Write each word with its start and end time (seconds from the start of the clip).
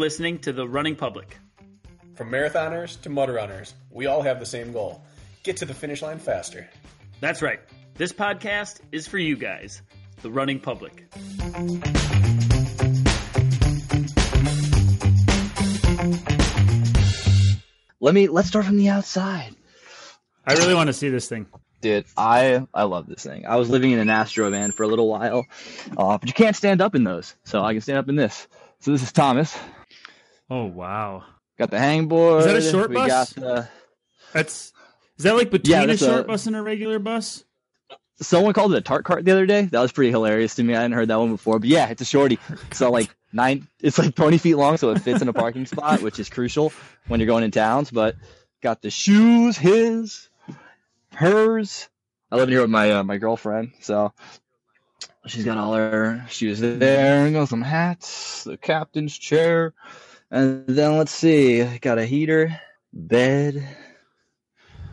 listening 0.00 0.38
to 0.38 0.50
The 0.50 0.66
Running 0.66 0.96
Public. 0.96 1.36
From 2.14 2.30
marathoners 2.30 2.98
to 3.02 3.10
mud 3.10 3.28
runners, 3.28 3.74
we 3.90 4.06
all 4.06 4.22
have 4.22 4.40
the 4.40 4.46
same 4.46 4.72
goal 4.72 5.04
get 5.42 5.58
to 5.58 5.66
the 5.66 5.74
finish 5.74 6.00
line 6.00 6.18
faster. 6.18 6.66
That's 7.20 7.42
right. 7.42 7.60
This 7.96 8.10
podcast 8.10 8.80
is 8.92 9.06
for 9.06 9.18
you 9.18 9.36
guys, 9.36 9.82
The 10.22 10.30
Running 10.30 10.58
Public. 10.58 11.04
Let 18.00 18.14
me 18.14 18.28
let's 18.28 18.48
start 18.48 18.64
from 18.64 18.78
the 18.78 18.88
outside. 18.88 19.54
I 20.46 20.54
really 20.54 20.74
want 20.74 20.86
to 20.86 20.94
see 20.94 21.10
this 21.10 21.28
thing. 21.28 21.46
Dude, 21.82 22.06
I 22.16 22.66
I 22.72 22.84
love 22.84 23.06
this 23.06 23.22
thing. 23.22 23.44
I 23.44 23.56
was 23.56 23.68
living 23.68 23.90
in 23.90 23.98
an 23.98 24.08
Astro 24.08 24.48
van 24.48 24.72
for 24.72 24.84
a 24.84 24.88
little 24.88 25.08
while, 25.10 25.44
uh, 25.98 26.16
but 26.16 26.26
you 26.26 26.32
can't 26.32 26.56
stand 26.56 26.80
up 26.80 26.94
in 26.94 27.04
those, 27.04 27.36
so 27.44 27.62
I 27.62 27.74
can 27.74 27.82
stand 27.82 27.98
up 27.98 28.08
in 28.08 28.16
this. 28.16 28.48
So 28.78 28.92
this 28.92 29.02
is 29.02 29.12
Thomas. 29.12 29.58
Oh 30.50 30.64
wow! 30.66 31.24
Got 31.58 31.70
the 31.70 31.76
hangboard. 31.78 32.40
Is 32.40 32.44
that 32.46 32.56
a 32.56 32.62
short 32.62 32.90
we 32.90 32.96
bus? 32.96 33.08
Got 33.08 33.42
the, 33.42 33.68
That's 34.32 34.72
is 35.16 35.24
that 35.24 35.36
like 35.36 35.50
between 35.50 35.72
Yeah, 35.88 35.94
a 35.94 35.96
short 35.96 36.20
a- 36.20 36.24
bus 36.24 36.46
and 36.46 36.56
a 36.56 36.62
regular 36.62 36.98
bus? 36.98 37.44
someone 38.22 38.52
called 38.52 38.74
it 38.74 38.76
a 38.76 38.80
tart 38.82 39.04
cart 39.06 39.24
the 39.24 39.30
other 39.32 39.46
day. 39.46 39.62
That 39.62 39.80
was 39.80 39.92
pretty 39.92 40.10
hilarious 40.10 40.54
to 40.56 40.62
me. 40.62 40.74
I 40.74 40.82
hadn't 40.82 40.92
heard 40.92 41.08
that 41.08 41.18
one 41.18 41.30
before, 41.32 41.58
but 41.58 41.68
yeah, 41.70 41.88
it's 41.88 42.02
a 42.02 42.04
shorty. 42.04 42.38
So 42.72 42.90
like 42.90 43.08
nine, 43.32 43.66
it's 43.80 43.98
like 43.98 44.14
twenty 44.14 44.38
feet 44.38 44.56
long, 44.56 44.76
so 44.76 44.90
it 44.90 44.98
fits 45.00 45.22
in 45.22 45.28
a 45.28 45.32
parking 45.32 45.66
spot, 45.66 46.02
which 46.02 46.18
is 46.18 46.28
crucial 46.28 46.72
when 47.06 47.20
you're 47.20 47.26
going 47.26 47.44
in 47.44 47.50
towns. 47.50 47.90
But 47.90 48.16
got 48.62 48.82
the 48.82 48.90
shoes, 48.90 49.56
his, 49.56 50.28
hers. 51.14 51.88
I 52.30 52.36
live 52.36 52.48
here 52.48 52.60
with 52.60 52.70
my 52.70 52.92
uh, 52.92 53.04
my 53.04 53.16
girlfriend, 53.16 53.72
so 53.80 54.12
she's 55.26 55.44
got 55.44 55.58
all 55.58 55.74
her 55.74 56.24
shoes 56.28 56.60
there. 56.60 57.24
And 57.24 57.34
got 57.34 57.48
some 57.48 57.62
hats, 57.62 58.44
the 58.44 58.56
captain's 58.56 59.16
chair, 59.16 59.72
and 60.30 60.66
then 60.66 60.96
let's 60.98 61.12
see, 61.12 61.64
got 61.78 61.98
a 61.98 62.04
heater, 62.06 62.60
bed. 62.92 63.66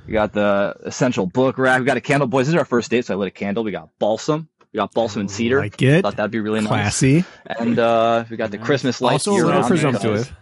We 0.06 0.14
got 0.14 0.32
the 0.34 0.76
essential 0.86 1.26
book 1.26 1.58
rack. 1.58 1.80
We 1.80 1.86
got 1.86 1.98
a 1.98 2.02
candle, 2.02 2.28
boys. 2.28 2.46
This 2.48 2.54
is 2.54 2.60
our 2.60 2.66
first 2.66 2.90
date, 2.90 3.06
so 3.06 3.14
I 3.14 3.18
lit 3.18 3.28
a 3.28 3.32
candle. 3.32 3.64
We 3.64 3.72
got 3.72 3.90
balsam. 4.00 4.48
We 4.72 4.78
got 4.78 4.94
balsam 4.94 5.22
and 5.22 5.30
cedar. 5.32 5.60
Like 5.60 5.82
it. 5.82 6.02
Thought 6.04 6.16
that'd 6.16 6.32
be 6.32 6.40
really 6.40 6.62
Classy. 6.66 7.16
nice. 7.18 7.26
And 7.60 7.78
uh, 7.80 8.24
we 8.30 8.38
got 8.38 8.52
the 8.52 8.58
Christmas 8.58 9.02
lights. 9.02 9.28
Also 9.28 9.32
a 9.32 9.36
little 9.46 9.52
round 9.52 9.68
presumptive. 9.68 10.34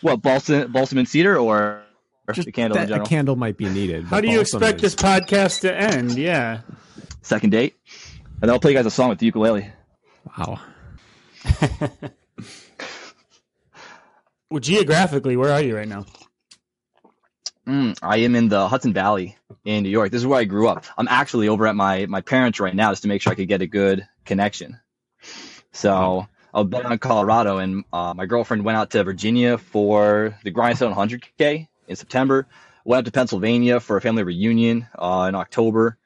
What 0.00 0.22
balsam, 0.22 0.72
balsam 0.72 0.98
and 0.98 1.08
cedar, 1.08 1.36
or 1.38 1.82
Just 2.32 2.46
the 2.46 2.52
candle 2.52 2.76
in 2.78 2.82
that 2.82 2.86
a 2.86 2.94
general? 2.94 3.06
candle 3.06 3.36
might 3.36 3.56
be 3.56 3.68
needed. 3.68 4.04
How 4.06 4.20
do 4.20 4.28
you 4.28 4.40
expect 4.40 4.76
is- 4.82 4.82
this 4.82 4.94
podcast 4.96 5.60
to 5.60 5.72
end? 5.72 6.16
Yeah. 6.18 6.62
Second 7.22 7.50
date. 7.50 7.76
And 8.40 8.42
then 8.42 8.50
I'll 8.50 8.58
play 8.60 8.72
you 8.72 8.76
guys 8.76 8.86
a 8.86 8.90
song 8.90 9.08
with 9.10 9.18
the 9.18 9.26
ukulele. 9.26 9.70
Wow. 10.36 10.60
Well, 14.50 14.60
geographically, 14.60 15.36
where 15.36 15.52
are 15.52 15.60
you 15.60 15.76
right 15.76 15.88
now? 15.88 16.06
Mm, 17.66 17.98
I 18.00 18.18
am 18.18 18.36
in 18.36 18.48
the 18.48 18.68
Hudson 18.68 18.92
Valley 18.92 19.36
in 19.64 19.82
New 19.82 19.88
York. 19.88 20.12
This 20.12 20.20
is 20.20 20.26
where 20.26 20.38
I 20.38 20.44
grew 20.44 20.68
up. 20.68 20.84
I'm 20.96 21.08
actually 21.08 21.48
over 21.48 21.66
at 21.66 21.74
my 21.74 22.06
my 22.06 22.20
parents 22.20 22.60
right 22.60 22.74
now 22.74 22.92
just 22.92 23.02
to 23.02 23.08
make 23.08 23.22
sure 23.22 23.32
I 23.32 23.36
could 23.36 23.48
get 23.48 23.60
a 23.60 23.66
good 23.66 24.06
connection. 24.24 24.78
So 25.72 26.28
I've 26.54 26.70
been 26.70 26.90
in 26.92 26.98
Colorado, 26.98 27.58
and 27.58 27.84
uh, 27.92 28.14
my 28.14 28.26
girlfriend 28.26 28.64
went 28.64 28.78
out 28.78 28.90
to 28.90 29.02
Virginia 29.02 29.58
for 29.58 30.38
the 30.44 30.52
Grindstone 30.52 30.94
100K 30.94 31.66
in 31.88 31.96
September. 31.96 32.46
Went 32.84 33.00
up 33.00 33.04
to 33.06 33.10
Pennsylvania 33.10 33.80
for 33.80 33.96
a 33.96 34.00
family 34.00 34.22
reunion 34.22 34.86
uh, 34.96 35.26
in 35.28 35.34
October, 35.34 35.98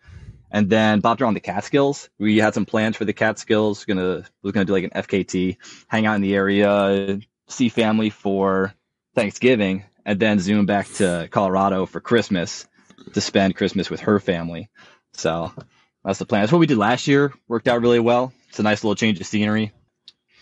and 0.51 0.71
then 0.71 1.03
bopped 1.03 1.21
around 1.21 1.35
the 1.35 1.41
Catskills. 1.41 2.09
We 2.19 2.39
had 2.39 2.55
some 2.55 2.65
plans 2.65 2.97
for 2.97 3.05
the 3.05 3.13
Catskills. 3.13 3.85
Gonna 3.85 4.25
was 4.43 4.53
gonna 4.53 4.65
do 4.65 4.73
like 4.73 4.85
an 4.85 5.03
FKT, 5.03 5.59
hang 5.89 6.07
out 6.07 6.15
in 6.15 6.23
the 6.23 6.35
area, 6.35 7.21
see 7.51 7.69
family 7.69 8.11
for 8.11 8.75
Thanksgiving, 9.15 9.85
and 10.05 10.19
then 10.19 10.39
zoom 10.39 10.67
back 10.67 10.89
to 10.95 11.29
Colorado 11.31 11.87
for 11.87 12.01
Christmas 12.01 12.67
to 13.13 13.21
spend 13.21 13.57
Christmas 13.57 13.91
with 13.91 14.01
her 14.01 14.19
family. 14.21 14.71
So 15.13 15.53
that's 16.05 16.19
the 16.19 16.27
plan. 16.27 16.43
That's 16.43 16.53
what 16.53 16.59
we 16.59 16.67
did 16.67 16.79
last 16.79 17.07
year. 17.07 17.33
Worked 17.49 17.69
out 17.69 17.83
really 17.83 18.01
well. 18.01 18.33
It's 18.49 18.59
a 18.59 18.63
nice 18.63 18.83
little 18.83 18.95
change 18.95 19.21
of 19.21 19.27
scenery. 19.27 19.73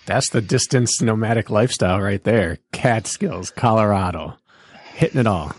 That's 0.07 0.31
the 0.31 0.41
distance 0.41 1.03
nomadic 1.03 1.51
lifestyle 1.51 2.01
right 2.01 2.23
there. 2.23 2.59
Catskills, 2.73 3.51
Colorado. 3.51 4.39
Hitting 4.95 5.21
it 5.21 5.27
all. 5.27 5.53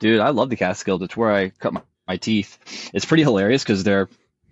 Dude, 0.00 0.20
I 0.20 0.30
love 0.30 0.50
the 0.50 0.56
Catskills. 0.56 1.02
It's 1.02 1.16
where 1.16 1.32
I 1.32 1.48
cut 1.48 1.72
my, 1.72 1.82
my 2.06 2.16
teeth. 2.16 2.58
It's 2.92 3.06
pretty 3.06 3.22
hilarious 3.22 3.62
because 3.62 3.82
they're 3.82 4.08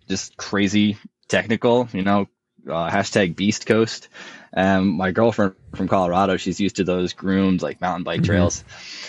just 0.09 0.37
crazy 0.37 0.97
technical, 1.29 1.89
you 1.93 2.03
know, 2.03 2.27
uh, 2.67 2.89
hashtag 2.91 3.37
Beast 3.37 3.67
Coast. 3.67 4.09
Um, 4.55 4.97
my 4.97 5.13
girlfriend 5.13 5.55
from 5.75 5.89
Colorado, 5.89 6.37
she's 6.37 6.61
used 6.61 6.77
to 6.77 6.85
those 6.85 7.13
groomed 7.13 7.63
like 7.63 7.81
mountain 7.81 8.05
bike 8.05 8.23
trails. 8.23 8.65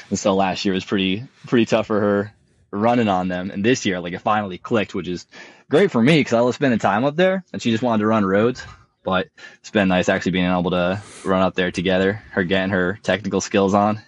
And 0.10 0.18
so 0.18 0.36
last 0.36 0.64
year 0.64 0.74
was 0.74 0.86
pretty, 0.86 1.24
pretty 1.48 1.66
tough 1.66 1.88
for 1.88 2.00
her 2.00 2.34
running 2.72 3.10
on 3.10 3.28
them. 3.28 3.52
And 3.52 3.64
this 3.64 3.86
year, 3.86 4.00
like 4.00 4.14
it 4.14 4.22
finally 4.22 4.58
clicked, 4.58 4.96
which 4.96 5.08
is 5.08 5.28
great 5.70 5.92
for 5.92 6.02
me 6.02 6.20
because 6.20 6.34
I 6.34 6.40
love 6.40 6.56
spending 6.56 6.80
time 6.80 7.04
up 7.04 7.16
there 7.16 7.44
and 7.52 7.62
she 7.62 7.72
just 7.72 7.84
wanted 7.84 8.02
to 8.02 8.08
run 8.08 8.26
roads. 8.26 8.64
But 9.04 9.28
it's 9.60 9.70
been 9.70 9.90
nice 9.90 10.08
actually 10.08 10.32
being 10.32 10.50
able 10.50 10.72
to 10.72 11.02
run 11.26 11.42
up 11.42 11.56
there 11.56 11.72
together, 11.72 12.22
her 12.32 12.46
getting 12.46 12.70
her 12.70 13.00
technical 13.04 13.42
skills 13.42 13.74
on. 13.74 14.02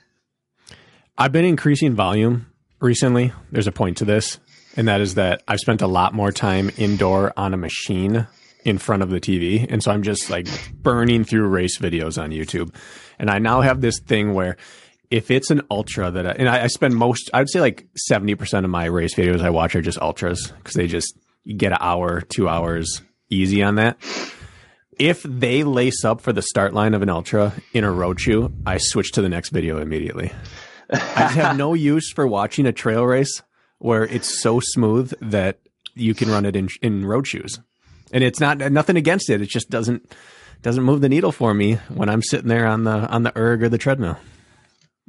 I've 1.18 1.34
been 1.34 1.46
increasing 1.46 1.96
volume 1.96 2.48
recently. 2.80 3.34
There's 3.52 3.68
a 3.68 3.74
point 3.74 3.98
to 3.98 4.06
this, 4.06 4.40
and 4.78 4.88
that 4.88 5.02
is 5.02 5.16
that 5.16 5.44
I've 5.50 5.60
spent 5.60 5.82
a 5.82 5.88
lot 5.88 6.14
more 6.14 6.32
time 6.32 6.72
indoor 6.78 7.34
on 7.36 7.54
a 7.54 7.58
machine 7.58 8.28
in 8.66 8.80
front 8.80 9.04
of 9.04 9.12
the 9.12 9.22
TV. 9.22 9.66
And 9.70 9.82
so 9.82 9.92
I'm 9.92 10.04
just 10.04 10.30
like 10.30 10.48
burning 10.74 11.24
through 11.24 11.48
race 11.48 11.78
videos 11.78 12.22
on 12.22 12.32
YouTube. 12.32 12.76
And 13.20 13.30
I 13.30 13.40
now 13.40 13.62
have 13.62 13.80
this 13.80 14.00
thing 14.00 14.34
where 14.34 14.58
if 15.12 15.30
it's 15.30 15.52
an 15.52 15.62
ultra 15.70 16.10
that 16.10 16.26
I, 16.26 16.32
and 16.32 16.50
I, 16.50 16.64
I 16.64 16.68
spend 16.68 16.96
most, 16.96 17.30
I 17.34 17.40
would 17.40 17.50
say 17.50 17.62
like 17.62 17.88
70% 18.12 18.64
of 18.64 18.70
my 18.70 18.86
race 18.86 19.14
videos 19.16 19.42
I 19.42 19.52
watch 19.52 19.76
are 19.76 19.82
just 19.82 20.00
ultras 20.00 20.52
because 20.58 20.74
they 20.74 20.88
just, 20.88 21.16
you 21.44 21.56
get 21.56 21.72
an 21.72 21.78
hour, 21.80 22.22
two 22.22 22.50
hours 22.50 23.04
easy 23.30 23.62
on 23.62 23.76
that. 23.76 23.98
If 24.98 25.22
they 25.24 25.64
lace 25.64 26.04
up 26.04 26.22
for 26.22 26.34
the 26.34 26.42
start 26.42 26.74
line 26.74 26.94
of 26.94 27.04
an 27.04 27.10
ultra 27.10 27.54
in 27.74 27.84
a 27.84 27.92
road 27.92 28.20
shoe, 28.20 28.52
I 28.66 28.78
switch 28.80 29.12
to 29.14 29.22
the 29.22 29.30
next 29.30 29.50
video 29.50 29.78
immediately. 29.78 30.32
I 30.90 31.22
just 31.22 31.36
have 31.36 31.58
no 31.58 31.74
use 31.76 32.12
for 32.12 32.26
watching 32.26 32.66
a 32.66 32.72
trail 32.72 33.06
race 33.06 33.44
where 33.78 34.06
it's 34.06 34.42
so 34.42 34.60
smooth 34.60 35.14
that 35.22 35.60
you 35.94 36.16
can 36.16 36.30
run 36.30 36.46
it 36.46 36.56
in 36.56 36.70
in 36.82 37.06
road 37.06 37.28
shoes. 37.28 37.60
And 38.12 38.24
it's 38.24 38.40
not 38.40 38.58
nothing 38.72 38.98
against 38.98 39.30
it. 39.30 39.42
It 39.42 39.50
just 39.50 39.70
doesn't 39.70 40.14
doesn't 40.62 40.84
move 40.84 41.02
the 41.02 41.10
needle 41.10 41.32
for 41.32 41.54
me 41.54 41.76
when 41.90 42.10
I'm 42.10 42.22
sitting 42.22 42.48
there 42.48 42.66
on 42.68 42.84
the 42.84 42.92
on 42.92 43.24
the 43.24 43.36
erg 43.38 43.64
or 43.64 43.70
the 43.70 43.78
treadmill. 43.78 44.18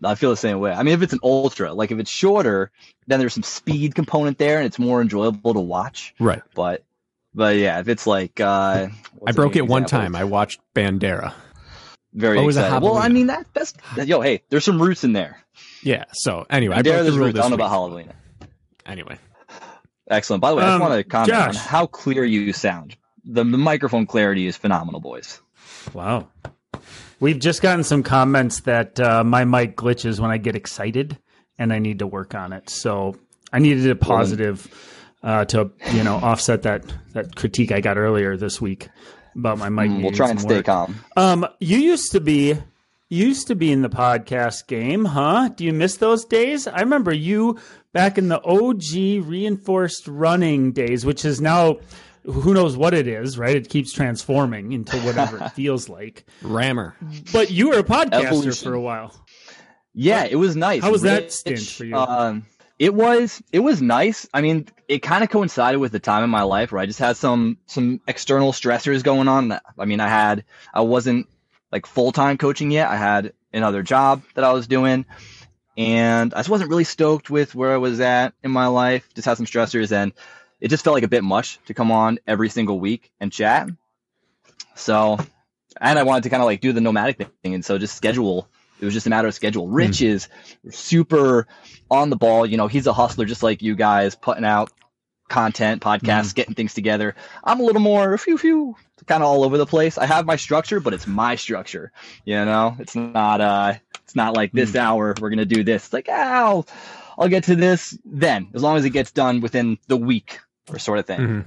I 0.05 0.15
feel 0.15 0.31
the 0.31 0.37
same 0.37 0.61
way. 0.61 0.73
I 0.73 0.83
mean, 0.83 0.93
if 0.93 1.03
it's 1.03 1.15
an 1.15 1.21
ultra, 1.23 1.73
like 1.73 1.91
if 1.91 1.99
it's 1.99 2.11
shorter, 2.11 2.71
then 3.07 3.19
there's 3.19 3.33
some 3.33 3.43
speed 3.43 3.95
component 3.95 4.37
there, 4.37 4.59
and 4.59 4.67
it's 4.67 4.79
more 4.79 5.01
enjoyable 5.01 5.55
to 5.55 5.61
watch. 5.61 6.15
Right. 6.21 6.43
But, 6.55 6.85
but 7.35 7.57
yeah, 7.57 7.81
if 7.81 7.89
it's 7.89 8.07
like, 8.07 8.39
uh, 8.39 8.89
I 9.27 9.33
broke 9.33 9.57
it 9.57 9.67
one 9.67 9.87
time. 9.87 10.15
I 10.15 10.25
watched 10.25 10.61
Bandera. 10.75 11.33
Very 12.13 12.39
Oh, 12.39 12.49
excited. 12.49 12.83
Well, 12.83 12.97
I 12.97 13.09
mean 13.09 13.29
that 13.29 13.47
that's 13.55 13.73
yo, 13.97 14.21
hey, 14.21 14.43
there's 14.51 14.65
some 14.65 14.81
roots 14.81 15.05
in 15.05 15.13
there. 15.13 15.39
Yeah. 15.83 16.05
So 16.13 16.47
anyway, 16.51 16.77
I 16.77 16.79
I 16.81 16.83
broke 16.83 17.05
the 17.07 17.13
rule 17.13 17.27
this 17.33 17.35
don't 17.35 17.51
know 17.51 17.55
about 17.55 17.71
Halloween. 17.71 18.11
Anyway, 18.85 19.19
Excellent. 20.11 20.41
By 20.41 20.51
the 20.51 20.57
way, 20.57 20.63
I 20.63 20.67
Um, 20.75 20.81
just 20.81 20.91
want 20.91 21.01
to 21.01 21.05
comment 21.05 21.29
Josh. 21.31 21.49
on 21.49 21.55
how 21.55 21.87
clear 21.87 22.25
you 22.25 22.53
sound. 22.53 22.97
The, 23.25 23.43
the 23.45 23.59
microphone 23.59 24.07
clarity 24.07 24.47
is 24.47 24.57
phenomenal, 24.57 25.01
boys. 25.01 25.41
Wow. 25.93 26.29
We've 27.19 27.39
just 27.39 27.63
gotten 27.63 27.83
some 27.83 28.03
comments 28.03 28.61
that 28.61 29.01
uh, 29.01 29.25
my 29.25 29.45
mic 29.45 29.77
glitches 29.77 30.21
when 30.21 30.31
I 30.31 30.37
get 30.39 30.55
excited, 30.55 31.19
and 31.59 31.73
I 31.73 31.79
need 31.79 31.99
to 32.01 32.07
work 32.07 32.35
on 32.35 32.53
it. 32.53 32.69
So 32.71 33.17
I 33.53 33.59
needed 33.59 33.89
a 33.91 33.97
positive 33.97 34.69
uh, 35.23 35.45
to 35.47 35.71
you 35.93 36.05
know 36.05 36.17
offset 36.17 36.63
that 36.63 36.85
that 37.15 37.35
critique 37.35 37.73
I 37.73 37.81
got 37.81 37.97
earlier 37.97 38.37
this 38.37 38.61
week 38.61 38.89
about 39.35 39.59
my 39.59 39.71
mic. 39.71 39.91
Mm, 39.91 40.03
we'll 40.03 40.13
try 40.13 40.29
and 40.31 40.41
stay 40.41 40.57
work. 40.57 40.67
calm. 40.67 40.97
Um, 41.17 41.47
you 41.59 41.79
used 41.79 42.13
to 42.13 42.21
be 42.21 42.59
used 43.09 43.47
to 43.47 43.55
be 43.55 43.73
in 43.73 43.81
the 43.83 43.89
podcast 43.89 44.67
game, 44.67 45.07
huh? 45.07 45.49
Do 45.57 45.65
you 45.65 45.73
miss 45.73 45.97
those 45.97 46.25
days? 46.27 46.67
I 46.67 46.81
remember 46.81 47.13
you 47.15 47.59
back 47.97 48.19
in 48.19 48.29
the 48.29 48.43
OG 48.43 49.27
reinforced 49.27 50.07
running 50.07 50.73
days, 50.73 51.07
which 51.07 51.25
is 51.25 51.41
now 51.41 51.79
who 52.25 52.53
knows 52.55 52.77
what 52.77 52.93
it 52.93 53.07
is, 53.07 53.39
right? 53.39 53.57
It 53.57 53.69
keeps 53.69 53.93
transforming 53.93 54.73
into 54.73 54.99
whatever 55.01 55.39
it 55.39 55.49
feels 55.55 55.89
like. 55.89 56.27
Rammer. 56.43 56.95
But 57.33 57.51
you 57.51 57.69
were 57.71 57.79
a 57.79 57.85
podcaster 57.85 58.27
Evolution. 58.27 58.69
for 58.69 58.75
a 58.75 58.81
while. 58.81 59.15
Yeah, 59.95 60.25
it 60.25 60.37
was 60.37 60.57
nice. 60.57 60.83
How 60.83 60.91
was 60.91 61.03
that 61.03 61.33
stint 61.33 61.61
for 61.61 61.85
you? 61.85 61.97
Um, 61.97 62.45
it 62.79 62.93
was 62.93 63.43
it 63.53 63.61
was 63.61 63.81
nice. 63.81 64.29
I 64.35 64.43
mean, 64.43 64.69
it 64.89 64.99
kind 64.99 65.25
of 65.25 65.31
coincided 65.31 65.81
with 65.81 65.93
the 65.93 66.01
time 66.01 66.23
in 66.23 66.29
my 66.29 66.43
life 66.43 66.71
where 66.73 66.83
I 66.83 66.87
just 66.87 66.99
had 66.99 67.17
some 67.17 67.57
some 67.67 68.01
external 68.07 68.53
stressors 68.53 69.03
going 69.03 69.29
on. 69.29 69.59
I 69.79 69.85
mean, 69.87 70.01
I 70.01 70.09
had 70.09 70.45
I 70.75 70.83
wasn't 70.83 71.29
like 71.73 71.87
full 71.87 72.13
time 72.13 72.37
coaching 72.37 72.71
yet. 72.71 72.91
I 72.91 72.97
had 72.97 73.33
another 73.55 73.83
job 73.83 74.23
that 74.35 74.45
I 74.45 74.53
was 74.53 74.67
doing, 74.67 75.07
and 75.77 76.33
I 76.35 76.39
just 76.39 76.49
wasn't 76.49 76.71
really 76.71 76.85
stoked 76.85 77.31
with 77.31 77.55
where 77.55 77.73
I 77.73 77.77
was 77.77 78.01
at 78.01 78.35
in 78.43 78.51
my 78.51 78.67
life. 78.67 79.09
Just 79.15 79.27
had 79.27 79.37
some 79.37 79.47
stressors, 79.47 79.93
and 79.93 80.13
it 80.61 80.69
just 80.69 80.85
felt 80.85 80.95
like 80.95 81.05
a 81.05 81.09
bit 81.09 81.25
much 81.25 81.59
to 81.67 81.75
come 81.75 81.91
on 81.91 82.19
every 82.27 82.49
single 82.49 82.81
week 82.81 83.11
and 83.21 83.33
chat. 83.33 83.69
So 84.75 85.19
and 85.81 85.99
I 85.99 86.03
wanted 86.03 86.25
to 86.25 86.31
kind 86.31 86.43
of 86.43 86.47
like 86.47 86.61
do 86.61 86.73
the 86.73 86.81
nomadic 86.81 87.19
thing, 87.43 87.55
and 87.55 87.65
so 87.65 87.79
just 87.79 87.97
schedule. 87.97 88.49
It 88.81 88.85
was 88.85 88.95
just 88.95 89.07
a 89.07 89.11
matter 89.11 89.29
of 89.29 89.35
schedule. 89.35 89.67
Hmm. 89.67 89.75
Rich 89.75 90.03
is 90.03 90.29
super 90.71 91.47
on 91.91 92.11
the 92.11 92.17
ball. 92.17 92.47
You 92.47 92.57
know, 92.57 92.67
he's 92.67 92.87
a 92.87 92.93
hustler 92.93 93.25
just 93.25 93.43
like 93.43 93.63
you 93.63 93.75
guys, 93.75 94.15
putting 94.15 94.45
out 94.45 94.71
content, 95.29 95.83
podcasts, 95.83 96.33
hmm. 96.33 96.37
getting 96.37 96.55
things 96.55 96.75
together. 96.75 97.15
I'm 97.43 97.61
a 97.61 97.65
little 97.65 97.81
more 97.81 98.17
phew 98.19 98.39
phew, 98.39 98.77
kind 99.07 99.23
of 99.23 99.29
all 99.29 99.45
over 99.45 99.59
the 99.59 99.67
place. 99.67 99.99
I 99.99 100.07
have 100.07 100.27
my 100.27 100.37
structure, 100.37 100.81
but 100.81 100.93
it's 100.95 101.07
my 101.07 101.37
structure. 101.37 101.93
You 102.25 102.45
know, 102.45 102.77
it's 102.79 102.95
not 102.95 103.41
uh, 103.41 103.75
it's 104.05 104.17
not 104.17 104.35
like 104.35 104.53
this 104.53 104.75
hour 104.77 105.15
we're 105.21 105.31
gonna 105.31 105.45
do 105.45 105.63
this. 105.65 105.87
It's 105.87 105.93
like, 105.93 106.09
ah, 106.11 106.45
I'll, 106.45 106.67
I'll 107.19 107.29
get 107.29 107.45
to 107.45 107.57
this 107.57 107.99
then, 108.05 108.49
as 108.55 108.63
long 108.63 108.77
as 108.77 108.85
it 108.85 108.91
gets 108.91 109.11
done 109.11 109.41
within 109.41 109.79
the 109.87 109.97
week 109.97 110.41
or 110.71 110.79
sort 110.79 110.99
of 110.99 111.07
thing. 111.07 111.21
Mhm. 111.21 111.45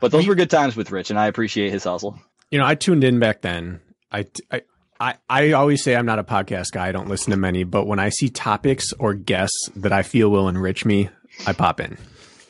But 0.00 0.12
those 0.12 0.26
were 0.26 0.34
good 0.34 0.50
times 0.50 0.76
with 0.76 0.90
Rich, 0.90 1.10
and 1.10 1.18
I 1.18 1.26
appreciate 1.28 1.70
his 1.70 1.84
hustle. 1.84 2.18
You 2.50 2.58
know, 2.58 2.66
I 2.66 2.74
tuned 2.74 3.04
in 3.04 3.18
back 3.18 3.40
then. 3.40 3.80
I, 4.12 4.26
I, 4.50 4.62
I, 5.00 5.14
I 5.28 5.52
always 5.52 5.82
say 5.82 5.96
I'm 5.96 6.06
not 6.06 6.18
a 6.18 6.24
podcast 6.24 6.72
guy. 6.72 6.88
I 6.88 6.92
don't 6.92 7.08
listen 7.08 7.30
to 7.30 7.36
many, 7.36 7.64
but 7.64 7.86
when 7.86 7.98
I 7.98 8.10
see 8.10 8.28
topics 8.28 8.92
or 8.98 9.14
guests 9.14 9.70
that 9.76 9.92
I 9.92 10.02
feel 10.02 10.30
will 10.30 10.48
enrich 10.48 10.84
me, 10.84 11.08
I 11.46 11.52
pop 11.52 11.80
in. 11.80 11.96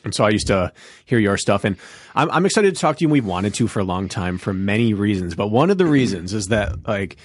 And 0.04 0.14
so 0.14 0.24
I 0.24 0.30
used 0.30 0.46
to 0.48 0.72
hear 1.04 1.18
your 1.18 1.36
stuff, 1.36 1.64
and 1.64 1.76
I'm, 2.14 2.30
I'm 2.30 2.46
excited 2.46 2.74
to 2.74 2.80
talk 2.80 2.98
to 2.98 3.00
you. 3.02 3.08
And 3.08 3.12
we've 3.12 3.26
wanted 3.26 3.54
to 3.54 3.68
for 3.68 3.80
a 3.80 3.84
long 3.84 4.08
time 4.08 4.38
for 4.38 4.52
many 4.52 4.94
reasons, 4.94 5.34
but 5.34 5.48
one 5.48 5.70
of 5.70 5.78
the 5.78 5.84
mm-hmm. 5.84 5.92
reasons 5.92 6.32
is 6.32 6.46
that 6.48 6.86
like 6.86 7.16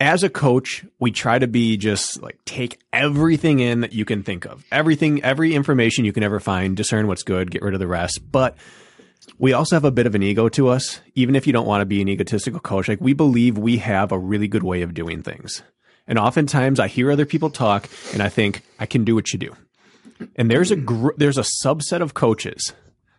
as 0.00 0.22
a 0.22 0.30
coach, 0.30 0.84
we 0.98 1.10
try 1.10 1.38
to 1.38 1.46
be 1.46 1.76
just 1.76 2.22
like 2.22 2.38
take 2.46 2.80
everything 2.92 3.60
in 3.60 3.82
that 3.82 3.92
you 3.92 4.06
can 4.06 4.22
think 4.22 4.46
of, 4.46 4.64
everything, 4.72 5.22
every 5.22 5.54
information 5.54 6.06
you 6.06 6.12
can 6.12 6.22
ever 6.22 6.40
find, 6.40 6.76
discern 6.76 7.06
what's 7.06 7.22
good, 7.22 7.50
get 7.50 7.62
rid 7.62 7.74
of 7.74 7.80
the 7.80 7.86
rest. 7.86 8.20
But 8.32 8.56
we 9.38 9.52
also 9.52 9.76
have 9.76 9.84
a 9.84 9.90
bit 9.90 10.06
of 10.06 10.14
an 10.14 10.22
ego 10.22 10.48
to 10.50 10.68
us, 10.68 11.00
even 11.14 11.36
if 11.36 11.46
you 11.46 11.52
don't 11.52 11.66
want 11.66 11.82
to 11.82 11.86
be 11.86 12.00
an 12.00 12.08
egotistical 12.08 12.60
coach. 12.60 12.88
Like 12.88 13.00
we 13.00 13.12
believe 13.12 13.58
we 13.58 13.76
have 13.76 14.10
a 14.10 14.18
really 14.18 14.48
good 14.48 14.62
way 14.62 14.80
of 14.80 14.94
doing 14.94 15.22
things. 15.22 15.62
And 16.06 16.18
oftentimes 16.18 16.80
I 16.80 16.88
hear 16.88 17.12
other 17.12 17.26
people 17.26 17.50
talk 17.50 17.88
and 18.14 18.22
I 18.22 18.30
think 18.30 18.62
I 18.78 18.86
can 18.86 19.04
do 19.04 19.14
what 19.14 19.32
you 19.32 19.38
do. 19.38 19.54
And 20.36 20.50
there's 20.50 20.70
a 20.70 20.76
gr- 20.76 21.16
there's 21.16 21.38
a 21.38 21.44
subset 21.64 22.00
of 22.00 22.14
coaches 22.14 22.72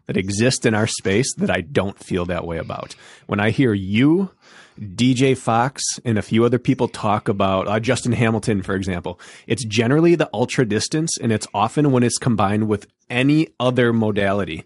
that 0.07 0.17
exist 0.17 0.65
in 0.65 0.73
our 0.73 0.87
space 0.87 1.33
that 1.35 1.49
I 1.49 1.61
don't 1.61 1.97
feel 1.97 2.25
that 2.25 2.45
way 2.45 2.57
about. 2.57 2.95
When 3.27 3.39
I 3.39 3.51
hear 3.51 3.73
you, 3.73 4.31
DJ 4.79 5.37
Fox, 5.37 5.83
and 6.03 6.17
a 6.17 6.23
few 6.23 6.43
other 6.43 6.59
people 6.59 6.87
talk 6.87 7.27
about 7.27 7.67
uh, 7.67 7.79
Justin 7.79 8.13
Hamilton, 8.13 8.61
for 8.61 8.75
example, 8.75 9.19
it's 9.47 9.65
generally 9.65 10.15
the 10.15 10.29
ultra 10.33 10.65
distance, 10.65 11.17
and 11.17 11.31
it's 11.31 11.47
often 11.53 11.91
when 11.91 12.03
it's 12.03 12.17
combined 12.17 12.67
with 12.67 12.87
any 13.09 13.49
other 13.59 13.93
modality. 13.93 14.65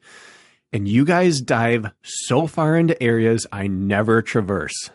And 0.72 0.88
you 0.88 1.06
guys 1.06 1.42
dive 1.42 1.92
so 2.04 2.48
far 2.48 2.76
into 2.76 3.02
areas 3.02 3.48
I 3.52 3.68
never 3.68 4.22
traverse. 4.22 4.90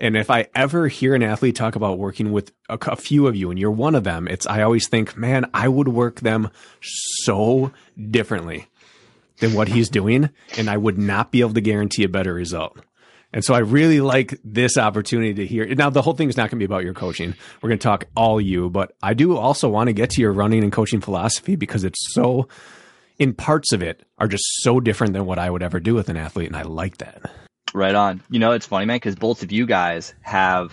And 0.00 0.16
if 0.16 0.30
I 0.30 0.46
ever 0.54 0.88
hear 0.88 1.14
an 1.14 1.22
athlete 1.22 1.56
talk 1.56 1.74
about 1.74 1.98
working 1.98 2.30
with 2.30 2.52
a, 2.68 2.78
a 2.82 2.96
few 2.96 3.26
of 3.26 3.34
you 3.34 3.50
and 3.50 3.58
you're 3.58 3.70
one 3.70 3.94
of 3.94 4.04
them, 4.04 4.28
it's, 4.28 4.46
I 4.46 4.62
always 4.62 4.88
think, 4.88 5.16
man, 5.16 5.50
I 5.52 5.68
would 5.68 5.88
work 5.88 6.20
them 6.20 6.50
so 6.80 7.72
differently 8.10 8.68
than 9.40 9.54
what 9.54 9.68
he's 9.68 9.88
doing. 9.88 10.30
And 10.56 10.70
I 10.70 10.76
would 10.76 10.98
not 10.98 11.32
be 11.32 11.40
able 11.40 11.54
to 11.54 11.60
guarantee 11.60 12.04
a 12.04 12.08
better 12.08 12.32
result. 12.32 12.78
And 13.32 13.44
so 13.44 13.52
I 13.54 13.58
really 13.58 14.00
like 14.00 14.38
this 14.42 14.78
opportunity 14.78 15.34
to 15.34 15.46
hear. 15.46 15.66
Now, 15.74 15.90
the 15.90 16.00
whole 16.00 16.14
thing 16.14 16.30
is 16.30 16.36
not 16.36 16.50
going 16.50 16.58
to 16.58 16.66
be 16.66 16.72
about 16.72 16.84
your 16.84 16.94
coaching. 16.94 17.34
We're 17.60 17.68
going 17.68 17.78
to 17.78 17.82
talk 17.82 18.04
all 18.16 18.40
you, 18.40 18.70
but 18.70 18.96
I 19.02 19.12
do 19.14 19.36
also 19.36 19.68
want 19.68 19.88
to 19.88 19.92
get 19.92 20.10
to 20.10 20.22
your 20.22 20.32
running 20.32 20.62
and 20.62 20.72
coaching 20.72 21.00
philosophy 21.00 21.54
because 21.54 21.84
it's 21.84 22.14
so, 22.14 22.48
in 23.18 23.34
parts 23.34 23.72
of 23.72 23.82
it, 23.82 24.02
are 24.16 24.28
just 24.28 24.44
so 24.62 24.80
different 24.80 25.12
than 25.12 25.26
what 25.26 25.38
I 25.38 25.50
would 25.50 25.62
ever 25.62 25.78
do 25.78 25.94
with 25.94 26.08
an 26.08 26.16
athlete. 26.16 26.46
And 26.46 26.56
I 26.56 26.62
like 26.62 26.98
that. 26.98 27.30
Right 27.74 27.94
on. 27.94 28.22
You 28.30 28.38
know, 28.38 28.52
it's 28.52 28.66
funny, 28.66 28.86
man, 28.86 28.96
because 28.96 29.16
both 29.16 29.42
of 29.42 29.52
you 29.52 29.66
guys 29.66 30.14
have 30.22 30.72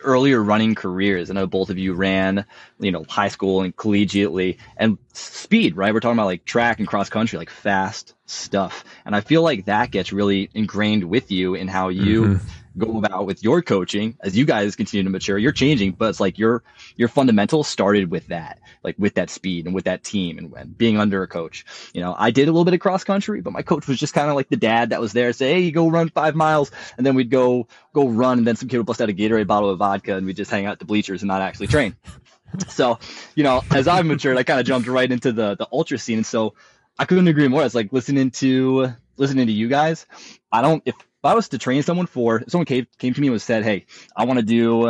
earlier 0.00 0.42
running 0.42 0.74
careers. 0.74 1.30
I 1.30 1.34
know 1.34 1.46
both 1.46 1.70
of 1.70 1.78
you 1.78 1.94
ran, 1.94 2.46
you 2.78 2.92
know, 2.92 3.04
high 3.08 3.28
school 3.28 3.62
and 3.62 3.74
collegiately 3.76 4.58
and 4.76 4.98
speed, 5.12 5.76
right? 5.76 5.92
We're 5.92 6.00
talking 6.00 6.18
about 6.18 6.26
like 6.26 6.44
track 6.44 6.78
and 6.78 6.88
cross 6.88 7.10
country, 7.10 7.38
like 7.38 7.50
fast 7.50 8.14
stuff. 8.26 8.84
And 9.04 9.14
I 9.14 9.20
feel 9.20 9.42
like 9.42 9.66
that 9.66 9.90
gets 9.90 10.12
really 10.12 10.50
ingrained 10.54 11.04
with 11.04 11.30
you 11.30 11.54
in 11.54 11.68
how 11.68 11.88
you 11.88 12.22
mm-hmm. 12.22 12.48
Go 12.76 12.98
about 12.98 13.26
with 13.26 13.42
your 13.42 13.62
coaching 13.62 14.16
as 14.20 14.36
you 14.36 14.44
guys 14.44 14.76
continue 14.76 15.04
to 15.04 15.10
mature. 15.10 15.38
You're 15.38 15.52
changing, 15.52 15.92
but 15.92 16.08
it's 16.08 16.20
like 16.20 16.38
your 16.38 16.62
your 16.96 17.08
fundamentals 17.08 17.68
started 17.68 18.10
with 18.10 18.26
that, 18.28 18.58
like 18.82 18.96
with 18.98 19.14
that 19.14 19.30
speed 19.30 19.66
and 19.66 19.74
with 19.74 19.84
that 19.84 20.02
team 20.02 20.38
and, 20.38 20.52
and 20.54 20.76
being 20.76 20.98
under 20.98 21.22
a 21.22 21.26
coach. 21.26 21.64
You 21.92 22.00
know, 22.00 22.14
I 22.16 22.30
did 22.30 22.48
a 22.48 22.52
little 22.52 22.64
bit 22.64 22.74
of 22.74 22.80
cross 22.80 23.04
country, 23.04 23.40
but 23.40 23.52
my 23.52 23.62
coach 23.62 23.86
was 23.86 23.98
just 23.98 24.14
kind 24.14 24.28
of 24.28 24.36
like 24.36 24.48
the 24.48 24.56
dad 24.56 24.90
that 24.90 25.00
was 25.00 25.12
there, 25.12 25.32
say, 25.32 25.54
"Hey, 25.54 25.60
you 25.60 25.72
go 25.72 25.88
run 25.88 26.08
five 26.08 26.34
miles," 26.34 26.70
and 26.96 27.06
then 27.06 27.14
we'd 27.14 27.30
go 27.30 27.68
go 27.92 28.08
run, 28.08 28.38
and 28.38 28.46
then 28.46 28.56
some 28.56 28.68
kid 28.68 28.78
would 28.78 28.86
bust 28.86 29.00
out 29.00 29.10
a 29.10 29.14
Gatorade 29.14 29.46
bottle 29.46 29.70
of 29.70 29.78
vodka, 29.78 30.16
and 30.16 30.26
we'd 30.26 30.36
just 30.36 30.50
hang 30.50 30.66
out 30.66 30.72
at 30.72 30.78
the 30.78 30.84
bleachers 30.84 31.22
and 31.22 31.28
not 31.28 31.42
actually 31.42 31.68
train. 31.68 31.96
so, 32.68 32.98
you 33.34 33.44
know, 33.44 33.62
as 33.70 33.88
I've 33.88 34.06
matured, 34.06 34.36
I 34.36 34.42
kind 34.42 34.60
of 34.60 34.66
jumped 34.66 34.88
right 34.88 35.10
into 35.10 35.32
the 35.32 35.56
the 35.56 35.68
ultra 35.72 35.98
scene, 35.98 36.18
and 36.18 36.26
so 36.26 36.54
I 36.98 37.04
couldn't 37.04 37.28
agree 37.28 37.48
more. 37.48 37.64
It's 37.64 37.74
like 37.74 37.92
listening 37.92 38.30
to 38.32 38.92
listening 39.16 39.46
to 39.46 39.52
you 39.52 39.68
guys. 39.68 40.06
I 40.50 40.62
don't 40.62 40.82
if 40.84 40.94
if 41.24 41.30
I 41.30 41.34
was 41.34 41.48
to 41.48 41.58
train 41.58 41.82
someone 41.82 42.04
for, 42.06 42.40
if 42.42 42.50
someone 42.50 42.66
came, 42.66 42.86
came 42.98 43.14
to 43.14 43.20
me 43.20 43.28
and 43.28 43.40
said, 43.40 43.64
Hey, 43.64 43.86
I 44.14 44.26
want 44.26 44.38
to 44.40 44.44
do, 44.44 44.88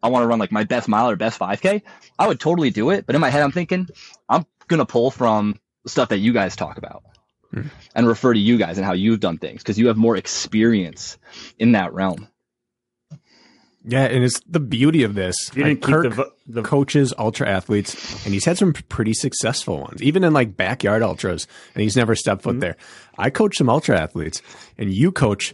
I 0.00 0.08
want 0.08 0.22
to 0.22 0.28
run 0.28 0.38
like 0.38 0.52
my 0.52 0.62
best 0.62 0.86
mile 0.88 1.10
or 1.10 1.16
best 1.16 1.40
5K, 1.40 1.82
I 2.18 2.28
would 2.28 2.38
totally 2.38 2.70
do 2.70 2.90
it. 2.90 3.04
But 3.04 3.16
in 3.16 3.20
my 3.20 3.30
head, 3.30 3.42
I'm 3.42 3.50
thinking, 3.50 3.88
I'm 4.28 4.46
going 4.68 4.78
to 4.78 4.86
pull 4.86 5.10
from 5.10 5.58
stuff 5.86 6.10
that 6.10 6.18
you 6.18 6.32
guys 6.32 6.54
talk 6.54 6.78
about 6.78 7.02
Hmm. 7.52 7.62
and 7.96 8.06
refer 8.06 8.32
to 8.32 8.38
you 8.38 8.56
guys 8.58 8.78
and 8.78 8.86
how 8.86 8.92
you've 8.92 9.18
done 9.20 9.38
things 9.38 9.60
because 9.62 9.76
you 9.78 9.88
have 9.88 9.96
more 9.96 10.16
experience 10.16 11.18
in 11.58 11.72
that 11.72 11.92
realm. 11.92 12.28
Yeah, 13.84 14.04
and 14.04 14.22
it's 14.22 14.40
the 14.48 14.60
beauty 14.60 15.02
of 15.02 15.14
this. 15.16 15.34
You 15.54 15.64
Like, 15.64 15.80
didn't 15.80 15.82
keep 15.82 15.94
Kirk 15.94 16.14
the, 16.14 16.32
the 16.46 16.62
coaches 16.62 17.12
ultra 17.18 17.48
athletes, 17.48 18.24
and 18.24 18.32
he's 18.32 18.44
had 18.44 18.56
some 18.56 18.72
pretty 18.72 19.12
successful 19.12 19.80
ones, 19.80 20.00
even 20.00 20.22
in 20.22 20.32
like 20.32 20.56
backyard 20.56 21.02
ultras, 21.02 21.48
and 21.74 21.82
he's 21.82 21.96
never 21.96 22.14
stepped 22.14 22.42
Mm-hmm. 22.42 22.50
foot 22.52 22.60
there. 22.60 22.76
I 23.18 23.30
coach 23.30 23.56
some 23.56 23.68
ultra 23.68 23.98
athletes, 24.00 24.40
and 24.78 24.94
you 24.94 25.10
coach, 25.10 25.52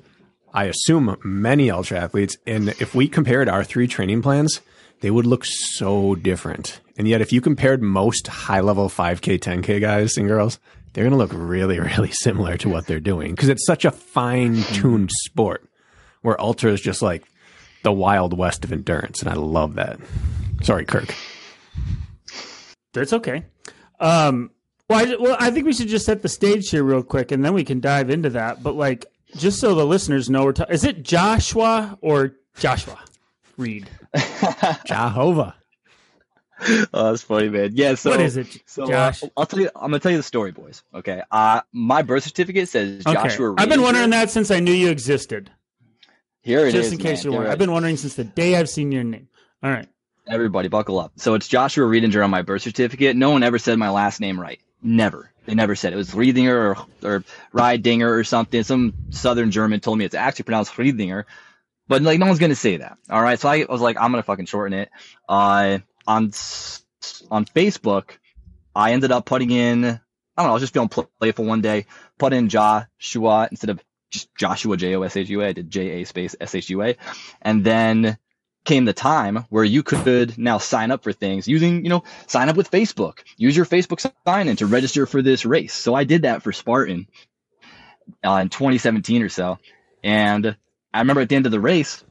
I 0.53 0.65
assume, 0.65 1.17
many 1.23 1.71
ultra 1.71 1.99
athletes. 1.99 2.37
And 2.47 2.69
if 2.81 2.95
we 2.95 3.09
compared 3.09 3.49
our 3.49 3.65
three 3.65 3.87
training 3.87 4.23
plans, 4.23 4.61
they 5.01 5.11
would 5.11 5.27
look 5.27 5.45
so 5.45 6.15
different. 6.15 6.81
And 6.97 7.07
yet, 7.07 7.21
if 7.21 7.33
you 7.33 7.41
compared 7.41 7.83
most 7.83 8.27
high 8.27 8.61
level 8.61 8.89
5K, 8.89 9.39
10K 9.39 9.81
guys 9.81 10.17
and 10.17 10.27
girls, 10.27 10.59
they're 10.93 11.05
going 11.05 11.13
to 11.13 11.19
look 11.19 11.33
really, 11.33 11.79
really 11.97 12.11
similar 12.13 12.57
to 12.59 12.69
what 12.69 12.87
they're 12.87 13.01
doing 13.01 13.33
because 13.33 13.49
it's 13.49 13.67
such 13.67 13.85
a 13.85 13.91
fine 13.91 14.63
tuned 14.63 15.11
sport 15.13 15.69
where 16.23 16.41
ultra 16.41 16.73
is 16.73 16.81
just 16.81 17.03
like 17.03 17.25
the 17.85 17.93
wild 17.93 18.37
west 18.37 18.65
of 18.65 18.73
endurance. 18.73 19.21
And 19.21 19.31
I 19.31 19.35
love 19.35 19.75
that. 19.77 20.01
Sorry, 20.63 20.85
Kirk. 20.85 21.15
That's 22.93 23.13
okay. 23.13 23.45
Um, 24.01 24.51
well, 24.89 25.07
I, 25.07 25.17
well, 25.17 25.37
I 25.39 25.51
think 25.51 25.67
we 25.67 25.73
should 25.73 25.89
just 25.89 26.07
set 26.07 26.23
the 26.23 26.29
stage 26.29 26.71
here 26.71 26.83
real 26.83 27.03
quick, 27.03 27.31
and 27.31 27.45
then 27.45 27.55
we 27.55 27.63
can 27.65 27.79
dive 27.79 28.11
into 28.11 28.31
that. 28.31 28.63
But 28.63 28.75
like, 28.75 29.07
just 29.37 29.61
so 29.61 29.75
the 29.75 29.87
listeners 29.87 30.31
know, 30.31 30.45
we're 30.45 30.53
ta- 30.53 30.67
is 30.71 30.85
it 30.85 31.03
Joshua 31.03 31.99
or 32.01 32.35
Joshua 32.59 32.99
Reed? 33.57 33.89
Jehovah. 34.87 35.55
Oh, 36.93 37.11
that's 37.11 37.23
funny, 37.23 37.49
man. 37.49 37.71
Yeah. 37.75 37.95
So 37.95 38.11
what 38.11 38.21
is 38.21 38.37
it, 38.37 38.63
So 38.67 38.93
uh, 38.93 39.13
I'll 39.37 39.47
tell 39.47 39.61
you. 39.61 39.71
I'm 39.77 39.91
gonna 39.91 40.01
tell 40.01 40.11
you 40.11 40.17
the 40.17 40.25
story, 40.25 40.51
boys. 40.51 40.83
Okay. 40.93 41.23
Uh, 41.31 41.61
my 41.73 42.03
birth 42.03 42.25
certificate 42.25 42.69
says 42.69 43.07
okay, 43.07 43.15
Joshua. 43.15 43.51
Reed. 43.51 43.61
I've 43.61 43.69
been 43.69 43.83
wondering 43.83 44.11
that 44.11 44.31
since 44.31 44.51
I 44.51 44.61
knew 44.61 44.73
you 44.73 44.91
existed. 44.91 45.51
Here 46.41 46.61
it 46.61 46.69
is. 46.69 46.75
just 46.75 46.93
in 46.93 46.99
case 46.99 47.19
man. 47.19 47.25
you're 47.25 47.33
wondering. 47.33 47.53
I've 47.53 47.59
been 47.59 47.73
wondering 47.73 47.97
since 47.97 48.15
the 48.15 48.25
day 48.25 48.57
I've 48.57 48.69
seen 48.69 48.91
your 48.91 49.05
name. 49.05 49.29
All 49.63 49.71
right. 49.71 49.87
Everybody, 50.27 50.69
buckle 50.69 50.99
up. 50.99 51.13
So 51.17 51.35
it's 51.35 51.49
Joshua 51.49 51.87
Riedinger 51.87 52.23
on 52.23 52.31
my 52.31 52.43
birth 52.43 52.63
certificate. 52.63 53.17
No 53.17 53.31
one 53.31 53.43
ever 53.43 53.59
said 53.59 53.79
my 53.79 53.91
last 53.91 54.21
name 54.21 54.39
right. 54.39 54.61
Never. 54.83 55.33
They 55.49 55.55
never 55.55 55.75
said 55.75 55.95
it. 55.95 55.97
was 55.97 56.11
Riedinger 56.11 56.77
or, 57.03 57.09
or 57.09 57.25
Riedinger 57.55 58.19
or 58.19 58.23
something. 58.23 58.63
Some 58.65 58.93
Southern 59.09 59.51
German 59.51 59.81
told 59.81 59.97
me 59.97 60.05
it's 60.05 60.15
actually 60.15 60.43
pronounced 60.43 60.75
Riedinger. 60.75 61.25
But 61.89 62.03
like, 62.03 62.19
no 62.19 62.27
one's 62.27 62.39
gonna 62.39 62.55
say 62.55 62.77
that. 62.77 62.99
All 63.09 63.23
right. 63.23 63.41
So 63.41 63.49
I 63.49 63.65
was 63.67 63.81
like, 63.81 63.97
I'm 63.99 64.11
gonna 64.11 64.23
fucking 64.23 64.45
shorten 64.45 64.79
it. 64.79 64.91
Uh, 65.27 65.79
on 66.07 66.33
on 67.31 67.47
Facebook, 67.47 68.11
I 68.77 68.93
ended 68.93 69.11
up 69.11 69.25
putting 69.25 69.51
in. 69.51 69.87
I 69.87 69.89
don't 70.37 70.47
know. 70.47 70.51
I 70.51 70.53
was 70.53 70.63
just 70.63 70.75
feeling 70.75 70.91
pl- 70.91 71.11
playful 71.19 71.47
one 71.47 71.63
day. 71.63 71.87
Put 72.19 72.35
in 72.35 72.51
Joshua 72.51 73.49
instead 73.51 73.71
of 73.71 73.83
just 74.11 74.29
Joshua 74.35 74.77
J 74.77 74.97
O 74.97 75.03
S 75.03 75.17
H 75.17 75.31
U 75.31 75.41
A. 75.41 75.47
I 75.47 75.53
did 75.53 75.71
J 75.71 76.03
A 76.03 76.05
space 76.05 76.37
S 76.39 76.55
H 76.55 76.69
U 76.69 76.83
A, 76.83 76.95
and 77.41 77.65
then 77.65 78.19
came 78.65 78.85
the 78.85 78.93
time 78.93 79.45
where 79.49 79.65
you 79.65 79.83
could 79.83 80.37
now 80.37 80.59
sign 80.59 80.91
up 80.91 81.03
for 81.03 81.13
things 81.13 81.49
using, 81.49 81.85
you 81.85 81.89
know, 81.89 82.05
sign 82.27 82.49
up 82.49 82.57
with 82.57 82.71
Facebook. 82.71 83.21
Use 83.37 83.57
your 83.57 83.67
Facebook 83.67 84.11
sign 84.27 84.49
in 84.49 84.57
to 84.57 84.67
register 84.67 85.07
for 85.07 85.23
this 85.23 85.47
race. 85.47 85.75
So 85.75 85.95
I 85.95 86.05
did 86.05 86.23
that 86.23 86.43
for 86.43 86.53
Spartan 86.53 87.07
uh, 88.25 88.41
in 88.43 88.49
2017 88.49 89.23
or 89.23 89.29
so. 89.29 89.59
And 90.03 90.57
I 90.93 90.99
remember 90.99 91.23
at 91.23 91.29
the 91.29 91.37
end 91.37 91.47
of 91.47 91.53
the 91.53 91.61
race, 91.61 92.05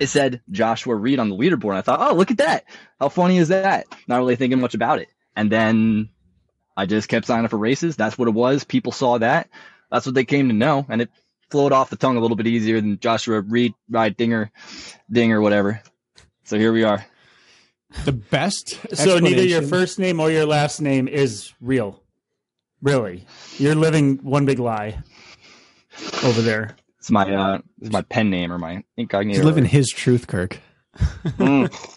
it 0.00 0.06
said 0.08 0.40
Ja 0.46 0.74
Shua 0.74 0.94
Reid 0.94 1.18
on 1.18 1.30
the 1.30 1.36
leaderboard. 1.36 1.74
I 1.74 1.80
thought, 1.80 2.00
oh, 2.00 2.14
look 2.14 2.30
at 2.30 2.38
that. 2.38 2.64
How 3.00 3.08
funny 3.08 3.38
is 3.38 3.48
that? 3.48 3.86
Not 4.06 4.18
really 4.18 4.36
thinking 4.36 4.60
much 4.60 4.74
about 4.74 5.00
it. 5.00 5.08
And 5.34 5.50
then 5.50 6.10
I 6.76 6.86
just 6.86 7.08
kept 7.08 7.26
signing 7.26 7.44
up 7.44 7.50
for 7.50 7.58
races. 7.58 7.96
That's 7.96 8.16
what 8.16 8.28
it 8.28 8.34
was. 8.34 8.64
People 8.64 8.92
saw 8.92 9.18
that. 9.18 9.48
That's 9.90 10.06
what 10.06 10.14
they 10.14 10.24
came 10.24 10.48
to 10.48 10.54
know. 10.54 10.86
And 10.88 11.02
it 11.02 11.10
flowed 11.50 11.72
off 11.72 11.90
the 11.90 11.96
tongue 11.96 12.16
a 12.16 12.20
little 12.20 12.36
bit 12.36 12.46
easier 12.46 12.80
than 12.80 12.98
Joshua 12.98 13.40
Reed, 13.40 13.74
ride 13.88 14.16
Dinger, 14.16 14.50
Dinger, 15.10 15.40
whatever. 15.40 15.82
So 16.44 16.58
here 16.58 16.72
we 16.72 16.84
are. 16.84 17.04
The 18.04 18.12
best. 18.12 18.78
So 18.94 19.18
neither 19.18 19.42
your 19.42 19.62
first 19.62 19.98
name 19.98 20.20
or 20.20 20.30
your 20.30 20.46
last 20.46 20.80
name 20.80 21.08
is 21.08 21.52
real. 21.60 22.02
Really, 22.82 23.26
you're 23.58 23.74
living 23.74 24.18
one 24.18 24.46
big 24.46 24.58
lie 24.58 25.02
over 26.24 26.40
there. 26.40 26.76
It's 26.98 27.10
my 27.10 27.30
uh, 27.30 27.58
it's 27.80 27.92
my 27.92 28.02
pen 28.02 28.30
name 28.30 28.52
or 28.52 28.58
my 28.58 28.84
incognito. 28.96 29.38
He's 29.38 29.44
living 29.44 29.64
his 29.64 29.90
truth, 29.90 30.26
Kirk. 30.26 30.60
Mm. 30.96 31.96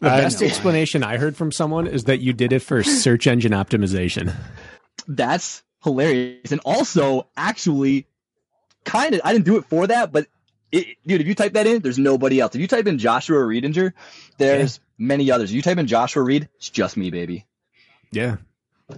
The 0.00 0.10
I 0.10 0.20
best 0.20 0.42
know. 0.42 0.46
explanation 0.46 1.02
I 1.02 1.16
heard 1.16 1.38
from 1.38 1.50
someone 1.50 1.86
is 1.86 2.04
that 2.04 2.18
you 2.20 2.34
did 2.34 2.52
it 2.52 2.58
for 2.58 2.82
search 2.82 3.26
engine 3.26 3.52
optimization. 3.52 4.34
That's 5.08 5.62
hilarious, 5.82 6.52
and 6.52 6.60
also 6.66 7.28
actually, 7.36 8.06
kind 8.86 9.14
of. 9.14 9.20
I 9.22 9.34
didn't 9.34 9.44
do 9.44 9.58
it 9.58 9.66
for 9.66 9.86
that, 9.86 10.10
but 10.12 10.26
it, 10.72 10.96
dude, 11.06 11.20
if 11.20 11.26
you 11.26 11.34
type 11.34 11.52
that 11.52 11.66
in, 11.66 11.82
there's 11.82 11.98
nobody 11.98 12.40
else. 12.40 12.54
If 12.54 12.60
you 12.62 12.66
type 12.66 12.86
in 12.86 12.98
Joshua 12.98 13.36
Reedinger, 13.38 13.92
there's 14.38 14.80
many 14.96 15.30
others. 15.30 15.50
If 15.50 15.56
you 15.56 15.62
type 15.62 15.76
in 15.76 15.86
Ja 15.86 16.06
Shua 16.06 16.22
Reid, 16.22 16.48
it's 16.56 16.70
just 16.70 16.96
me, 16.96 17.10
baby. 17.10 17.44
Yeah. 18.10 18.36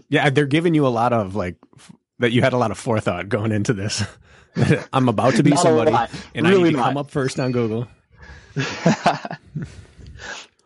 Yeah, 0.09 0.31
they're 0.31 0.47
giving 0.47 0.75
you 0.75 0.87
a 0.87 0.89
lot 0.89 1.13
of 1.13 1.35
like 1.35 1.57
f- 1.77 1.93
that 2.21 2.31
you 2.31 2.43
had 2.43 2.53
a 2.53 2.57
lot 2.59 2.71
of 2.71 2.79
forethought 2.79 3.29
going 3.29 3.51
into 3.53 3.73
this. 3.73 4.05
I'm 4.93 5.09
about 5.09 5.35
to 5.35 5.43
be 5.43 5.51
Not 5.51 5.59
a 5.61 5.63
somebody 5.63 5.91
lot. 5.91 6.11
and 6.35 6.47
I 6.47 6.51
Really 6.51 6.65
need 6.65 6.71
to 6.73 6.77
not. 6.77 6.85
come 6.89 6.97
up 6.99 7.11
first 7.11 7.41
on 7.41 7.53
Google. 7.53 7.89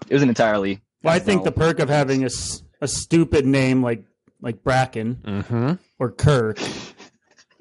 It 0.08 0.14
was 0.14 0.22
an 0.22 0.28
entirely. 0.28 0.82
Well, 1.02 1.14
I 1.14 1.18
think 1.20 1.40
no. 1.40 1.44
the 1.46 1.52
perk 1.52 1.78
of 1.78 1.88
having 1.88 2.24
a, 2.24 2.28
a 2.80 2.88
stupid 2.88 3.46
name 3.46 3.82
like 3.82 4.04
like 4.40 4.62
Bracken 4.62 5.14
Mm-hmm. 5.24 5.72
or 5.98 6.10
Kirk 6.10 6.58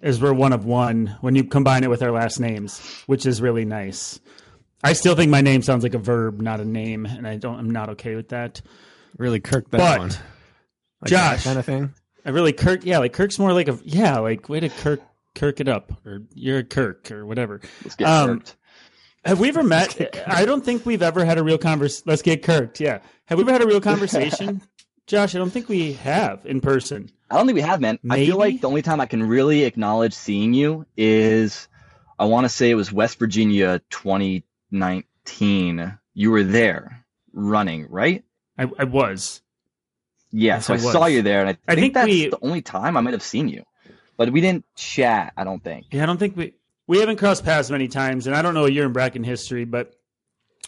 is 0.01 0.21
we're 0.21 0.33
one 0.33 0.53
of 0.53 0.65
one 0.65 1.15
when 1.21 1.35
you 1.35 1.43
combine 1.43 1.83
it 1.83 1.89
with 1.89 2.01
our 2.01 2.11
last 2.11 2.39
names, 2.39 2.79
which 3.07 3.25
is 3.25 3.41
really 3.41 3.65
nice. 3.65 4.19
I 4.83 4.93
still 4.93 5.15
think 5.15 5.29
my 5.29 5.41
name 5.41 5.61
sounds 5.61 5.83
like 5.83 5.93
a 5.93 5.99
verb, 5.99 6.41
not 6.41 6.59
a 6.59 6.65
name, 6.65 7.05
and 7.05 7.27
I 7.27 7.37
don't. 7.37 7.59
I'm 7.59 7.69
not 7.69 7.89
okay 7.89 8.15
with 8.15 8.29
that. 8.29 8.61
Really 9.17 9.39
Kirk 9.39 9.69
that 9.71 9.77
But, 9.77 9.99
one. 9.99 10.09
Like 11.01 11.09
Josh. 11.11 11.43
that 11.43 11.43
kind 11.43 11.59
of 11.59 11.65
thing. 11.65 11.93
I 12.25 12.29
really 12.31 12.53
Kirk. 12.53 12.83
Yeah, 12.85 12.99
like 12.99 13.13
Kirk's 13.13 13.37
more 13.39 13.53
like 13.53 13.67
a 13.67 13.77
yeah, 13.83 14.17
like 14.19 14.49
way 14.49 14.59
to 14.59 14.69
Kirk 14.69 15.01
Kirk 15.35 15.59
it 15.59 15.67
up, 15.67 15.91
or 16.05 16.21
you're 16.33 16.59
a 16.59 16.63
Kirk 16.63 17.11
or 17.11 17.25
whatever. 17.25 17.61
Let's 17.83 17.95
get 17.95 18.07
Um, 18.07 18.39
kirked. 18.39 18.55
Have 19.23 19.39
we 19.39 19.49
ever 19.49 19.61
met? 19.61 20.23
I 20.25 20.45
don't 20.45 20.65
think 20.65 20.83
we've 20.83 21.03
ever 21.03 21.23
had 21.23 21.37
a 21.37 21.43
real 21.43 21.59
convers. 21.59 22.01
Let's 22.07 22.23
get 22.23 22.41
kirked. 22.41 22.79
Yeah. 22.79 23.01
Have 23.25 23.37
we 23.37 23.43
ever 23.43 23.51
had 23.51 23.61
a 23.61 23.67
real 23.67 23.79
conversation, 23.91 24.63
Josh? 25.11 25.35
I 25.35 25.37
don't 25.37 25.51
think 25.51 25.69
we 25.69 25.93
have 25.93 26.43
in 26.45 26.61
person. 26.61 27.11
I 27.29 27.37
don't 27.37 27.45
think 27.45 27.57
we 27.57 27.61
have, 27.61 27.79
man. 27.81 27.99
I 28.09 28.25
feel 28.25 28.37
like 28.37 28.61
the 28.61 28.67
only 28.67 28.81
time 28.81 28.99
I 28.99 29.05
can 29.05 29.21
really 29.23 29.63
acknowledge 29.65 30.13
seeing 30.13 30.53
you 30.53 30.85
is 30.97 31.67
I 32.17 32.25
want 32.25 32.45
to 32.45 32.49
say 32.49 32.71
it 32.71 32.75
was 32.75 32.91
West 32.91 33.19
Virginia 33.19 33.81
2019. 33.89 35.97
You 36.13 36.31
were 36.31 36.43
there 36.43 37.05
running, 37.33 37.87
right? 37.89 38.23
I, 38.57 38.69
I 38.79 38.85
was. 38.85 39.41
Yeah, 40.31 40.55
Yes, 40.55 40.67
so 40.67 40.73
I, 40.73 40.77
I 40.77 40.79
saw 40.79 41.05
you 41.07 41.21
there, 41.21 41.41
and 41.41 41.49
I, 41.49 41.57
I 41.67 41.75
think, 41.75 41.83
think 41.83 41.93
that's 41.93 42.07
we- 42.07 42.29
the 42.29 42.39
only 42.41 42.61
time 42.61 42.95
I 42.95 43.01
might 43.01 43.13
have 43.13 43.23
seen 43.23 43.49
you. 43.49 43.63
But 44.17 44.31
we 44.31 44.39
didn't 44.39 44.65
chat, 44.75 45.33
I 45.35 45.43
don't 45.43 45.63
think. 45.63 45.87
Yeah, 45.91 46.03
I 46.03 46.05
don't 46.05 46.17
think 46.17 46.37
we 46.37 46.53
we 46.87 46.99
haven't 46.99 47.17
crossed 47.17 47.43
paths 47.43 47.71
many 47.71 47.87
times, 47.87 48.27
and 48.27 48.35
I 48.35 48.41
don't 48.41 48.53
know 48.53 48.65
your 48.65 48.85
and 48.85 48.93
Bracken 48.93 49.23
history, 49.23 49.65
but 49.65 49.93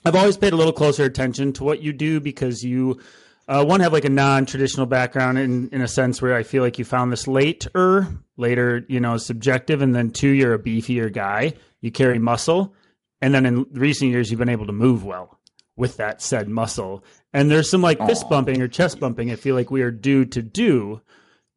I've 0.06 0.16
always 0.16 0.38
paid 0.38 0.54
a 0.54 0.56
little 0.56 0.74
closer 0.74 1.04
attention 1.04 1.54
to 1.54 1.64
what 1.64 1.82
you 1.82 1.94
do 1.94 2.20
because 2.20 2.64
you 2.64 3.00
uh, 3.48 3.64
one 3.66 3.80
have 3.82 3.94
like 3.94 4.06
a 4.06 4.10
non-traditional 4.10 4.86
background 4.86 5.38
in 5.38 5.70
in 5.70 5.82
a 5.82 5.88
sense 5.88 6.22
where 6.22 6.36
I 6.36 6.44
feel 6.44 6.64
like 6.64 6.80
you 6.80 6.86
found 6.86 7.12
this 7.12 7.28
later, 7.28 8.08
later 8.38 8.86
you 8.88 9.00
know 9.00 9.18
subjective, 9.18 9.82
and 9.82 9.96
then 9.96 10.12
two 10.12 10.30
you're 10.30 10.54
a 10.54 10.60
beefier 10.60 11.12
guy, 11.12 11.54
you 11.82 11.92
carry 11.92 12.20
muscle, 12.20 12.74
and 13.22 13.34
then 13.34 13.46
in 13.46 13.66
recent 13.72 14.12
years 14.12 14.30
you've 14.32 14.40
been 14.40 14.50
able 14.50 14.68
to 14.68 14.74
move 14.74 15.04
well 15.04 15.40
with 15.76 15.98
that 15.98 16.22
said 16.22 16.48
muscle, 16.48 17.04
and 17.34 17.50
there's 17.52 17.70
some 17.70 17.82
like 17.82 18.06
fist 18.06 18.30
bumping 18.30 18.62
or 18.62 18.68
chest 18.68 19.00
bumping 19.00 19.32
I 19.32 19.36
feel 19.36 19.56
like 19.56 19.72
we 19.72 19.82
are 19.82 19.92
due 19.92 20.26
to 20.26 20.42
do 20.42 21.02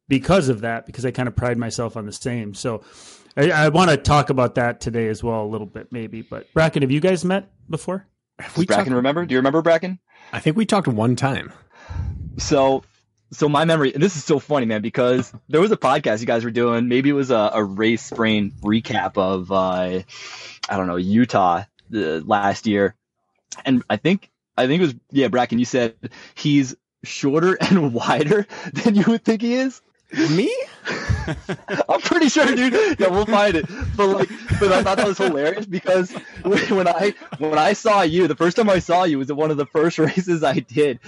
because 0.07 0.49
of 0.49 0.61
that 0.61 0.85
because 0.85 1.05
I 1.05 1.11
kind 1.11 1.27
of 1.27 1.35
pride 1.35 1.57
myself 1.57 1.95
on 1.97 2.05
the 2.05 2.11
same 2.13 2.53
so. 2.53 2.83
I, 3.39 3.51
I 3.51 3.69
want 3.69 3.91
to 3.91 3.97
talk 3.97 4.31
about 4.31 4.55
that 4.55 4.81
today 4.81 5.09
as 5.09 5.23
well, 5.23 5.43
a 5.43 5.45
little 5.45 5.67
bit, 5.67 5.91
maybe. 5.91 6.23
But 6.23 6.51
Bracken, 6.55 6.81
have 6.81 6.89
you 6.89 6.99
guys 6.99 7.23
met 7.23 7.51
before? 7.69 8.07
Does 8.39 8.57
We 8.57 8.65
Bracken 8.65 8.85
talked- 8.85 8.95
remember? 8.95 9.27
Do 9.27 9.33
you 9.33 9.37
remember 9.37 9.61
Bracken? 9.61 9.99
I 10.33 10.39
think 10.39 10.57
we 10.57 10.65
talked 10.65 10.87
one 10.87 11.15
time. 11.15 11.53
So, 12.37 12.83
so 13.31 13.49
my 13.49 13.65
memory, 13.65 13.93
and 13.93 14.01
this 14.01 14.15
is 14.15 14.23
so 14.23 14.39
funny, 14.39 14.65
man, 14.65 14.81
because 14.81 15.31
there 15.49 15.61
was 15.61 15.71
a 15.71 15.77
podcast 15.77 16.21
you 16.21 16.25
guys 16.25 16.43
were 16.43 16.51
doing. 16.51 16.87
Maybe 16.87 17.09
it 17.09 17.13
was 17.13 17.31
a, 17.31 17.51
a 17.53 17.63
race 17.63 18.03
sprain 18.03 18.51
recap 18.61 19.17
of, 19.17 19.51
uh, 19.51 20.03
I 20.69 20.77
don't 20.77 20.87
know, 20.87 20.95
Utah 20.97 21.63
the 21.89 22.21
last 22.25 22.67
year, 22.67 22.95
and 23.65 23.83
I 23.89 23.97
think, 23.97 24.29
I 24.57 24.67
think 24.67 24.81
it 24.81 24.85
was, 24.85 24.95
yeah, 25.11 25.27
Bracken. 25.29 25.59
You 25.59 25.65
said 25.65 25.95
he's 26.35 26.75
shorter 27.03 27.57
and 27.61 27.93
wider 27.93 28.45
than 28.73 28.95
you 28.95 29.03
would 29.07 29.23
think 29.23 29.41
he 29.41 29.55
is. 29.55 29.81
Me? 30.13 30.53
I'm 31.89 31.99
pretty 31.99 32.29
sure, 32.29 32.45
dude. 32.45 32.97
Yeah, 32.97 33.09
we'll 33.09 33.25
find 33.25 33.55
it. 33.55 33.65
But 33.97 34.07
like, 34.07 34.29
but 34.57 34.71
I 34.71 34.81
thought 34.81 34.97
that 34.97 35.05
was 35.05 35.17
hilarious 35.17 35.65
because 35.65 36.11
when 36.43 36.59
when 36.75 36.87
I 36.87 37.13
when 37.39 37.57
I 37.57 37.73
saw 37.73 38.03
you, 38.03 38.27
the 38.29 38.35
first 38.35 38.55
time 38.55 38.69
I 38.69 38.79
saw 38.79 39.03
you 39.03 39.17
was 39.17 39.29
at 39.29 39.35
one 39.35 39.51
of 39.51 39.57
the 39.57 39.65
first 39.65 39.99
races 39.99 40.45
I 40.45 40.59
did, 40.59 40.99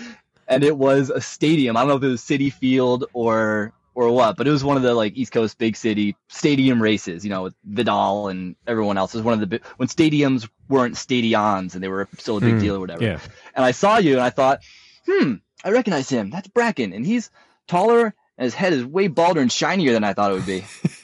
and 0.49 0.63
it 0.63 0.75
was 0.77 1.09
a 1.09 1.21
stadium. 1.21 1.77
I 1.77 1.81
don't 1.81 1.89
know 1.89 1.95
if 1.95 2.03
it 2.03 2.07
was 2.07 2.21
Citi 2.21 2.51
Field 2.51 3.05
or 3.13 3.71
or 3.95 4.09
what, 4.11 4.37
but 4.37 4.47
it 4.47 4.51
was 4.51 4.63
one 4.63 4.77
of 4.77 4.83
the 4.83 4.93
like 4.93 5.15
East 5.17 5.31
Coast 5.31 5.57
big 5.57 5.75
city 5.75 6.15
stadium 6.27 6.81
races. 6.81 7.23
You 7.23 7.29
know, 7.29 7.43
with 7.43 7.55
Vidal 7.63 8.27
and 8.27 8.55
everyone 8.67 8.97
else. 8.97 9.13
It 9.13 9.17
was 9.17 9.25
one 9.25 9.33
of 9.35 9.39
the 9.39 9.47
big, 9.47 9.63
when 9.77 9.87
stadiums 9.87 10.49
weren't 10.67 10.97
stadions 10.97 11.75
and 11.75 11.83
they 11.83 11.87
were 11.87 12.07
still 12.17 12.37
a 12.37 12.41
big 12.41 12.55
Hmm, 12.55 12.59
deal 12.59 12.75
or 12.75 12.79
whatever. 12.79 13.03
Yeah. 13.03 13.19
And 13.55 13.63
I 13.63 13.71
saw 13.71 13.97
you 13.97 14.13
and 14.13 14.21
I 14.21 14.29
thought, 14.29 14.61
hmm, 15.05 15.35
I 15.63 15.71
recognize 15.71 16.09
him. 16.09 16.29
That's 16.29 16.47
Bracken, 16.47 16.93
and 16.93 17.05
he's 17.05 17.29
taller. 17.67 18.13
And 18.37 18.45
his 18.45 18.53
head 18.53 18.71
is 18.71 18.85
way 18.85 19.09
balder 19.09 19.41
and 19.41 19.51
shinier 19.51 19.91
than 19.91 20.05
I 20.05 20.13
thought 20.13 20.31
it 20.31 20.35
would 20.35 20.45
be. 20.45 20.59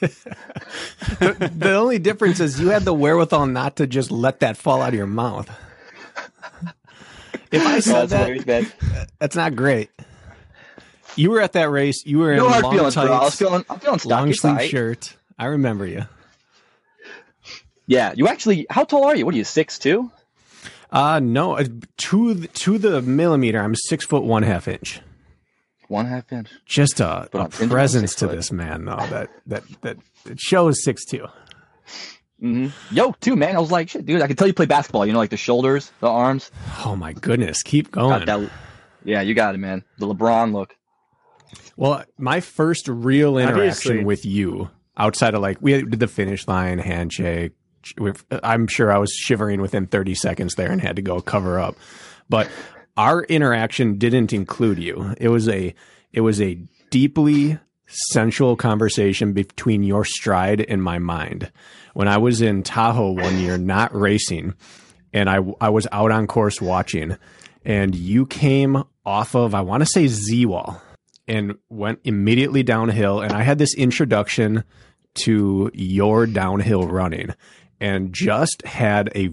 the, 1.20 1.52
the 1.54 1.74
only 1.74 1.98
difference 1.98 2.40
is 2.40 2.58
you 2.58 2.68
had 2.68 2.86
the 2.86 2.94
wherewithal 2.94 3.46
not 3.46 3.76
to 3.76 3.86
just 3.86 4.10
let 4.10 4.40
that 4.40 4.56
fall 4.56 4.80
out 4.80 4.88
of 4.88 4.94
your 4.94 5.06
mouth. 5.06 5.50
If 7.56 7.66
I 7.66 7.80
said 7.80 8.08
that's 8.08 8.44
that, 8.44 9.08
that's 9.18 9.36
not 9.36 9.56
great. 9.56 9.90
You 11.16 11.30
were 11.30 11.40
at 11.40 11.52
that 11.52 11.70
race. 11.70 12.04
You 12.04 12.18
were 12.18 12.32
in 12.32 12.38
No 12.38 12.48
hard 12.48 12.62
long 12.64 12.72
feelings, 12.74 12.94
bro. 12.94 13.04
I 13.04 13.08
was 13.08 13.20
tights, 13.20 13.36
feeling, 13.36 13.64
I'm 13.70 13.78
feeling 13.78 14.00
long 14.04 14.32
sleeve 14.32 14.62
shirt. 14.62 15.16
I 15.38 15.46
remember 15.46 15.86
you. 15.86 16.04
Yeah, 17.86 18.12
you 18.16 18.28
actually. 18.28 18.66
How 18.70 18.84
tall 18.84 19.04
are 19.04 19.16
you? 19.16 19.24
What 19.24 19.34
are 19.34 19.38
you? 19.38 19.44
Six 19.44 19.78
two? 19.78 20.10
Uh 20.90 21.20
no, 21.20 21.56
uh, 21.56 21.64
to 21.96 22.34
the, 22.34 22.48
to 22.48 22.78
the 22.78 23.02
millimeter, 23.02 23.60
I'm 23.60 23.74
six 23.74 24.04
foot 24.04 24.22
one 24.24 24.42
half 24.42 24.68
inch. 24.68 25.00
One 25.88 26.06
half 26.06 26.32
inch. 26.32 26.50
Just 26.64 27.00
a, 27.00 27.28
a 27.32 27.48
presence 27.48 28.14
to 28.16 28.26
this 28.26 28.50
man, 28.52 28.84
though. 28.84 28.96
That 28.96 29.30
that 29.46 29.62
that 29.82 29.96
it 30.26 30.40
shows 30.40 30.82
six 30.82 31.04
two. 31.04 31.26
Hmm 32.40 32.68
Yo, 32.90 33.12
too, 33.20 33.36
man. 33.36 33.56
I 33.56 33.60
was 33.60 33.70
like, 33.70 33.88
shit, 33.88 34.06
dude. 34.06 34.22
I 34.22 34.26
could 34.26 34.38
tell 34.38 34.46
you 34.46 34.54
play 34.54 34.66
basketball. 34.66 35.06
You 35.06 35.12
know, 35.12 35.18
like 35.18 35.30
the 35.30 35.36
shoulders, 35.36 35.92
the 36.00 36.08
arms. 36.08 36.50
Oh 36.84 36.96
my 36.96 37.12
goodness, 37.12 37.62
keep 37.62 37.90
going. 37.90 38.24
that. 38.26 38.50
Yeah, 39.04 39.20
you 39.22 39.34
got 39.34 39.54
it, 39.54 39.58
man. 39.58 39.84
The 39.98 40.06
LeBron 40.06 40.52
look. 40.52 40.74
Well, 41.76 42.04
my 42.18 42.40
first 42.40 42.88
real 42.88 43.38
interaction 43.38 43.58
Obviously. 43.92 44.04
with 44.04 44.24
you 44.24 44.70
outside 44.96 45.34
of 45.34 45.42
like 45.42 45.58
we 45.60 45.82
did 45.82 46.00
the 46.00 46.08
finish 46.08 46.46
line 46.48 46.78
handshake. 46.78 47.52
I'm 48.42 48.66
sure 48.66 48.90
I 48.92 48.98
was 48.98 49.12
shivering 49.12 49.60
within 49.60 49.86
30 49.86 50.14
seconds 50.16 50.54
there 50.56 50.72
and 50.72 50.80
had 50.80 50.96
to 50.96 51.02
go 51.02 51.20
cover 51.20 51.60
up. 51.60 51.76
But 52.28 52.48
our 52.96 53.22
interaction 53.24 53.98
didn't 53.98 54.32
include 54.32 54.78
you. 54.78 55.14
It 55.18 55.28
was 55.28 55.48
a 55.48 55.74
it 56.12 56.22
was 56.22 56.40
a 56.40 56.58
deeply 56.90 57.58
sensual 57.86 58.56
conversation 58.56 59.32
between 59.32 59.82
your 59.82 60.04
stride 60.04 60.60
and 60.60 60.82
my 60.82 60.98
mind. 60.98 61.50
When 61.94 62.08
I 62.08 62.18
was 62.18 62.40
in 62.42 62.62
Tahoe 62.62 63.12
one 63.12 63.38
year, 63.38 63.56
not 63.56 63.94
racing, 63.94 64.54
and 65.12 65.30
I 65.30 65.38
I 65.60 65.70
was 65.70 65.86
out 65.92 66.10
on 66.10 66.26
course 66.26 66.60
watching, 66.60 67.16
and 67.64 67.94
you 67.94 68.26
came 68.26 68.82
off 69.04 69.34
of 69.34 69.54
I 69.54 69.62
want 69.62 69.82
to 69.82 69.86
say 69.86 70.06
Z 70.06 70.46
wall 70.46 70.80
and 71.28 71.56
went 71.68 72.00
immediately 72.04 72.62
downhill. 72.62 73.20
And 73.20 73.32
I 73.32 73.42
had 73.42 73.58
this 73.58 73.74
introduction 73.74 74.64
to 75.24 75.70
your 75.74 76.26
downhill 76.26 76.86
running 76.86 77.30
and 77.80 78.12
just 78.12 78.64
had 78.66 79.10
a 79.14 79.30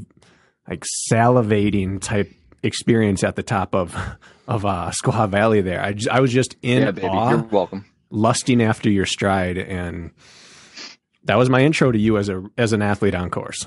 like 0.67 0.85
salivating 1.11 2.01
type 2.01 2.31
experience 2.61 3.23
at 3.23 3.35
the 3.35 3.43
top 3.43 3.75
of 3.75 3.95
of 4.47 4.65
uh, 4.65 4.91
Squaw 4.91 5.29
Valley 5.29 5.61
there. 5.61 5.81
I 5.81 5.95
I 6.09 6.19
was 6.19 6.31
just 6.31 6.55
in 6.61 6.83
yeah, 6.83 6.91
baby. 6.91 7.07
awe, 7.07 7.29
You're 7.31 7.43
welcome. 7.43 7.85
Lusting 8.13 8.61
after 8.61 8.89
your 8.89 9.05
stride, 9.05 9.57
and 9.57 10.11
that 11.25 11.35
was 11.35 11.49
my 11.49 11.61
intro 11.61 11.91
to 11.91 11.99
you 11.99 12.17
as 12.17 12.29
a 12.29 12.43
as 12.57 12.71
an 12.71 12.81
athlete 12.81 13.15
on 13.15 13.29
course. 13.29 13.65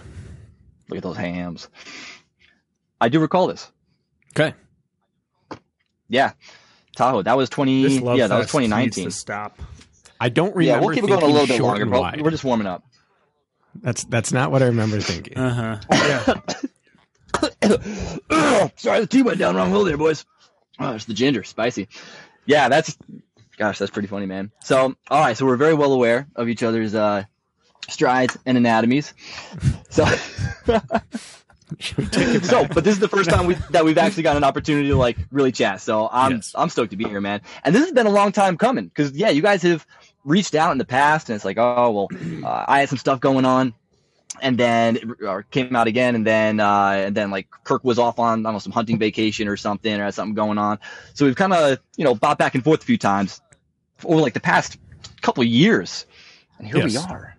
Look 0.88 0.98
at 0.98 1.02
those 1.02 1.16
hams. 1.16 1.68
I 3.00 3.08
do 3.10 3.20
recall 3.20 3.48
this. 3.48 3.70
Okay, 4.38 4.54
Yeah, 6.08 6.32
Tahoe. 6.96 7.22
That 7.22 7.36
was 7.36 7.50
twenty. 7.50 7.82
Yeah, 7.82 8.26
that 8.28 8.38
was 8.38 8.50
fest 8.50 8.54
needs 8.54 8.96
2019. 8.96 9.04
to 9.04 9.10
stop. 9.10 9.58
I 10.20 10.28
don't 10.28 10.54
remember. 10.56 10.62
Yeah, 10.62 10.80
we'll 10.80 10.94
keep 10.94 11.04
it 11.04 11.08
going 11.08 11.18
a 11.18 11.26
thinking 11.26 11.34
little 11.34 11.48
bit 11.48 11.56
short 11.56 11.68
longer, 11.68 11.82
and 11.82 11.90
bro. 11.90 12.00
wide. 12.00 12.22
We're 12.22 12.30
just 12.30 12.44
warming 12.44 12.66
up. 12.66 12.84
That's 13.82 14.04
that's 14.04 14.32
not 14.32 14.50
what 14.52 14.62
I 14.62 14.66
remember 14.66 15.00
thinking. 15.00 15.36
Uh 15.36 15.80
huh. 15.90 16.40
Yeah. 17.50 18.68
Sorry, 18.76 19.00
the 19.00 19.06
tea 19.06 19.22
went 19.22 19.38
down 19.38 19.56
wrong 19.56 19.70
hole 19.70 19.84
there, 19.84 19.96
boys. 19.98 20.24
Oh, 20.78 20.94
it's 20.94 21.04
the 21.06 21.14
ginger, 21.14 21.42
spicy. 21.44 21.88
Yeah, 22.46 22.68
that's 22.68 22.96
gosh, 23.56 23.78
that's 23.78 23.90
pretty 23.90 24.08
funny, 24.08 24.26
man. 24.26 24.50
So, 24.62 24.94
all 25.10 25.20
right, 25.20 25.36
so 25.36 25.46
we're 25.46 25.56
very 25.56 25.74
well 25.74 25.92
aware 25.92 26.26
of 26.36 26.48
each 26.48 26.62
other's 26.62 26.94
uh, 26.94 27.24
strides 27.88 28.36
and 28.46 28.56
anatomies. 28.56 29.14
So, 29.90 30.04
so, 31.80 32.66
but 32.68 32.84
this 32.84 32.94
is 32.94 32.98
the 33.00 33.08
first 33.10 33.30
time 33.30 33.46
we, 33.46 33.54
that 33.70 33.84
we've 33.84 33.98
actually 33.98 34.22
got 34.22 34.36
an 34.36 34.44
opportunity 34.44 34.88
to 34.88 34.96
like 34.96 35.16
really 35.30 35.52
chat. 35.52 35.80
So 35.80 36.08
I'm 36.10 36.32
Yes. 36.36 36.52
I'm 36.54 36.68
stoked 36.68 36.90
to 36.90 36.96
be 36.96 37.04
here, 37.04 37.20
man. 37.20 37.40
And 37.64 37.74
this 37.74 37.82
has 37.82 37.92
been 37.92 38.06
a 38.06 38.10
long 38.10 38.32
time 38.32 38.56
coming 38.56 38.86
because 38.86 39.12
yeah, 39.12 39.30
you 39.30 39.42
guys 39.42 39.62
have 39.62 39.86
reached 40.24 40.54
out 40.54 40.72
in 40.72 40.78
the 40.78 40.84
past, 40.84 41.28
and 41.28 41.36
it's 41.36 41.44
like, 41.44 41.58
oh 41.58 41.90
well, 41.90 42.08
uh, 42.44 42.64
I 42.68 42.80
had 42.80 42.88
some 42.88 42.98
stuff 42.98 43.20
going 43.20 43.44
on. 43.44 43.74
And 44.42 44.58
then 44.58 44.96
it 44.96 45.50
came 45.50 45.74
out 45.74 45.86
again, 45.86 46.14
and 46.14 46.26
then 46.26 46.60
uh, 46.60 46.90
and 47.06 47.16
then 47.16 47.30
like 47.30 47.48
Kirk 47.64 47.82
was 47.84 47.98
off 47.98 48.18
on 48.18 48.40
I 48.40 48.42
don't 48.42 48.52
know 48.52 48.58
some 48.58 48.72
hunting 48.72 48.98
vacation 48.98 49.48
or 49.48 49.56
something, 49.56 49.98
or 49.98 50.04
had 50.04 50.12
something 50.12 50.34
going 50.34 50.58
on. 50.58 50.78
So 51.14 51.24
we've 51.24 51.36
kind 51.36 51.54
of 51.54 51.78
you 51.96 52.04
know 52.04 52.14
bopped 52.14 52.36
back 52.36 52.54
and 52.54 52.62
forth 52.62 52.82
a 52.82 52.84
few 52.84 52.98
times 52.98 53.40
over 54.04 54.20
like 54.20 54.34
the 54.34 54.40
past 54.40 54.78
couple 55.22 55.42
of 55.42 55.48
years, 55.48 56.06
and 56.58 56.66
here 56.66 56.84
we 56.84 56.96
are. 56.96 57.36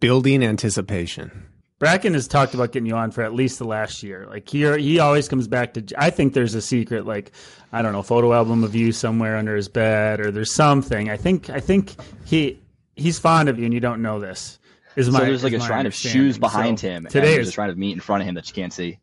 Building 0.00 0.42
anticipation. 0.44 1.46
Bracken 1.78 2.14
has 2.14 2.28
talked 2.28 2.54
about 2.54 2.70
getting 2.70 2.86
you 2.86 2.94
on 2.94 3.10
for 3.10 3.22
at 3.22 3.34
least 3.34 3.58
the 3.58 3.64
last 3.64 4.04
year. 4.04 4.26
Like 4.28 4.48
he 4.48 4.64
he 4.78 4.98
always 5.00 5.28
comes 5.28 5.48
back 5.48 5.74
to. 5.74 5.84
I 5.96 6.10
think 6.10 6.32
there's 6.32 6.54
a 6.54 6.62
secret, 6.62 7.06
like 7.06 7.32
I 7.72 7.82
don't 7.82 7.92
know, 7.92 8.02
photo 8.02 8.32
album 8.32 8.62
of 8.62 8.74
you 8.74 8.92
somewhere 8.92 9.36
under 9.36 9.56
his 9.56 9.68
bed, 9.68 10.20
or 10.20 10.30
there's 10.30 10.54
something. 10.54 11.10
I 11.10 11.16
think 11.16 11.50
I 11.50 11.58
think 11.58 11.94
he 12.24 12.60
he's 12.94 13.18
fond 13.18 13.48
of 13.48 13.58
you, 13.58 13.64
and 13.64 13.74
you 13.74 13.80
don't 13.80 14.00
know 14.00 14.20
this. 14.20 14.60
Is 14.94 15.10
my 15.10 15.20
so 15.20 15.24
there's 15.24 15.42
like 15.42 15.54
is 15.54 15.62
a 15.62 15.66
shrine 15.66 15.86
of 15.86 15.94
shoes 15.94 16.38
behind 16.38 16.78
So 16.78 16.88
him, 16.88 17.06
Today 17.06 17.18
and 17.18 17.26
there's 17.26 17.46
is 17.46 17.48
a 17.48 17.52
shrine 17.52 17.70
of 17.70 17.78
meat 17.78 17.92
in 17.92 18.00
front 18.00 18.22
of 18.22 18.28
him 18.28 18.34
that 18.34 18.46
you 18.48 18.54
can't 18.54 18.72
see. 18.72 18.98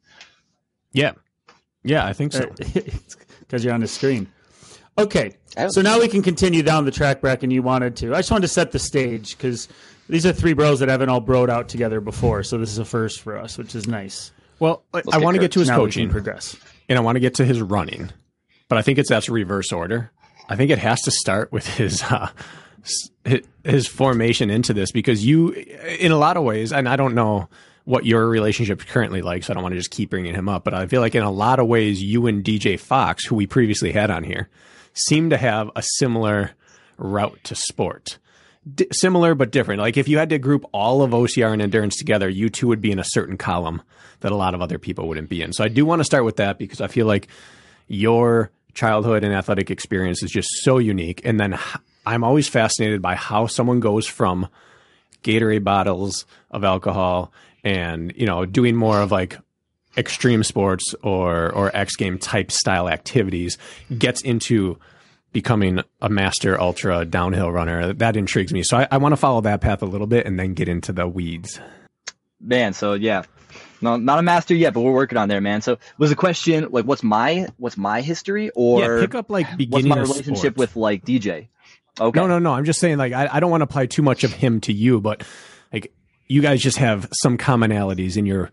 Yeah. 0.92 1.14
Yeah, 1.84 2.06
I 2.06 2.14
think 2.14 2.34
so. 2.34 2.44
Uh, 2.44 2.82
because 3.40 3.64
you're 3.64 3.74
on 3.74 3.82
the 3.82 3.88
screen. 3.88 4.28
Okay, 5.00 5.32
so 5.70 5.82
now 5.82 6.00
we 6.00 6.08
can 6.08 6.22
continue 6.22 6.62
down 6.62 6.86
the 6.86 6.92
track, 6.92 7.22
Bracken. 7.22 7.52
You 7.52 7.62
wanted 7.64 7.96
to. 7.98 8.14
I 8.14 8.20
just 8.20 8.32
wanted 8.32 8.44
to 8.48 8.54
set 8.54 8.72
the 8.72 8.80
stage 8.80 9.38
because 9.38 9.68
these 10.10 10.26
are 10.26 10.34
three 10.34 10.54
bros 10.54 10.80
that 10.80 10.90
haven't 10.90 11.10
all 11.10 11.22
broed 11.22 11.50
out 11.50 11.70
together 11.70 12.02
before, 12.02 12.44
so 12.44 12.58
this 12.58 12.70
is 12.72 12.78
a 12.80 12.86
first 12.86 13.22
for 13.22 13.38
us, 13.38 13.58
which 13.58 13.76
is 13.76 13.88
nice. 13.88 14.32
Well, 14.60 14.84
I- 14.94 15.02
I 15.14 15.18
want 15.20 15.36
to 15.36 15.40
get 15.42 15.52
to 15.54 15.60
his 15.60 15.70
now 15.70 15.78
coaching 15.78 16.10
progress. 16.10 16.58
and 16.90 16.98
I 16.98 17.02
want 17.02 17.16
to 17.16 17.20
get 17.22 17.36
to 17.36 17.46
his 17.46 17.62
running, 17.62 18.10
but 18.68 18.78
I 18.78 18.82
think 18.82 19.00
it's 19.00 19.10
that's 19.10 19.30
reverse 19.30 19.72
order. 19.72 20.12
I 20.50 20.56
think 20.56 20.70
it 20.72 20.80
has 20.80 21.00
to 21.04 21.12
start 21.12 21.52
with 21.52 21.66
his 21.66 22.04
uh, 22.10 22.30
his 23.64 23.88
formation 23.88 24.50
into 24.50 24.74
this 24.74 24.92
because 24.92 25.26
you, 25.26 25.52
in 25.52 26.12
a 26.12 26.18
lot 26.18 26.36
of 26.38 26.44
ways, 26.44 26.74
and 26.74 26.90
I 26.90 26.96
don't 26.96 27.14
know 27.16 27.48
what 27.86 28.06
your 28.06 28.28
relationship 28.28 28.80
currently 28.86 29.22
like, 29.22 29.44
so 29.44 29.52
I 29.52 29.56
don't 29.56 29.64
want 29.64 29.74
to 29.74 29.80
just 29.80 29.92
keep 29.92 30.10
bringing 30.10 30.36
him 30.36 30.50
up, 30.50 30.64
but 30.64 30.74
I 30.74 30.86
feel 30.88 31.02
like 31.02 31.16
in 31.16 31.24
a 31.24 31.32
lot 31.32 31.60
of 31.60 31.68
ways, 31.68 32.04
you 32.04 32.28
and 32.28 32.44
DJ 32.44 32.80
Fox, 32.80 33.26
who 33.26 33.36
we 33.36 33.48
previously 33.48 33.92
had 33.92 34.12
on 34.12 34.24
here, 34.24 34.50
seem 35.08 35.30
to 35.30 35.38
have 35.38 35.72
a 35.76 35.82
similar 35.82 36.52
route 36.98 37.40
to 37.46 37.56
sport. 37.56 38.18
D- 38.76 38.88
similar 38.92 39.36
but 39.36 39.52
different. 39.52 39.82
Like 39.82 39.98
if 39.98 40.08
you 40.08 40.18
had 40.18 40.30
to 40.30 40.38
group 40.38 40.66
all 40.74 41.02
of 41.02 41.12
OCR 41.12 41.54
and 41.54 41.62
endurance 41.62 41.96
together, 41.98 42.28
you 42.30 42.50
two 42.50 42.68
would 42.68 42.82
be 42.82 42.92
in 42.92 43.00
a 43.00 43.04
certain 43.06 43.38
column 43.38 43.82
that 44.20 44.32
a 44.32 44.36
lot 44.36 44.54
of 44.54 44.62
other 44.62 44.78
people 44.78 45.08
wouldn't 45.08 45.30
be 45.30 45.42
in. 45.42 45.54
So 45.54 45.64
I 45.64 45.70
do 45.70 45.86
want 45.86 46.02
to 46.02 46.04
start 46.04 46.26
with 46.26 46.38
that 46.38 46.58
because 46.58 46.82
I 46.82 46.88
feel 46.88 47.08
like 47.08 47.28
your 47.88 48.52
childhood 48.74 49.24
and 49.24 49.34
athletic 49.34 49.72
experience 49.72 50.22
is 50.22 50.32
just 50.32 50.50
so 50.62 50.78
unique. 50.78 51.22
And 51.24 51.40
then 51.40 51.58
I'm 52.06 52.24
always 52.24 52.48
fascinated 52.48 53.02
by 53.02 53.16
how 53.16 53.48
someone 53.48 53.80
goes 53.80 54.08
from 54.08 54.48
Gatorade 55.24 55.64
bottles 55.64 56.26
of 56.52 56.64
alcohol 56.64 57.32
and, 57.64 58.14
you 58.16 58.26
know, 58.26 58.46
doing 58.46 58.76
more 58.76 59.02
of 59.02 59.12
like 59.12 59.38
extreme 59.98 60.44
sports 60.44 60.94
or 61.04 61.52
or 61.52 61.76
X 61.76 61.96
game 61.96 62.18
type 62.18 62.52
style 62.52 62.90
activities 62.90 63.58
gets 63.98 64.22
into 64.22 64.78
becoming 65.32 65.82
a 66.02 66.10
master 66.10 66.60
ultra 66.60 67.06
downhill 67.06 67.52
runner. 67.52 67.94
That 67.94 68.16
intrigues 68.16 68.52
me. 68.54 68.64
So 68.64 68.78
I, 68.78 68.88
I 68.92 68.98
want 68.98 69.14
to 69.14 69.18
follow 69.18 69.42
that 69.42 69.62
path 69.62 69.82
a 69.82 69.86
little 69.86 70.08
bit 70.08 70.26
and 70.26 70.40
then 70.40 70.54
get 70.54 70.68
into 70.68 70.92
the 70.92 71.08
weeds. 71.08 71.60
Man, 72.42 72.74
so 72.74 72.94
yeah, 72.94 73.24
no, 73.82 73.98
not 73.98 74.20
a 74.20 74.22
master 74.22 74.56
yet, 74.56 74.74
but 74.74 74.82
we're 74.82 74.94
working 74.94 75.18
on 75.18 75.30
there, 75.30 75.42
man. 75.42 75.62
So 75.62 75.78
was 75.98 76.10
the 76.10 76.16
question 76.16 76.68
like, 76.72 76.86
what's 76.86 77.04
my 77.04 77.48
what's 77.58 77.78
my 77.78 78.02
history, 78.02 78.50
or 78.56 78.80
yeah, 78.82 79.02
pick 79.02 79.16
up 79.16 79.30
like 79.30 79.46
what's 79.46 79.58
beginning 79.58 79.90
my 79.90 80.00
relationship 80.00 80.58
with 80.58 80.76
like 80.76 81.06
DJ? 81.06 81.48
Okay, 82.00 82.18
No, 82.20 82.28
no, 82.28 82.40
no. 82.40 82.54
I'm 82.54 82.64
just 82.64 82.80
saying, 82.80 82.98
like, 82.98 83.12
I, 83.12 83.28
I 83.30 83.40
don't 83.42 83.52
want 83.52 83.62
to 83.62 83.66
apply 83.66 83.88
too 83.88 84.02
much 84.02 84.24
of 84.24 84.32
him 84.32 84.62
to 84.62 84.74
you, 84.74 85.02
but 85.02 85.24
like, 85.74 85.92
you 86.28 86.42
guys 86.42 86.62
just 86.62 86.78
have 86.78 87.10
some 87.22 87.38
commonalities 87.38 88.16
in 88.16 88.26
your 88.26 88.52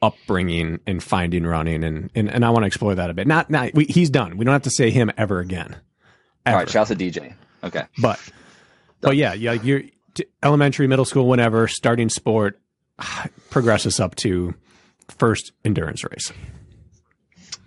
upbringing 0.00 0.80
and 0.86 1.02
finding 1.02 1.44
running, 1.46 1.84
and 1.84 2.10
and, 2.14 2.28
and 2.30 2.44
I 2.44 2.50
want 2.50 2.62
to 2.62 2.66
explore 2.66 2.94
that 2.94 3.10
a 3.10 3.14
bit. 3.14 3.26
Not, 3.26 3.50
not 3.50 3.74
we, 3.74 3.84
he's 3.84 4.10
done. 4.10 4.36
We 4.36 4.44
don't 4.44 4.52
have 4.52 4.62
to 4.62 4.70
say 4.70 4.90
him 4.90 5.10
ever 5.16 5.40
again. 5.40 5.74
all 5.74 5.80
Ever. 6.46 6.56
right, 6.58 6.68
shouts 6.70 6.88
to 6.90 6.96
DJ. 6.96 7.34
Okay, 7.64 7.82
but 8.00 8.20
but 9.00 9.16
yeah, 9.16 9.32
yeah, 9.34 9.52
you're 9.52 9.82
elementary, 10.42 10.86
middle 10.86 11.04
school, 11.04 11.28
whenever 11.28 11.66
starting 11.68 12.08
sport 12.08 12.58
progresses 13.50 14.00
up 14.00 14.14
to 14.16 14.54
first 15.08 15.52
endurance 15.64 16.04
race. 16.04 16.32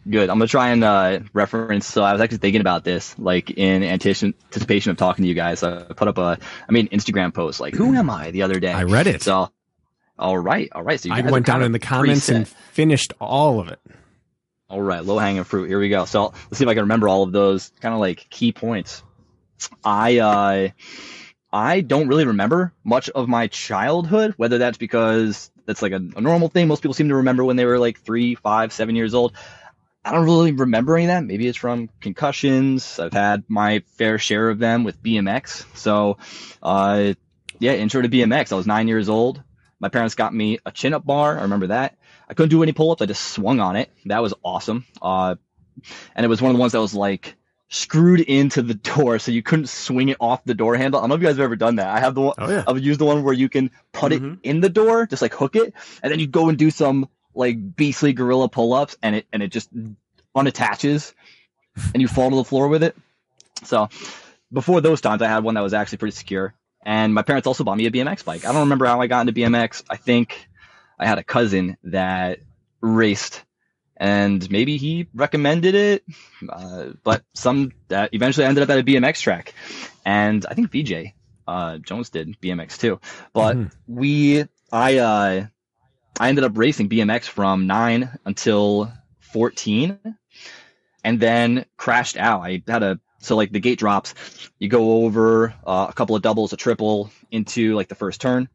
good. 0.09 0.29
I'm 0.29 0.37
gonna 0.37 0.47
try 0.47 0.69
and 0.69 0.83
uh, 0.83 1.19
reference. 1.33 1.85
So 1.87 2.03
I 2.03 2.13
was 2.13 2.21
actually 2.21 2.37
thinking 2.39 2.61
about 2.61 2.83
this, 2.83 3.17
like 3.19 3.49
in 3.51 3.83
anticipation 3.83 4.91
of 4.91 4.97
talking 4.97 5.23
to 5.23 5.29
you 5.29 5.35
guys. 5.35 5.63
I 5.63 5.83
put 5.83 6.07
up 6.07 6.17
a, 6.17 6.37
I 6.67 6.71
mean, 6.71 6.87
Instagram 6.89 7.33
post 7.33 7.59
like, 7.59 7.73
"Who 7.75 7.93
am 7.95 8.09
I?" 8.09 8.31
the 8.31 8.43
other 8.43 8.59
day. 8.59 8.71
I 8.71 8.83
read 8.83 9.07
it. 9.07 9.21
So, 9.21 9.49
all 10.21 10.37
right, 10.37 10.69
all 10.71 10.83
right. 10.83 10.99
So 10.99 11.09
you 11.09 11.15
I 11.15 11.21
went 11.21 11.45
down 11.45 11.63
in 11.63 11.71
the 11.71 11.79
comments 11.79 12.29
preset. 12.29 12.35
and 12.35 12.47
finished 12.47 13.13
all 13.19 13.59
of 13.59 13.67
it. 13.69 13.79
All 14.69 14.81
right, 14.81 15.03
low 15.03 15.17
hanging 15.17 15.43
fruit. 15.43 15.67
Here 15.67 15.79
we 15.79 15.89
go. 15.89 16.05
So 16.05 16.25
let's 16.25 16.57
see 16.57 16.63
if 16.63 16.69
I 16.69 16.75
can 16.75 16.83
remember 16.83 17.09
all 17.09 17.23
of 17.23 17.31
those 17.31 17.71
kind 17.81 17.93
of 17.93 17.99
like 17.99 18.27
key 18.29 18.51
points. 18.53 19.03
I 19.83 20.19
uh, 20.19 20.69
I 21.51 21.81
don't 21.81 22.07
really 22.07 22.25
remember 22.25 22.71
much 22.83 23.09
of 23.09 23.27
my 23.27 23.47
childhood. 23.47 24.35
Whether 24.37 24.59
that's 24.59 24.77
because 24.77 25.51
that's 25.65 25.81
like 25.81 25.91
a, 25.91 26.01
a 26.15 26.21
normal 26.21 26.49
thing 26.49 26.67
most 26.67 26.81
people 26.81 26.93
seem 26.93 27.09
to 27.09 27.15
remember 27.15 27.43
when 27.43 27.55
they 27.55 27.65
were 27.65 27.79
like 27.79 27.99
three, 27.99 28.35
five, 28.35 28.71
seven 28.71 28.95
years 28.95 29.13
old. 29.13 29.33
I 30.03 30.11
don't 30.13 30.25
really 30.25 30.51
remember 30.51 30.95
any 30.95 31.05
of 31.05 31.09
that. 31.09 31.23
Maybe 31.23 31.47
it's 31.47 31.57
from 31.57 31.89
concussions. 31.99 32.99
I've 32.99 33.13
had 33.13 33.43
my 33.47 33.83
fair 33.97 34.17
share 34.17 34.49
of 34.49 34.57
them 34.57 34.83
with 34.83 35.01
BMX. 35.01 35.65
So, 35.77 36.17
uh, 36.63 37.13
yeah, 37.59 37.73
intro 37.73 38.01
to 38.01 38.09
BMX. 38.09 38.51
I 38.51 38.55
was 38.55 38.65
nine 38.65 38.87
years 38.87 39.09
old. 39.09 39.43
My 39.81 39.89
parents 39.89 40.15
got 40.15 40.33
me 40.33 40.59
a 40.65 40.71
chin 40.71 40.93
up 40.93 41.05
bar. 41.05 41.37
I 41.37 41.41
remember 41.41 41.67
that. 41.67 41.97
I 42.29 42.33
couldn't 42.35 42.49
do 42.51 42.63
any 42.63 42.71
pull 42.71 42.91
ups. 42.91 43.01
I 43.01 43.07
just 43.07 43.23
swung 43.33 43.59
on 43.59 43.75
it. 43.75 43.91
That 44.05 44.21
was 44.21 44.33
awesome. 44.43 44.85
Uh, 45.01 45.35
and 46.15 46.23
it 46.25 46.29
was 46.29 46.41
one 46.41 46.51
of 46.51 46.55
the 46.55 46.61
ones 46.61 46.71
that 46.73 46.79
was 46.79 46.93
like 46.93 47.35
screwed 47.67 48.19
into 48.19 48.61
the 48.61 48.73
door, 48.75 49.17
so 49.17 49.31
you 49.31 49.41
couldn't 49.41 49.67
swing 49.69 50.09
it 50.09 50.17
off 50.19 50.43
the 50.43 50.53
door 50.53 50.75
handle. 50.77 50.99
I 50.99 51.03
don't 51.03 51.09
know 51.09 51.15
if 51.15 51.21
you 51.21 51.27
guys 51.27 51.37
have 51.37 51.43
ever 51.45 51.55
done 51.55 51.77
that. 51.77 51.87
I 51.87 51.99
have 51.99 52.13
the 52.15 52.21
one. 52.21 52.35
Oh, 52.37 52.49
yeah. 52.49 52.63
I've 52.67 52.79
used 52.79 52.99
the 52.99 53.05
one 53.05 53.23
where 53.23 53.33
you 53.33 53.49
can 53.49 53.71
put 53.91 54.11
Mhm. 54.11 54.33
it 54.33 54.39
in 54.43 54.59
the 54.59 54.69
door, 54.69 55.07
just 55.07 55.21
like 55.21 55.33
hook 55.33 55.55
it, 55.55 55.73
and 56.03 56.11
then 56.11 56.19
you 56.19 56.27
go 56.27 56.47
and 56.49 56.57
do 56.57 56.69
some 56.69 57.09
like 57.33 57.75
beastly 57.75 58.13
gorilla 58.13 58.49
pull 58.49 58.73
ups, 58.73 58.97
and 59.01 59.15
it 59.15 59.25
and 59.33 59.41
it 59.41 59.51
just 59.51 59.69
unattaches, 60.35 61.13
and 61.93 62.01
you 62.01 62.07
fall 62.07 62.29
to 62.29 62.35
the 62.35 62.43
floor 62.43 62.67
with 62.67 62.83
it. 62.83 62.95
So 63.63 63.89
before 64.51 64.81
those 64.81 65.01
times, 65.01 65.21
I 65.21 65.27
had 65.27 65.43
one 65.43 65.55
that 65.55 65.61
was 65.61 65.73
actually 65.73 65.99
pretty 65.99 66.15
secure. 66.15 66.53
And 66.83 67.13
my 67.13 67.21
parents 67.21 67.47
also 67.47 67.63
bought 67.63 67.77
me 67.77 67.85
a 67.85 67.91
BMX 67.91 68.25
bike. 68.25 68.43
I 68.45 68.51
don't 68.51 68.61
remember 68.61 68.85
how 68.85 69.01
I 69.01 69.07
got 69.07 69.21
into 69.27 69.33
BMX. 69.33 69.83
I 69.89 69.97
think 69.97 70.47
I 70.97 71.05
had 71.05 71.19
a 71.19 71.23
cousin 71.23 71.77
that 71.83 72.39
raced, 72.81 73.43
and 73.97 74.49
maybe 74.49 74.77
he 74.77 75.07
recommended 75.13 75.75
it. 75.75 76.03
Uh, 76.49 76.85
but 77.03 77.23
some 77.33 77.71
that 77.89 78.13
eventually 78.13 78.45
ended 78.47 78.63
up 78.63 78.69
at 78.69 78.79
a 78.79 78.83
BMX 78.83 79.21
track, 79.21 79.53
and 80.05 80.45
I 80.49 80.55
think 80.55 80.71
VJ 80.71 81.13
uh, 81.47 81.77
Jones 81.77 82.09
did 82.09 82.39
BMX 82.41 82.79
too. 82.79 82.99
But 83.33 83.57
Mhm. 83.57 83.71
we, 83.87 84.45
I, 84.71 84.97
uh, 84.97 85.45
I 86.19 86.29
ended 86.29 86.43
up 86.43 86.57
racing 86.57 86.89
BMX 86.89 87.25
from 87.25 87.67
nine 87.67 88.17
until 88.25 88.91
fourteen, 89.19 89.99
and 91.03 91.19
then 91.19 91.65
crashed 91.77 92.17
out. 92.17 92.41
I 92.41 92.63
had 92.67 92.83
a 92.83 92.99
so 93.21 93.35
like 93.35 93.51
the 93.51 93.59
gate 93.59 93.79
drops, 93.79 94.13
you 94.59 94.67
go 94.67 95.03
over 95.05 95.53
uh, 95.65 95.87
a 95.89 95.93
couple 95.93 96.15
of 96.15 96.21
doubles, 96.21 96.53
a 96.53 96.57
triple 96.57 97.11
into 97.29 97.75
like 97.75 97.87
the 97.87 97.95
first 97.95 98.19
turn. 98.19 98.49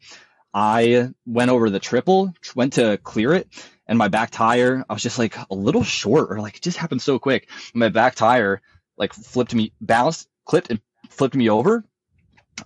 I 0.53 1.11
went 1.27 1.51
over 1.51 1.71
the 1.71 1.79
triple, 1.79 2.35
went 2.55 2.75
to 2.75 2.99
clear 2.99 3.33
it, 3.33 3.49
and 3.87 3.99
my 3.99 4.09
back 4.09 4.31
tire, 4.31 4.85
I 4.89 4.93
was 4.93 5.03
just 5.03 5.19
like 5.19 5.37
a 5.51 5.55
little 5.55 5.85
short, 5.85 6.31
or 6.31 6.41
like 6.41 6.57
it 6.57 6.63
just 6.63 6.79
happened 6.79 7.03
so 7.03 7.19
quick. 7.19 7.49
My 7.75 7.89
back 7.89 8.15
tire 8.15 8.61
like 8.97 9.13
flipped 9.13 9.55
me, 9.55 9.73
bounced, 9.81 10.29
clipped, 10.45 10.71
and 10.71 10.81
flipped 11.11 11.35
me 11.35 11.49
over, 11.49 11.85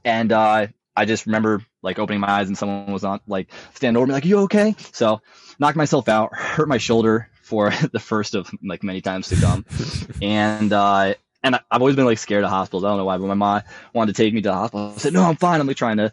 and 0.04 0.32
uh, 0.32 0.68
I 0.96 1.04
just 1.04 1.26
remember 1.26 1.64
like 1.82 1.98
opening 1.98 2.20
my 2.20 2.30
eyes 2.30 2.48
and 2.48 2.56
someone 2.56 2.92
was 2.92 3.04
on 3.04 3.20
like 3.26 3.50
standing 3.74 3.98
over 3.98 4.06
me 4.06 4.12
like, 4.12 4.24
"You 4.24 4.40
okay?" 4.40 4.74
So 4.92 5.20
knocked 5.58 5.76
myself 5.76 6.08
out, 6.08 6.34
hurt 6.34 6.68
my 6.68 6.78
shoulder 6.78 7.28
for 7.42 7.70
the 7.92 8.00
first 8.00 8.34
of 8.34 8.50
like 8.62 8.82
many 8.82 9.00
times 9.00 9.28
to 9.28 9.36
come, 9.36 9.66
and 10.22 10.72
uh, 10.72 11.14
and 11.42 11.54
I- 11.56 11.60
I've 11.70 11.80
always 11.80 11.96
been 11.96 12.04
like 12.04 12.18
scared 12.18 12.44
of 12.44 12.50
hospitals. 12.50 12.84
I 12.84 12.88
don't 12.88 12.98
know 12.98 13.04
why, 13.04 13.18
but 13.18 13.26
my 13.26 13.34
mom 13.34 13.62
wanted 13.94 14.14
to 14.14 14.22
take 14.22 14.34
me 14.34 14.42
to 14.42 14.48
the 14.48 14.54
hospital. 14.54 14.92
I 14.94 14.98
said, 14.98 15.12
"No, 15.12 15.22
I'm 15.22 15.36
fine." 15.36 15.60
I'm 15.60 15.66
like 15.66 15.76
trying 15.76 15.98
to 15.98 16.12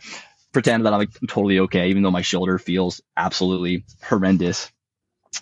pretend 0.53 0.85
that 0.85 0.93
I'm 0.93 0.99
like 0.99 1.11
totally 1.27 1.59
okay, 1.59 1.89
even 1.89 2.03
though 2.03 2.11
my 2.11 2.21
shoulder 2.21 2.57
feels 2.57 3.01
absolutely 3.15 3.85
horrendous. 4.03 4.71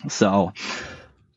So, 0.08 0.52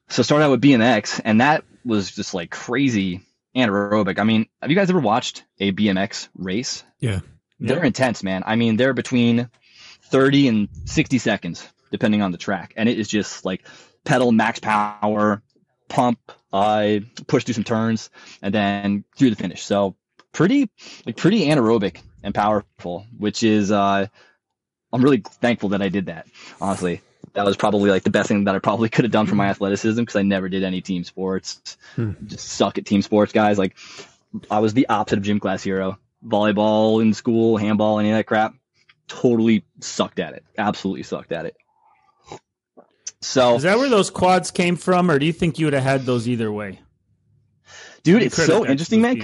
so 0.09 0.23
started 0.23 0.45
out 0.45 0.51
with 0.51 0.61
BMX, 0.61 1.21
and 1.23 1.41
that 1.41 1.63
was 1.85 2.11
just 2.11 2.33
like 2.33 2.49
crazy 2.49 3.21
anaerobic. 3.55 4.19
I 4.19 4.23
mean, 4.23 4.47
have 4.61 4.69
you 4.69 4.75
guys 4.75 4.89
ever 4.89 4.99
watched 4.99 5.43
a 5.59 5.71
BMX 5.71 6.27
race? 6.35 6.83
Yeah. 6.99 7.19
They're 7.59 7.83
intense, 7.83 8.23
man. 8.23 8.43
I 8.45 8.55
mean, 8.55 8.77
they're 8.77 8.93
between 8.93 9.49
30 10.03 10.47
and 10.47 10.69
60 10.85 11.17
seconds, 11.17 11.67
depending 11.91 12.21
on 12.21 12.31
the 12.31 12.37
track. 12.37 12.73
And 12.77 12.87
it 12.87 12.97
is 12.97 13.07
just 13.07 13.43
like 13.45 13.65
pedal 14.05 14.31
max 14.31 14.59
power, 14.59 15.41
pump, 15.89 16.19
I 16.53 17.03
push 17.27 17.43
through 17.43 17.55
some 17.55 17.63
turns, 17.63 18.09
and 18.41 18.53
then 18.53 19.03
through 19.17 19.31
the 19.31 19.35
finish. 19.35 19.63
So 19.63 19.95
pretty, 20.31 20.69
like 21.05 21.17
pretty 21.17 21.45
anaerobic 21.47 22.01
and 22.23 22.33
powerful, 22.33 23.05
which 23.17 23.43
is, 23.43 23.71
uh, 23.71 24.07
I'm 24.91 25.03
really 25.03 25.21
thankful 25.25 25.69
that 25.69 25.81
I 25.81 25.89
did 25.89 26.07
that, 26.07 26.27
honestly. 26.61 27.01
That 27.33 27.45
was 27.45 27.57
probably 27.57 27.91
like 27.91 28.03
the 28.03 28.09
best 28.09 28.27
thing 28.27 28.45
that 28.45 28.55
I 28.55 28.59
probably 28.59 28.89
could 28.89 29.05
have 29.05 29.11
done 29.11 29.27
for 29.27 29.35
my 29.35 29.47
athleticism 29.49 30.01
because 30.01 30.15
I 30.15 30.23
never 30.23 30.49
did 30.49 30.63
any 30.63 30.81
team 30.81 31.03
sports. 31.03 31.77
Hmm. 31.95 32.13
Just 32.25 32.47
suck 32.47 32.79
at 32.79 32.85
team 32.85 33.03
sports, 33.03 33.33
guys. 33.33 33.59
Like 33.59 33.77
I 34.49 34.59
was 34.59 34.73
the 34.73 34.89
opposite 34.89 35.19
of 35.19 35.23
gym 35.23 35.39
class 35.39 35.61
hero. 35.61 35.99
Volleyball 36.25 37.01
in 37.01 37.13
school, 37.13 37.57
handball, 37.57 37.99
any 37.99 38.09
of 38.09 38.17
that 38.17 38.25
crap. 38.25 38.55
Totally 39.07 39.63
sucked 39.79 40.19
at 40.19 40.33
it. 40.33 40.43
Absolutely 40.57 41.03
sucked 41.03 41.31
at 41.31 41.45
it. 41.45 41.55
So, 43.21 43.55
Is 43.55 43.63
that 43.63 43.77
where 43.77 43.89
those 43.89 44.09
quads 44.09 44.51
came 44.51 44.75
from, 44.75 45.11
or 45.11 45.19
do 45.19 45.25
you 45.25 45.33
think 45.33 45.59
you 45.59 45.65
would 45.65 45.73
have 45.73 45.83
had 45.83 46.05
those 46.05 46.27
either 46.27 46.51
way? 46.51 46.79
dude, 48.03 48.21
You 48.21 48.27
it's 48.27 48.35
so 48.35 48.65
interesting, 48.65 49.01
man. 49.01 49.17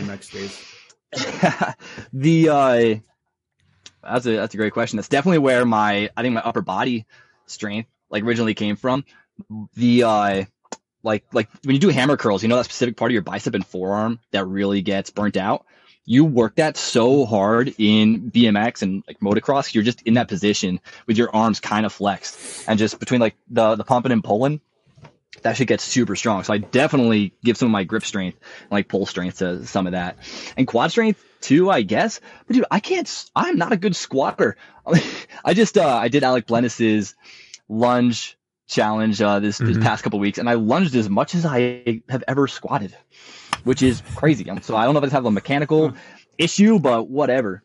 The 2.14 2.50
uh, 2.50 2.96
that's 4.04 4.26
a 4.26 4.36
that's 4.36 4.54
a 4.54 4.58
great 4.58 4.74
question. 4.74 4.98
That's 4.98 5.08
definitely 5.08 5.40
where 5.40 5.66
my 5.66 6.10
I 6.16 6.22
think 6.22 6.36
my 6.36 6.42
upper 6.42 6.62
body 6.62 7.06
strength 7.46 7.90
like 8.10 8.24
originally 8.24 8.54
came 8.54 8.76
from. 8.76 9.06
The 9.76 10.04
uh, 10.04 10.44
like 11.04 11.26
like 11.32 11.50
when 11.64 11.76
you 11.76 11.80
do 11.80 11.90
hammer 11.90 12.18
curls, 12.18 12.44
you 12.44 12.50
know 12.50 12.58
that 12.58 12.66
specific 12.66 12.98
part 12.98 13.12
of 13.12 13.14
your 13.14 13.22
bicep 13.22 13.54
and 13.54 13.66
forearm 13.66 14.20
that 14.32 14.46
really 14.46 14.82
gets 14.82 15.10
burnt 15.10 15.38
out. 15.38 15.66
You 16.06 16.24
work 16.26 16.56
that 16.56 16.78
so 16.78 17.26
hard 17.26 17.74
in 17.80 18.30
BMX 18.32 18.82
and 18.84 19.04
like 19.08 19.20
motocross, 19.20 19.74
you're 19.74 19.84
just 19.84 20.02
in 20.04 20.14
that 20.16 20.28
position 20.28 20.80
with 21.08 21.18
your 21.18 21.36
arms 21.36 21.60
kind 21.60 21.86
of 21.86 21.92
flexed 21.94 22.68
and 22.68 22.78
just 22.78 23.00
between 23.00 23.20
like 23.22 23.36
the 23.50 23.76
the 23.76 23.84
pumping 23.84 24.12
and 24.12 24.24
pulling, 24.24 24.62
that 25.42 25.58
shit 25.58 25.68
gets 25.68 25.84
super 25.84 26.16
strong. 26.16 26.44
So 26.44 26.54
I 26.54 26.60
definitely 26.60 27.34
give 27.44 27.58
some 27.58 27.68
of 27.68 27.72
my 27.72 27.84
grip 27.86 28.04
strength, 28.06 28.38
and 28.62 28.72
like 28.72 28.88
pull 28.88 29.06
strength 29.08 29.40
to 29.40 29.66
some 29.66 29.88
of 29.88 29.94
that, 29.94 30.18
and 30.56 30.68
quad 30.68 30.92
strength 30.92 31.24
too, 31.42 31.70
I 31.72 31.82
guess. 31.82 32.22
But 32.48 32.56
dude, 32.56 32.66
I 32.70 32.80
can't. 32.80 33.26
I'm 33.36 33.58
not 33.58 33.72
a 33.72 33.78
good 33.78 33.96
squatter. 33.96 34.58
I 35.46 35.54
just 35.56 35.78
uh, 35.78 35.88
I 35.88 36.08
did 36.08 36.24
Alec 36.24 36.46
Blenis's 36.46 37.16
lunge 37.68 38.38
challenge 38.68 39.22
uh, 39.22 39.40
this 39.40 39.58
this 39.60 39.78
Mhm. 39.78 39.84
past 39.84 40.04
couple 40.04 40.20
weeks, 40.20 40.38
and 40.38 40.50
I 40.50 40.54
lunged 40.54 40.96
as 40.96 41.10
much 41.10 41.36
as 41.36 41.46
I 41.46 42.02
have 42.10 42.24
ever 42.28 42.48
squatted, 42.48 42.96
which 43.66 43.84
is 43.84 44.02
crazy. 44.16 44.46
So 44.62 44.76
I 44.78 44.86
don't 44.86 44.94
know 44.94 45.00
if 45.00 45.04
it's 45.04 45.14
have 45.14 45.26
a 45.26 45.32
mechanical 45.32 45.94
issue, 46.38 46.80
but 46.80 47.10
whatever. 47.10 47.62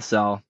So. 0.00 0.40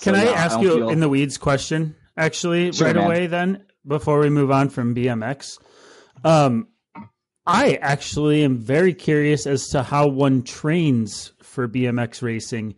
Can 0.00 0.14
so, 0.14 0.20
I 0.20 0.24
yeah, 0.24 0.30
ask 0.32 0.56
don't 0.56 0.64
you 0.64 0.74
feel- 0.74 0.88
in 0.90 1.00
the 1.00 1.08
weeds 1.08 1.38
question, 1.38 1.94
actually, 2.16 2.72
Sure, 2.72 2.88
right 2.88 2.96
man. 2.96 3.04
away 3.06 3.26
then, 3.28 3.64
before 3.86 4.18
we 4.18 4.28
move 4.28 4.50
on 4.50 4.68
from 4.68 4.94
BMX? 4.94 5.58
Um, 6.24 6.68
I 7.46 7.74
actually 7.80 8.42
am 8.44 8.58
very 8.58 8.92
curious 8.92 9.46
as 9.46 9.68
to 9.68 9.82
how 9.82 10.08
one 10.08 10.42
trains 10.42 11.32
for 11.42 11.68
BMX 11.68 12.20
racing. 12.20 12.74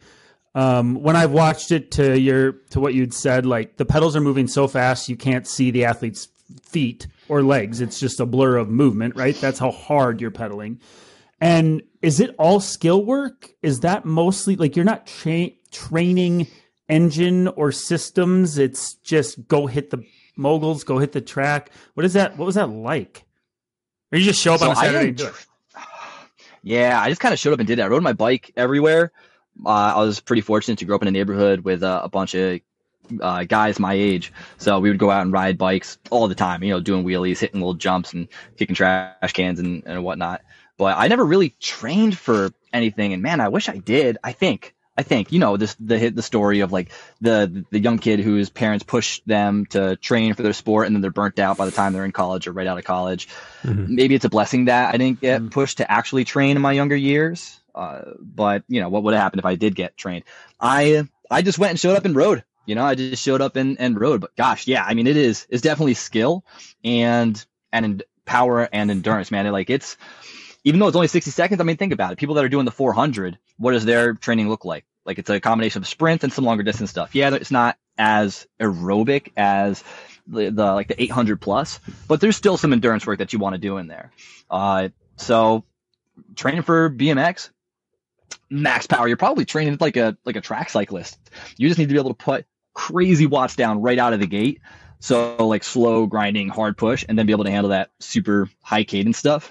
Um, 0.55 0.97
when 1.03 1.17
I've 1.17 1.31
watched 1.33 1.73
it 1.73 1.91
to 1.93 2.19
your 2.19 2.53
to 2.71 2.81
what 2.81 2.93
you'd 2.95 3.15
said, 3.15 3.47
like 3.47 3.77
the 3.79 3.85
pedals 3.87 4.15
are 4.17 4.21
moving 4.21 4.47
so 4.49 4.67
fast 4.69 5.09
you 5.09 5.17
can't 5.17 5.47
see 5.47 5.71
the 5.71 5.85
athlete's 5.87 6.29
feet 6.63 7.07
or 7.29 7.43
legs. 7.43 7.81
It's 7.81 8.01
just 8.01 8.21
a 8.21 8.27
blur 8.27 8.57
of 8.57 8.69
movement, 8.69 9.17
right? 9.17 9.35
That's 9.35 9.59
how 9.59 9.71
hard 9.71 10.21
you're 10.21 10.31
pedaling. 10.31 10.81
And 11.41 11.83
is 12.03 12.21
it 12.21 12.35
all 12.39 12.61
skill 12.61 13.05
work? 13.05 13.51
Is 13.63 13.81
that 13.81 14.05
mostly 14.05 14.57
like 14.57 14.77
you're 14.77 14.85
not 14.85 15.07
tra- 15.07 15.51
training 15.71 16.49
engine 16.89 17.49
or 17.49 17.71
systems? 17.71 18.59
It's 18.59 18.95
just 18.97 19.47
go 19.47 19.67
hit 19.67 19.91
the 19.91 20.03
moguls, 20.37 20.85
go 20.85 20.99
hit 20.99 21.13
the 21.13 21.21
track. 21.21 21.71
What 21.95 22.05
is 22.05 22.15
that? 22.15 22.37
What 22.37 22.47
was 22.47 22.55
that 22.57 22.71
like? 22.71 23.25
Or 24.11 24.19
you 24.19 24.25
just 24.25 24.41
show 24.41 24.55
up 24.55 24.61
So 24.61 24.67
on 24.67 24.73
a 24.73 24.77
Saturday 24.77 25.09
and 25.09 25.17
do 25.17 25.27
it? 25.27 25.35
Yeah, 26.65 27.01
I 27.01 27.09
just 27.09 27.21
kind 27.21 27.33
of 27.33 27.39
showed 27.39 27.53
up 27.53 27.61
and 27.61 27.69
did 27.69 27.79
that. 27.79 27.85
I 27.85 27.89
rode 27.89 28.03
my 28.03 28.13
bike 28.13 28.51
everywhere. 28.57 29.13
Uh, 29.65 29.69
I 29.69 30.01
was 30.01 30.19
pretty 30.21 30.43
fortunate 30.43 30.79
to 30.81 30.85
grow 30.85 30.97
up 30.97 31.03
in 31.03 31.09
a 31.09 31.13
neighborhood 31.13 31.61
with 31.61 31.85
uh, 31.85 32.01
a 32.03 32.09
bunch 32.09 32.35
of 32.35 32.61
uh, 33.21 33.45
guys 33.45 33.79
my 33.79 33.95
age. 33.95 34.33
So 34.59 34.79
we 34.81 34.89
would 34.91 34.99
go 34.99 35.11
out 35.11 35.23
and 35.23 35.33
ride 35.33 35.59
bikes 35.59 35.99
all 36.11 36.29
the 36.29 36.35
time, 36.35 36.63
you 36.63 36.71
know, 36.73 36.81
doing 36.81 37.05
wheelies, 37.05 37.39
hitting 37.39 37.61
little 37.61 37.75
jumps 37.75 38.13
and 38.13 38.29
kicking 38.57 38.75
trash 38.75 39.33
cans 39.33 39.59
and, 39.61 39.83
and 39.87 40.03
whatnot. 40.05 40.43
But 40.77 40.97
I 40.97 41.09
never 41.09 41.25
really 41.25 41.51
trained 41.61 42.17
for 42.17 42.51
anything. 42.73 43.13
And 43.13 43.23
man, 43.23 43.41
I 43.41 43.49
wish 43.49 43.69
I 43.69 43.79
did. 43.79 44.19
I 44.23 44.33
think, 44.33 44.75
I 44.97 45.03
think, 45.03 45.33
you 45.33 45.39
know, 45.39 45.57
this, 45.57 45.75
the, 45.81 46.11
the 46.11 46.23
story 46.23 46.61
of 46.61 46.73
like 46.73 46.91
the, 47.21 47.65
the 47.71 47.81
young 47.81 47.99
kid 47.99 48.21
whose 48.21 48.51
parents 48.51 48.85
push 48.85 49.21
them 49.27 49.67
to 49.67 49.97
train 49.97 50.35
for 50.35 50.43
their 50.43 50.53
sport 50.53 50.87
and 50.87 50.95
then 50.95 51.01
they're 51.03 51.11
burnt 51.11 51.39
out 51.39 51.57
by 51.57 51.67
the 51.67 51.73
time 51.73 51.93
they're 51.93 52.05
in 52.05 52.13
college 52.13 52.47
or 52.47 52.53
right 52.53 52.67
out 52.67 52.79
of 52.79 52.85
college 52.85 53.29
Mhm. 53.65 53.89
maybe 53.89 54.15
it's 54.15 54.25
a 54.25 54.29
blessing 54.29 54.67
that 54.67 54.95
I 54.95 54.99
didn't 54.99 55.21
get 55.21 55.51
pushed 55.51 55.79
to 55.79 55.91
actually 55.91 56.25
train 56.25 56.55
in 56.57 56.63
my 56.63 56.73
younger 56.73 56.97
years. 56.97 57.59
Uh, 57.75 58.13
but 58.21 58.65
you 58.69 58.81
know, 58.81 58.89
what 58.89 59.03
would 59.05 59.15
have 59.15 59.23
happened 59.23 59.41
if 59.41 59.47
I 59.47 59.55
did 59.55 59.75
get 59.75 59.97
trained? 59.97 60.25
I 60.61 61.09
I 61.31 61.43
just 61.43 61.59
went 61.59 61.71
and 61.71 61.79
showed 61.81 61.97
up 61.97 62.05
and 62.05 62.17
rode. 62.17 62.43
You 62.69 62.75
know, 62.75 62.85
I 62.85 62.95
just 62.95 63.23
showed 63.23 63.41
up 63.41 63.57
and, 63.57 63.81
and 63.81 63.99
rode. 63.99 64.21
But 64.21 64.37
gosh, 64.37 64.67
yeah, 64.67 64.85
I 64.85 64.93
mean, 64.93 65.07
it 65.07 65.17
is 65.17 65.47
it's 65.49 65.63
definitely 65.63 65.95
skill 65.95 66.45
and 66.85 67.43
and 67.73 68.03
power 68.27 68.69
and 68.71 68.91
endurance, 68.91 69.31
man. 69.31 69.51
Like 69.51 69.71
it's 69.71 69.97
even 70.65 70.79
though 70.79 70.87
it's 70.87 70.97
only 70.97 71.09
60 71.09 71.31
seconds. 71.31 71.63
I 71.63 71.65
mean, 71.65 71.79
think 71.79 71.95
about 71.95 72.13
it. 72.13 72.19
People 72.19 72.35
that 72.35 72.45
are 72.45 72.49
doing 72.51 72.67
the 72.67 72.71
400, 72.71 73.39
what 73.57 73.73
does 73.73 73.87
their 73.87 74.13
training 74.13 74.51
look 74.51 74.67
like? 74.67 74.85
Like 75.07 75.19
it's 75.19 75.31
a 75.31 75.41
combination 75.41 75.81
of 75.81 75.89
sprints 75.89 76.25
and 76.25 76.33
some 76.33 76.45
longer 76.45 76.63
distance 76.63 76.91
stuff. 76.91 77.15
Yeah, 77.15 77.33
it's 77.35 77.51
not 77.51 77.79
as 77.97 78.47
aerobic 78.61 79.33
as 79.35 79.83
the, 80.27 80.51
the 80.51 80.67
like 80.67 80.89
the 80.89 81.03
800 81.03 81.41
plus, 81.41 81.81
but 82.07 82.21
there's 82.21 82.37
still 82.37 82.59
some 82.59 82.75
endurance 82.75 83.07
work 83.07 83.21
that 83.21 83.33
you 83.33 83.39
want 83.39 83.55
to 83.55 83.59
do 83.59 83.79
in 83.79 83.87
there. 83.87 84.13
Uh, 84.51 84.91
so 85.17 85.65
training 86.37 86.63
for 86.63 86.91
BMX, 86.91 87.49
max 88.51 88.87
power. 88.87 89.09
You're 89.09 89.17
probably 89.17 89.47
training 89.47 89.79
like 89.81 89.97
a 89.97 90.19
like 90.27 90.37
a 90.37 90.43
track 90.43 90.69
cyclist. 90.69 91.19
You 91.57 91.67
just 91.67 91.79
need 91.79 91.89
to 91.89 91.95
be 91.95 91.99
able 91.99 92.11
to 92.11 92.23
put 92.23 92.45
crazy 92.79 93.27
watts 93.27 93.57
down 93.57 93.83
right 93.83 93.99
out 93.99 94.13
of 94.13 94.21
the 94.21 94.27
gate. 94.29 94.61
So 95.01 95.37
like 95.47 95.65
slow 95.65 96.07
grinding, 96.07 96.49
hard 96.49 96.77
push, 96.79 97.05
and 97.09 97.19
then 97.19 97.27
be 97.27 97.33
able 97.33 97.45
to 97.45 97.51
handle 97.51 97.71
that 97.71 97.91
super 97.99 98.49
high 98.63 98.85
cadence 98.85 99.19
stuff. 99.19 99.51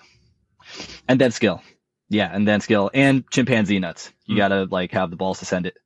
And 1.10 1.20
then 1.20 1.32
skill, 1.32 1.62
yeah, 2.10 2.30
and 2.34 2.48
then 2.48 2.62
skill 2.62 2.90
and 2.94 3.30
chimpanzee 3.30 3.80
nuts. 3.80 4.12
You 4.26 4.36
Hmm. 4.36 4.38
gotta 4.40 4.68
like 4.70 4.92
have 4.92 5.10
the 5.10 5.16
balls 5.18 5.40
to 5.40 5.46
send 5.46 5.66
it, 5.66 5.78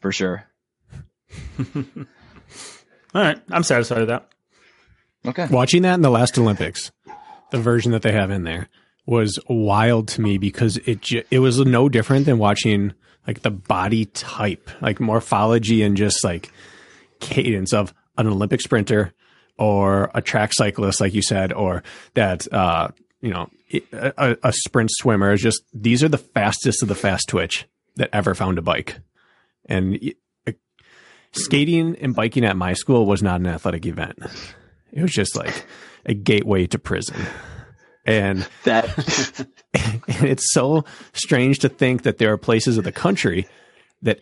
for 0.00 0.12
sure. 0.12 0.44
All 3.14 3.20
right, 3.22 3.40
I'm 3.50 3.62
satisfied 3.62 3.98
with 4.00 4.08
that. 4.08 4.28
Okay. 5.26 5.46
Watching 5.50 5.82
that 5.82 5.94
in 5.94 6.02
the 6.02 6.10
last 6.10 6.38
Olympics, 6.38 6.90
the 7.50 7.58
version 7.58 7.92
that 7.92 8.02
they 8.02 8.12
have 8.12 8.30
in 8.30 8.44
there 8.44 8.68
was 9.06 9.38
wild 9.48 10.08
to 10.08 10.20
me 10.20 10.38
because 10.38 10.78
it 10.86 11.00
ju- 11.02 11.24
it 11.30 11.38
was 11.40 11.58
no 11.60 11.88
different 11.88 12.26
than 12.26 12.38
watching 12.38 12.92
like 13.26 13.42
the 13.42 13.50
body 13.50 14.06
type, 14.06 14.68
like 14.80 15.00
morphology 15.00 15.82
and 15.82 15.96
just 15.96 16.24
like 16.24 16.50
cadence 17.20 17.72
of 17.72 17.94
an 18.18 18.26
Olympic 18.26 18.60
sprinter 18.60 19.12
or 19.58 20.10
a 20.14 20.20
track 20.22 20.50
cyclist, 20.52 21.00
like 21.00 21.14
you 21.14 21.22
said, 21.22 21.52
or 21.52 21.82
that 22.14 22.52
uh, 22.52 22.88
you 23.20 23.30
know 23.30 23.48
a, 23.92 24.36
a- 24.42 24.52
sprint 24.52 24.90
swimmer. 24.92 25.32
Is 25.32 25.40
just 25.40 25.62
these 25.72 26.02
are 26.02 26.08
the 26.08 26.18
fastest 26.18 26.82
of 26.82 26.88
the 26.88 26.94
fast 26.94 27.28
twitch 27.28 27.66
that 27.96 28.10
ever 28.12 28.34
found 28.34 28.58
a 28.58 28.62
bike, 28.62 28.98
and 29.66 29.98
y- 30.02 30.54
skating 31.32 31.96
and 31.96 32.14
biking 32.14 32.44
at 32.44 32.56
my 32.56 32.72
school 32.72 33.06
was 33.06 33.22
not 33.22 33.40
an 33.40 33.46
athletic 33.46 33.86
event. 33.86 34.18
It 34.92 35.02
was 35.02 35.12
just 35.12 35.36
like 35.36 35.64
a 36.04 36.14
gateway 36.14 36.66
to 36.66 36.78
prison. 36.78 37.16
And, 38.04 38.48
That 38.64 38.86
and 39.74 40.02
it's 40.24 40.52
so 40.52 40.84
strange 41.12 41.60
to 41.60 41.68
think 41.68 42.02
that 42.02 42.18
there 42.18 42.32
are 42.32 42.38
places 42.38 42.78
of 42.78 42.84
the 42.84 42.92
country 42.92 43.46
that 44.02 44.20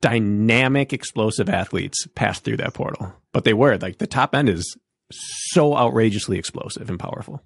dynamic, 0.00 0.92
explosive 0.92 1.48
athletes 1.48 2.06
pass 2.14 2.40
through 2.40 2.58
that 2.58 2.74
portal. 2.74 3.12
But 3.32 3.44
they 3.44 3.54
were 3.54 3.76
like 3.78 3.98
the 3.98 4.06
top 4.06 4.34
end 4.34 4.48
is 4.48 4.76
so 5.10 5.76
outrageously 5.76 6.38
explosive 6.38 6.88
and 6.90 6.98
powerful. 6.98 7.42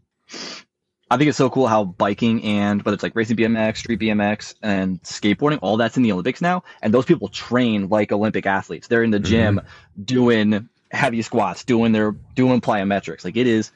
I 1.10 1.16
think 1.16 1.28
it's 1.28 1.38
so 1.38 1.48
cool 1.48 1.66
how 1.66 1.84
biking 1.84 2.42
and 2.44 2.82
whether 2.82 2.94
it's 2.94 3.02
like 3.02 3.16
racing 3.16 3.36
BMX, 3.36 3.78
street 3.78 3.98
BMX, 3.98 4.54
and 4.62 5.02
skateboarding, 5.02 5.58
all 5.62 5.78
that's 5.78 5.96
in 5.96 6.02
the 6.02 6.12
Olympics 6.12 6.42
now. 6.42 6.64
And 6.82 6.92
those 6.92 7.06
people 7.06 7.28
train 7.28 7.88
like 7.88 8.12
Olympic 8.12 8.44
athletes. 8.44 8.88
They're 8.88 9.02
in 9.02 9.10
the 9.10 9.18
gym 9.18 9.56
mm-hmm. 9.56 10.02
doing 10.02 10.68
heavy 10.90 11.22
squats, 11.22 11.64
doing 11.64 11.92
their 11.92 12.12
doing 12.34 12.60
plyometrics. 12.60 13.24
Like 13.24 13.36
it 13.36 13.46
is, 13.46 13.70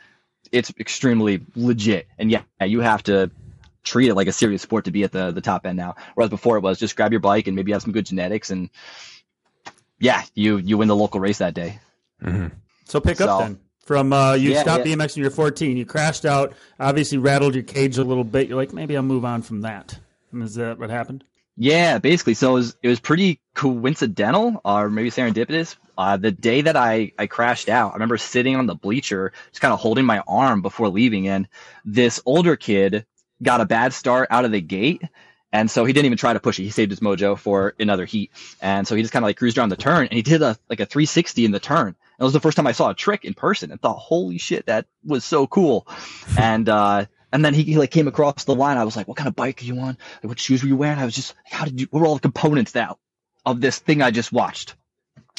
it's 0.52 0.72
extremely 0.78 1.40
legit. 1.56 2.06
And 2.18 2.30
yeah, 2.30 2.42
you 2.64 2.80
have 2.80 3.02
to 3.04 3.30
treat 3.82 4.08
it 4.08 4.14
like 4.14 4.28
a 4.28 4.32
serious 4.32 4.62
sport 4.62 4.84
to 4.84 4.90
be 4.92 5.02
at 5.02 5.10
the 5.12 5.32
the 5.32 5.40
top 5.40 5.66
end 5.66 5.76
now. 5.76 5.96
Whereas 6.14 6.30
before 6.30 6.56
it 6.56 6.60
was 6.60 6.78
just 6.78 6.94
grab 6.94 7.10
your 7.12 7.20
bike 7.20 7.46
and 7.48 7.56
maybe 7.56 7.72
have 7.72 7.82
some 7.82 7.92
good 7.92 8.06
genetics 8.06 8.50
and 8.50 8.70
yeah, 9.98 10.22
you 10.34 10.56
you 10.58 10.78
win 10.78 10.88
the 10.88 10.96
local 10.96 11.20
race 11.20 11.38
that 11.38 11.54
day. 11.54 11.78
So 12.84 13.00
pick 13.00 13.20
up 13.20 13.28
So- 13.28 13.38
then. 13.40 13.58
From 13.84 14.12
uh, 14.12 14.34
you 14.34 14.52
Yeah, 14.52 14.62
stopped 14.62 14.86
yeah. 14.86 14.94
BMX 14.94 15.16
when 15.16 15.22
you're 15.22 15.30
14. 15.32 15.76
You 15.76 15.84
crashed 15.84 16.24
out. 16.24 16.52
Obviously 16.78 17.18
rattled 17.18 17.56
your 17.56 17.64
cage 17.64 17.98
a 17.98 18.04
little 18.04 18.22
bit. 18.22 18.46
You're 18.46 18.56
like, 18.56 18.72
maybe 18.72 18.96
I'll 18.96 19.02
move 19.02 19.24
on 19.24 19.42
from 19.42 19.62
that. 19.62 19.98
And 20.30 20.40
is 20.44 20.54
that 20.54 20.78
what 20.78 20.88
happened? 20.88 21.24
Yeah, 21.56 21.98
basically. 21.98 22.34
So 22.34 22.50
it 22.52 22.54
was 22.54 22.76
it 22.82 22.88
was 22.88 23.00
pretty 23.00 23.40
coincidental, 23.54 24.60
or 24.64 24.88
maybe 24.88 25.10
serendipitous. 25.10 25.76
Uh, 25.98 26.16
the 26.16 26.32
day 26.32 26.62
that 26.62 26.76
I 26.76 27.12
I 27.18 27.26
crashed 27.26 27.68
out, 27.68 27.90
I 27.90 27.94
remember 27.94 28.16
sitting 28.16 28.56
on 28.56 28.66
the 28.66 28.74
bleacher, 28.74 29.32
just 29.50 29.60
kind 29.60 29.72
of 29.74 29.80
holding 29.80 30.06
my 30.06 30.22
arm 30.26 30.62
before 30.62 30.88
leaving, 30.88 31.28
and 31.28 31.48
this 31.84 32.20
older 32.24 32.56
kid 32.56 33.04
got 33.42 33.60
a 33.60 33.66
bad 33.66 33.92
start 33.92 34.28
out 34.30 34.44
of 34.44 34.52
the 34.52 34.60
gate. 34.60 35.02
And 35.54 35.70
so 35.70 35.84
he 35.84 35.92
didn't 35.92 36.06
even 36.06 36.16
try 36.16 36.32
to 36.32 36.40
push 36.40 36.58
it. 36.58 36.62
He 36.62 36.70
saved 36.70 36.90
his 36.90 37.00
mojo 37.00 37.38
for 37.38 37.74
another 37.78 38.06
heat. 38.06 38.30
And 38.62 38.88
so 38.88 38.94
he 38.94 39.02
just 39.02 39.12
kind 39.12 39.22
of 39.22 39.26
like 39.28 39.36
cruised 39.36 39.58
around 39.58 39.68
the 39.68 39.76
turn 39.76 40.06
and 40.06 40.12
he 40.14 40.22
did 40.22 40.40
a 40.40 40.56
like 40.70 40.80
a 40.80 40.86
360 40.86 41.44
in 41.44 41.50
the 41.50 41.60
turn. 41.60 41.88
And 41.88 41.96
It 42.20 42.24
was 42.24 42.32
the 42.32 42.40
first 42.40 42.56
time 42.56 42.66
I 42.66 42.72
saw 42.72 42.88
a 42.88 42.94
trick 42.94 43.26
in 43.26 43.34
person 43.34 43.70
and 43.70 43.78
thought, 43.78 43.98
holy 43.98 44.38
shit, 44.38 44.64
that 44.64 44.86
was 45.04 45.26
so 45.26 45.46
cool. 45.46 45.86
and 46.38 46.66
uh 46.70 47.04
and 47.32 47.44
then 47.44 47.54
he, 47.54 47.62
he 47.62 47.78
like 47.78 47.90
came 47.90 48.08
across 48.08 48.44
the 48.44 48.54
line. 48.54 48.76
I 48.76 48.84
was 48.84 48.96
like, 48.96 49.08
what 49.08 49.16
kind 49.16 49.28
of 49.28 49.34
bike 49.34 49.62
are 49.62 49.64
you 49.64 49.78
on? 49.78 49.96
Like, 50.22 50.24
what 50.24 50.38
shoes 50.38 50.62
were 50.62 50.68
you 50.68 50.76
wearing? 50.76 50.98
I 50.98 51.04
was 51.04 51.14
just, 51.14 51.34
how 51.44 51.64
did 51.64 51.80
you, 51.80 51.86
what 51.90 52.00
were 52.00 52.06
all 52.06 52.14
the 52.14 52.20
components 52.20 52.74
now 52.74 52.98
of 53.44 53.60
this 53.60 53.78
thing 53.78 54.02
I 54.02 54.10
just 54.10 54.32
watched? 54.32 54.74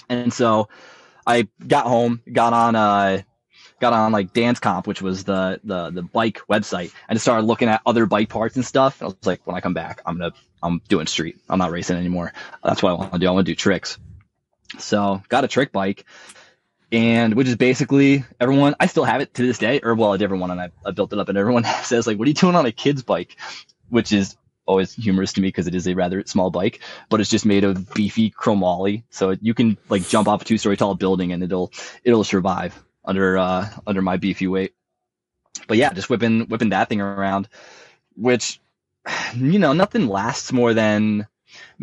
And 0.10 0.34
so 0.34 0.69
I 1.25 1.47
got 1.65 1.86
home, 1.86 2.21
got 2.32 2.53
on, 2.53 2.75
uh, 2.75 3.21
got 3.79 3.93
on 3.93 4.12
like 4.12 4.34
Dan's 4.34 4.60
Comp, 4.60 4.88
which 4.88 5.01
was 5.01 5.23
the, 5.23 5.60
the, 5.63 5.91
the 5.91 6.01
bike 6.01 6.41
website 6.49 6.91
and 7.08 7.21
started 7.21 7.45
looking 7.45 7.69
at 7.69 7.82
other 7.86 8.06
bike 8.06 8.29
parts 8.29 8.56
and 8.56 8.65
stuff. 8.65 9.01
And 9.01 9.06
I 9.06 9.08
was 9.10 9.25
like, 9.25 9.45
when 9.45 9.56
I 9.56 9.62
come 9.62 9.73
back, 9.73 10.01
I'm 10.06 10.19
to, 10.19 10.32
I'm 10.62 10.82
doing 10.88 11.08
street. 11.08 11.38
I'm 11.49 11.60
not 11.60 11.71
racing 11.71 11.97
anymore. 11.97 12.34
That's 12.63 12.82
what 12.82 12.91
I 12.91 12.93
want 12.93 13.13
to 13.13 13.19
do. 13.19 13.27
I 13.27 13.32
want 13.32 13.45
to 13.45 13.51
do 13.51 13.56
tricks. 13.56 13.99
So 14.79 15.21
got 15.29 15.43
a 15.43 15.47
trick 15.47 15.71
bike 15.71 16.06
and 16.93 17.34
which 17.34 17.47
is 17.47 17.56
basically 17.56 18.23
everyone 18.39 18.75
i 18.79 18.86
still 18.86 19.03
have 19.03 19.19
it 19.19 19.34
to 19.34 19.45
this 19.45 19.58
day 19.58 19.82
or 19.84 19.95
well 19.95 20.13
a 20.13 20.17
different 20.17 20.39
one 20.39 20.51
and 20.51 20.62
i, 20.62 20.69
I 20.86 20.91
built 20.91 21.12
it 21.12 21.19
up 21.19 21.27
and 21.27 21.38
everyone 21.38 21.63
says 21.84 22.08
like 22.08 22.17
what 22.17 22.27
are 22.27 22.29
you 22.29 22.36
doing 22.36 22.56
on 22.56 22.65
a 22.65 22.71
kid's 22.71 23.03
bike? 23.03 23.36
Which 23.89 24.12
is 24.12 24.38
always 24.65 24.93
humorous 24.93 25.34
to 25.34 25.41
me 25.41 25.49
because 25.49 25.67
it 25.67 25.75
is 25.75 25.88
a 25.88 25.93
rather 25.93 26.23
small 26.25 26.49
bike 26.49 26.79
but 27.10 27.19
it's 27.19 27.29
just 27.29 27.45
made 27.45 27.65
of 27.65 27.93
beefy 27.93 28.32
chromoly 28.32 29.03
so 29.10 29.36
you 29.41 29.53
can 29.53 29.77
like 29.89 30.08
jump 30.08 30.27
off 30.27 30.41
a 30.41 30.45
two 30.45 30.58
story 30.58 30.77
tall 30.77 30.95
building 30.95 31.34
and 31.34 31.43
it'll 31.43 31.69
it'll 32.06 32.23
survive 32.23 32.82
under 33.03 33.38
uh 33.38 33.67
under 33.86 34.01
my 34.01 34.15
beefy 34.15 34.47
weight. 34.47 34.73
But 35.67 35.77
yeah 35.77 35.91
just 35.91 36.10
whipping 36.10 36.41
whipping 36.47 36.69
that 36.69 36.88
thing 36.89 37.01
around 37.01 37.49
which 38.15 38.62
you 39.36 39.60
know 39.60 39.73
nothing 39.73 40.08
lasts 40.08 40.53
more 40.53 40.73
than 40.73 41.27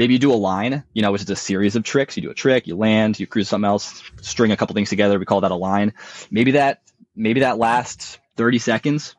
maybe 0.00 0.14
you 0.14 0.18
do 0.18 0.32
a 0.32 0.34
line, 0.34 0.82
you 0.94 1.02
know, 1.02 1.12
which 1.12 1.20
is 1.20 1.28
a 1.28 1.36
series 1.36 1.76
of 1.76 1.84
tricks. 1.84 2.16
You 2.16 2.22
do 2.22 2.30
a 2.30 2.34
trick, 2.34 2.66
you 2.66 2.74
land, 2.74 3.20
you 3.20 3.26
cruise 3.26 3.50
something 3.50 3.66
else, 3.68 4.02
string 4.22 4.50
a 4.50 4.56
couple 4.56 4.72
things 4.72 4.88
together. 4.88 5.18
We 5.18 5.26
call 5.26 5.42
that 5.42 5.50
a 5.50 5.56
line. 5.56 5.92
Maybe 6.30 6.52
that, 6.52 6.80
maybe 7.14 7.40
that 7.40 7.58
lasts 7.58 8.18
30 8.36 8.60
seconds 8.60 9.14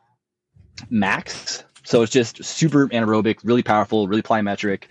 max. 0.90 1.62
So 1.84 2.02
it's 2.02 2.10
just 2.10 2.42
super 2.42 2.88
anaerobic, 2.88 3.44
really 3.44 3.62
powerful, 3.62 4.08
really 4.08 4.22
plyometric. 4.22 4.84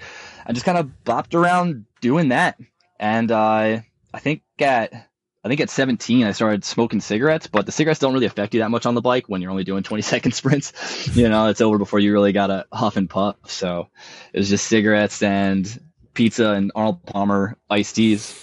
I 0.45 0.53
just 0.53 0.65
kind 0.65 0.77
of 0.77 0.89
bopped 1.03 1.35
around 1.35 1.83
doing 1.99 2.29
that. 2.29 2.57
And, 2.97 3.29
uh, 3.29 3.81
I 4.13 4.19
think 4.19 4.43
at, 4.59 5.09
I 5.43 5.47
think 5.47 5.59
at 5.59 5.71
17, 5.71 6.23
I 6.23 6.33
started 6.33 6.63
smoking 6.63 7.01
cigarettes, 7.01 7.47
but 7.47 7.65
the 7.65 7.71
cigarettes 7.71 7.99
don't 7.99 8.13
really 8.13 8.27
affect 8.27 8.53
you 8.53 8.59
that 8.59 8.69
much 8.69 8.85
on 8.85 8.93
the 8.93 9.01
bike 9.01 9.25
when 9.27 9.41
you're 9.41 9.49
only 9.49 9.63
doing 9.63 9.81
20 9.81 10.01
second 10.03 10.33
sprints. 10.33 11.15
You 11.15 11.29
know, 11.29 11.47
it's 11.47 11.61
over 11.61 11.79
before 11.79 11.99
you 11.99 12.13
really 12.13 12.31
got 12.31 12.47
to 12.47 12.65
huff 12.71 12.95
and 12.95 13.09
puff. 13.09 13.35
So 13.47 13.87
it 14.33 14.37
was 14.37 14.49
just 14.49 14.67
cigarettes 14.67 15.23
and 15.23 15.67
pizza 16.13 16.51
and 16.51 16.71
Arnold 16.75 17.03
Palmer 17.05 17.57
iced 17.69 17.95
teas, 17.95 18.33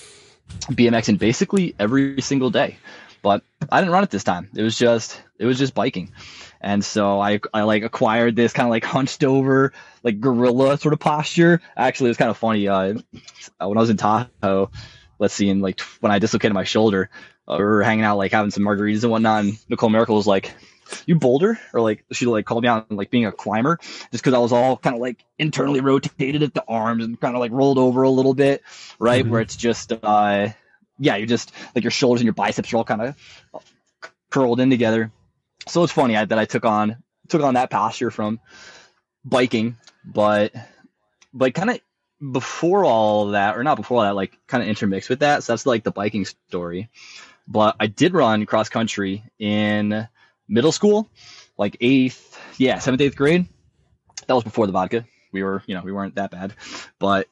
BMX, 0.70 1.08
and 1.08 1.18
basically 1.18 1.74
every 1.78 2.20
single 2.20 2.50
day. 2.50 2.78
But 3.22 3.42
I 3.70 3.80
didn't 3.80 3.92
run 3.92 4.04
it 4.04 4.11
this 4.11 4.24
time. 4.24 4.48
It 4.54 4.62
was 4.62 4.76
just, 4.76 5.20
it 5.38 5.46
was 5.46 5.58
just 5.58 5.74
biking. 5.74 6.12
And 6.61 6.84
so 6.84 7.20
I, 7.20 7.40
I 7.54 7.62
like 7.62 7.84
acquired 7.84 8.34
this 8.34 8.52
kind 8.52 8.66
of 8.66 8.70
like 8.70 8.84
hunched 8.84 9.22
over, 9.22 9.72
like 10.02 10.20
gorilla 10.20 10.78
sort 10.78 10.92
of 10.92 11.00
posture. 11.00 11.61
Actually, 11.76 12.08
it 12.08 12.11
was 12.11 12.16
kind 12.16 12.30
of 12.30 12.38
funny. 12.38 12.66
Uh, 12.66 12.94
when 13.61 13.78
I 13.78 13.80
was 13.80 13.90
in 13.90 13.96
Tahoe, 13.96 14.70
let's 15.18 15.35
see, 15.35 15.48
and 15.50 15.62
like 15.62 15.81
when 16.00 16.12
I 16.12 16.18
dislocated 16.18 16.54
my 16.54 16.64
shoulder, 16.64 17.11
uh, 17.46 17.57
we 17.59 17.64
were 17.64 17.83
hanging 17.83 18.04
out, 18.04 18.18
like 18.18 18.33
having 18.33 18.50
some 18.50 18.64
margaritas 18.64 19.02
and 19.02 19.11
whatnot. 19.11 19.44
And 19.44 19.59
Nicole 19.68 19.90
Mericle 19.90 20.14
was 20.14 20.26
like, 20.26 20.54
"You 21.07 21.16
boulder?" 21.16 21.59
Or 21.72 21.81
like 21.81 22.04
she 22.12 22.26
like 22.26 22.44
called 22.44 22.62
me 22.62 22.68
out 22.68 22.87
on 22.90 22.96
like 22.96 23.11
being 23.11 23.26
a 23.26 23.33
climber, 23.33 23.78
just 23.83 24.12
because 24.12 24.35
I 24.35 24.38
was 24.38 24.52
all 24.52 24.76
kind 24.76 24.94
of 24.94 25.00
like 25.00 25.24
internally 25.38 25.81
rotated 25.81 26.42
at 26.42 26.54
the 26.54 26.64
arms 26.66 27.04
and 27.04 27.20
kind 27.20 27.35
of 27.35 27.40
like 27.40 27.52
rolled 27.52 27.78
over 27.78 28.02
a 28.02 28.11
little 28.11 28.35
bit, 28.35 28.62
right? 28.98 29.26
Where 29.26 29.40
it's 29.40 29.57
just, 29.57 29.92
uh, 29.92 30.48
yeah, 30.98 31.16
you're 31.16 31.26
just 31.26 31.52
like 31.74 31.85
your 31.85 31.90
shoulders 31.90 32.20
and 32.20 32.26
your 32.26 32.35
biceps 32.35 32.72
are 32.72 32.78
all 32.78 32.85
kind 32.85 33.02
of 33.02 33.16
curled 34.31 34.61
in 34.61 34.70
together. 34.70 35.11
So 35.66 35.83
it's 35.85 35.92
funny 35.92 36.16
I, 36.16 36.24
that 36.24 36.38
I 36.38 36.44
took 36.44 36.64
on 36.64 37.02
took 37.28 37.42
on 37.42 37.54
that 37.54 37.70
posture 37.70 38.11
from 38.11 38.40
biking, 39.24 39.76
but 40.04 40.52
but 41.33 41.54
kind 41.54 41.70
of 41.70 41.81
before 42.20 42.85
all 42.85 43.28
that, 43.28 43.57
or 43.57 43.62
not 43.62 43.76
before 43.76 43.98
all 43.98 44.04
that, 44.04 44.14
like 44.14 44.37
kind 44.46 44.62
of 44.62 44.68
intermixed 44.68 45.09
with 45.09 45.20
that. 45.20 45.44
So 45.44 45.52
that's 45.52 45.66
like 45.66 45.85
the 45.85 45.90
biking 45.90 46.24
story. 46.24 46.88
But 47.46 47.76
I 47.81 47.87
did 47.87 48.12
run 48.12 48.44
cross 48.46 48.68
country 48.68 49.24
in 49.38 50.09
middle 50.48 50.72
school, 50.72 51.09
like 51.57 51.76
eighth, 51.81 52.38
yeah, 52.59 52.78
seventh, 52.78 53.00
eighth 53.00 53.16
grade. 53.16 53.46
That 54.26 54.35
was 54.35 54.44
before 54.44 54.66
the 54.66 54.72
vodka. 54.72 55.07
We 55.33 55.42
were, 55.42 55.62
you 55.66 55.74
know, 55.74 55.83
we 55.83 55.92
weren't 55.92 56.16
that 56.16 56.31
bad, 56.31 56.54
but 56.98 57.28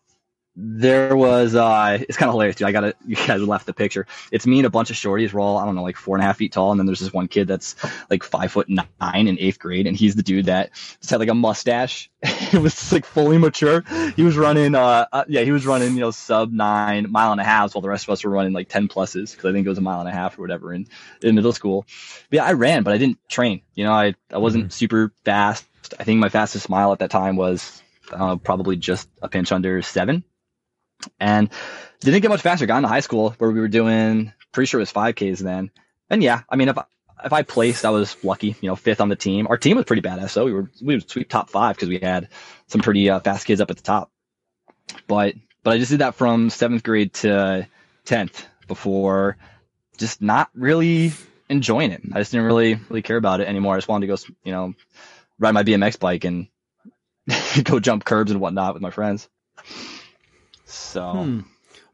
there 0.59 1.14
was 1.14 1.55
uh 1.55 1.99
it's 2.09 2.16
kind 2.16 2.29
of 2.29 2.33
hilarious 2.35 2.57
dude. 2.57 2.66
i 2.66 2.73
gotta 2.73 2.95
you 3.07 3.14
guys 3.14 3.42
left 3.42 3.66
the 3.66 3.75
picture. 3.75 4.07
It's 4.33 4.47
me 4.47 4.59
and 4.59 4.66
a 4.66 4.71
bunch 4.71 4.90
of 4.90 4.97
shorties. 4.97 5.33
We're 5.33 5.40
all 5.40 5.59
i 5.59 5.66
don't 5.66 5.75
know 5.75 5.83
like 5.83 5.97
four 5.97 6.16
and 6.16 6.23
a 6.23 6.27
half 6.27 6.38
feet 6.38 6.53
tall 6.53 6.71
and 6.71 6.81
then 6.81 6.87
there's 6.87 7.01
this 7.01 7.12
one 7.12 7.29
kid 7.29 7.47
that's 7.47 7.77
like 8.11 8.23
five 8.23 8.51
foot 8.51 8.69
nine 8.69 9.29
in 9.29 9.38
eighth 9.38 9.59
grade 9.59 9.87
and 9.87 9.97
he's 9.97 10.14
the 10.16 10.23
dude 10.23 10.47
that 10.47 10.71
just 10.73 11.11
had 11.11 11.21
like 11.21 11.29
a 11.29 11.35
mustache. 11.35 12.11
It 12.53 12.61
was 12.61 12.92
like 12.92 13.05
fully 13.05 13.38
mature. 13.38 13.83
He 14.14 14.23
was 14.23 14.37
running 14.37 14.75
uh, 14.75 15.07
uh 15.12 15.25
yeah 15.29 15.42
he 15.42 15.53
was 15.53 15.66
running 15.66 15.95
you 15.95 16.01
know 16.01 16.11
sub 16.11 16.53
nine 16.53 17.11
mile 17.11 17.33
and 17.33 17.40
a 17.40 17.45
half 17.45 17.75
while 17.75 17.83
the 17.83 17.88
rest 17.88 18.05
of 18.05 18.11
us 18.11 18.25
were 18.25 18.31
running 18.31 18.53
like 18.53 18.69
10 18.69 18.88
pluses 18.88 19.33
because 19.33 19.45
i 19.45 19.53
think 19.53 19.66
it 19.66 19.69
was 19.69 19.79
a 19.79 19.83
mile 19.83 20.01
and 20.01 20.09
a 20.09 20.12
half 20.12 20.38
or 20.38 20.42
whatever 20.42 20.73
in 20.73 20.87
in 21.23 21.35
middle 21.35 21.53
school. 21.53 21.87
But 22.31 22.37
yeah 22.37 22.45
i 22.45 22.53
ran 22.53 22.83
but 22.83 22.95
i 22.95 22.99
didn't 22.99 23.19
train. 23.29 23.62
You 23.75 23.85
know 23.85 23.92
i 23.92 24.14
i 24.33 24.38
wasn't 24.38 24.73
super 24.73 25.12
fast. 25.25 25.66
I 26.01 26.05
think 26.05 26.19
my 26.19 26.31
fastest 26.31 26.69
mile 26.71 26.92
at 26.92 27.01
that 27.01 27.11
time 27.11 27.37
was 27.37 27.83
uh, 28.12 28.37
probably 28.37 28.77
just 28.77 29.09
a 29.21 29.29
pinch 29.29 29.53
under 29.53 29.83
seven 29.83 30.25
and 31.21 31.51
didn't 32.01 32.23
get 32.23 32.29
much 32.29 32.43
faster. 32.43 32.67
Got 32.67 32.79
into 32.79 32.89
high 32.89 33.01
school 33.01 33.35
where 33.39 33.51
we 33.51 33.61
were 33.61 33.69
doing 33.69 34.33
pretty 34.53 34.67
sure 34.67 34.81
it 34.81 34.83
was 34.83 34.93
5Ks 34.93 35.39
then. 35.39 35.71
And 36.09 36.23
yeah, 36.23 36.43
I 36.49 36.57
mean 36.57 36.69
if 36.69 36.79
I, 36.79 36.85
if 37.25 37.33
I 37.33 37.43
placed, 37.43 37.85
I 37.85 37.91
was 37.91 38.17
lucky. 38.25 38.57
You 38.61 38.69
know, 38.69 38.77
fifth 38.77 39.01
on 39.01 39.09
the 39.09 39.17
team. 39.17 39.47
Our 39.49 39.57
team 39.57 39.77
was 39.77 39.87
pretty 39.87 40.03
badass. 40.03 40.31
So 40.31 40.45
we 40.45 40.53
were 40.53 40.71
we 40.83 40.95
would 40.95 41.11
sweep 41.11 41.29
top 41.29 41.51
five 41.51 41.77
because 41.77 41.89
we 41.89 41.99
had 41.99 42.29
some 42.67 42.81
pretty 42.81 43.09
uh, 43.11 43.21
fast 43.21 43.47
kids 43.47 43.61
up 43.61 43.71
at 43.71 43.77
the 43.77 43.83
top. 43.83 44.11
But 45.07 45.35
but 45.63 45.75
I 45.75 45.79
just 45.79 45.91
did 45.91 46.01
that 46.01 46.15
from 46.15 46.51
seventh 46.51 46.83
grade 46.83 47.13
to 47.15 47.67
tenth 48.05 48.47
before 48.69 49.37
just 49.99 50.21
not 50.23 50.51
really 50.55 51.13
enjoying 51.49 51.91
it. 51.91 52.03
I 52.13 52.19
just 52.19 52.33
didn't 52.33 52.47
really 52.47 52.79
really 52.89 53.03
care 53.03 53.17
about 53.17 53.41
it 53.41 53.49
anymore. 53.49 53.75
I 53.75 53.79
just 53.79 53.89
wanted 53.89 54.07
to 54.07 54.15
go 54.15 54.35
you 54.45 54.53
know 54.53 54.75
ride 55.39 55.53
my 55.53 55.65
BMX 55.65 55.99
bike 55.99 56.25
and 56.25 56.49
go 57.65 57.81
jump 57.81 58.05
curbs 58.05 58.31
and 58.31 58.41
whatnot 58.41 58.75
with 58.75 58.83
my 58.83 58.91
friends. 58.91 59.29
So. 60.66 61.12
Hmm. 61.12 61.40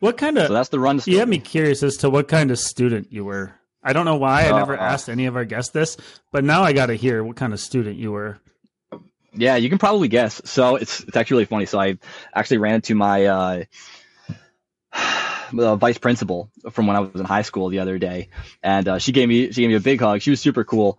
What 0.00 0.16
kind 0.16 0.37
of 0.37 0.48
So 0.48 0.54
that's 0.54 0.70
the 0.70 0.80
run. 0.80 1.00
You 1.06 1.20
have 1.20 1.28
me 1.28 1.38
curious 1.38 1.82
as 1.85 1.98
to 1.98 2.11
what 2.11 2.26
kind 2.26 2.50
of 2.50 2.58
student 2.58 3.12
you 3.12 3.24
were. 3.24 3.54
I 3.85 3.92
don't 3.92 4.04
know 4.04 4.16
why 4.16 4.48
I 4.48 4.52
never 4.52 4.76
Uh, 4.76 4.82
asked 4.82 5.08
any 5.08 5.26
of 5.26 5.37
our 5.37 5.44
guests 5.44 5.70
this, 5.72 5.96
but 6.32 6.42
now 6.42 6.62
I 6.62 6.72
got 6.72 6.87
to 6.87 6.94
hear 6.94 7.22
what 7.22 7.37
kind 7.37 7.52
of 7.52 7.61
student 7.61 7.96
you 7.96 8.11
were. 8.11 8.38
Yeah, 9.35 9.56
you 9.56 9.68
can 9.68 9.78
probably 9.78 10.08
guess. 10.08 10.42
So 10.44 10.76
it's 10.76 11.00
it's 11.00 11.16
actually 11.16 11.37
really 11.37 11.44
funny. 11.46 11.66
So 11.66 11.78
I 11.78 11.98
actually 12.35 12.58
ran 12.58 12.74
into 12.76 12.94
my 12.94 13.26
uh, 13.26 13.64
uh, 15.58 15.76
vice 15.76 15.98
principal 15.98 16.50
from 16.70 16.87
when 16.87 16.96
I 16.96 17.00
was 17.00 17.20
in 17.20 17.24
high 17.24 17.42
school 17.42 17.68
the 17.68 17.78
other 17.80 17.98
day, 17.98 18.28
and 18.62 18.88
uh, 18.88 18.98
she 18.98 19.12
gave 19.12 19.28
me 19.28 19.52
she 19.52 19.62
gave 19.62 19.70
me 19.70 19.76
a 19.76 19.80
big 19.80 20.00
hug. 20.00 20.20
She 20.20 20.30
was 20.30 20.40
super 20.40 20.64
cool, 20.64 20.98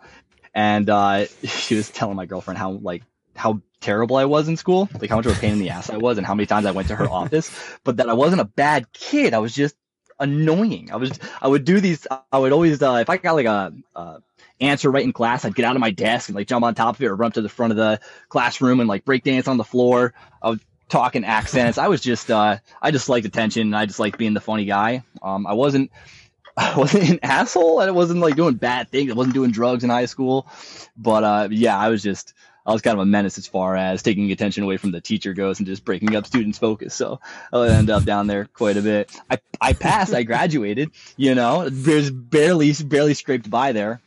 and 0.54 0.90
uh, 0.90 1.26
she 1.44 1.76
was 1.76 1.90
telling 1.90 2.16
my 2.16 2.26
girlfriend 2.26 2.58
how 2.58 2.72
like 2.72 3.04
how 3.36 3.62
terrible 3.80 4.16
I 4.16 4.26
was 4.26 4.48
in 4.48 4.58
school, 4.58 4.90
like 5.00 5.10
how 5.10 5.18
much 5.18 5.26
of 5.26 5.38
a 5.38 5.40
pain 5.40 5.54
in 5.54 5.60
the 5.60 5.70
ass 5.70 5.90
I 5.90 5.98
was, 5.98 6.18
and 6.18 6.26
how 6.26 6.36
many 6.36 6.46
times 6.46 6.66
I 6.66 6.72
went 6.72 6.88
to 6.90 6.96
her 6.96 7.10
office, 7.10 7.52
but 7.84 7.98
that 7.98 8.10
I 8.10 8.14
wasn't 8.14 8.42
a 8.42 8.46
bad 8.46 8.92
kid. 8.94 9.34
I 9.34 9.40
was 9.40 9.54
just 9.54 9.76
annoying. 10.20 10.90
I 10.92 10.98
was 10.98 11.20
I 11.42 11.48
would 11.48 11.66
do 11.66 11.80
these. 11.80 12.08
I 12.32 12.38
would 12.38 12.52
always 12.52 12.82
uh, 12.82 12.96
if 13.02 13.10
I 13.10 13.18
got 13.18 13.36
like 13.36 13.46
a. 13.46 13.74
Uh, 13.96 14.20
answer 14.62 14.90
right 14.90 15.04
in 15.04 15.12
class, 15.14 15.46
I'd 15.46 15.56
get 15.56 15.66
out 15.66 15.76
of 15.76 15.82
my 15.82 15.92
desk 15.92 16.30
and 16.30 16.36
like 16.36 16.48
jump 16.48 16.64
on 16.64 16.76
top 16.76 16.96
of 16.96 17.02
it 17.02 17.08
or 17.08 17.16
run 17.16 17.28
up 17.28 17.34
to 17.34 17.42
the 17.42 17.50
front 17.50 17.72
of 17.72 17.78
the 17.78 18.00
classroom 18.30 18.80
and 18.80 18.88
like 18.88 19.06
break 19.06 19.24
dance 19.24 19.48
on 19.48 19.58
the 19.58 19.64
floor. 19.64 20.14
I 20.42 20.52
would 20.52 20.62
talk 20.90 21.16
in 21.16 21.24
accents. 21.24 21.78
I 21.78 21.88
was 21.88 22.02
just, 22.02 22.32
uh, 22.32 22.58
I 22.82 22.92
just 22.92 23.10
liked 23.10 23.26
attention 23.26 23.64
and 23.64 23.76
I 23.76 23.86
just 23.86 24.00
liked 24.00 24.18
being 24.18 24.34
the 24.34 24.42
funny 24.42 24.66
guy. 24.66 25.04
Um, 25.22 25.46
I 25.48 25.54
wasn't, 25.54 25.92
I 26.58 26.78
wasn't 26.78 27.10
an 27.10 27.20
asshole 27.24 27.80
and 27.80 27.90
I 27.90 27.92
wasn't 27.92 28.20
like 28.20 28.36
doing 28.36 28.56
bad 28.56 28.90
things. 28.90 29.12
I 29.12 29.16
wasn't 29.16 29.34
doing 29.34 29.52
drugs 29.52 29.84
in 29.84 29.90
high 29.90 30.06
school, 30.06 30.48
but, 30.96 31.24
uh, 31.24 31.48
yeah, 31.52 31.78
I 31.78 31.90
was 31.90 32.04
just, 32.04 32.34
I 32.66 32.72
was 32.72 32.82
kind 32.82 32.96
of 32.96 33.02
a 33.02 33.06
menace 33.06 33.38
as 33.38 33.48
far 33.48 33.76
as 33.76 34.02
taking 34.04 34.32
attention 34.32 34.64
away 34.64 34.78
from 34.78 34.92
the 34.92 35.02
teacher 35.02 35.34
goes 35.34 35.60
and 35.60 35.68
just 35.68 35.84
breaking 35.84 36.16
up 36.16 36.26
students' 36.26 36.58
focus. 36.58 36.94
So 36.94 37.20
I 37.52 37.68
end 37.68 37.90
up 37.90 38.04
down 38.04 38.28
there 38.28 38.46
quite 38.46 38.78
a 38.78 38.82
bit. 38.82 39.12
I, 39.30 39.40
I 39.60 39.74
passed, 39.74 40.14
I 40.14 40.24
graduated, 40.24 40.92
you 41.18 41.36
know, 41.36 41.68
there's 41.70 42.10
barely, 42.10 42.74
barely 42.86 43.14
scraped 43.14 43.50
by 43.50 43.74
there. 43.74 44.02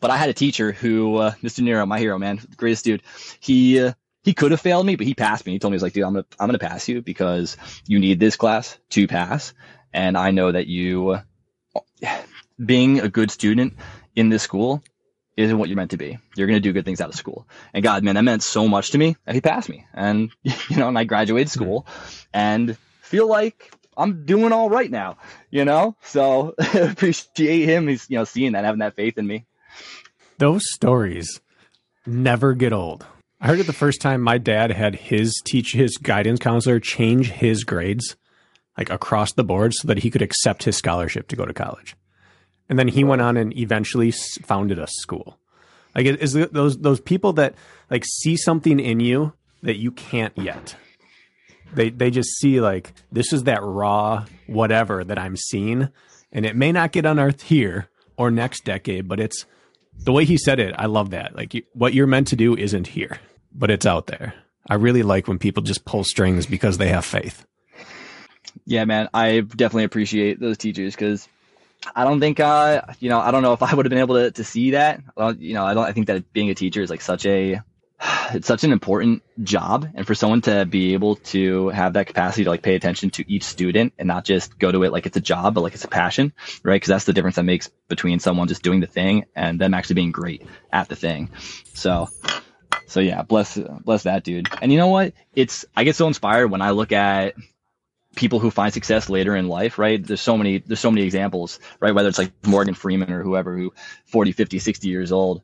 But 0.00 0.10
I 0.10 0.18
had 0.18 0.28
a 0.28 0.34
teacher 0.34 0.72
who, 0.72 1.16
uh, 1.16 1.32
Mr. 1.42 1.60
Nero, 1.60 1.86
my 1.86 1.98
hero, 1.98 2.18
man, 2.18 2.38
greatest 2.56 2.84
dude. 2.84 3.02
He, 3.40 3.80
uh, 3.80 3.94
he 4.22 4.34
could 4.34 4.50
have 4.50 4.60
failed 4.60 4.84
me, 4.84 4.96
but 4.96 5.06
he 5.06 5.14
passed 5.14 5.46
me. 5.46 5.52
He 5.52 5.58
told 5.58 5.72
me, 5.72 5.76
he's 5.76 5.82
like, 5.82 5.94
dude, 5.94 6.04
I'm 6.04 6.12
gonna, 6.12 6.26
I'm 6.38 6.48
gonna 6.48 6.58
pass 6.58 6.86
you 6.88 7.00
because 7.00 7.56
you 7.86 7.98
need 7.98 8.20
this 8.20 8.36
class 8.36 8.78
to 8.90 9.08
pass. 9.08 9.54
And 9.94 10.18
I 10.18 10.32
know 10.32 10.52
that 10.52 10.66
you, 10.66 11.18
uh, 11.72 12.22
being 12.64 13.00
a 13.00 13.08
good 13.08 13.30
student 13.30 13.74
in 14.14 14.28
this 14.28 14.42
school 14.42 14.82
isn't 15.38 15.56
what 15.56 15.68
you're 15.68 15.76
meant 15.76 15.92
to 15.92 15.96
be. 15.96 16.18
You're 16.34 16.48
going 16.48 16.56
to 16.56 16.60
do 16.60 16.72
good 16.72 16.84
things 16.84 17.00
out 17.00 17.08
of 17.08 17.14
school. 17.14 17.46
And 17.72 17.82
God, 17.82 18.02
man, 18.02 18.16
that 18.16 18.22
meant 18.22 18.42
so 18.42 18.66
much 18.66 18.90
to 18.90 18.98
me 18.98 19.16
that 19.24 19.36
he 19.36 19.40
passed 19.40 19.68
me. 19.68 19.86
And, 19.94 20.30
you 20.42 20.76
know, 20.76 20.88
and 20.88 20.98
I 20.98 21.04
graduated 21.04 21.48
school 21.48 21.86
and 22.34 22.76
feel 23.02 23.28
like 23.28 23.72
I'm 23.96 24.26
doing 24.26 24.52
all 24.52 24.68
right 24.68 24.90
now, 24.90 25.16
you 25.50 25.64
know? 25.64 25.96
So 26.02 26.54
appreciate 26.74 27.66
him. 27.66 27.86
He's, 27.86 28.10
you 28.10 28.18
know, 28.18 28.24
seeing 28.24 28.52
that, 28.52 28.64
having 28.64 28.80
that 28.80 28.96
faith 28.96 29.16
in 29.16 29.26
me. 29.26 29.46
Those 30.38 30.62
stories 30.72 31.40
never 32.04 32.54
get 32.54 32.72
old. 32.72 33.06
I 33.40 33.46
heard 33.46 33.60
it 33.60 33.66
the 33.66 33.72
first 33.72 34.00
time 34.00 34.20
my 34.20 34.38
dad 34.38 34.72
had 34.72 34.96
his 34.96 35.40
teach 35.44 35.72
his 35.72 35.96
guidance 35.98 36.40
counselor 36.40 36.80
change 36.80 37.30
his 37.30 37.62
grades 37.62 38.16
like 38.76 38.90
across 38.90 39.32
the 39.32 39.44
board 39.44 39.72
so 39.74 39.86
that 39.86 39.98
he 39.98 40.10
could 40.10 40.22
accept 40.22 40.64
his 40.64 40.76
scholarship 40.76 41.28
to 41.28 41.36
go 41.36 41.46
to 41.46 41.54
college. 41.54 41.94
And 42.68 42.78
then 42.78 42.88
he 42.88 43.04
went 43.04 43.22
on 43.22 43.36
and 43.36 43.56
eventually 43.56 44.10
founded 44.10 44.78
a 44.78 44.86
school. 44.86 45.38
Like 45.94 46.06
is 46.06 46.34
those 46.34 46.78
those 46.78 47.00
people 47.00 47.32
that 47.34 47.54
like 47.90 48.04
see 48.04 48.36
something 48.36 48.78
in 48.78 49.00
you 49.00 49.32
that 49.62 49.76
you 49.76 49.90
can't 49.90 50.36
yet. 50.36 50.76
They 51.72 51.90
they 51.90 52.10
just 52.10 52.30
see 52.38 52.60
like 52.60 52.92
this 53.10 53.32
is 53.32 53.44
that 53.44 53.62
raw 53.62 54.26
whatever 54.46 55.02
that 55.04 55.18
I'm 55.18 55.36
seeing 55.36 55.88
and 56.32 56.44
it 56.44 56.56
may 56.56 56.72
not 56.72 56.92
get 56.92 57.06
unearthed 57.06 57.42
here 57.42 57.88
or 58.16 58.30
next 58.30 58.64
decade, 58.64 59.08
but 59.08 59.20
it's 59.20 59.46
the 59.98 60.12
way 60.12 60.24
he 60.24 60.36
said 60.36 60.60
it. 60.60 60.74
I 60.78 60.86
love 60.86 61.10
that. 61.10 61.34
Like 61.34 61.54
you, 61.54 61.62
what 61.72 61.94
you're 61.94 62.06
meant 62.06 62.28
to 62.28 62.36
do 62.36 62.56
isn't 62.56 62.88
here, 62.88 63.18
but 63.52 63.70
it's 63.70 63.86
out 63.86 64.06
there. 64.06 64.34
I 64.68 64.74
really 64.74 65.02
like 65.02 65.26
when 65.26 65.38
people 65.38 65.62
just 65.62 65.84
pull 65.84 66.04
strings 66.04 66.46
because 66.46 66.78
they 66.78 66.88
have 66.88 67.04
faith. 67.04 67.46
Yeah, 68.66 68.84
man, 68.84 69.08
I 69.14 69.40
definitely 69.40 69.84
appreciate 69.84 70.40
those 70.40 70.58
teachers 70.58 70.94
because 70.94 71.28
I 71.94 72.04
don't 72.04 72.20
think, 72.20 72.40
uh, 72.40 72.82
you 73.00 73.08
know, 73.08 73.20
I 73.20 73.30
don't 73.30 73.42
know 73.42 73.52
if 73.52 73.62
I 73.62 73.74
would 73.74 73.86
have 73.86 73.90
been 73.90 74.00
able 74.00 74.16
to, 74.16 74.30
to 74.32 74.44
see 74.44 74.72
that. 74.72 75.00
You 75.38 75.54
know, 75.54 75.64
I 75.64 75.74
don't, 75.74 75.84
I 75.84 75.92
think 75.92 76.08
that 76.08 76.32
being 76.32 76.50
a 76.50 76.54
teacher 76.54 76.82
is 76.82 76.90
like 76.90 77.00
such 77.00 77.24
a, 77.26 77.60
it's 78.32 78.46
such 78.46 78.64
an 78.64 78.72
important 78.72 79.22
job. 79.42 79.88
And 79.94 80.06
for 80.06 80.14
someone 80.14 80.40
to 80.42 80.66
be 80.66 80.94
able 80.94 81.16
to 81.16 81.68
have 81.68 81.94
that 81.94 82.06
capacity 82.06 82.44
to 82.44 82.50
like 82.50 82.62
pay 82.62 82.74
attention 82.74 83.10
to 83.10 83.32
each 83.32 83.44
student 83.44 83.92
and 83.98 84.08
not 84.08 84.24
just 84.24 84.58
go 84.58 84.72
to 84.72 84.82
it 84.82 84.92
like 84.92 85.06
it's 85.06 85.16
a 85.16 85.20
job, 85.20 85.54
but 85.54 85.62
like 85.62 85.74
it's 85.74 85.84
a 85.84 85.88
passion, 85.88 86.32
right? 86.62 86.80
Cause 86.80 86.88
that's 86.88 87.04
the 87.04 87.12
difference 87.12 87.36
that 87.36 87.44
makes 87.44 87.68
between 87.88 88.18
someone 88.18 88.48
just 88.48 88.62
doing 88.62 88.80
the 88.80 88.86
thing 88.86 89.26
and 89.34 89.60
them 89.60 89.74
actually 89.74 89.94
being 89.94 90.12
great 90.12 90.42
at 90.72 90.88
the 90.88 90.96
thing. 90.96 91.30
So, 91.74 92.08
so 92.86 93.00
yeah, 93.00 93.22
bless, 93.22 93.56
bless 93.56 94.02
that 94.02 94.24
dude. 94.24 94.48
And 94.60 94.72
you 94.72 94.78
know 94.78 94.88
what? 94.88 95.12
It's, 95.34 95.64
I 95.76 95.84
get 95.84 95.96
so 95.96 96.08
inspired 96.08 96.48
when 96.48 96.62
I 96.62 96.70
look 96.70 96.92
at 96.92 97.34
people 98.18 98.40
who 98.40 98.50
find 98.50 98.74
success 98.74 99.08
later 99.08 99.36
in 99.36 99.46
life, 99.46 99.78
right? 99.78 100.04
There's 100.04 100.20
so 100.20 100.36
many, 100.36 100.58
there's 100.58 100.80
so 100.80 100.90
many 100.90 101.06
examples, 101.06 101.60
right? 101.78 101.94
Whether 101.94 102.08
it's 102.08 102.18
like 102.18 102.32
Morgan 102.44 102.74
Freeman 102.74 103.12
or 103.12 103.22
whoever 103.22 103.56
who 103.56 103.72
40, 104.06 104.32
50, 104.32 104.58
60 104.58 104.88
years 104.88 105.12
old, 105.12 105.42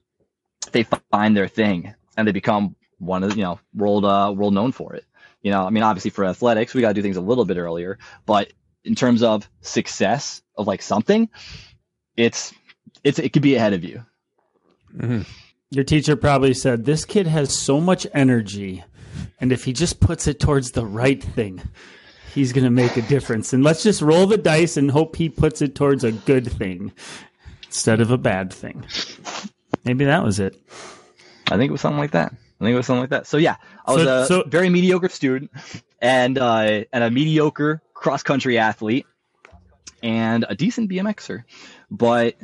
they 0.73 0.83
find 1.13 1.37
their 1.37 1.47
thing 1.47 1.95
and 2.17 2.27
they 2.27 2.33
become 2.33 2.75
one 2.99 3.23
of, 3.23 3.31
the, 3.31 3.37
you 3.37 3.43
know, 3.43 3.61
world, 3.75 4.05
uh, 4.05 4.35
world 4.37 4.55
known 4.55 4.73
for 4.73 4.95
it. 4.95 5.05
You 5.41 5.53
know, 5.53 5.65
I 5.65 5.71
mean, 5.71 5.85
obviously 5.85 6.11
for 6.11 6.25
athletics, 6.25 6.75
we 6.75 6.81
got 6.81 6.89
to 6.89 6.95
do 6.95 7.03
things 7.03 7.17
a 7.17 7.21
little 7.21 7.45
bit 7.45 7.59
earlier, 7.59 7.99
but 8.27 8.53
in 8.83 8.97
terms 8.97 9.23
of 9.23 9.49
success 9.61 10.43
of 10.57 10.67
like 10.67 10.83
something, 10.83 11.29
it's, 12.17 12.53
it's, 13.05 13.21
it 13.21 13.33
could 13.33 13.43
be 13.43 13.55
ahead 13.55 13.73
of 13.73 13.85
you. 13.85 14.05
Mm-hmm. 14.97 15.23
Your 15.71 15.85
teacher 15.85 16.17
probably 16.17 16.55
said, 16.55 16.85
this 16.85 17.05
kid 17.05 17.29
has 17.29 17.57
so 17.57 17.81
much 17.81 18.05
energy. 18.13 18.83
And 19.39 19.53
if 19.53 19.65
he 19.65 19.73
just 19.73 20.01
puts 20.01 20.27
it 20.27 20.41
towards 20.41 20.73
the 20.73 20.85
right 20.85 21.23
thing, 21.23 21.63
he's 22.35 22.53
going 22.53 22.65
to 22.65 22.71
make 22.71 22.97
a 22.97 23.03
difference. 23.03 23.53
And 23.53 23.63
let's 23.63 23.83
just 23.83 24.03
roll 24.03 24.27
the 24.27 24.37
dice 24.37 24.77
and 24.77 24.91
hope 24.91 25.17
he 25.17 25.29
puts 25.29 25.63
it 25.63 25.75
towards 25.75 26.05
a 26.05 26.13
good 26.13 26.51
thing 26.51 26.93
instead 27.67 28.01
of 28.01 28.11
a 28.11 28.19
bad 28.19 28.53
thing. 28.53 28.85
Maybe 29.85 30.05
that 30.05 30.25
was 30.25 30.41
it. 30.41 30.57
I 31.47 31.57
think 31.57 31.69
it 31.69 31.73
was 31.73 31.81
something 31.81 31.99
like 31.99 32.13
that. 32.13 32.33
I 32.33 32.65
think 32.65 32.75
it 32.75 32.77
was 32.77 32.87
something 32.87 33.03
like 33.03 33.11
that. 33.11 33.27
So 33.27 33.37
yeah, 33.37 33.57
I 33.85 33.93
was 33.93 34.03
so, 34.05 34.21
a 34.21 34.27
so, 34.27 34.45
very 34.47 34.69
mediocre 34.69 35.09
student 35.09 35.51
and 36.01 36.39
uh, 36.39 36.85
and 36.93 37.05
a 37.05 37.11
mediocre 37.11 37.83
cross 37.93 38.23
country 38.23 38.59
athlete 38.59 39.07
and 40.03 40.45
a 40.49 40.55
decent 40.55 40.91
BMXer. 40.91 41.45
But 41.91 42.37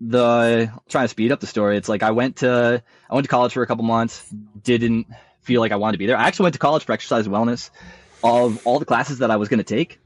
the 0.00 0.70
trying 0.88 1.04
to 1.04 1.08
speed 1.08 1.32
up 1.32 1.40
the 1.40 1.46
story, 1.46 1.76
it's 1.76 1.88
like 1.88 2.02
I 2.02 2.10
went 2.10 2.36
to 2.38 2.82
I 3.08 3.14
went 3.14 3.24
to 3.24 3.30
college 3.30 3.52
for 3.52 3.62
a 3.62 3.66
couple 3.66 3.84
months, 3.84 4.28
didn't 4.62 5.06
feel 5.40 5.60
like 5.60 5.72
I 5.72 5.76
wanted 5.76 5.92
to 5.92 5.98
be 5.98 6.06
there. 6.06 6.18
I 6.18 6.26
actually 6.26 6.44
went 6.44 6.54
to 6.54 6.58
college 6.58 6.84
for 6.84 6.92
exercise 6.92 7.26
wellness 7.26 7.70
of 8.22 8.66
all 8.66 8.78
the 8.78 8.84
classes 8.84 9.18
that 9.18 9.30
I 9.30 9.36
was 9.36 9.48
going 9.48 9.58
to 9.58 9.64
take, 9.64 10.00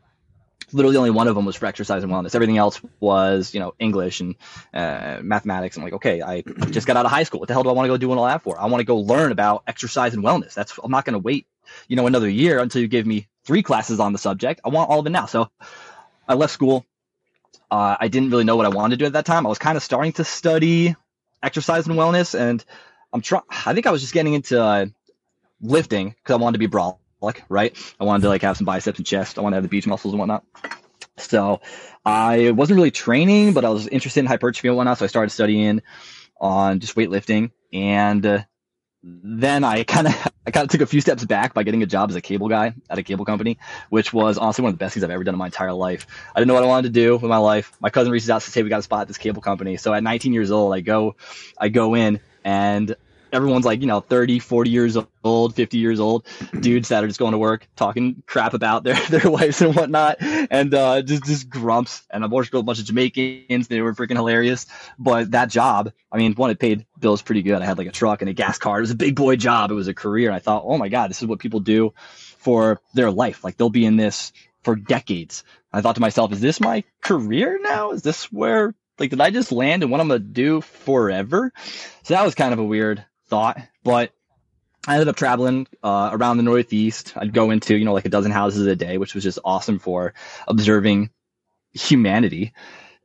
literally 0.72 0.96
only 0.96 1.10
one 1.10 1.28
of 1.28 1.34
them 1.34 1.44
was 1.44 1.56
for 1.56 1.66
exercise 1.66 2.02
and 2.02 2.12
wellness. 2.12 2.34
Everything 2.34 2.56
else 2.56 2.80
was, 3.00 3.54
you 3.54 3.60
know, 3.60 3.74
English 3.78 4.20
and 4.20 4.34
uh, 4.74 5.18
mathematics. 5.22 5.76
I'm 5.76 5.82
like, 5.82 5.94
okay, 5.94 6.22
I 6.22 6.42
just 6.70 6.86
got 6.86 6.96
out 6.96 7.04
of 7.04 7.10
high 7.10 7.22
school. 7.22 7.40
What 7.40 7.48
the 7.48 7.54
hell 7.54 7.62
do 7.62 7.68
I 7.68 7.72
want 7.72 7.86
to 7.86 7.88
go 7.88 7.96
do 7.96 8.12
all 8.12 8.26
that 8.26 8.42
for? 8.42 8.60
I 8.60 8.66
want 8.66 8.80
to 8.80 8.84
go 8.84 8.98
learn 8.98 9.32
about 9.32 9.62
exercise 9.66 10.14
and 10.14 10.24
wellness. 10.24 10.54
That's 10.54 10.78
I'm 10.82 10.90
not 10.90 11.04
going 11.04 11.14
to 11.14 11.18
wait, 11.18 11.46
you 11.88 11.96
know, 11.96 12.06
another 12.06 12.28
year 12.28 12.58
until 12.58 12.82
you 12.82 12.88
give 12.88 13.06
me 13.06 13.28
three 13.44 13.62
classes 13.62 14.00
on 14.00 14.12
the 14.12 14.18
subject. 14.18 14.60
I 14.64 14.70
want 14.70 14.90
all 14.90 15.00
of 15.00 15.06
it 15.06 15.10
now. 15.10 15.26
So 15.26 15.48
I 16.28 16.34
left 16.34 16.52
school. 16.52 16.84
Uh, 17.70 17.96
I 17.98 18.08
didn't 18.08 18.30
really 18.30 18.44
know 18.44 18.56
what 18.56 18.66
I 18.66 18.70
wanted 18.70 18.96
to 18.96 19.04
do 19.04 19.06
at 19.06 19.12
that 19.14 19.26
time. 19.26 19.46
I 19.46 19.48
was 19.48 19.58
kind 19.58 19.76
of 19.76 19.82
starting 19.82 20.12
to 20.14 20.24
study 20.24 20.94
exercise 21.42 21.86
and 21.86 21.96
wellness, 21.96 22.38
and 22.38 22.64
I'm 23.12 23.20
trying. 23.20 23.42
I 23.50 23.74
think 23.74 23.86
I 23.86 23.90
was 23.90 24.00
just 24.00 24.12
getting 24.12 24.34
into 24.34 24.62
uh, 24.62 24.86
lifting 25.60 26.10
because 26.10 26.34
I 26.34 26.36
wanted 26.36 26.54
to 26.54 26.58
be 26.58 26.66
broad 26.66 26.96
like 27.20 27.44
right? 27.48 27.76
I 27.98 28.04
wanted 28.04 28.22
to 28.22 28.28
like 28.28 28.42
have 28.42 28.56
some 28.56 28.64
biceps 28.64 28.98
and 28.98 29.06
chest. 29.06 29.38
I 29.38 29.42
wanted 29.42 29.54
to 29.54 29.56
have 29.58 29.64
the 29.64 29.68
beach 29.68 29.86
muscles 29.86 30.12
and 30.12 30.18
whatnot. 30.18 30.44
So 31.18 31.60
I 32.04 32.50
wasn't 32.50 32.76
really 32.76 32.90
training, 32.90 33.52
but 33.52 33.64
I 33.64 33.70
was 33.70 33.88
interested 33.88 34.20
in 34.20 34.26
hypertrophy 34.26 34.68
and 34.68 34.76
whatnot. 34.76 34.98
So 34.98 35.04
I 35.04 35.08
started 35.08 35.30
studying 35.30 35.82
on 36.38 36.80
just 36.80 36.94
weightlifting, 36.94 37.50
and 37.72 38.24
uh, 38.24 38.44
then 39.02 39.64
I 39.64 39.84
kind 39.84 40.08
of 40.08 40.14
I 40.46 40.50
kind 40.52 40.64
of 40.64 40.70
took 40.70 40.82
a 40.82 40.86
few 40.86 41.00
steps 41.00 41.24
back 41.24 41.54
by 41.54 41.64
getting 41.64 41.82
a 41.82 41.86
job 41.86 42.10
as 42.10 42.16
a 42.16 42.20
cable 42.20 42.48
guy 42.48 42.74
at 42.88 42.98
a 42.98 43.02
cable 43.02 43.24
company, 43.24 43.58
which 43.88 44.12
was 44.12 44.38
honestly 44.38 44.62
one 44.62 44.72
of 44.72 44.78
the 44.78 44.84
best 44.84 44.94
things 44.94 45.02
I've 45.02 45.10
ever 45.10 45.24
done 45.24 45.34
in 45.34 45.38
my 45.38 45.46
entire 45.46 45.72
life. 45.72 46.06
I 46.34 46.38
didn't 46.38 46.48
know 46.48 46.54
what 46.54 46.62
I 46.62 46.68
wanted 46.68 46.94
to 46.94 47.00
do 47.00 47.14
with 47.14 47.28
my 47.28 47.38
life. 47.38 47.72
My 47.80 47.90
cousin 47.90 48.12
reaches 48.12 48.30
out 48.30 48.42
to 48.42 48.50
say 48.50 48.62
we 48.62 48.68
got 48.68 48.78
a 48.78 48.82
spot 48.82 49.02
at 49.02 49.08
this 49.08 49.18
cable 49.18 49.42
company. 49.42 49.76
So 49.76 49.92
at 49.92 50.02
19 50.02 50.32
years 50.32 50.50
old, 50.50 50.72
I 50.72 50.80
go 50.80 51.16
I 51.58 51.68
go 51.68 51.94
in 51.94 52.20
and 52.44 52.94
everyone's 53.32 53.64
like, 53.64 53.80
you 53.80 53.86
know, 53.86 54.00
30, 54.00 54.38
40 54.38 54.70
years 54.70 54.96
old, 55.24 55.54
50 55.54 55.78
years 55.78 56.00
old 56.00 56.26
dudes 56.60 56.88
that 56.88 57.04
are 57.04 57.06
just 57.06 57.18
going 57.18 57.32
to 57.32 57.38
work 57.38 57.68
talking 57.76 58.22
crap 58.26 58.54
about 58.54 58.84
their, 58.84 58.94
their 59.10 59.30
wives 59.30 59.60
and 59.62 59.74
whatnot. 59.74 60.16
And, 60.20 60.72
uh, 60.74 61.02
just, 61.02 61.24
just 61.24 61.48
grumps. 61.48 62.02
And 62.10 62.24
I've 62.24 62.32
worked 62.32 62.52
with 62.52 62.60
a 62.60 62.64
bunch 62.64 62.78
of 62.78 62.86
Jamaicans. 62.86 63.68
They 63.68 63.80
were 63.80 63.94
freaking 63.94 64.16
hilarious. 64.16 64.66
But 64.98 65.32
that 65.32 65.50
job, 65.50 65.92
I 66.10 66.18
mean, 66.18 66.34
one, 66.34 66.50
it 66.50 66.58
paid 66.58 66.86
bills 66.98 67.22
pretty 67.22 67.42
good. 67.42 67.62
I 67.62 67.64
had 67.64 67.78
like 67.78 67.88
a 67.88 67.92
truck 67.92 68.22
and 68.22 68.28
a 68.28 68.34
gas 68.34 68.58
car. 68.58 68.78
It 68.78 68.82
was 68.82 68.90
a 68.90 68.96
big 68.96 69.14
boy 69.14 69.36
job. 69.36 69.70
It 69.70 69.74
was 69.74 69.88
a 69.88 69.94
career. 69.94 70.28
And 70.28 70.36
I 70.36 70.40
thought, 70.40 70.64
oh 70.64 70.78
my 70.78 70.88
God, 70.88 71.10
this 71.10 71.22
is 71.22 71.28
what 71.28 71.38
people 71.38 71.60
do 71.60 71.92
for 72.38 72.80
their 72.94 73.10
life. 73.10 73.42
Like 73.42 73.56
they'll 73.56 73.70
be 73.70 73.84
in 73.84 73.96
this 73.96 74.32
for 74.62 74.76
decades. 74.76 75.44
I 75.72 75.80
thought 75.80 75.94
to 75.96 76.00
myself, 76.00 76.32
is 76.32 76.40
this 76.40 76.60
my 76.60 76.84
career 77.02 77.58
now? 77.62 77.92
Is 77.92 78.02
this 78.02 78.32
where 78.32 78.74
like 78.98 79.10
did 79.10 79.20
I 79.20 79.30
just 79.30 79.52
land 79.52 79.82
and 79.82 79.92
what 79.92 80.00
I'm 80.00 80.08
gonna 80.08 80.20
do 80.20 80.60
forever? 80.60 81.52
So 82.02 82.14
that 82.14 82.24
was 82.24 82.34
kind 82.34 82.52
of 82.52 82.58
a 82.58 82.64
weird 82.64 83.04
thought, 83.28 83.60
but 83.84 84.12
I 84.86 84.94
ended 84.94 85.08
up 85.08 85.16
traveling 85.16 85.66
uh, 85.82 86.10
around 86.12 86.36
the 86.36 86.42
Northeast. 86.44 87.14
I'd 87.16 87.32
go 87.32 87.50
into, 87.50 87.76
you 87.76 87.84
know, 87.84 87.92
like 87.92 88.04
a 88.04 88.10
dozen 88.10 88.30
houses 88.30 88.66
a 88.66 88.76
day, 88.76 88.98
which 88.98 89.14
was 89.14 89.24
just 89.24 89.38
awesome 89.44 89.78
for 89.78 90.14
observing 90.46 91.10
humanity 91.72 92.52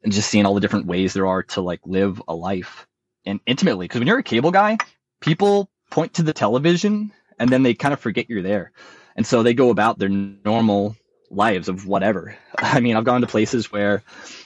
and 0.04 0.14
just 0.14 0.30
seeing 0.30 0.46
all 0.46 0.54
the 0.54 0.62
different 0.62 0.86
ways 0.86 1.14
there 1.14 1.28
are 1.28 1.44
to 1.44 1.62
like 1.62 1.80
live 1.86 2.22
a 2.28 2.36
life 2.36 2.88
and 3.26 3.40
intimately. 3.46 3.86
Because 3.86 4.00
when 4.00 4.08
you're 4.08 4.20
a 4.20 4.24
cable 4.24 4.52
guy, 4.52 4.78
people 5.22 5.70
point 5.90 6.16
to 6.16 6.24
the 6.24 6.34
television 6.34 7.12
and 7.40 7.50
then 7.50 7.64
they 7.64 7.74
kind 7.74 7.94
of 7.94 8.00
forget 8.00 8.30
you're 8.30 8.44
there. 8.44 8.72
And 9.16 9.26
so 9.26 9.44
they 9.44 9.54
go 9.54 9.72
about 9.72 10.00
their 10.00 10.10
normal 10.10 10.96
lives 11.32 11.70
of 11.70 11.88
whatever. 11.88 12.36
I 12.58 12.80
mean, 12.80 12.96
I've 12.96 13.04
gone 13.04 13.22
to 13.22 13.28
places 13.28 13.72
where, 13.72 14.04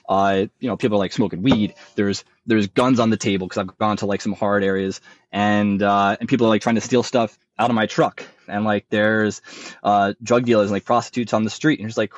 uh, 0.07 0.45
you 0.59 0.69
know, 0.69 0.77
people 0.77 0.97
are 0.97 0.99
like 0.99 1.13
smoking 1.13 1.41
weed. 1.41 1.73
There's 1.95 2.23
there's 2.45 2.67
guns 2.67 2.99
on 2.99 3.09
the 3.09 3.17
table 3.17 3.47
because 3.47 3.57
I've 3.57 3.77
gone 3.77 3.97
to 3.97 4.05
like 4.05 4.21
some 4.21 4.33
hard 4.33 4.63
areas, 4.63 5.01
and 5.31 5.81
uh, 5.81 6.15
and 6.19 6.29
people 6.29 6.47
are 6.47 6.49
like 6.49 6.61
trying 6.61 6.75
to 6.75 6.81
steal 6.81 7.03
stuff 7.03 7.37
out 7.57 7.69
of 7.69 7.75
my 7.75 7.87
truck, 7.87 8.23
and 8.47 8.63
like 8.63 8.85
there's 8.89 9.41
uh, 9.83 10.13
drug 10.21 10.45
dealers 10.45 10.65
and 10.65 10.71
like 10.71 10.85
prostitutes 10.85 11.33
on 11.33 11.43
the 11.43 11.49
street, 11.49 11.79
and 11.79 11.87
it's 11.87 11.97
like, 11.97 12.13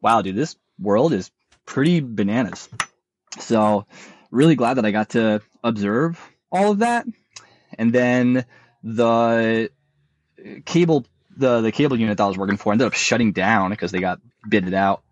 wow, 0.00 0.22
dude, 0.22 0.36
this 0.36 0.56
world 0.78 1.12
is 1.12 1.30
pretty 1.66 2.00
bananas. 2.00 2.68
So, 3.38 3.86
really 4.30 4.56
glad 4.56 4.74
that 4.74 4.84
I 4.84 4.90
got 4.90 5.10
to 5.10 5.40
observe 5.62 6.20
all 6.52 6.72
of 6.72 6.78
that, 6.80 7.06
and 7.78 7.92
then 7.92 8.44
the 8.82 9.70
cable 10.64 11.06
the 11.40 11.60
the 11.60 11.72
cable 11.72 11.98
unit 11.98 12.18
that 12.18 12.24
I 12.24 12.28
was 12.28 12.38
working 12.38 12.56
for 12.56 12.72
ended 12.72 12.86
up 12.86 12.94
shutting 12.94 13.32
down 13.32 13.70
because 13.70 13.92
they 13.92 14.00
got 14.00 14.20
bidded 14.48 14.74
out 14.74 15.02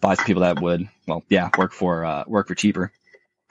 by 0.00 0.14
some 0.14 0.24
people 0.24 0.42
that 0.42 0.60
would 0.60 0.88
well 1.06 1.24
yeah 1.28 1.50
work 1.58 1.72
for 1.72 2.04
uh, 2.04 2.24
work 2.26 2.48
for 2.48 2.54
cheaper. 2.54 2.92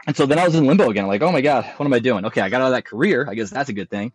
And 0.07 0.15
so 0.15 0.26
then 0.26 0.39
I 0.39 0.45
was 0.45 0.55
in 0.55 0.65
limbo 0.65 0.89
again, 0.89 1.05
like, 1.05 1.22
oh 1.22 1.32
my 1.32 1.41
God, 1.41 1.63
what 1.78 1.86
am 1.86 1.93
I 1.93 1.99
doing? 1.99 2.26
Okay, 2.26 2.41
I 2.41 2.49
got 2.49 2.61
out 2.61 2.67
of 2.67 2.74
that 2.74 2.86
career. 2.86 3.28
I 3.30 3.36
guess 3.36 3.51
that's 3.51 3.69
a 3.69 3.74
good 3.74 3.89
thing. 3.89 4.13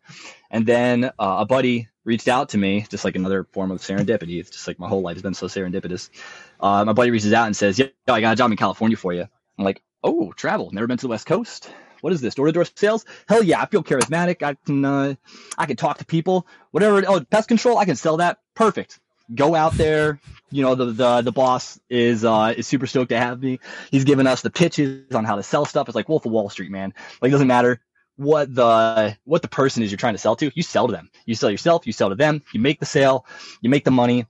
And 0.51 0.67
then 0.67 1.05
uh, 1.05 1.11
a 1.17 1.47
buddy 1.47 1.89
reached 2.05 2.27
out 2.27 2.49
to 2.51 2.59
me, 2.59 2.85
just 2.91 3.05
like 3.05 3.15
another 3.15 3.45
form 3.53 3.71
of 3.71 3.81
serendipity. 3.81 4.41
It's 4.41 4.51
just 4.51 4.67
like 4.67 4.81
my 4.81 4.89
whole 4.89 5.03
life 5.03 5.15
has 5.15 5.23
been 5.23 5.35
so 5.35 5.47
serendipitous. 5.47 6.11
Uh, 6.59 6.85
my 6.85 6.93
buddy 6.93 7.13
reaches 7.13 7.33
out 7.33 7.47
and 7.47 7.57
says, 7.57 7.79
yeah, 7.79 7.87
I 8.09 8.21
got 8.21 8.33
a 8.33 8.37
job 8.37 8.51
in 8.51 8.57
California 8.57 8.97
for 8.97 9.13
you. 9.13 9.29
I'm 9.59 9.65
like, 9.65 9.81
oh, 10.03 10.33
travel. 10.33 10.71
Never 10.73 10.89
been 10.89 10.97
to 10.99 11.03
the 11.03 11.09
West 11.11 11.27
Coast. 11.27 11.71
What 12.07 12.13
is 12.13 12.21
this? 12.21 12.37
Door 12.37 12.47
to 12.47 12.53
door 12.53 12.65
sales? 12.65 13.05
Hell 13.29 13.43
yeah, 13.43 13.61
I 13.61 13.67
feel 13.67 13.83
charismatic. 13.83 14.41
I 14.41 14.55
can, 14.55 14.85
uh, 14.85 15.15
I 15.59 15.67
can 15.67 15.75
talk 15.75 15.99
to 15.99 16.05
people. 16.05 16.47
Whatever. 16.71 17.03
Oh, 17.05 17.19
pest 17.19 17.49
control. 17.49 17.79
I 17.79 17.85
can 17.85 17.97
sell 17.97 18.19
that. 18.19 18.39
Perfect. 18.55 19.01
Go 19.35 19.57
out 19.57 19.73
there. 19.73 20.21
You 20.53 20.63
know, 20.63 20.77
the, 20.77 20.85
the, 20.85 21.23
the 21.23 21.33
boss 21.33 21.81
is, 21.91 22.25
uh, 22.25 22.55
is 22.57 22.69
super 22.69 22.87
stoked 22.87 23.09
to 23.09 23.19
have 23.19 23.43
me. 23.43 23.59
He's 23.91 24.05
giving 24.05 24.29
us 24.29 24.41
the 24.41 24.51
pitches 24.51 25.17
on 25.17 25.25
how 25.25 25.35
to 25.35 25.43
sell 25.43 25.65
stuff. 25.65 25.89
It's 25.89 25.97
like 25.97 26.09
Wolf 26.09 26.25
of 26.25 26.31
Wall 26.31 26.49
Street, 26.49 26.71
man. 26.71 26.95
Like, 27.21 27.31
it 27.31 27.33
doesn't 27.33 27.49
matter 27.49 27.81
what 28.15 28.55
the, 28.55 29.17
what 29.25 29.43
the 29.43 29.49
person 29.49 29.83
is 29.83 29.91
you're 29.91 29.99
trying 29.99 30.15
to 30.15 30.19
sell 30.19 30.37
to. 30.37 30.53
You 30.55 30.63
sell 30.63 30.87
to 30.87 30.93
them. 30.93 31.11
You 31.25 31.35
sell 31.35 31.51
yourself. 31.51 31.89
You 31.89 31.93
sell 31.93 32.11
to 32.11 32.15
them. 32.15 32.41
You 32.53 32.61
make 32.61 32.79
the 32.79 32.87
sale. 32.87 33.27
You 33.61 33.69
make 33.69 33.85
the 33.85 33.91
money. 33.91 34.27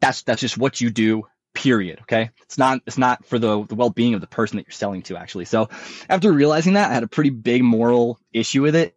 That's, 0.00 0.24
that's 0.24 0.40
just 0.40 0.58
what 0.58 0.80
you 0.80 0.90
do 0.90 1.28
period 1.58 2.00
okay? 2.02 2.30
It's 2.42 2.58
not 2.58 2.80
it's 2.86 2.98
not 2.98 3.24
for 3.26 3.38
the, 3.38 3.64
the 3.64 3.74
well-being 3.74 4.14
of 4.14 4.20
the 4.20 4.26
person 4.26 4.56
that 4.56 4.66
you're 4.66 4.72
selling 4.72 5.02
to 5.02 5.16
actually. 5.16 5.44
So 5.44 5.68
after 6.08 6.32
realizing 6.32 6.74
that 6.74 6.90
i 6.90 6.94
had 6.94 7.02
a 7.02 7.08
pretty 7.08 7.30
big 7.30 7.62
moral 7.62 8.18
issue 8.32 8.62
with 8.62 8.76
it 8.76 8.96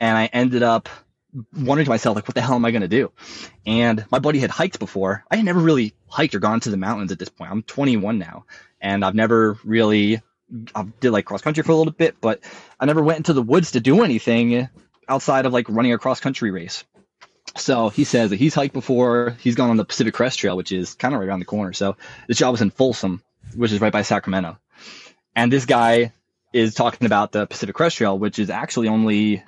and 0.00 0.18
i 0.18 0.26
ended 0.26 0.62
up 0.62 0.88
wondering 1.56 1.84
to 1.84 1.90
myself 1.90 2.14
like 2.14 2.28
what 2.28 2.34
the 2.34 2.40
hell 2.40 2.54
am 2.54 2.64
i 2.64 2.70
going 2.70 2.82
to 2.82 2.88
do? 2.88 3.12
And 3.66 4.04
my 4.10 4.18
buddy 4.18 4.38
had 4.38 4.50
hiked 4.50 4.78
before. 4.78 5.24
I 5.30 5.36
had 5.36 5.44
never 5.44 5.60
really 5.60 5.94
hiked 6.08 6.34
or 6.34 6.38
gone 6.38 6.60
to 6.60 6.70
the 6.70 6.76
mountains 6.76 7.10
at 7.12 7.18
this 7.18 7.28
point. 7.28 7.50
I'm 7.50 7.62
21 7.62 8.18
now 8.18 8.44
and 8.84 9.04
i've 9.04 9.14
never 9.14 9.58
really 9.64 10.20
i 10.74 10.84
did 11.00 11.10
like 11.10 11.24
cross 11.24 11.42
country 11.42 11.64
for 11.64 11.72
a 11.72 11.76
little 11.76 11.92
bit 11.92 12.16
but 12.20 12.40
i 12.78 12.84
never 12.84 13.02
went 13.02 13.16
into 13.16 13.32
the 13.32 13.42
woods 13.42 13.72
to 13.72 13.80
do 13.80 14.04
anything 14.04 14.68
outside 15.08 15.46
of 15.46 15.52
like 15.52 15.68
running 15.68 15.92
a 15.92 15.98
cross 15.98 16.20
country 16.20 16.50
race 16.52 16.84
so 17.56 17.88
he 17.88 18.04
says 18.04 18.30
that 18.30 18.36
he's 18.36 18.54
hiked 18.54 18.74
before. 18.74 19.36
He's 19.40 19.54
gone 19.54 19.70
on 19.70 19.76
the 19.76 19.84
Pacific 19.84 20.14
Crest 20.14 20.38
Trail, 20.38 20.56
which 20.56 20.72
is 20.72 20.94
kind 20.94 21.14
of 21.14 21.20
right 21.20 21.28
around 21.28 21.40
the 21.40 21.44
corner. 21.44 21.72
So 21.72 21.96
this 22.26 22.38
job 22.38 22.52
was 22.52 22.62
in 22.62 22.70
Folsom, 22.70 23.22
which 23.54 23.72
is 23.72 23.80
right 23.80 23.92
by 23.92 24.02
Sacramento. 24.02 24.58
And 25.36 25.52
this 25.52 25.66
guy 25.66 26.12
is 26.52 26.74
talking 26.74 27.06
about 27.06 27.32
the 27.32 27.46
Pacific 27.46 27.74
Crest 27.74 27.96
Trail, 27.96 28.18
which 28.18 28.38
is 28.38 28.50
actually 28.50 28.88
only 28.88 29.42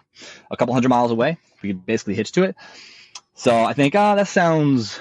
a 0.50 0.56
couple 0.56 0.74
hundred 0.74 0.88
miles 0.88 1.10
away. 1.10 1.38
We 1.62 1.70
could 1.70 1.86
basically 1.86 2.14
hitch 2.14 2.32
to 2.32 2.44
it. 2.44 2.56
So 3.34 3.64
I 3.64 3.72
think, 3.72 3.94
ah, 3.94 4.12
oh, 4.12 4.16
that 4.16 4.28
sounds 4.28 4.98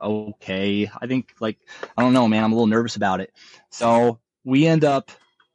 okay. 0.00 0.90
I 1.00 1.06
think, 1.06 1.34
like, 1.40 1.58
I 1.96 2.02
don't 2.02 2.12
know, 2.12 2.28
man. 2.28 2.44
I'm 2.44 2.52
a 2.52 2.54
little 2.54 2.66
nervous 2.66 2.96
about 2.96 3.20
it. 3.20 3.32
So 3.70 4.18
we 4.44 4.66
end 4.66 4.84
up 4.84 5.10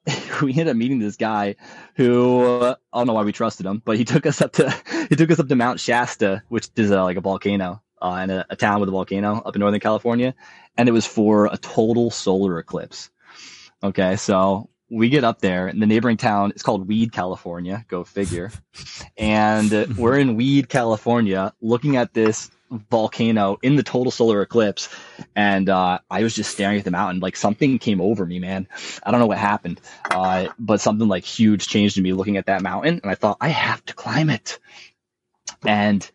we 0.41 0.51
ended 0.51 0.69
up 0.69 0.75
meeting 0.75 0.99
this 0.99 1.15
guy 1.15 1.55
who 1.95 2.61
uh, 2.61 2.75
I 2.93 2.99
don't 2.99 3.07
know 3.07 3.13
why 3.13 3.23
we 3.23 3.31
trusted 3.31 3.65
him, 3.65 3.81
but 3.83 3.97
he 3.97 4.05
took 4.05 4.25
us 4.25 4.41
up 4.41 4.53
to 4.53 4.69
he 5.09 5.15
took 5.15 5.31
us 5.31 5.39
up 5.39 5.47
to 5.47 5.55
Mount 5.55 5.79
Shasta, 5.79 6.43
which 6.49 6.69
is 6.75 6.91
uh, 6.91 7.03
like 7.03 7.17
a 7.17 7.21
volcano 7.21 7.81
uh, 8.01 8.19
in 8.23 8.29
a, 8.29 8.45
a, 8.49 8.55
town 8.55 8.79
with 8.79 8.89
a 8.89 8.91
volcano 8.91 9.41
up 9.45 9.55
in 9.55 9.59
Northern 9.59 9.79
California, 9.79 10.33
and 10.77 10.87
it 10.87 10.91
was 10.91 11.05
for 11.05 11.47
a 11.47 11.57
total 11.57 12.11
solar 12.11 12.59
eclipse. 12.59 13.09
Okay, 13.83 14.15
so 14.15 14.69
we 14.89 15.09
get 15.09 15.23
up 15.23 15.41
there, 15.41 15.67
and 15.67 15.81
the 15.81 15.85
neighboring 15.85 16.17
town 16.17 16.51
is 16.55 16.63
called 16.63 16.87
Weed, 16.87 17.11
California. 17.11 17.85
Go 17.87 18.03
figure. 18.03 18.51
and 19.17 19.71
we're 19.97 20.17
in 20.17 20.35
Weed, 20.35 20.69
California, 20.69 21.53
looking 21.61 21.97
at 21.97 22.13
this 22.13 22.49
volcano 22.69 23.57
in 23.61 23.75
the 23.75 23.83
total 23.83 24.11
solar 24.11 24.41
eclipse 24.41 24.89
and 25.35 25.69
uh, 25.69 25.99
i 26.09 26.23
was 26.23 26.35
just 26.35 26.51
staring 26.51 26.77
at 26.77 26.85
the 26.85 26.91
mountain 26.91 27.19
like 27.21 27.35
something 27.35 27.79
came 27.79 28.01
over 28.01 28.25
me 28.25 28.39
man. 28.39 28.67
I 29.03 29.11
don't 29.11 29.19
know 29.19 29.27
what 29.27 29.37
happened 29.37 29.79
uh, 30.11 30.47
but 30.59 30.81
something 30.81 31.07
like 31.07 31.23
huge 31.23 31.67
changed 31.67 31.97
in 31.97 32.03
me 32.03 32.13
looking 32.13 32.37
at 32.37 32.47
that 32.47 32.61
mountain 32.61 32.99
and 33.01 33.11
i 33.11 33.15
thought 33.15 33.37
i 33.41 33.49
have 33.49 33.83
to 33.85 33.93
climb 33.93 34.29
it. 34.29 34.59
And 35.65 36.09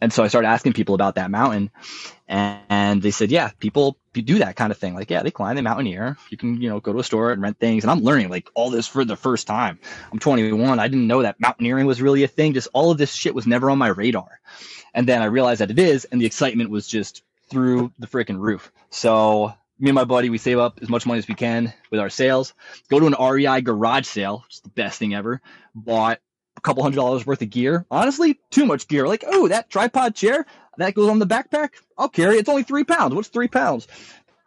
and 0.00 0.12
so 0.12 0.22
i 0.22 0.28
started 0.28 0.48
asking 0.48 0.72
people 0.72 0.94
about 0.94 1.16
that 1.16 1.30
mountain 1.30 1.70
and, 2.26 2.60
and 2.68 3.02
they 3.02 3.10
said 3.10 3.30
yeah 3.30 3.50
people 3.58 3.98
do 4.22 4.38
that 4.38 4.56
kind 4.56 4.70
of 4.70 4.78
thing. 4.78 4.94
Like 4.94 5.10
yeah 5.10 5.22
they 5.22 5.30
climb 5.30 5.56
the 5.56 5.62
mountaineer. 5.62 6.16
You 6.30 6.36
can 6.36 6.60
you 6.60 6.68
know 6.68 6.80
go 6.80 6.92
to 6.92 6.98
a 6.98 7.04
store 7.04 7.32
and 7.32 7.42
rent 7.42 7.58
things. 7.58 7.84
And 7.84 7.90
i'm 7.90 8.00
learning 8.00 8.28
like 8.28 8.48
all 8.54 8.70
this 8.70 8.86
for 8.86 9.04
the 9.04 9.16
first 9.16 9.46
time. 9.46 9.78
I'm 10.12 10.18
21 10.18 10.78
i 10.78 10.88
didn't 10.88 11.06
know 11.06 11.22
that 11.22 11.40
mountaineering 11.40 11.86
was 11.86 12.02
really 12.02 12.22
a 12.24 12.28
thing. 12.28 12.54
Just 12.54 12.68
all 12.72 12.90
of 12.90 12.98
this 12.98 13.12
shit 13.12 13.34
was 13.34 13.46
never 13.46 13.70
on 13.70 13.78
my 13.78 13.88
radar. 13.88 14.40
And 14.94 15.06
then 15.06 15.22
I 15.22 15.26
realized 15.26 15.60
that 15.60 15.70
it 15.70 15.78
is, 15.78 16.06
and 16.06 16.20
the 16.20 16.26
excitement 16.26 16.70
was 16.70 16.88
just 16.88 17.22
through 17.50 17.92
the 17.98 18.06
freaking 18.06 18.38
roof. 18.38 18.72
So 18.90 19.52
me 19.78 19.90
and 19.90 19.94
my 19.94 20.04
buddy, 20.04 20.30
we 20.30 20.38
save 20.38 20.58
up 20.58 20.80
as 20.82 20.88
much 20.88 21.06
money 21.06 21.18
as 21.18 21.28
we 21.28 21.34
can 21.34 21.72
with 21.90 22.00
our 22.00 22.10
sales, 22.10 22.54
go 22.88 22.98
to 22.98 23.06
an 23.06 23.14
REI 23.20 23.60
garage 23.60 24.06
sale, 24.06 24.42
which 24.44 24.54
is 24.54 24.60
the 24.62 24.70
best 24.70 24.98
thing 24.98 25.14
ever. 25.14 25.40
Bought 25.74 26.20
a 26.58 26.60
couple 26.60 26.82
hundred 26.82 26.96
dollars 26.96 27.26
worth 27.26 27.42
of 27.42 27.50
gear. 27.50 27.86
Honestly, 27.90 28.38
too 28.50 28.66
much 28.66 28.88
gear. 28.88 29.06
Like, 29.08 29.24
oh, 29.26 29.48
that 29.48 29.70
tripod 29.70 30.14
chair, 30.14 30.46
that 30.76 30.94
goes 30.94 31.08
on 31.08 31.18
the 31.18 31.26
backpack. 31.26 31.70
I'll 31.96 32.08
carry 32.08 32.36
it. 32.36 32.40
It's 32.40 32.48
only 32.48 32.62
three 32.62 32.84
pounds. 32.84 33.14
What's 33.14 33.28
three 33.28 33.48
pounds? 33.48 33.88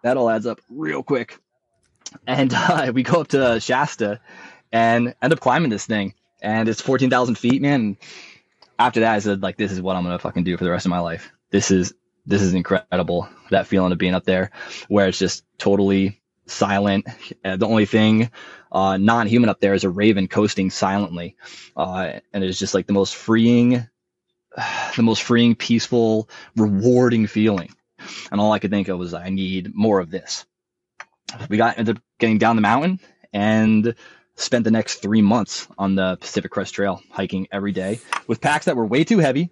That 0.03 0.18
all 0.18 0.30
adds 0.30 0.45
up 0.45 0.62
real 0.70 1.03
quick. 1.03 1.38
And 2.28 2.53
uh, 2.55 2.91
we 2.93 3.03
go 3.03 3.22
up 3.22 3.30
to 3.30 3.59
Shasta 3.59 4.20
and 4.72 5.16
end 5.22 5.34
up 5.34 5.39
climbing 5.39 5.70
this 5.70 5.86
thing. 5.86 6.14
And 6.41 6.68
it's 6.70 6.82
14,000 6.82 7.36
feet, 7.36 7.62
man 7.62 7.97
after 8.82 9.01
that, 9.01 9.14
I 9.14 9.20
said 9.20 9.43
like, 9.43 9.57
this 9.57 9.72
is 9.72 9.82
what 9.82 9.95
I'm 9.95 10.03
gonna 10.03 10.20
fucking 10.20 10.43
do 10.43 10.57
for 10.57 10.64
the 10.64 10.72
rest 10.72 10.86
of 10.86 10.89
my 10.89 10.99
life. 10.99 11.32
This 11.51 11.72
is 11.72 11.93
this 12.26 12.41
is 12.41 12.53
incredible. 12.53 13.30
That 13.49 13.68
feeling 13.68 13.91
of 13.91 13.97
being 13.97 14.14
up 14.14 14.26
there, 14.26 14.51
where 14.88 15.07
it's 15.07 15.20
just 15.20 15.43
totally 15.57 16.22
silent. 16.47 17.05
Uh, 17.43 17.57
the 17.57 17.68
only 17.68 17.86
thing 17.86 18.32
uh, 18.72 18.97
non-human 18.97 19.49
up 19.49 19.59
there 19.59 19.74
is 19.74 19.84
a 19.84 19.89
raven 19.89 20.28
coasting 20.28 20.69
silently, 20.69 21.36
uh, 21.76 22.13
and 22.34 22.43
it's 22.43 22.59
just 22.59 22.74
like 22.74 22.88
the 22.88 22.93
most 22.93 23.15
freeing, 23.15 23.88
the 24.95 25.03
most 25.03 25.24
freeing, 25.24 25.55
peaceful, 25.55 26.30
rewarding 26.55 27.28
feeling. 27.28 27.69
And 28.32 28.41
all 28.41 28.51
I 28.51 28.59
could 28.59 28.72
think 28.72 28.88
of 28.88 28.97
was, 28.97 29.13
I 29.13 29.30
need 29.30 29.76
more 29.76 29.99
of 29.99 30.09
this. 30.09 30.45
We 31.49 31.57
got 31.57 31.78
ended 31.78 31.97
up 31.97 32.03
getting 32.19 32.39
down 32.39 32.55
the 32.55 32.61
mountain, 32.61 32.99
and 33.34 33.95
spent 34.36 34.63
the 34.63 34.72
next 34.72 34.95
three 34.95 35.22
months 35.22 35.67
on 35.78 35.95
the 35.95 36.17
Pacific 36.17 36.51
Crest 36.51 36.74
Trail 36.74 37.01
hiking 37.11 37.47
every 37.51 37.72
day 37.72 37.99
with 38.28 38.41
packs 38.41 38.65
that 38.65 38.76
were 38.76 38.86
way 38.86 39.03
too 39.03 39.19
heavy 39.19 39.51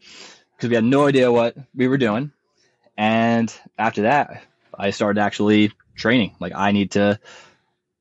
because 0.56 0.70
we 0.70 0.76
had 0.76 0.84
no 0.84 1.08
idea 1.08 1.32
what 1.32 1.56
we 1.76 1.88
were 1.88 1.98
doing. 1.98 2.32
And 2.98 3.54
after 3.78 4.04
that, 4.04 4.44
I 4.74 4.92
started 4.92 5.22
actually 5.22 5.72
training. 5.96 6.36
Like 6.40 6.54
I 6.56 6.72
need 6.72 6.92
to, 6.92 7.20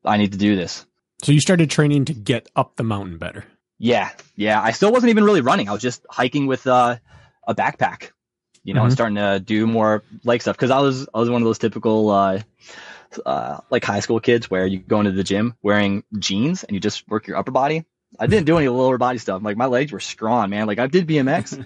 I 0.05 0.17
need 0.17 0.33
to 0.33 0.39
do 0.39 0.57
this. 0.57 0.87
So 1.23 1.33
you 1.33 1.41
started 1.41 1.71
training 1.71 2.07
to 2.07 2.15
get 2.15 2.49
up 2.55 2.77
the 2.77 2.85
mountain 2.85 3.19
better. 3.19 3.45
Yeah, 3.79 4.11
yeah. 4.37 4.61
I 4.61 4.73
still 4.73 4.93
wasn't 4.93 5.11
even 5.11 5.25
really 5.25 5.41
running. 5.41 5.69
I 5.69 5.73
was 5.73 5.83
just 5.83 6.05
hiking 6.11 6.47
with 6.47 6.67
uh, 6.67 6.97
a 7.47 7.55
backpack, 7.55 8.11
you 8.65 8.75
know, 8.75 8.81
mm-hmm. 8.81 8.87
and 8.87 8.93
starting 8.93 9.17
to 9.17 9.41
do 9.41 9.67
more 9.67 10.03
leg 10.25 10.43
stuff 10.43 10.57
because 10.57 10.71
I 10.71 10.81
was 10.81 11.09
I 11.15 11.19
was 11.19 11.31
one 11.31 11.43
of 11.43 11.47
those 11.47 11.59
typical 11.59 12.11
uh, 12.11 12.41
uh, 13.25 13.59
like 13.71 13.85
high 13.85 14.01
school 14.01 14.21
kids 14.21 14.51
where 14.51 14.67
you 14.67 14.79
go 14.79 15.01
into 15.01 15.13
the 15.13 15.25
gym 15.25 15.55
wearing 15.63 16.05
jeans 16.19 16.65
and 16.65 16.75
you 16.75 16.81
just 16.81 17.09
work 17.09 17.27
your 17.27 17.37
upper 17.37 17.51
body. 17.51 17.85
I 18.19 18.27
didn't 18.27 18.47
do 18.47 18.59
any 18.59 18.69
lower 18.69 18.99
body 18.99 19.19
stuff. 19.19 19.43
Like 19.43 19.57
my 19.57 19.67
legs 19.67 19.93
were 19.93 20.01
strong, 20.01 20.51
man. 20.51 20.67
Like 20.67 20.79
I 20.79 20.87
did 20.87 21.07
BMX, 21.07 21.65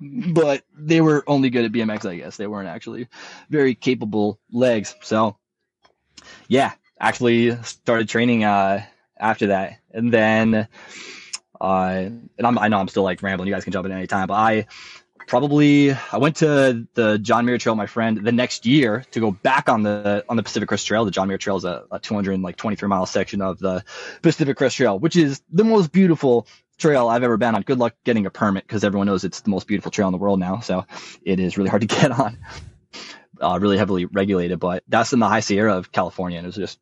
but 0.34 0.62
they 0.76 1.00
were 1.00 1.24
only 1.26 1.50
good 1.50 1.64
at 1.64 1.72
BMX, 1.72 2.08
I 2.08 2.16
guess. 2.16 2.36
They 2.36 2.46
weren't 2.46 2.68
actually 2.68 3.08
very 3.48 3.74
capable 3.74 4.38
legs. 4.50 4.94
So 5.02 5.36
yeah, 6.48 6.72
actually 7.00 7.56
started 7.62 8.08
training 8.08 8.44
uh, 8.44 8.84
after 9.18 9.48
that. 9.48 9.78
And 9.92 10.12
then 10.12 10.68
uh, 11.60 12.08
and 12.38 12.46
I'm, 12.46 12.58
I 12.58 12.68
know 12.68 12.78
I'm 12.78 12.88
still 12.88 13.02
like 13.02 13.22
rambling. 13.22 13.48
You 13.48 13.54
guys 13.54 13.64
can 13.64 13.72
jump 13.72 13.86
in 13.86 13.92
any 13.92 14.06
time, 14.06 14.28
but 14.28 14.34
I 14.34 14.66
probably 15.26 15.92
I 15.92 16.16
went 16.16 16.36
to 16.36 16.86
the 16.94 17.18
John 17.18 17.44
Muir 17.44 17.58
Trail, 17.58 17.74
my 17.74 17.86
friend, 17.86 18.18
the 18.24 18.32
next 18.32 18.66
year 18.66 19.04
to 19.12 19.20
go 19.20 19.30
back 19.30 19.68
on 19.68 19.82
the 19.82 20.24
on 20.28 20.36
the 20.36 20.42
Pacific 20.42 20.68
Crest 20.68 20.86
Trail. 20.86 21.04
The 21.04 21.10
John 21.10 21.28
Muir 21.28 21.38
Trail 21.38 21.56
is 21.56 21.64
a, 21.64 21.84
a 21.90 21.98
223 21.98 22.88
mile 22.88 23.06
section 23.06 23.42
of 23.42 23.58
the 23.58 23.84
Pacific 24.22 24.56
Crest 24.56 24.76
Trail, 24.76 24.98
which 24.98 25.16
is 25.16 25.42
the 25.50 25.64
most 25.64 25.92
beautiful 25.92 26.46
trail 26.78 27.08
I've 27.08 27.22
ever 27.22 27.36
been 27.36 27.54
on. 27.54 27.62
Good 27.62 27.78
luck 27.78 27.94
getting 28.04 28.24
a 28.24 28.30
permit 28.30 28.66
because 28.66 28.82
everyone 28.82 29.06
knows 29.06 29.24
it's 29.24 29.42
the 29.42 29.50
most 29.50 29.66
beautiful 29.66 29.90
trail 29.90 30.08
in 30.08 30.12
the 30.12 30.18
world 30.18 30.40
now. 30.40 30.60
So 30.60 30.86
it 31.22 31.38
is 31.40 31.58
really 31.58 31.70
hard 31.70 31.82
to 31.82 31.86
get 32.00 32.10
on. 32.10 32.38
Uh, 33.40 33.58
really 33.60 33.78
heavily 33.78 34.04
regulated, 34.04 34.58
but 34.58 34.82
that's 34.86 35.14
in 35.14 35.18
the 35.18 35.28
High 35.28 35.40
Sierra 35.40 35.76
of 35.76 35.90
California, 35.90 36.36
and 36.36 36.44
it 36.44 36.48
was 36.48 36.56
just 36.56 36.78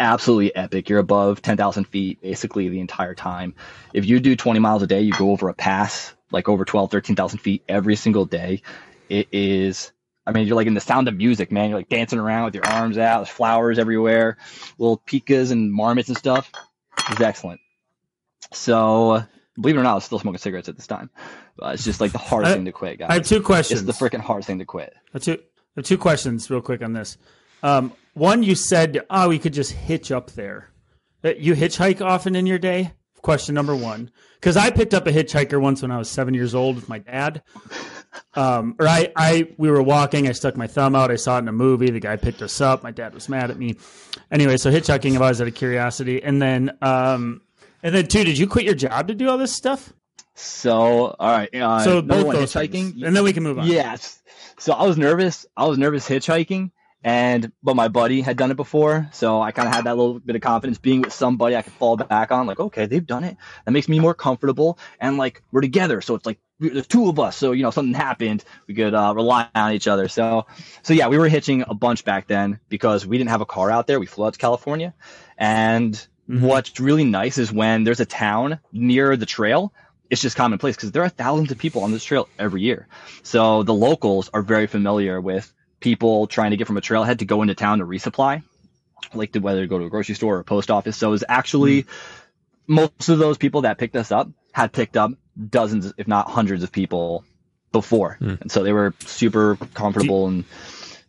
absolutely 0.00 0.54
epic. 0.54 0.88
You're 0.88 0.98
above 0.98 1.42
10,000 1.42 1.84
feet 1.84 2.20
basically 2.20 2.68
the 2.68 2.80
entire 2.80 3.14
time. 3.14 3.54
If 3.92 4.06
you 4.06 4.20
do 4.20 4.36
20 4.36 4.58
miles 4.60 4.82
a 4.82 4.86
day, 4.86 5.00
you 5.00 5.12
go 5.12 5.30
over 5.30 5.48
a 5.48 5.54
pass 5.54 6.14
like 6.30 6.48
over 6.48 6.64
12, 6.64 6.90
13,000 6.90 7.38
feet 7.38 7.62
every 7.68 7.94
single 7.96 8.24
day. 8.24 8.62
It 9.08 9.28
is, 9.32 9.92
I 10.26 10.32
mean, 10.32 10.46
you're 10.46 10.56
like 10.56 10.66
in 10.66 10.74
the 10.74 10.80
sound 10.80 11.08
of 11.08 11.16
music, 11.16 11.52
man. 11.52 11.68
You're 11.68 11.78
like 11.78 11.88
dancing 11.88 12.18
around 12.18 12.46
with 12.46 12.54
your 12.54 12.66
arms 12.66 12.96
out, 12.98 13.18
there's 13.18 13.28
flowers 13.28 13.78
everywhere, 13.78 14.38
little 14.78 14.98
pikas 14.98 15.52
and 15.52 15.72
marmots 15.72 16.08
and 16.08 16.16
stuff. 16.16 16.50
It's 17.10 17.20
excellent. 17.20 17.60
So 18.52 19.24
believe 19.60 19.76
it 19.76 19.80
or 19.80 19.82
not, 19.82 19.92
I 19.92 19.94
was 19.96 20.04
still 20.04 20.18
smoking 20.18 20.38
cigarettes 20.38 20.68
at 20.68 20.76
this 20.76 20.86
time. 20.86 21.10
Uh, 21.62 21.68
it's 21.68 21.84
just 21.84 22.00
like 22.00 22.12
the 22.12 22.18
hardest 22.18 22.52
I- 22.52 22.54
thing 22.54 22.64
to 22.64 22.72
quit, 22.72 22.98
guys. 22.98 23.10
I 23.10 23.14
have 23.14 23.26
two 23.26 23.42
questions. 23.42 23.82
It's 23.82 23.98
the 23.98 24.04
freaking 24.04 24.20
hardest 24.20 24.46
thing 24.46 24.58
to 24.58 24.64
quit. 24.64 24.94
I 24.96 24.98
have 25.14 25.22
two, 25.22 25.32
I 25.34 25.36
have 25.76 25.84
two 25.84 25.98
questions 25.98 26.50
real 26.50 26.62
quick 26.62 26.82
on 26.82 26.92
this. 26.92 27.18
Um, 27.62 27.92
one, 28.14 28.42
you 28.42 28.54
said, 28.54 29.00
oh, 29.10 29.28
we 29.28 29.38
could 29.38 29.52
just 29.54 29.72
hitch 29.72 30.10
up 30.12 30.30
there. 30.32 30.70
Uh, 31.24 31.30
You 31.38 31.54
hitchhike 31.54 32.00
often 32.00 32.34
in 32.36 32.46
your 32.46 32.58
day? 32.58 32.92
Question 33.22 33.54
number 33.54 33.74
one. 33.76 34.10
Because 34.34 34.56
I 34.56 34.70
picked 34.70 34.92
up 34.94 35.06
a 35.06 35.12
hitchhiker 35.12 35.60
once 35.60 35.82
when 35.82 35.92
I 35.92 35.98
was 35.98 36.10
seven 36.10 36.34
years 36.34 36.54
old 36.54 36.74
with 36.76 36.88
my 36.88 36.98
dad. 36.98 37.42
Um, 38.34 38.74
or 38.78 38.88
I, 38.88 39.12
I, 39.16 39.48
we 39.56 39.70
were 39.70 39.82
walking. 39.82 40.28
I 40.28 40.32
stuck 40.32 40.56
my 40.56 40.66
thumb 40.66 40.94
out. 40.96 41.10
I 41.10 41.16
saw 41.16 41.36
it 41.36 41.40
in 41.40 41.48
a 41.48 41.52
movie. 41.52 41.90
The 41.90 42.00
guy 42.00 42.16
picked 42.16 42.42
us 42.42 42.60
up. 42.60 42.82
My 42.82 42.90
dad 42.90 43.14
was 43.14 43.28
mad 43.28 43.50
at 43.50 43.58
me. 43.58 43.76
Anyway, 44.30 44.56
so 44.56 44.70
hitchhiking, 44.70 45.14
I've 45.14 45.22
always 45.22 45.40
out 45.40 45.46
of 45.46 45.54
curiosity. 45.54 46.22
And 46.22 46.42
then, 46.42 46.76
um, 46.82 47.40
and 47.84 47.94
then 47.94 48.08
two, 48.08 48.24
did 48.24 48.36
you 48.36 48.46
quit 48.48 48.64
your 48.64 48.74
job 48.74 49.08
to 49.08 49.14
do 49.14 49.28
all 49.30 49.38
this 49.38 49.54
stuff? 49.54 49.92
So, 50.34 51.14
all 51.18 51.30
right. 51.30 51.54
Uh, 51.54 51.80
So 51.84 52.02
both 52.02 52.26
one, 52.26 52.36
those 52.36 52.52
hitchhiking. 52.52 52.70
things. 52.72 53.02
and 53.02 53.14
then 53.14 53.22
we 53.22 53.32
can 53.32 53.42
move 53.44 53.58
on. 53.60 53.66
Yes. 53.68 54.20
So 54.58 54.72
I 54.72 54.84
was 54.86 54.98
nervous. 54.98 55.46
I 55.56 55.66
was 55.66 55.78
nervous 55.78 56.08
hitchhiking, 56.08 56.70
and 57.04 57.52
but 57.62 57.74
my 57.74 57.88
buddy 57.88 58.20
had 58.20 58.36
done 58.36 58.50
it 58.50 58.56
before, 58.56 59.08
so 59.12 59.40
I 59.40 59.50
kind 59.52 59.68
of 59.68 59.74
had 59.74 59.84
that 59.84 59.96
little 59.96 60.20
bit 60.20 60.36
of 60.36 60.42
confidence 60.42 60.78
being 60.78 61.02
with 61.02 61.12
somebody 61.12 61.56
I 61.56 61.62
could 61.62 61.72
fall 61.72 61.96
back 61.96 62.30
on. 62.30 62.46
Like, 62.46 62.60
okay, 62.60 62.86
they've 62.86 63.06
done 63.06 63.24
it. 63.24 63.36
That 63.64 63.72
makes 63.72 63.88
me 63.88 63.98
more 63.98 64.14
comfortable, 64.14 64.78
and 65.00 65.16
like 65.16 65.42
we're 65.50 65.60
together, 65.60 66.00
so 66.00 66.14
it's 66.14 66.26
like 66.26 66.38
there's 66.60 66.86
two 66.86 67.08
of 67.08 67.18
us. 67.18 67.36
So 67.36 67.52
you 67.52 67.62
know, 67.62 67.70
something 67.70 67.94
happened, 67.94 68.44
we 68.66 68.74
could 68.74 68.94
uh, 68.94 69.12
rely 69.16 69.48
on 69.54 69.72
each 69.72 69.88
other. 69.88 70.08
So, 70.08 70.46
so 70.82 70.94
yeah, 70.94 71.08
we 71.08 71.18
were 71.18 71.28
hitching 71.28 71.64
a 71.66 71.74
bunch 71.74 72.04
back 72.04 72.28
then 72.28 72.60
because 72.68 73.06
we 73.06 73.18
didn't 73.18 73.30
have 73.30 73.40
a 73.40 73.46
car 73.46 73.70
out 73.70 73.86
there. 73.86 73.98
We 73.98 74.06
flew 74.06 74.26
out 74.26 74.34
to 74.34 74.38
California, 74.38 74.94
and 75.36 76.06
what's 76.26 76.78
really 76.78 77.04
nice 77.04 77.38
is 77.38 77.52
when 77.52 77.84
there's 77.84 78.00
a 78.00 78.06
town 78.06 78.60
near 78.72 79.16
the 79.16 79.26
trail 79.26 79.72
it's 80.08 80.20
just 80.20 80.36
commonplace 80.36 80.76
because 80.76 80.92
there 80.92 81.02
are 81.02 81.08
thousands 81.08 81.50
of 81.52 81.56
people 81.56 81.84
on 81.84 81.90
this 81.90 82.04
trail 82.04 82.28
every 82.38 82.60
year. 82.60 82.86
So 83.22 83.62
the 83.62 83.72
locals 83.72 84.28
are 84.34 84.42
very 84.42 84.66
familiar 84.66 85.18
with 85.18 85.50
people 85.82 86.26
trying 86.26 86.52
to 86.52 86.56
get 86.56 86.66
from 86.66 86.76
a 86.76 86.80
trailhead 86.80 87.18
to 87.18 87.24
go 87.24 87.42
into 87.42 87.54
town 87.54 87.78
to 87.80 87.84
resupply, 87.86 88.42
like 89.14 89.32
to 89.32 89.40
whether 89.40 89.60
to 89.62 89.66
go 89.66 89.78
to 89.78 89.84
a 89.84 89.90
grocery 89.90 90.14
store 90.14 90.36
or 90.36 90.40
a 90.40 90.44
post 90.44 90.70
office. 90.70 90.96
So 90.96 91.12
it's 91.12 91.24
actually 91.28 91.84
most 92.66 93.08
of 93.08 93.18
those 93.18 93.36
people 93.38 93.62
that 93.62 93.78
picked 93.78 93.96
us 93.96 94.10
up 94.12 94.28
had 94.52 94.72
picked 94.72 94.96
up 94.96 95.10
dozens, 95.50 95.92
if 95.96 96.06
not 96.08 96.30
hundreds 96.30 96.62
of 96.62 96.70
people 96.72 97.24
before. 97.72 98.18
And 98.20 98.50
so 98.50 98.62
they 98.62 98.72
were 98.72 98.94
super 99.00 99.56
comfortable 99.74 100.26
and 100.28 100.44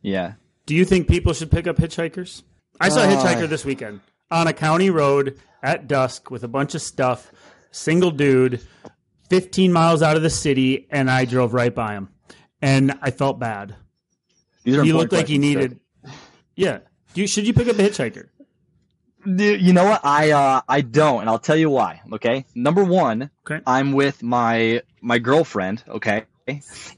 yeah. 0.01 0.33
Do 0.65 0.75
you 0.75 0.85
think 0.85 1.07
people 1.07 1.33
should 1.33 1.51
pick 1.51 1.67
up 1.67 1.75
hitchhikers? 1.77 2.41
I 2.79 2.89
saw 2.89 3.01
a 3.01 3.07
Uh, 3.07 3.09
hitchhiker 3.23 3.47
this 3.49 3.65
weekend 3.65 3.99
on 4.31 4.47
a 4.47 4.53
county 4.53 4.89
road 4.89 5.37
at 5.61 5.87
dusk 5.87 6.31
with 6.31 6.43
a 6.43 6.47
bunch 6.47 6.73
of 6.73 6.81
stuff, 6.81 7.31
single 7.71 8.11
dude, 8.11 8.61
15 9.29 9.71
miles 9.73 10.01
out 10.01 10.15
of 10.15 10.23
the 10.23 10.29
city, 10.29 10.87
and 10.89 11.09
I 11.11 11.25
drove 11.25 11.53
right 11.53 11.73
by 11.73 11.93
him. 11.93 12.09
And 12.61 12.97
I 13.01 13.11
felt 13.11 13.39
bad. 13.39 13.75
These 14.63 14.77
are 14.77 14.83
He 14.83 14.93
looked 14.93 15.11
like 15.13 15.27
sir. 15.27 15.33
needed. 15.37 15.79
Yeah. 16.55 16.79
Do 17.13 17.21
you, 17.21 17.27
should 17.27 17.45
you 17.47 17.53
pick 17.53 17.67
up 17.67 17.77
a 17.77 17.83
hitchhiker? 17.83 18.29
You 19.25 19.71
know 19.71 19.85
what? 19.85 20.01
I 20.03 20.31
uh 20.31 20.61
I 20.67 20.81
don't, 20.81 21.21
and 21.21 21.29
I'll 21.29 21.39
tell 21.39 21.55
you 21.55 21.69
why. 21.69 22.01
Okay. 22.11 22.45
Number 22.55 22.83
one, 22.83 23.29
Okay. 23.47 23.61
I'm 23.65 23.93
with 23.93 24.21
my 24.21 24.81
my 25.01 25.19
girlfriend. 25.19 25.83
Okay. 25.87 26.25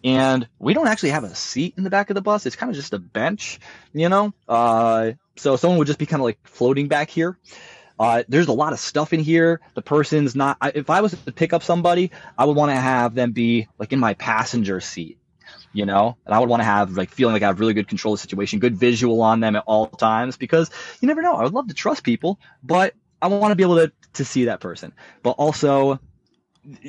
And 0.04 0.48
we 0.58 0.74
don't 0.74 0.88
actually 0.88 1.12
have 1.12 1.24
a 1.24 1.36
seat 1.36 1.76
in 1.78 1.84
the 1.84 1.92
back 1.92 2.10
of 2.10 2.16
the 2.16 2.22
bus. 2.22 2.48
It's 2.48 2.56
kind 2.56 2.72
of 2.72 2.76
just 2.76 2.94
a 2.94 3.00
bench, 3.00 3.60
you 3.94 4.10
know. 4.10 4.34
Uh, 4.50 5.12
so 5.36 5.56
someone 5.56 5.78
would 5.78 5.86
just 5.86 6.00
be 6.00 6.08
kind 6.08 6.20
of 6.20 6.24
like 6.26 6.40
floating 6.48 6.88
back 6.88 7.12
here. 7.12 7.38
Uh, 8.00 8.24
there's 8.28 8.48
a 8.48 8.52
lot 8.54 8.74
of 8.74 8.80
stuff 8.80 9.14
in 9.14 9.20
here. 9.20 9.62
The 9.76 9.84
person's 9.84 10.36
not. 10.36 10.58
I, 10.60 10.72
if 10.74 10.90
I 10.90 11.02
was 11.02 11.12
to 11.26 11.32
pick 11.32 11.54
up 11.54 11.62
somebody, 11.62 12.10
I 12.40 12.46
would 12.46 12.56
want 12.58 12.72
to 12.72 12.76
have 12.76 13.14
them 13.14 13.34
be 13.34 13.68
like 13.78 13.94
in 13.94 14.00
my 14.00 14.16
passenger 14.16 14.82
seat, 14.82 15.20
you 15.76 15.86
know, 15.86 16.16
and 16.26 16.34
I 16.34 16.40
would 16.40 16.48
want 16.48 16.62
to 16.62 16.66
have 16.66 16.96
like 16.96 17.10
feeling 17.10 17.34
like 17.34 17.44
I 17.44 17.48
have 17.48 17.60
really 17.60 17.74
good 17.74 17.90
control 17.90 18.14
of 18.14 18.20
the 18.20 18.22
situation, 18.22 18.60
good 18.60 18.78
visual 18.78 19.22
on 19.22 19.42
them 19.42 19.58
at 19.58 19.64
all 19.68 19.88
times, 19.88 20.38
because 20.38 20.72
you 21.02 21.08
never 21.08 21.22
know. 21.22 21.36
I 21.36 21.44
would 21.44 21.54
love 21.54 21.68
to 21.68 21.74
trust 21.74 22.04
people, 22.04 22.40
but 22.64 22.96
I 23.22 23.28
want 23.28 23.52
to 23.52 23.56
be 23.56 23.64
able 23.64 23.76
to 23.76 23.92
to 24.14 24.24
see 24.24 24.46
that 24.46 24.62
person, 24.62 24.94
but 25.22 25.32
also 25.32 26.00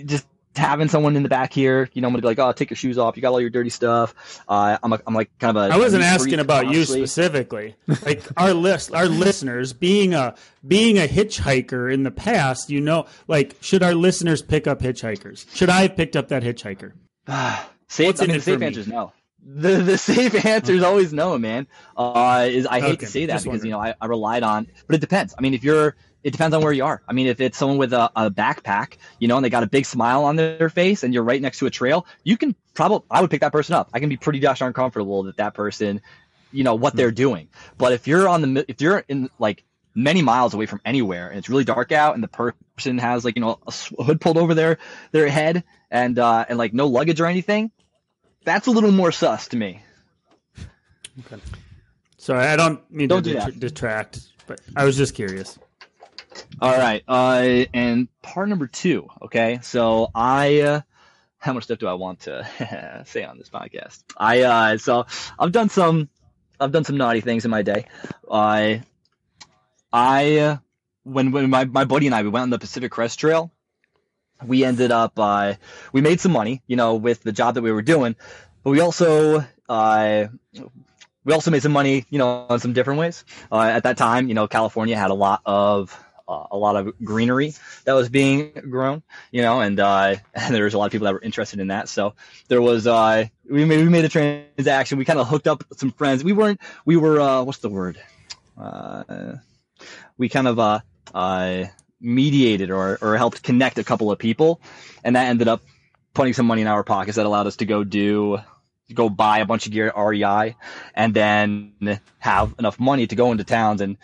just 0.05 0.29
having 0.55 0.89
someone 0.89 1.17
in 1.17 1.25
the 1.25 1.29
back 1.29 1.53
here, 1.53 1.91
you 1.95 2.01
know, 2.01 2.07
I'm 2.07 2.13
gonna 2.13 2.23
be 2.23 2.29
like, 2.29 2.39
oh, 2.39 2.53
take 2.53 2.71
your 2.71 2.77
shoes 2.77 2.97
off. 2.97 3.17
You 3.17 3.23
got 3.23 3.33
all 3.33 3.41
your 3.41 3.51
dirty 3.51 3.71
stuff. 3.71 4.15
Uh, 4.49 4.79
I'm, 4.81 4.93
a, 4.93 5.01
I'm 5.05 5.15
like 5.15 5.37
kind 5.41 5.57
of 5.57 5.69
a. 5.69 5.75
I 5.75 5.79
wasn't 5.79 6.05
asking 6.05 6.39
about 6.39 6.71
you 6.71 6.85
specifically. 6.85 7.75
Like 8.05 8.23
our 8.37 8.55
list, 8.55 8.95
our 8.95 9.07
listeners, 9.07 9.73
being 9.73 10.15
a 10.15 10.37
being 10.67 10.97
a 10.97 11.09
hitchhiker 11.09 11.93
in 11.93 12.05
the 12.05 12.13
past, 12.13 12.71
you 12.71 12.81
know, 12.81 13.07
like 13.27 13.57
should 13.61 13.83
our 13.83 13.95
listeners 13.95 14.43
pick 14.43 14.69
up 14.69 14.81
hitchhikers? 14.81 15.53
Should 15.57 15.71
I 15.71 15.83
have 15.83 15.97
picked 15.97 16.15
up 16.15 16.29
that 16.29 16.45
hitchhiker? 16.45 16.93
Safe, 17.89 18.21
I 18.21 18.27
mean, 18.27 18.37
the 18.37 18.43
safe 18.43 18.63
answer 18.63 18.81
is 18.81 18.89
no. 18.89 19.13
The 19.45 19.77
the 19.77 19.99
safe 19.99 20.45
answer 20.47 20.73
is 20.75 20.83
always 20.83 21.13
no, 21.13 21.39
man. 21.39 21.69
Uh, 21.97 22.47
is 22.51 22.67
I 22.67 22.81
hate 22.81 22.95
Okay, 22.95 22.97
to 22.99 23.07
say 23.07 23.27
that 23.27 23.35
just 23.35 23.45
because 23.45 23.65
wondering. 23.65 23.67
you 23.67 23.73
know 23.73 23.81
I, 23.81 23.95
I 24.01 24.07
relied 24.07 24.43
on, 24.43 24.67
but 24.87 24.97
it 24.97 25.01
depends. 25.01 25.35
I 25.39 25.43
mean, 25.43 25.55
if 25.55 25.63
you're, 25.63 25.95
it 26.25 26.33
depends 26.33 26.55
on 26.57 26.63
where 26.63 26.73
you 26.73 26.85
are. 26.85 27.03
I 27.07 27.13
mean, 27.13 27.29
if 27.29 27.41
it's 27.41 27.57
someone 27.57 27.79
with 27.79 27.93
a, 27.93 28.11
a 28.17 28.31
backpack, 28.31 28.97
you 29.21 29.29
know, 29.29 29.37
and 29.37 29.45
they 29.45 29.51
got 29.51 29.63
a 29.63 29.69
big 29.69 29.87
smile 29.87 30.25
on 30.25 30.35
their 30.35 30.69
face, 30.69 31.05
and 31.05 31.15
you're 31.15 31.23
right 31.23 31.41
next 31.41 31.59
to 31.61 31.67
a 31.67 31.71
trail, 31.71 32.07
you 32.25 32.37
can 32.37 32.57
probably 32.75 33.07
I 33.11 33.21
would 33.21 33.31
pick 33.31 33.43
that 33.43 33.53
person 33.53 33.77
up. 33.77 33.91
I 33.95 34.01
can 34.01 34.09
be 34.09 34.17
pretty 34.17 34.41
gosh 34.41 34.59
darn 34.59 34.73
comfortable 34.73 35.23
that 35.25 35.37
that 35.37 35.55
person, 35.55 36.01
you 36.51 36.65
know, 36.65 36.75
what 36.75 36.97
they're 36.97 37.13
doing. 37.13 37.49
But 37.79 37.93
if 37.93 38.09
you're 38.09 38.29
on 38.29 38.43
the 38.55 38.65
if 38.69 38.81
you're 38.81 39.05
in 39.09 39.31
like 39.39 39.63
many 39.95 40.23
miles 40.23 40.53
away 40.53 40.67
from 40.67 40.81
anywhere 40.85 41.29
and 41.31 41.39
it's 41.39 41.49
really 41.49 41.65
dark 41.65 41.91
out 41.91 42.15
and 42.15 42.23
the 42.23 42.29
person 42.29 42.99
has 42.99 43.25
like 43.25 43.35
you 43.35 43.41
know 43.41 43.59
a 43.67 44.03
hood 44.03 44.21
pulled 44.21 44.37
over 44.37 44.53
their 44.53 44.77
their 45.13 45.27
head 45.27 45.65
and 45.91 46.19
uh 46.19 46.45
and 46.49 46.59
like 46.59 46.73
no 46.75 46.87
luggage 46.87 47.21
or 47.21 47.27
anything 47.27 47.71
that's 48.45 48.67
a 48.69 48.71
little 48.71 48.93
more 48.93 49.11
sus 49.11 49.49
to 49.49 49.57
me. 49.57 49.83
Okay. 51.19 51.43
Sorry, 52.19 52.45
I 52.47 52.55
don't 52.57 52.89
mean 52.91 53.09
Don't 53.09 53.23
to 53.25 53.33
do 53.33 53.39
detr- 53.39 53.59
detract, 53.59 54.21
but 54.47 54.61
I 54.77 54.85
was 54.85 54.97
just 54.97 55.15
curious. 55.15 55.59
all 56.61 56.77
right 56.77 57.03
uh 57.09 57.65
and 57.75 58.09
part 58.23 58.49
number 58.49 58.67
two 58.67 59.09
okay? 59.23 59.59
So 59.63 60.11
i 60.15 60.61
uh, 60.61 60.81
how 61.39 61.53
much 61.55 61.65
stuff 61.65 61.79
do 61.79 61.87
i 61.87 61.95
want 61.95 62.21
to 62.21 63.05
say 63.07 63.25
on 63.25 63.39
this 63.39 63.49
podcast? 63.51 64.03
I 64.17 64.43
uh 64.43 64.79
so 64.79 65.07
i've 65.39 65.53
done 65.53 65.69
some 65.71 66.09
i've 66.61 66.73
done 66.73 66.85
some 66.85 66.97
naughty 66.99 67.21
things 67.21 67.45
in 67.45 67.51
my 67.51 67.63
day. 67.63 67.87
I 68.31 68.83
i 69.93 70.39
uh, 70.39 70.57
when 71.05 71.31
when 71.33 71.49
my, 71.51 71.65
my 71.65 71.85
buddy 71.85 72.07
and 72.07 72.15
i 72.15 72.23
we 72.23 72.29
went 72.29 72.43
on 72.45 72.51
the 72.51 72.59
pacific 72.59 72.91
crest 72.93 73.19
trail 73.21 73.51
we 74.45 74.65
ended 74.65 74.93
up 74.93 75.19
uh 75.19 75.55
we 75.93 76.01
made 76.01 76.21
some 76.21 76.33
money 76.33 76.63
you 76.67 76.77
know 76.77 76.95
with 76.95 77.23
the 77.23 77.33
job 77.33 77.55
that 77.55 77.63
we 77.63 77.73
were 77.73 77.83
doing 77.83 78.15
but 78.63 78.71
we 78.71 78.81
also 78.81 79.45
uh 79.69 80.27
we 81.27 81.33
also 81.33 81.51
made 81.51 81.61
some 81.61 81.73
money, 81.73 82.07
you 82.09 82.19
know, 82.19 82.47
in 82.49 82.61
some 82.61 82.73
different 82.73 83.01
ways. 83.01 83.25
Uh, 83.51 83.59
at 83.59 83.83
that 83.83 83.99
time, 83.99 84.29
you 84.29 84.35
know, 84.35 84.47
California 84.47 84.97
had 84.97 85.11
a 85.11 85.15
lot 85.15 85.43
of 85.45 85.93
uh, 86.29 86.47
a 86.53 86.57
lot 86.57 86.77
of 86.77 86.95
greenery 87.05 87.53
that 87.85 87.93
was 87.93 88.09
being 88.09 88.53
grown, 88.71 89.03
you 89.33 89.43
know, 89.43 89.61
and 89.61 89.79
uh, 89.79 90.15
and 90.35 90.55
there 90.55 90.65
was 90.65 90.75
a 90.75 90.79
lot 90.79 90.87
of 90.87 90.93
people 90.93 91.07
that 91.07 91.15
were 91.15 91.23
interested 91.23 91.59
in 91.59 91.69
that. 91.69 91.89
So 91.89 92.15
there 92.49 92.63
was 92.63 92.87
uh, 92.87 93.27
we 93.51 93.65
made 93.65 93.83
we 93.83 93.91
made 93.91 94.05
a 94.05 94.09
transaction. 94.09 94.99
We 94.99 95.05
kind 95.05 95.19
of 95.19 95.27
hooked 95.27 95.49
up 95.49 95.65
some 95.77 95.91
friends. 95.91 96.23
We 96.23 96.33
weren't 96.33 96.61
we 96.85 96.97
were 96.97 97.21
uh, 97.21 97.43
what's 97.43 97.59
the 97.59 97.71
word? 97.71 98.01
Uh, 98.57 99.35
we 100.17 100.29
kind 100.29 100.47
of 100.47 100.59
uh, 100.61 100.81
uh, 101.13 101.65
mediated 102.01 102.71
or 102.71 102.99
or 103.01 103.17
helped 103.17 103.43
connect 103.43 103.79
a 103.79 103.85
couple 103.85 104.11
of 104.11 104.19
people, 104.19 104.61
and 105.05 105.17
that 105.17 105.27
ended 105.29 105.49
up 105.49 105.63
putting 106.15 106.33
some 106.33 106.47
money 106.47 106.63
in 106.63 106.69
our 106.69 106.83
pockets 106.85 107.17
that 107.17 107.27
allowed 107.27 107.47
us 107.47 107.57
to 107.57 107.65
go 107.67 107.85
do 107.85 108.39
go 108.95 109.09
buy 109.09 109.39
a 109.41 109.45
bunch 109.45 109.67
of 109.67 109.73
gear 109.73 109.89
at 109.89 109.97
REI 109.97 110.55
and 110.95 111.13
then 111.13 112.01
have 112.19 112.55
enough 112.59 112.79
money 112.79 113.07
to 113.07 113.17
go 113.17 113.33
into 113.33 113.43
towns 113.43 113.81
and 113.81 113.97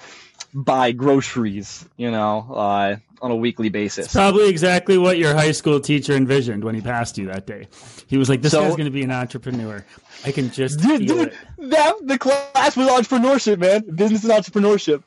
buy 0.52 0.90
groceries, 0.92 1.84
you 1.96 2.10
know, 2.10 2.46
uh, 2.52 2.96
on 3.22 3.30
a 3.30 3.36
weekly 3.36 3.68
basis. 3.68 4.12
Probably 4.12 4.48
exactly 4.48 4.98
what 4.98 5.16
your 5.18 5.34
high 5.34 5.52
school 5.52 5.78
teacher 5.78 6.14
envisioned 6.14 6.64
when 6.64 6.74
he 6.74 6.80
passed 6.80 7.16
you 7.16 7.26
that 7.28 7.46
day. 7.46 7.68
He 8.08 8.18
was 8.18 8.28
like, 8.28 8.42
"This 8.42 8.50
So- 8.52 8.62
guy's 8.62 8.72
going 8.72 8.86
to 8.86 8.90
be 8.90 9.02
an 9.04 9.12
entrepreneur. 9.12 9.84
I 10.24 10.32
can 10.32 10.50
just 10.50 10.80
Dude, 10.80 11.06
dude, 11.06 11.28
it." 11.28 11.34
that 11.70 11.94
the 12.02 12.18
class 12.18 12.76
was 12.76 12.88
entrepreneurship, 12.88 13.58
man. 13.58 13.84
Business 13.94 14.24
and 14.24 14.32
entrepreneurship. 14.32 15.04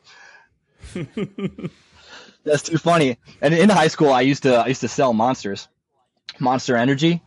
That's 2.45 2.63
too 2.63 2.77
funny. 2.77 3.17
And 3.41 3.53
in 3.53 3.69
high 3.69 3.87
school, 3.87 4.11
I 4.13 4.21
used 4.21 4.43
to 4.43 4.55
I 4.55 4.67
used 4.67 4.81
to 4.81 4.87
sell 4.87 5.13
monsters, 5.13 5.67
Monster 6.39 6.77
Energy. 6.77 7.21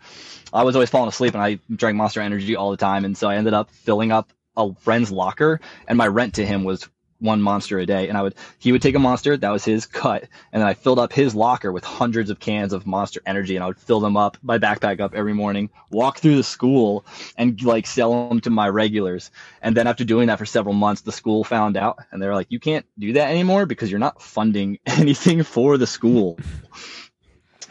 I 0.52 0.62
was 0.62 0.76
always 0.76 0.88
falling 0.88 1.08
asleep, 1.08 1.34
and 1.34 1.42
I 1.42 1.58
drank 1.70 1.96
Monster 1.96 2.20
Energy 2.20 2.56
all 2.56 2.70
the 2.70 2.76
time, 2.76 3.04
and 3.04 3.16
so 3.18 3.28
I 3.28 3.36
ended 3.36 3.52
up 3.52 3.70
filling 3.70 4.12
up 4.12 4.32
a 4.56 4.74
friend's 4.76 5.10
locker, 5.10 5.60
and 5.86 5.98
my 5.98 6.06
rent 6.06 6.34
to 6.34 6.46
him 6.46 6.64
was 6.64 6.88
one 7.20 7.42
monster 7.42 7.78
a 7.78 7.86
day. 7.86 8.08
And 8.08 8.16
i 8.16 8.22
would 8.22 8.34
he 8.58 8.72
would 8.72 8.82
take 8.82 8.94
a 8.94 8.98
monster 8.98 9.36
that 9.36 9.50
was 9.50 9.64
his 9.64 9.86
cut 9.86 10.24
and 10.52 10.60
then 10.60 10.68
i 10.68 10.74
filled 10.74 10.98
up 10.98 11.12
his 11.12 11.34
locker 11.34 11.72
with 11.72 11.84
hundreds 11.84 12.30
of 12.30 12.40
cans 12.40 12.72
of 12.72 12.86
monster 12.86 13.20
energy 13.26 13.56
and 13.56 13.64
i 13.64 13.66
would 13.66 13.78
fill 13.78 14.00
them 14.00 14.16
up 14.16 14.36
my 14.42 14.58
backpack 14.58 15.00
up 15.00 15.14
every 15.14 15.32
morning 15.34 15.70
walk 15.90 16.18
through 16.18 16.36
the 16.36 16.42
school 16.42 17.04
and 17.36 17.62
like 17.62 17.86
sell 17.86 18.28
them 18.28 18.40
to 18.40 18.50
my 18.50 18.68
regulars. 18.68 19.30
And 19.62 19.76
then 19.76 19.86
after 19.86 20.04
doing 20.04 20.28
that 20.28 20.38
for 20.38 20.46
several 20.46 20.74
months 20.74 21.02
the 21.02 21.12
school 21.12 21.44
found 21.44 21.76
out 21.76 21.98
and 22.12 22.22
they 22.22 22.26
were 22.26 22.34
like 22.34 22.50
you 22.50 22.60
can't 22.60 22.86
do 22.98 23.14
that 23.14 23.30
anymore 23.30 23.66
because 23.66 23.90
you're 23.90 23.98
not 23.98 24.22
funding 24.22 24.78
anything 24.86 25.42
for 25.42 25.78
the 25.78 25.86
school. 25.86 26.38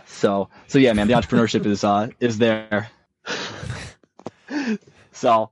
So 0.05 0.49
so 0.67 0.79
yeah, 0.79 0.93
man, 0.93 1.07
the 1.07 1.13
entrepreneurship 1.13 1.65
is 1.65 1.83
uh 1.83 2.09
is 2.19 2.37
there. 2.37 2.89
so 5.11 5.51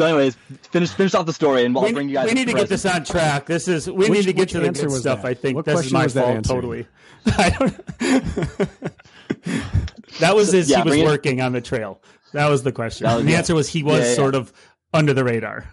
so 0.00 0.06
anyways, 0.06 0.34
finish 0.70 0.88
finish 0.92 1.12
off 1.12 1.26
the 1.26 1.32
story 1.34 1.66
and 1.66 1.76
I'll 1.76 1.84
we, 1.84 1.92
bring 1.92 2.08
you 2.08 2.14
guys. 2.14 2.28
we 2.28 2.32
need 2.32 2.46
to 2.48 2.54
get 2.54 2.70
this 2.70 2.86
on 2.86 3.04
track. 3.04 3.44
This 3.44 3.68
is 3.68 3.86
we 3.86 4.08
Which- 4.08 4.10
need 4.10 4.22
to 4.22 4.32
get 4.32 4.40
which 4.40 4.52
to 4.52 4.60
the 4.60 4.66
answer 4.68 4.86
good 4.88 5.00
stuff. 5.00 5.20
that? 5.22 5.28
I 5.28 5.34
think 5.34 5.56
What 5.56 5.66
this 5.66 5.84
is 5.84 5.92
my 5.92 6.08
fault 6.08 6.26
answering? 6.26 6.42
totally. 6.60 6.86
I 7.26 7.50
don't. 7.50 8.00
that 10.20 10.34
was 10.34 10.54
as 10.54 10.70
yeah, 10.70 10.78
he 10.78 10.82
was 10.84 10.92
bring 10.92 11.02
it- 11.02 11.06
working 11.06 11.42
on 11.42 11.52
the 11.52 11.60
trail. 11.60 12.00
That 12.32 12.48
was 12.48 12.62
the 12.62 12.72
question. 12.72 13.08
Was- 13.08 13.18
and 13.18 13.28
the 13.28 13.32
yeah. 13.32 13.38
answer 13.38 13.54
was 13.54 13.68
he 13.68 13.82
was 13.82 14.00
Yeah, 14.00 14.08
yeah. 14.08 14.14
sort 14.14 14.34
of 14.34 14.54
under 14.94 15.12
the 15.12 15.22
radar. 15.22 15.66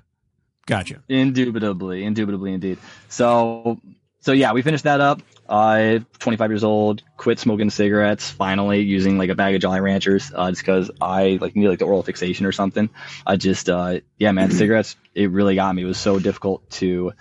Gotcha. 0.65 1.01
Indubitably, 1.07 2.03
indubitably, 2.03 2.51
indeed. 2.53 2.79
So, 3.07 3.79
so 4.19 4.33
yeah, 4.33 4.51
we 4.51 4.61
finished 4.61 4.83
that 4.83 4.99
up. 4.99 5.21
I, 5.49 6.03
25 6.19 6.51
years 6.51 6.63
old, 6.63 7.03
quit 7.15 7.39
smoking 7.39 7.69
cigarettes. 7.69 8.29
Finally, 8.29 8.81
using 8.81 9.17
like 9.17 9.29
a 9.29 9.35
bag 9.35 9.55
of 9.55 9.61
Jolly 9.61 9.79
Ranchers, 9.79 10.31
uh, 10.33 10.49
just 10.51 10.61
because 10.61 10.91
I 11.01 11.37
like 11.39 11.55
need 11.55 11.67
like 11.67 11.79
the 11.79 11.85
oral 11.85 12.03
fixation 12.03 12.45
or 12.45 12.51
something. 12.51 12.89
I 13.25 13.37
just, 13.37 13.69
uh, 13.69 13.99
yeah, 14.17 14.31
man, 14.31 14.51
cigarettes. 14.51 14.95
It 15.13 15.31
really 15.31 15.55
got 15.55 15.73
me. 15.73 15.83
It 15.83 15.85
was 15.85 15.99
so 15.99 16.19
difficult 16.19 16.69
to 16.71 17.13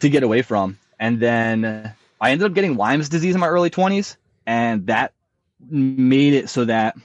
to 0.00 0.08
get 0.08 0.22
away 0.22 0.42
from. 0.42 0.78
And 0.98 1.20
then 1.20 1.94
I 2.20 2.30
ended 2.30 2.46
up 2.46 2.54
getting 2.54 2.76
Lyme's 2.76 3.08
disease 3.08 3.34
in 3.34 3.40
my 3.40 3.48
early 3.48 3.70
20s, 3.70 4.16
and 4.46 4.86
that 4.86 5.12
made 5.60 6.34
it 6.34 6.48
so 6.48 6.64
that 6.64 6.96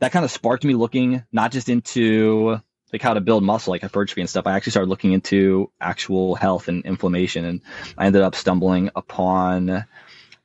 that 0.00 0.12
kind 0.12 0.24
of 0.24 0.30
sparked 0.30 0.64
me 0.64 0.74
looking 0.74 1.24
not 1.32 1.52
just 1.52 1.68
into 1.68 2.60
like 2.92 3.02
how 3.02 3.14
to 3.14 3.20
build 3.20 3.42
muscle, 3.42 3.72
like 3.72 3.82
hypertrophy 3.82 4.20
and 4.20 4.30
stuff. 4.30 4.46
I 4.46 4.52
actually 4.52 4.70
started 4.70 4.88
looking 4.88 5.12
into 5.12 5.70
actual 5.80 6.36
health 6.36 6.68
and 6.68 6.84
inflammation, 6.84 7.44
and 7.44 7.60
I 7.98 8.06
ended 8.06 8.22
up 8.22 8.36
stumbling 8.36 8.90
upon. 8.94 9.84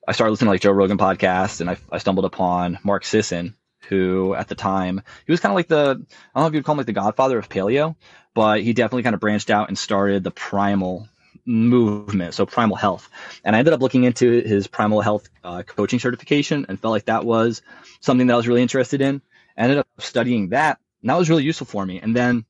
I 0.09 0.11
started 0.11 0.31
listening 0.31 0.47
to 0.47 0.51
like 0.53 0.61
Joe 0.61 0.71
Rogan 0.71 0.97
podcast, 0.97 1.61
and 1.61 1.69
I, 1.69 1.77
I 1.91 1.99
stumbled 1.99 2.25
upon 2.25 2.79
Mark 2.83 3.05
Sisson, 3.05 3.53
who 3.89 4.33
at 4.33 4.47
the 4.47 4.55
time 4.55 5.03
he 5.27 5.31
was 5.31 5.39
kind 5.39 5.51
of 5.51 5.55
like 5.55 5.67
the 5.67 6.03
I 6.33 6.39
don't 6.39 6.43
know 6.43 6.47
if 6.47 6.53
you'd 6.55 6.65
call 6.65 6.73
him 6.73 6.79
like 6.79 6.87
the 6.87 6.93
godfather 6.93 7.37
of 7.37 7.47
paleo, 7.47 7.95
but 8.33 8.63
he 8.63 8.73
definitely 8.73 9.03
kind 9.03 9.13
of 9.13 9.19
branched 9.19 9.51
out 9.51 9.67
and 9.67 9.77
started 9.77 10.23
the 10.23 10.31
primal 10.31 11.07
movement, 11.45 12.33
so 12.33 12.47
primal 12.47 12.75
health. 12.75 13.07
And 13.43 13.55
I 13.55 13.59
ended 13.59 13.75
up 13.75 13.81
looking 13.81 14.03
into 14.03 14.41
his 14.41 14.65
primal 14.65 15.01
health 15.01 15.29
uh, 15.43 15.61
coaching 15.61 15.99
certification 15.99 16.65
and 16.67 16.79
felt 16.79 16.91
like 16.91 17.05
that 17.05 17.23
was 17.23 17.61
something 17.99 18.25
that 18.25 18.33
I 18.33 18.37
was 18.37 18.47
really 18.47 18.63
interested 18.63 19.01
in. 19.01 19.21
I 19.55 19.61
ended 19.61 19.77
up 19.77 19.87
studying 19.99 20.49
that, 20.49 20.79
and 21.03 21.11
that 21.11 21.19
was 21.19 21.29
really 21.29 21.43
useful 21.43 21.67
for 21.67 21.85
me. 21.85 21.99
And 21.99 22.15
then, 22.15 22.45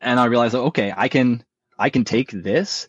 and 0.00 0.18
I 0.18 0.24
realized, 0.24 0.54
okay, 0.54 0.94
I 0.96 1.08
can, 1.08 1.44
I 1.78 1.90
can 1.90 2.04
take 2.04 2.30
this 2.30 2.88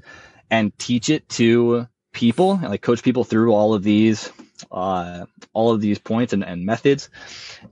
and 0.49 0.71
teach 0.80 1.09
it 1.09 1.28
to 1.28 1.89
people 2.14 2.53
and 2.53 2.70
like 2.70 2.82
coach 2.82 3.03
people 3.03 3.24
through 3.24 3.53
all 3.53 3.74
of 3.74 3.84
these, 3.84 4.32
uh, 4.72 5.26
all 5.51 5.74
of 5.74 5.82
these 5.82 5.99
points 5.99 6.34
and, 6.34 6.43
and 6.43 6.66
methods 6.66 7.09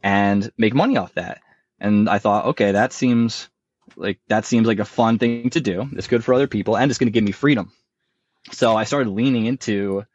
and 0.04 0.52
make 0.58 0.74
money 0.74 0.98
off 0.98 1.14
that. 1.14 1.42
And 1.80 2.10
I 2.10 2.20
thought, 2.20 2.46
okay, 2.48 2.74
that 2.74 2.94
seems 2.94 3.48
like, 3.96 4.20
that 4.28 4.46
seems 4.46 4.68
like 4.68 4.80
a 4.80 4.86
fun 4.86 5.20
thing 5.20 5.50
to 5.52 5.62
do. 5.62 5.88
It's 5.94 6.08
good 6.08 6.24
for 6.24 6.34
other 6.34 6.48
people 6.48 6.78
and 6.78 6.92
it's 6.92 6.98
going 6.98 7.08
to 7.08 7.12
give 7.12 7.24
me 7.24 7.32
freedom. 7.32 7.72
So 8.52 8.76
I 8.76 8.84
started 8.84 9.10
leaning 9.12 9.46
into 9.46 10.06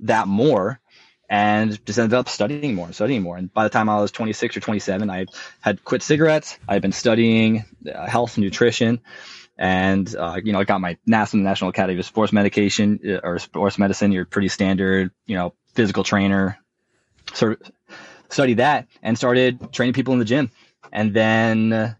that 0.00 0.28
more 0.28 0.80
and 1.28 1.84
just 1.86 1.98
ended 1.98 2.14
up 2.14 2.28
studying 2.28 2.74
more, 2.74 2.92
studying 2.92 3.22
more. 3.22 3.38
And 3.38 3.52
by 3.52 3.64
the 3.64 3.70
time 3.70 3.88
I 3.88 4.00
was 4.00 4.12
26 4.12 4.58
or 4.58 4.60
27, 4.60 5.08
I 5.08 5.26
had 5.62 5.82
quit 5.82 6.02
cigarettes. 6.02 6.58
I 6.68 6.74
had 6.74 6.82
been 6.82 6.92
studying 6.92 7.64
uh, 7.90 8.06
health 8.06 8.36
nutrition, 8.36 9.00
and 9.62 10.12
uh, 10.16 10.40
you 10.42 10.52
know, 10.52 10.58
I 10.58 10.64
got 10.64 10.80
my 10.80 10.98
NASM, 11.08 11.42
National 11.42 11.70
Academy 11.70 11.96
of 11.96 12.04
Sports 12.04 12.32
Medication 12.32 12.98
uh, 13.08 13.20
or 13.22 13.38
Sports 13.38 13.78
Medicine. 13.78 14.10
You're 14.10 14.24
pretty 14.24 14.48
standard, 14.48 15.12
you 15.24 15.36
know, 15.36 15.54
physical 15.74 16.02
trainer. 16.02 16.58
Sort 17.32 17.60
of 17.60 17.72
studied 18.28 18.56
that 18.56 18.88
and 19.04 19.16
started 19.16 19.72
training 19.72 19.92
people 19.92 20.14
in 20.14 20.18
the 20.18 20.24
gym, 20.26 20.50
and 20.92 21.14
then. 21.14 21.72
Uh, 21.72 21.94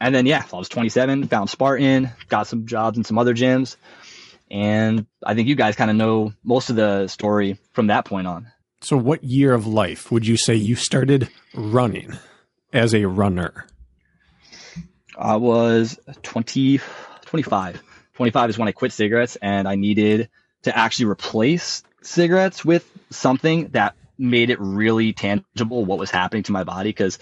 and 0.00 0.14
then, 0.14 0.26
yeah, 0.26 0.44
I 0.52 0.56
was 0.56 0.68
27, 0.68 1.26
found 1.26 1.50
Spartan, 1.50 2.10
got 2.28 2.46
some 2.46 2.66
jobs 2.66 2.96
in 2.96 3.02
some 3.02 3.18
other 3.18 3.34
gyms, 3.34 3.74
and 4.48 5.06
I 5.26 5.34
think 5.34 5.48
you 5.48 5.56
guys 5.56 5.74
kind 5.74 5.90
of 5.90 5.96
know 5.96 6.34
most 6.44 6.70
of 6.70 6.76
the 6.76 7.08
story 7.08 7.58
from 7.72 7.88
that 7.88 8.04
point 8.04 8.28
on. 8.28 8.46
So, 8.80 8.96
what 8.96 9.24
year 9.24 9.54
of 9.54 9.66
life 9.66 10.12
would 10.12 10.24
you 10.24 10.36
say 10.36 10.54
you 10.54 10.76
started 10.76 11.30
running 11.52 12.16
as 12.72 12.94
a 12.94 13.06
runner? 13.06 13.66
I 15.18 15.36
was 15.36 15.98
20, 16.22 16.80
25. 17.26 17.82
25 18.14 18.50
is 18.50 18.58
when 18.58 18.68
I 18.68 18.72
quit 18.72 18.92
cigarettes 18.92 19.36
and 19.36 19.68
I 19.68 19.74
needed 19.74 20.28
to 20.62 20.76
actually 20.76 21.06
replace 21.06 21.82
cigarettes 22.02 22.64
with 22.64 22.88
something 23.10 23.68
that 23.68 23.94
made 24.18 24.50
it 24.50 24.60
really 24.60 25.12
tangible 25.12 25.84
what 25.84 25.98
was 25.98 26.10
happening 26.10 26.44
to 26.44 26.52
my 26.52 26.64
body. 26.64 26.92
Cause 26.92 27.18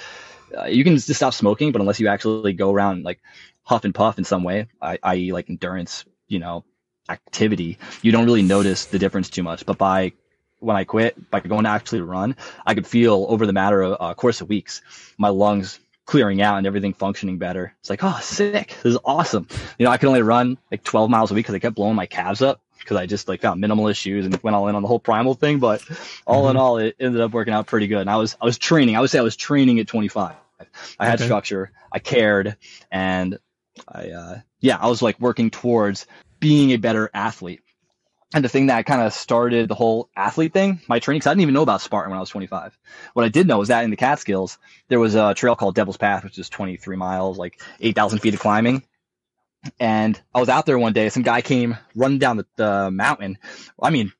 uh, 0.56 0.66
you 0.66 0.84
can 0.84 0.94
just 0.96 1.12
stop 1.14 1.34
smoking, 1.34 1.72
but 1.72 1.80
unless 1.80 2.00
you 2.00 2.08
actually 2.08 2.52
go 2.52 2.72
around 2.72 3.04
like 3.04 3.20
huff 3.62 3.84
and 3.84 3.94
puff 3.94 4.18
in 4.18 4.24
some 4.24 4.44
way, 4.44 4.68
I- 4.80 4.98
i.e. 5.02 5.32
like 5.32 5.50
endurance, 5.50 6.04
you 6.28 6.38
know, 6.38 6.64
activity, 7.08 7.78
you 8.02 8.12
don't 8.12 8.24
really 8.24 8.42
notice 8.42 8.86
the 8.86 8.98
difference 8.98 9.30
too 9.30 9.42
much. 9.42 9.66
But 9.66 9.78
by 9.78 10.12
when 10.60 10.76
I 10.76 10.84
quit, 10.84 11.30
by 11.30 11.40
going 11.40 11.64
to 11.64 11.70
actually 11.70 12.00
run, 12.00 12.36
I 12.64 12.74
could 12.74 12.86
feel 12.86 13.26
over 13.28 13.46
the 13.46 13.52
matter 13.52 13.82
of 13.82 13.96
uh, 14.00 14.14
course 14.14 14.40
of 14.40 14.48
weeks, 14.48 14.82
my 15.18 15.28
lungs 15.28 15.78
clearing 16.06 16.40
out 16.40 16.56
and 16.58 16.66
everything 16.66 16.94
functioning 16.94 17.36
better. 17.38 17.74
It's 17.80 17.90
like, 17.90 18.00
oh, 18.02 18.18
sick. 18.22 18.68
This 18.82 18.94
is 18.94 18.98
awesome. 19.04 19.48
You 19.78 19.84
know, 19.84 19.90
I 19.90 19.98
could 19.98 20.08
only 20.08 20.22
run 20.22 20.56
like 20.70 20.84
12 20.84 21.10
miles 21.10 21.30
a 21.30 21.34
week 21.34 21.44
because 21.44 21.54
I 21.54 21.58
kept 21.58 21.74
blowing 21.76 21.96
my 21.96 22.06
calves 22.06 22.42
up 22.42 22.60
because 22.78 22.96
I 22.96 23.06
just 23.06 23.28
like 23.28 23.40
found 23.42 23.62
minimalist 23.62 23.96
shoes 23.96 24.24
and 24.24 24.40
went 24.42 24.54
all 24.54 24.68
in 24.68 24.76
on 24.76 24.82
the 24.82 24.88
whole 24.88 25.00
primal 25.00 25.34
thing. 25.34 25.58
But 25.58 25.84
all 26.26 26.48
in 26.48 26.56
all, 26.56 26.78
it 26.78 26.96
ended 27.00 27.20
up 27.20 27.32
working 27.32 27.52
out 27.52 27.66
pretty 27.66 27.88
good. 27.88 28.00
And 28.00 28.10
I 28.10 28.16
was, 28.16 28.36
I 28.40 28.44
was 28.44 28.56
training. 28.56 28.96
I 28.96 29.00
would 29.00 29.10
say 29.10 29.18
I 29.18 29.22
was 29.22 29.36
training 29.36 29.80
at 29.80 29.88
25. 29.88 30.36
I 30.98 31.04
had 31.06 31.14
Okay. 31.16 31.24
structure. 31.24 31.72
I 31.92 31.98
cared. 31.98 32.56
And 32.90 33.38
I, 33.88 34.10
uh, 34.10 34.38
yeah, 34.60 34.78
I 34.80 34.86
was 34.88 35.02
like 35.02 35.20
working 35.20 35.50
towards 35.50 36.06
being 36.40 36.70
a 36.70 36.76
better 36.76 37.10
athlete. 37.12 37.62
And 38.34 38.44
the 38.44 38.48
thing 38.48 38.66
that 38.66 38.86
kind 38.86 39.02
of 39.02 39.12
started 39.12 39.68
the 39.68 39.74
whole 39.74 40.10
athlete 40.16 40.52
thing, 40.52 40.80
my 40.88 40.98
training, 40.98 41.20
because 41.20 41.28
I 41.28 41.30
didn't 41.30 41.42
even 41.42 41.54
know 41.54 41.62
about 41.62 41.80
Spartan 41.80 42.10
when 42.10 42.18
I 42.18 42.20
was 42.20 42.30
25. 42.30 42.76
What 43.14 43.24
I 43.24 43.28
did 43.28 43.46
know 43.46 43.58
was 43.58 43.68
that 43.68 43.84
in 43.84 43.90
the 43.90 43.96
Catskills, 43.96 44.58
there 44.88 44.98
was 44.98 45.14
a 45.14 45.32
trail 45.34 45.54
called 45.54 45.76
Devil's 45.76 45.96
Path, 45.96 46.24
which 46.24 46.38
is 46.38 46.48
23 46.48 46.96
miles, 46.96 47.38
like 47.38 47.60
8,000 47.80 48.18
feet 48.18 48.34
of 48.34 48.40
climbing. 48.40 48.82
And 49.78 50.20
I 50.34 50.40
was 50.40 50.48
out 50.48 50.66
there 50.66 50.78
one 50.78 50.92
day, 50.92 51.08
some 51.08 51.22
guy 51.22 51.40
came 51.40 51.76
running 51.94 52.18
down 52.18 52.36
the, 52.36 52.46
the 52.56 52.90
mountain. 52.90 53.38
I 53.80 53.90
mean, 53.90 54.12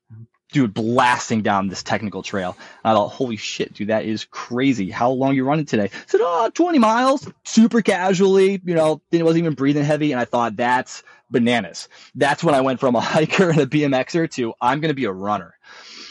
dude, 0.51 0.73
blasting 0.73 1.41
down 1.41 1.67
this 1.67 1.83
technical 1.83 2.23
trail. 2.23 2.57
I 2.83 2.93
thought, 2.93 3.09
holy 3.09 3.35
shit, 3.35 3.73
dude, 3.73 3.89
that 3.89 4.05
is 4.05 4.25
crazy. 4.31 4.89
How 4.89 5.09
long 5.11 5.35
you 5.35 5.43
running 5.43 5.65
today? 5.65 5.85
I 5.93 6.03
said, 6.07 6.21
oh, 6.23 6.49
20 6.53 6.79
miles, 6.79 7.29
super 7.43 7.81
casually, 7.81 8.61
you 8.63 8.73
know, 8.75 9.01
didn't, 9.11 9.25
wasn't 9.25 9.43
even 9.43 9.55
breathing 9.55 9.83
heavy. 9.83 10.11
And 10.13 10.21
I 10.21 10.25
thought, 10.25 10.55
that's 10.55 11.03
bananas. 11.29 11.89
That's 12.15 12.43
when 12.43 12.55
I 12.55 12.61
went 12.61 12.79
from 12.79 12.95
a 12.95 12.99
hiker 13.01 13.49
and 13.49 13.59
a 13.59 13.65
BMXer 13.65 14.31
to 14.31 14.53
I'm 14.61 14.79
going 14.79 14.89
to 14.89 14.95
be 14.95 15.05
a 15.05 15.11
runner. 15.11 15.53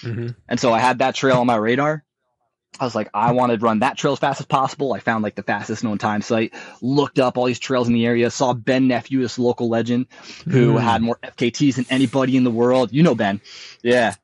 Mm-hmm. 0.02 0.28
And 0.48 0.60
so 0.60 0.72
I 0.72 0.78
had 0.80 0.98
that 0.98 1.14
trail 1.14 1.38
on 1.38 1.46
my 1.46 1.56
radar. 1.56 2.04
I 2.78 2.84
was 2.84 2.94
like, 2.94 3.08
I 3.14 3.32
wanted 3.32 3.60
to 3.60 3.64
run 3.64 3.78
that 3.78 3.96
trail 3.96 4.12
as 4.12 4.18
fast 4.18 4.40
as 4.40 4.44
possible. 4.46 4.92
I 4.92 4.98
found 5.00 5.24
like 5.24 5.34
the 5.34 5.42
fastest 5.42 5.82
known 5.82 5.96
time 5.96 6.20
site, 6.20 6.52
looked 6.82 7.18
up 7.18 7.38
all 7.38 7.46
these 7.46 7.58
trails 7.58 7.88
in 7.88 7.94
the 7.94 8.04
area, 8.04 8.30
saw 8.30 8.52
Ben 8.52 8.86
Nephew, 8.86 9.22
this 9.22 9.38
local 9.38 9.70
legend 9.70 10.08
who 10.44 10.74
Mm. 10.74 10.80
had 10.82 11.00
more 11.00 11.18
FKTs 11.22 11.76
than 11.76 11.86
anybody 11.88 12.36
in 12.36 12.44
the 12.44 12.50
world. 12.50 12.92
You 12.92 13.02
know 13.02 13.14
Ben. 13.14 13.40
Yeah. 13.82 14.14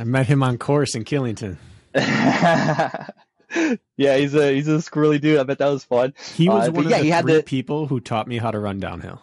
I 0.00 0.04
met 0.04 0.26
him 0.26 0.42
on 0.42 0.56
course 0.58 0.94
in 0.94 1.04
Killington. 1.04 1.58
yeah, 1.94 3.06
he's 4.16 4.34
a 4.34 4.52
he's 4.54 4.68
a 4.68 4.78
squirrely 4.78 5.20
dude. 5.20 5.38
I 5.38 5.42
bet 5.42 5.58
that 5.58 5.68
was 5.68 5.84
fun. 5.84 6.14
He 6.34 6.48
was 6.48 6.68
Uh, 6.68 6.72
one 6.72 6.86
of 6.86 6.90
yeah, 6.90 6.98
the 6.98 7.04
he 7.04 7.10
had 7.10 7.24
three 7.24 7.34
the- 7.34 7.42
people 7.42 7.86
who 7.86 8.00
taught 8.00 8.26
me 8.26 8.38
how 8.38 8.50
to 8.50 8.58
run 8.58 8.80
downhill. 8.80 9.20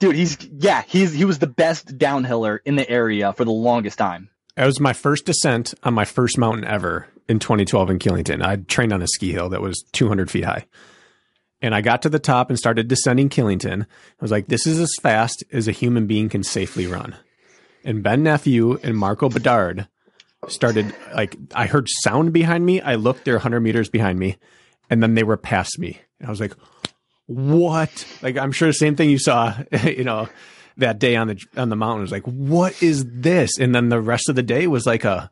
Dude, 0.00 0.14
he's 0.14 0.38
yeah, 0.52 0.82
he's 0.86 1.12
he 1.12 1.24
was 1.24 1.40
the 1.40 1.48
best 1.48 1.98
downhiller 1.98 2.60
in 2.64 2.76
the 2.76 2.88
area 2.88 3.32
for 3.32 3.44
the 3.44 3.50
longest 3.50 3.98
time. 3.98 4.30
That 4.56 4.66
was 4.66 4.78
my 4.80 4.92
first 4.92 5.24
descent 5.26 5.74
on 5.82 5.94
my 5.94 6.04
first 6.04 6.38
mountain 6.38 6.64
ever 6.64 7.06
in 7.28 7.38
2012 7.40 7.90
in 7.90 7.98
Killington. 7.98 8.42
I 8.44 8.56
trained 8.56 8.92
on 8.92 9.02
a 9.02 9.06
ski 9.08 9.32
hill 9.32 9.48
that 9.50 9.60
was 9.60 9.84
200 9.92 10.30
feet 10.30 10.44
high. 10.44 10.66
And 11.60 11.74
I 11.74 11.80
got 11.80 12.02
to 12.02 12.08
the 12.08 12.18
top 12.20 12.48
and 12.50 12.58
started 12.58 12.86
descending 12.86 13.28
Killington. 13.28 13.82
I 13.82 13.86
was 14.20 14.30
like, 14.30 14.46
this 14.46 14.66
is 14.66 14.78
as 14.78 14.90
fast 15.02 15.42
as 15.52 15.66
a 15.66 15.72
human 15.72 16.06
being 16.06 16.28
can 16.28 16.44
safely 16.44 16.86
run. 16.86 17.16
And 17.84 18.02
Ben 18.02 18.22
Nephew 18.22 18.78
and 18.82 18.96
Marco 18.96 19.28
Bedard 19.28 19.88
started, 20.48 20.94
like, 21.14 21.36
I 21.54 21.66
heard 21.66 21.88
sound 21.88 22.32
behind 22.32 22.64
me. 22.64 22.80
I 22.80 22.96
looked, 22.96 23.24
they're 23.24 23.34
100 23.34 23.60
meters 23.60 23.88
behind 23.88 24.18
me. 24.18 24.36
And 24.90 25.02
then 25.02 25.14
they 25.14 25.22
were 25.22 25.36
past 25.36 25.78
me. 25.78 26.00
And 26.18 26.28
I 26.28 26.30
was 26.30 26.40
like, 26.40 26.54
what? 27.26 28.06
Like, 28.22 28.36
I'm 28.36 28.52
sure 28.52 28.68
the 28.68 28.74
same 28.74 28.96
thing 28.96 29.10
you 29.10 29.18
saw, 29.18 29.54
you 29.84 30.04
know, 30.04 30.28
that 30.78 30.98
day 30.98 31.16
on 31.16 31.26
the 31.26 31.44
on 31.56 31.68
the 31.68 31.76
mountain 31.76 32.02
was 32.02 32.12
like, 32.12 32.24
what 32.24 32.82
is 32.82 33.04
this? 33.06 33.58
And 33.58 33.74
then 33.74 33.88
the 33.88 34.00
rest 34.00 34.28
of 34.28 34.36
the 34.36 34.42
day 34.42 34.66
was 34.66 34.86
like 34.86 35.04
a 35.04 35.30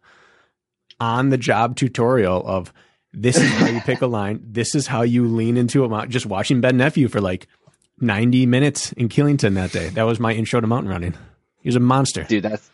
on 1.01 1.31
the 1.31 1.39
job 1.39 1.77
tutorial 1.77 2.47
of 2.47 2.73
this 3.13 3.39
is 3.39 3.51
how 3.53 3.67
you 3.67 3.81
pick 3.81 4.03
a 4.03 4.07
line, 4.07 4.41
this 4.43 4.75
is 4.75 4.87
how 4.87 5.03
you 5.03 5.27
lean 5.27 5.57
into 5.57 5.85
a 5.85 5.89
mountain. 5.89 6.11
Just 6.11 6.27
watching 6.27 6.61
Ben 6.61 6.77
Nephew 6.77 7.09
for 7.09 7.21
like 7.21 7.47
90 8.01 8.45
minutes 8.45 8.93
in 8.93 9.09
Killington 9.09 9.55
that 9.55 9.73
day. 9.73 9.89
That 9.91 10.03
was 10.03 10.21
my 10.21 10.33
intro 10.33 10.61
to 10.61 10.67
mountain 10.67 10.91
running. 10.91 11.15
He 11.67 11.69
was 11.69 11.75
a 11.75 11.81
monster. 11.81 12.23
Dude, 12.23 12.45
that's 12.45 12.71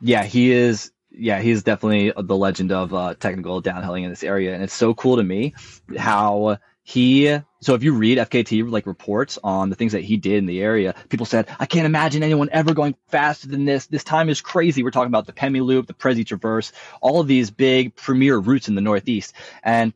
yeah, 0.00 0.22
he 0.22 0.52
is 0.52 0.92
yeah, 1.10 1.40
he's 1.40 1.64
definitely 1.64 2.12
the 2.16 2.36
legend 2.36 2.70
of 2.70 2.94
uh, 2.94 3.14
technical 3.14 3.60
downhilling 3.60 4.04
in 4.04 4.10
this 4.10 4.22
area, 4.22 4.54
and 4.54 4.62
it's 4.62 4.72
so 4.72 4.94
cool 4.94 5.16
to 5.16 5.24
me 5.24 5.52
how 5.98 6.58
he. 6.84 7.40
So 7.60 7.74
if 7.74 7.82
you 7.82 7.94
read 7.94 8.18
FKT 8.18 8.70
like 8.70 8.86
reports 8.86 9.36
on 9.42 9.68
the 9.68 9.74
things 9.74 9.90
that 9.90 10.04
he 10.04 10.16
did 10.16 10.34
in 10.34 10.46
the 10.46 10.62
area, 10.62 10.94
people 11.08 11.26
said, 11.26 11.48
"I 11.58 11.66
can't 11.66 11.86
imagine 11.86 12.22
anyone 12.22 12.48
ever 12.52 12.72
going 12.72 12.94
faster 13.08 13.48
than 13.48 13.64
this. 13.64 13.88
This 13.88 14.04
time 14.04 14.28
is 14.28 14.40
crazy." 14.40 14.84
We're 14.84 14.92
talking 14.92 15.08
about 15.08 15.26
the 15.26 15.32
Pemi 15.32 15.60
Loop, 15.60 15.88
the 15.88 15.92
Presi 15.92 16.24
Traverse, 16.24 16.70
all 17.00 17.18
of 17.18 17.26
these 17.26 17.50
big 17.50 17.96
premier 17.96 18.38
routes 18.38 18.68
in 18.68 18.76
the 18.76 18.80
Northeast, 18.80 19.34
and 19.64 19.92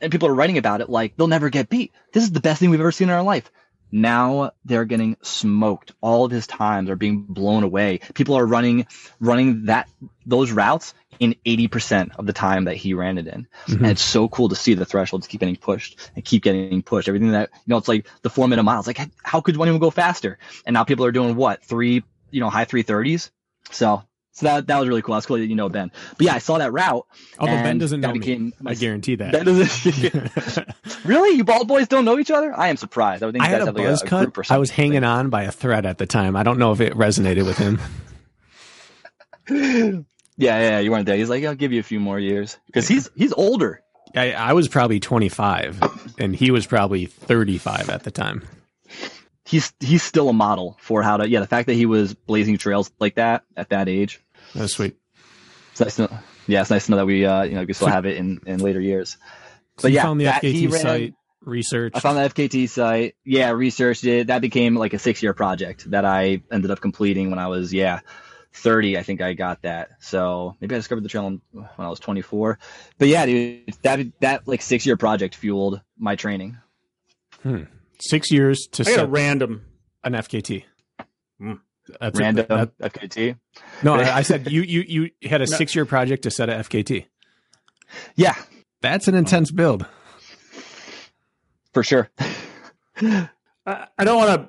and 0.00 0.10
people 0.10 0.28
are 0.28 0.34
writing 0.34 0.56
about 0.56 0.80
it 0.80 0.88
like 0.88 1.18
they'll 1.18 1.26
never 1.26 1.50
get 1.50 1.68
beat. 1.68 1.92
This 2.14 2.22
is 2.22 2.32
the 2.32 2.40
best 2.40 2.60
thing 2.60 2.70
we've 2.70 2.80
ever 2.80 2.92
seen 2.92 3.10
in 3.10 3.14
our 3.14 3.22
life. 3.22 3.50
Now 3.94 4.50
they're 4.64 4.84
getting 4.84 5.16
smoked. 5.22 5.92
All 6.00 6.24
of 6.24 6.32
his 6.32 6.48
times 6.48 6.90
are 6.90 6.96
being 6.96 7.22
blown 7.22 7.62
away. 7.62 8.00
People 8.12 8.34
are 8.34 8.44
running 8.44 8.88
running 9.20 9.66
that 9.66 9.88
those 10.26 10.50
routes 10.50 10.94
in 11.20 11.36
80% 11.46 12.16
of 12.16 12.26
the 12.26 12.32
time 12.32 12.64
that 12.64 12.74
he 12.74 12.92
ran 12.92 13.18
it 13.18 13.28
in. 13.28 13.46
And 13.68 13.86
it's 13.86 14.02
so 14.02 14.28
cool 14.28 14.48
to 14.48 14.56
see 14.56 14.74
the 14.74 14.84
thresholds 14.84 15.28
keep 15.28 15.38
getting 15.38 15.54
pushed 15.54 16.10
and 16.16 16.24
keep 16.24 16.42
getting 16.42 16.82
pushed. 16.82 17.06
Everything 17.06 17.30
that, 17.30 17.50
you 17.52 17.60
know, 17.68 17.76
it's 17.76 17.86
like 17.86 18.08
the 18.22 18.30
four 18.30 18.48
minute 18.48 18.64
miles. 18.64 18.88
Like, 18.88 18.98
how 19.22 19.40
could 19.40 19.54
anyone 19.60 19.78
go 19.78 19.90
faster? 19.90 20.38
And 20.66 20.74
now 20.74 20.82
people 20.82 21.04
are 21.04 21.12
doing 21.12 21.36
what? 21.36 21.64
Three, 21.64 22.02
you 22.32 22.40
know, 22.40 22.50
high 22.50 22.64
330s. 22.64 23.30
So, 23.70 24.02
so 24.34 24.46
that, 24.46 24.66
that 24.66 24.78
was 24.78 24.88
really 24.88 25.00
cool. 25.00 25.14
That's 25.14 25.26
cool 25.26 25.38
that 25.38 25.46
you 25.46 25.54
know 25.54 25.68
Ben. 25.68 25.90
But 26.18 26.26
yeah, 26.26 26.34
I 26.34 26.38
saw 26.38 26.58
that 26.58 26.72
route. 26.72 27.06
Although 27.38 27.52
Ben 27.54 27.78
doesn't 27.78 28.00
know 28.00 28.12
became 28.12 28.46
me, 28.46 28.52
I 28.66 28.74
guarantee 28.74 29.14
that. 29.14 29.32
Ben 29.32 29.44
doesn't. 29.44 30.66
really? 31.04 31.36
You 31.36 31.44
bald 31.44 31.68
boys 31.68 31.88
don't 31.88 32.04
know 32.04 32.18
each 32.18 32.30
other? 32.30 32.52
I 32.52 32.68
am 32.68 32.76
surprised. 32.76 33.22
I 33.22 33.26
would 33.26 33.32
think 33.32 33.44
I 33.44 33.48
had 33.48 33.62
a 33.62 33.66
like 33.66 33.76
buzz 33.76 34.02
a, 34.02 34.04
a 34.04 34.08
cut. 34.08 34.32
group 34.32 34.50
I 34.50 34.58
was 34.58 34.70
hanging 34.70 35.04
on 35.04 35.30
by 35.30 35.44
a 35.44 35.52
thread 35.52 35.86
at 35.86 35.98
the 35.98 36.06
time. 36.06 36.36
I 36.36 36.42
don't 36.42 36.58
know 36.58 36.72
if 36.72 36.80
it 36.80 36.94
resonated 36.94 37.46
with 37.46 37.58
him. 37.58 37.80
Yeah, 40.36 40.58
yeah, 40.58 40.68
yeah, 40.70 40.78
you 40.80 40.90
weren't 40.90 41.06
there. 41.06 41.16
He's 41.16 41.28
like, 41.28 41.44
I'll 41.44 41.54
give 41.54 41.72
you 41.72 41.80
a 41.80 41.84
few 41.84 42.00
more 42.00 42.18
years 42.18 42.56
because 42.66 42.88
he's 42.88 43.08
he's 43.14 43.32
older. 43.32 43.82
I, 44.16 44.32
I 44.32 44.52
was 44.52 44.68
probably 44.68 45.00
25, 45.00 46.14
and 46.18 46.34
he 46.34 46.50
was 46.50 46.66
probably 46.66 47.06
35 47.06 47.90
at 47.90 48.04
the 48.04 48.10
time. 48.10 48.42
He's 49.44 49.72
he's 49.80 50.02
still 50.02 50.28
a 50.28 50.32
model 50.32 50.76
for 50.80 51.02
how 51.02 51.18
to. 51.18 51.28
Yeah, 51.28 51.40
the 51.40 51.46
fact 51.46 51.66
that 51.66 51.74
he 51.74 51.86
was 51.86 52.14
blazing 52.14 52.58
trails 52.58 52.90
like 52.98 53.16
that 53.16 53.44
at 53.56 53.68
that 53.70 53.88
age. 53.88 54.20
That's 54.54 54.74
sweet. 54.74 54.96
It's 55.72 55.80
nice 55.80 55.96
to 55.96 56.02
know, 56.02 56.18
yeah, 56.46 56.60
it's 56.60 56.70
nice 56.70 56.84
to 56.86 56.92
know 56.92 56.96
that 56.98 57.06
we 57.06 57.24
uh 57.26 57.42
you 57.42 57.54
know 57.56 57.64
we 57.64 57.72
still 57.72 57.88
have 57.88 58.06
it 58.06 58.16
in 58.16 58.40
in 58.46 58.60
later 58.60 58.80
years. 58.80 59.12
So 59.78 59.82
But 59.82 59.90
you 59.90 59.96
yeah, 59.96 60.02
found 60.02 60.20
the 60.20 60.24
that- 60.24 60.42
FKT 60.42 60.70
ran- 60.72 60.80
site, 60.82 61.14
research. 61.40 61.92
I 61.96 62.00
found 62.00 62.16
the 62.18 62.22
FKT 62.22 62.68
site. 62.68 63.16
Yeah, 63.24 63.50
researched 63.50 64.04
it. 64.04 64.28
That 64.28 64.40
became 64.40 64.76
like 64.76 64.94
a 64.94 64.98
six 64.98 65.22
year 65.22 65.34
project 65.34 65.90
that 65.90 66.04
I 66.04 66.42
ended 66.52 66.70
up 66.70 66.80
completing 66.80 67.30
when 67.30 67.38
I 67.38 67.48
was 67.48 67.72
yeah. 67.72 68.00
30, 68.56 68.96
I 68.96 69.02
think 69.02 69.20
I 69.20 69.32
got 69.32 69.62
that. 69.62 69.88
So 69.98 70.54
maybe 70.60 70.76
I 70.76 70.78
discovered 70.78 71.02
the 71.02 71.08
trail 71.08 71.40
when 71.50 71.66
I 71.76 71.88
was 71.88 71.98
24. 71.98 72.56
But 72.98 73.08
yeah, 73.08 73.26
dude, 73.26 73.74
that 73.82 73.98
that 74.20 74.46
like 74.46 74.62
six 74.62 74.86
year 74.86 74.96
project 74.96 75.34
fueled 75.34 75.80
my 75.98 76.14
training. 76.14 76.56
Six 77.98 78.30
years 78.30 78.68
to 78.72 78.84
I 78.88 78.94
got 78.94 79.04
a 79.06 79.08
random. 79.08 79.64
an 80.04 80.12
FKT. 80.12 80.62
Hmm. 81.40 81.54
That's 82.00 82.18
a- 82.18 82.22
Random 82.22 82.46
that- 82.48 82.78
FKT. 82.92 83.36
no, 83.82 83.94
I, 83.94 84.16
I 84.18 84.22
said 84.22 84.50
you 84.50 84.62
you 84.62 85.10
you 85.20 85.28
had 85.28 85.42
a 85.42 85.46
six 85.46 85.74
year 85.74 85.84
project 85.84 86.22
to 86.24 86.30
set 86.30 86.48
a 86.48 86.52
FKT. 86.54 87.06
Yeah, 88.16 88.34
That's 88.80 89.06
an 89.08 89.14
intense 89.14 89.50
build. 89.50 89.86
for 91.72 91.82
sure. 91.82 92.10
I, 93.00 93.28
I 93.66 94.04
don't 94.04 94.16
want 94.16 94.40
to 94.42 94.48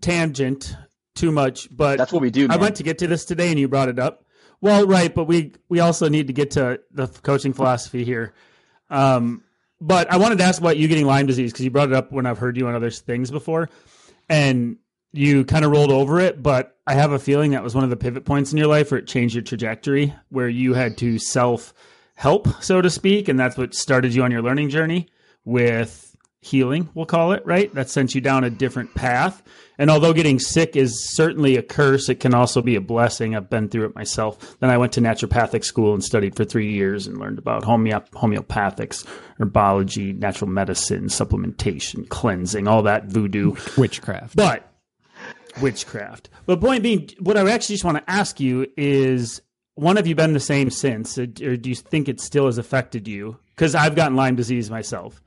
tangent 0.00 0.74
too 1.14 1.30
much, 1.30 1.68
but 1.74 1.98
That's 1.98 2.12
what 2.12 2.22
we 2.22 2.30
do. 2.30 2.48
Man. 2.48 2.58
I 2.58 2.60
went 2.60 2.76
to 2.76 2.82
get 2.82 2.98
to 2.98 3.06
this 3.06 3.24
today, 3.24 3.50
and 3.50 3.58
you 3.58 3.68
brought 3.68 3.88
it 3.88 3.98
up. 3.98 4.24
Well, 4.60 4.86
right, 4.86 5.12
but 5.14 5.24
we 5.24 5.52
we 5.68 5.80
also 5.80 6.08
need 6.08 6.26
to 6.28 6.32
get 6.32 6.52
to 6.52 6.80
the 6.90 7.06
coaching 7.06 7.52
philosophy 7.52 8.04
here. 8.04 8.32
Um, 8.90 9.42
but 9.80 10.10
I 10.12 10.16
wanted 10.18 10.38
to 10.38 10.44
ask 10.44 10.60
about 10.60 10.76
you 10.76 10.86
getting 10.86 11.06
Lyme 11.06 11.26
disease 11.26 11.52
because 11.52 11.64
you 11.64 11.70
brought 11.70 11.88
it 11.88 11.94
up 11.94 12.12
when 12.12 12.26
I've 12.26 12.38
heard 12.38 12.56
you 12.56 12.68
on 12.68 12.74
other 12.74 12.90
things 12.90 13.30
before, 13.30 13.68
and 14.28 14.76
you 15.12 15.44
kind 15.44 15.64
of 15.64 15.70
rolled 15.70 15.92
over 15.92 16.20
it. 16.20 16.42
But 16.42 16.76
I 16.86 16.94
have 16.94 17.12
a 17.12 17.18
feeling 17.18 17.52
that 17.52 17.62
was 17.62 17.74
one 17.74 17.84
of 17.84 17.90
the 17.90 17.96
pivot 17.96 18.24
points 18.24 18.52
in 18.52 18.58
your 18.58 18.66
life 18.66 18.90
where 18.90 18.98
it 19.00 19.06
changed 19.06 19.34
your 19.34 19.42
trajectory, 19.42 20.14
where 20.30 20.48
you 20.48 20.74
had 20.74 20.98
to 20.98 21.18
self 21.18 21.74
help, 22.14 22.48
so 22.62 22.80
to 22.80 22.90
speak, 22.90 23.28
and 23.28 23.38
that's 23.38 23.56
what 23.56 23.74
started 23.74 24.14
you 24.14 24.22
on 24.22 24.30
your 24.30 24.42
learning 24.42 24.68
journey 24.68 25.08
with 25.44 26.12
healing, 26.42 26.88
we'll 26.94 27.06
call 27.06 27.32
it, 27.32 27.46
right? 27.46 27.72
That 27.74 27.88
sent 27.88 28.14
you 28.14 28.20
down 28.20 28.42
a 28.42 28.50
different 28.50 28.94
path. 28.94 29.42
And 29.78 29.90
although 29.90 30.12
getting 30.12 30.40
sick 30.40 30.76
is 30.76 31.08
certainly 31.14 31.56
a 31.56 31.62
curse, 31.62 32.08
it 32.08 32.16
can 32.16 32.34
also 32.34 32.60
be 32.60 32.74
a 32.74 32.80
blessing. 32.80 33.34
I've 33.34 33.48
been 33.48 33.68
through 33.68 33.86
it 33.86 33.94
myself. 33.94 34.58
Then 34.58 34.68
I 34.68 34.76
went 34.76 34.92
to 34.94 35.00
naturopathic 35.00 35.64
school 35.64 35.94
and 35.94 36.02
studied 36.02 36.36
for 36.36 36.44
three 36.44 36.72
years 36.72 37.06
and 37.06 37.18
learned 37.18 37.38
about 37.38 37.62
homeo- 37.62 38.08
homeopathics, 38.10 39.06
herbology, 39.38 40.18
natural 40.18 40.50
medicine, 40.50 41.04
supplementation, 41.04 42.08
cleansing, 42.08 42.66
all 42.66 42.82
that 42.82 43.06
voodoo. 43.06 43.54
Witchcraft. 43.78 44.34
But 44.36 44.68
witchcraft. 45.60 46.30
But 46.46 46.60
point 46.60 46.82
being, 46.82 47.10
what 47.20 47.36
I 47.36 47.50
actually 47.50 47.74
just 47.74 47.84
want 47.84 47.98
to 47.98 48.10
ask 48.10 48.40
you 48.40 48.66
is 48.76 49.42
one, 49.74 49.96
have 49.96 50.06
you 50.06 50.14
been 50.14 50.32
the 50.32 50.40
same 50.40 50.70
since, 50.70 51.18
or 51.18 51.26
do 51.26 51.68
you 51.68 51.74
think 51.74 52.08
it 52.08 52.20
still 52.20 52.46
has 52.46 52.58
affected 52.58 53.08
you? 53.08 53.38
Because 53.54 53.74
I've 53.74 53.94
gotten 53.94 54.16
Lyme 54.16 54.36
disease 54.36 54.70
myself. 54.70 55.22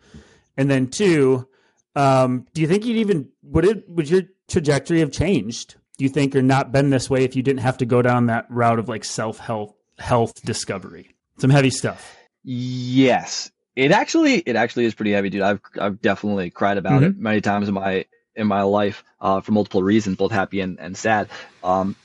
And 0.58 0.70
then 0.70 0.88
two, 0.88 1.48
um, 1.96 2.46
do 2.54 2.62
you 2.62 2.68
think 2.68 2.86
you'd 2.86 2.98
even 2.98 3.30
would 3.44 3.66
it 3.66 3.90
would 3.90 4.10
your 4.10 4.24
trajectory 4.48 5.00
have 5.00 5.12
changed? 5.12 5.76
Do 5.98 6.04
you 6.04 6.10
think 6.10 6.36
or 6.36 6.42
not 6.42 6.72
been 6.72 6.90
this 6.90 7.10
way 7.10 7.24
if 7.24 7.36
you 7.36 7.44
didn't 7.44 7.62
have 7.62 7.78
to 7.78 7.86
go 7.86 8.02
down 8.02 8.26
that 8.28 8.46
route 8.50 8.80
of 8.80 8.90
like 8.90 9.06
self 9.06 9.40
health 9.40 9.74
health 9.98 10.34
discovery? 10.44 11.16
Some 11.38 11.50
heavy 11.50 11.70
stuff. 11.70 12.16
Yes, 12.44 13.52
it 13.76 13.92
actually 13.92 14.36
it 14.40 14.56
actually 14.56 14.86
is 14.86 14.94
pretty 14.94 15.12
heavy, 15.12 15.30
dude. 15.30 15.42
I've 15.42 15.62
I've 15.80 16.02
definitely 16.02 16.50
cried 16.50 16.78
about 16.78 17.04
it 17.04 17.18
many 17.18 17.42
times 17.42 17.68
in 17.68 17.74
my 17.74 18.06
in 18.36 18.48
my 18.48 18.64
life 18.64 19.04
uh, 19.22 19.42
for 19.42 19.52
multiple 19.52 19.84
reasons, 19.84 20.18
both 20.18 20.32
happy 20.32 20.62
and, 20.62 20.80
and 20.80 20.98
sad. 20.98 21.30
Um, 21.64 21.96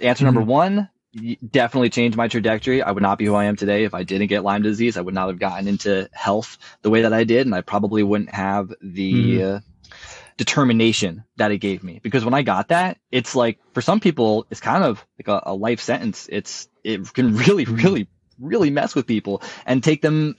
answer 0.00 0.24
number 0.24 0.40
one 0.40 0.88
definitely 1.50 1.90
changed 1.90 2.16
my 2.16 2.28
trajectory. 2.28 2.82
I 2.82 2.90
would 2.90 3.02
not 3.02 3.18
be 3.18 3.26
who 3.26 3.34
I 3.34 3.44
am 3.44 3.56
today 3.56 3.84
if 3.84 3.94
I 3.94 4.02
didn't 4.02 4.28
get 4.28 4.44
Lyme 4.44 4.62
disease. 4.62 4.96
I 4.96 5.02
would 5.02 5.14
not 5.14 5.28
have 5.28 5.38
gotten 5.38 5.68
into 5.68 6.08
health 6.12 6.58
the 6.82 6.90
way 6.90 7.02
that 7.02 7.12
I 7.12 7.24
did, 7.24 7.46
and 7.46 7.54
I 7.54 7.60
probably 7.60 8.02
wouldn't 8.02 8.34
have 8.34 8.72
the 8.80 9.42
uh, 9.42 9.60
determination 10.36 11.24
that 11.36 11.50
it 11.50 11.58
gave 11.58 11.82
me. 11.82 12.00
Because 12.02 12.24
when 12.24 12.34
I 12.34 12.42
got 12.42 12.68
that, 12.68 12.98
it's 13.10 13.34
like 13.34 13.58
for 13.74 13.82
some 13.82 14.00
people, 14.00 14.46
it's 14.50 14.60
kind 14.60 14.84
of 14.84 15.04
like 15.18 15.28
a, 15.28 15.50
a 15.50 15.54
life 15.54 15.80
sentence. 15.80 16.28
It's 16.30 16.68
it 16.82 17.12
can 17.12 17.36
really, 17.36 17.64
really, 17.66 18.08
really 18.38 18.70
mess 18.70 18.94
with 18.94 19.06
people 19.06 19.42
and 19.66 19.84
take 19.84 20.00
them 20.00 20.36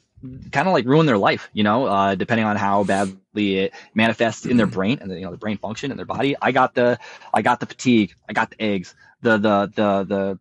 kind 0.51 0.67
of 0.67 0.73
like 0.73 0.85
ruin 0.85 1.05
their 1.05 1.17
life, 1.17 1.49
you 1.53 1.63
know, 1.63 1.85
uh, 1.85 2.15
depending 2.15 2.45
on 2.45 2.55
how 2.55 2.83
badly 2.83 3.57
it 3.59 3.73
manifests 3.93 4.45
in 4.45 4.57
their 4.57 4.67
brain 4.67 4.99
and 5.01 5.09
the, 5.11 5.15
you 5.15 5.25
know 5.25 5.31
the 5.31 5.37
brain 5.37 5.57
function 5.57 5.91
in 5.91 5.97
their 5.97 6.05
body. 6.05 6.35
I 6.41 6.51
got 6.51 6.73
the 6.75 6.99
I 7.33 7.41
got 7.41 7.59
the 7.59 7.65
fatigue, 7.65 8.13
I 8.29 8.33
got 8.33 8.49
the 8.51 8.61
eggs, 8.61 8.95
the 9.21 9.37
the 9.37 9.71
the 9.75 10.03
the 10.03 10.39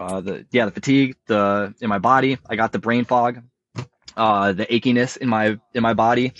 uh, 0.00 0.20
the 0.20 0.46
yeah 0.50 0.66
the 0.66 0.70
fatigue 0.72 1.16
the 1.26 1.74
in 1.80 1.88
my 1.88 1.98
body. 1.98 2.38
I 2.48 2.56
got 2.56 2.72
the 2.72 2.78
brain 2.78 3.04
fog, 3.04 3.42
uh, 4.16 4.52
the 4.52 4.66
achiness 4.66 5.16
in 5.16 5.28
my 5.28 5.58
in 5.74 5.82
my 5.82 5.94
body, 5.94 6.32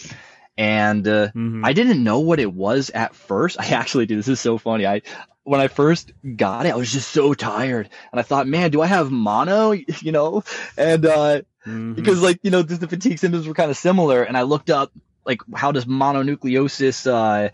and 0.57 1.07
uh, 1.07 1.29
Mhm. 1.35 1.65
I 1.65 1.73
didn't 1.73 2.03
know 2.03 2.21
what 2.21 2.41
it 2.41 2.53
was 2.53 2.91
at 2.91 3.15
first. 3.15 3.59
I 3.61 3.69
actually 3.69 4.07
did. 4.07 4.19
This 4.19 4.29
is 4.29 4.41
so 4.41 4.59
funny. 4.59 4.87
I 4.87 5.03
when 5.45 5.61
I 5.61 5.69
first 5.69 6.13
got 6.37 6.67
it, 6.67 6.71
I 6.73 6.77
was 6.77 6.93
just 6.93 7.11
so 7.11 7.35
tired, 7.35 7.89
and 8.13 8.21
I 8.21 8.23
thought, 8.23 8.47
man, 8.47 8.71
do 8.71 8.81
I 8.83 8.87
have 8.87 9.11
mono? 9.11 9.73
You 10.03 10.13
know, 10.13 10.45
and 10.77 11.05
uh, 11.07 11.43
Mhm. 11.67 11.95
because 11.95 12.21
like 12.21 12.41
you 12.43 12.51
know 12.51 12.63
the, 12.63 12.75
the 12.77 12.89
fatigue 12.89 13.19
symptoms 13.19 13.47
were 13.47 13.55
kind 13.55 13.71
of 13.71 13.77
similar 13.77 14.25
and 14.25 14.37
i 14.37 14.43
looked 14.43 14.69
up 14.69 14.91
like 15.25 15.41
how 15.55 15.71
does 15.71 15.85
mononucleosis 15.85 17.07
uh, 17.07 17.51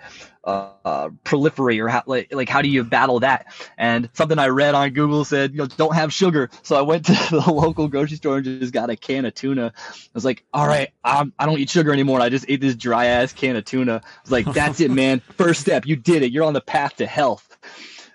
uh, 0.48 0.70
uh, 0.84 1.08
proliferate 1.24 1.78
or 1.84 1.88
how 1.88 2.02
like, 2.06 2.32
like 2.32 2.48
how 2.48 2.62
do 2.62 2.68
you 2.70 2.82
battle 2.82 3.20
that? 3.20 3.46
And 3.76 4.08
something 4.14 4.38
i 4.38 4.48
read 4.48 4.74
on 4.74 4.90
google 4.90 5.24
said 5.26 5.52
you 5.52 5.58
know 5.58 5.66
don't 5.66 5.94
have 5.94 6.12
sugar. 6.12 6.48
So 6.62 6.76
i 6.76 6.80
went 6.82 7.04
to 7.06 7.12
the 7.12 7.52
local 7.52 7.88
grocery 7.88 8.16
store 8.16 8.36
and 8.36 8.44
just 8.44 8.72
got 8.72 8.88
a 8.88 8.96
can 8.96 9.26
of 9.26 9.34
tuna. 9.34 9.72
I 9.76 9.90
was 10.14 10.24
like 10.24 10.44
all 10.54 10.66
right 10.66 10.90
I'm, 11.04 11.32
i 11.38 11.44
don't 11.44 11.58
eat 11.58 11.68
sugar 11.68 11.92
anymore 11.92 12.20
i 12.20 12.30
just 12.30 12.46
ate 12.48 12.60
this 12.62 12.74
dry 12.74 13.06
ass 13.06 13.32
can 13.32 13.56
of 13.56 13.66
tuna. 13.66 14.00
I 14.02 14.20
was 14.22 14.32
like 14.32 14.46
that's 14.46 14.80
it 14.80 14.90
man. 14.90 15.20
First 15.36 15.60
step. 15.60 15.84
You 15.86 15.96
did 15.96 16.22
it. 16.22 16.32
You're 16.32 16.44
on 16.44 16.54
the 16.54 16.62
path 16.62 16.96
to 16.96 17.06
health 17.06 17.44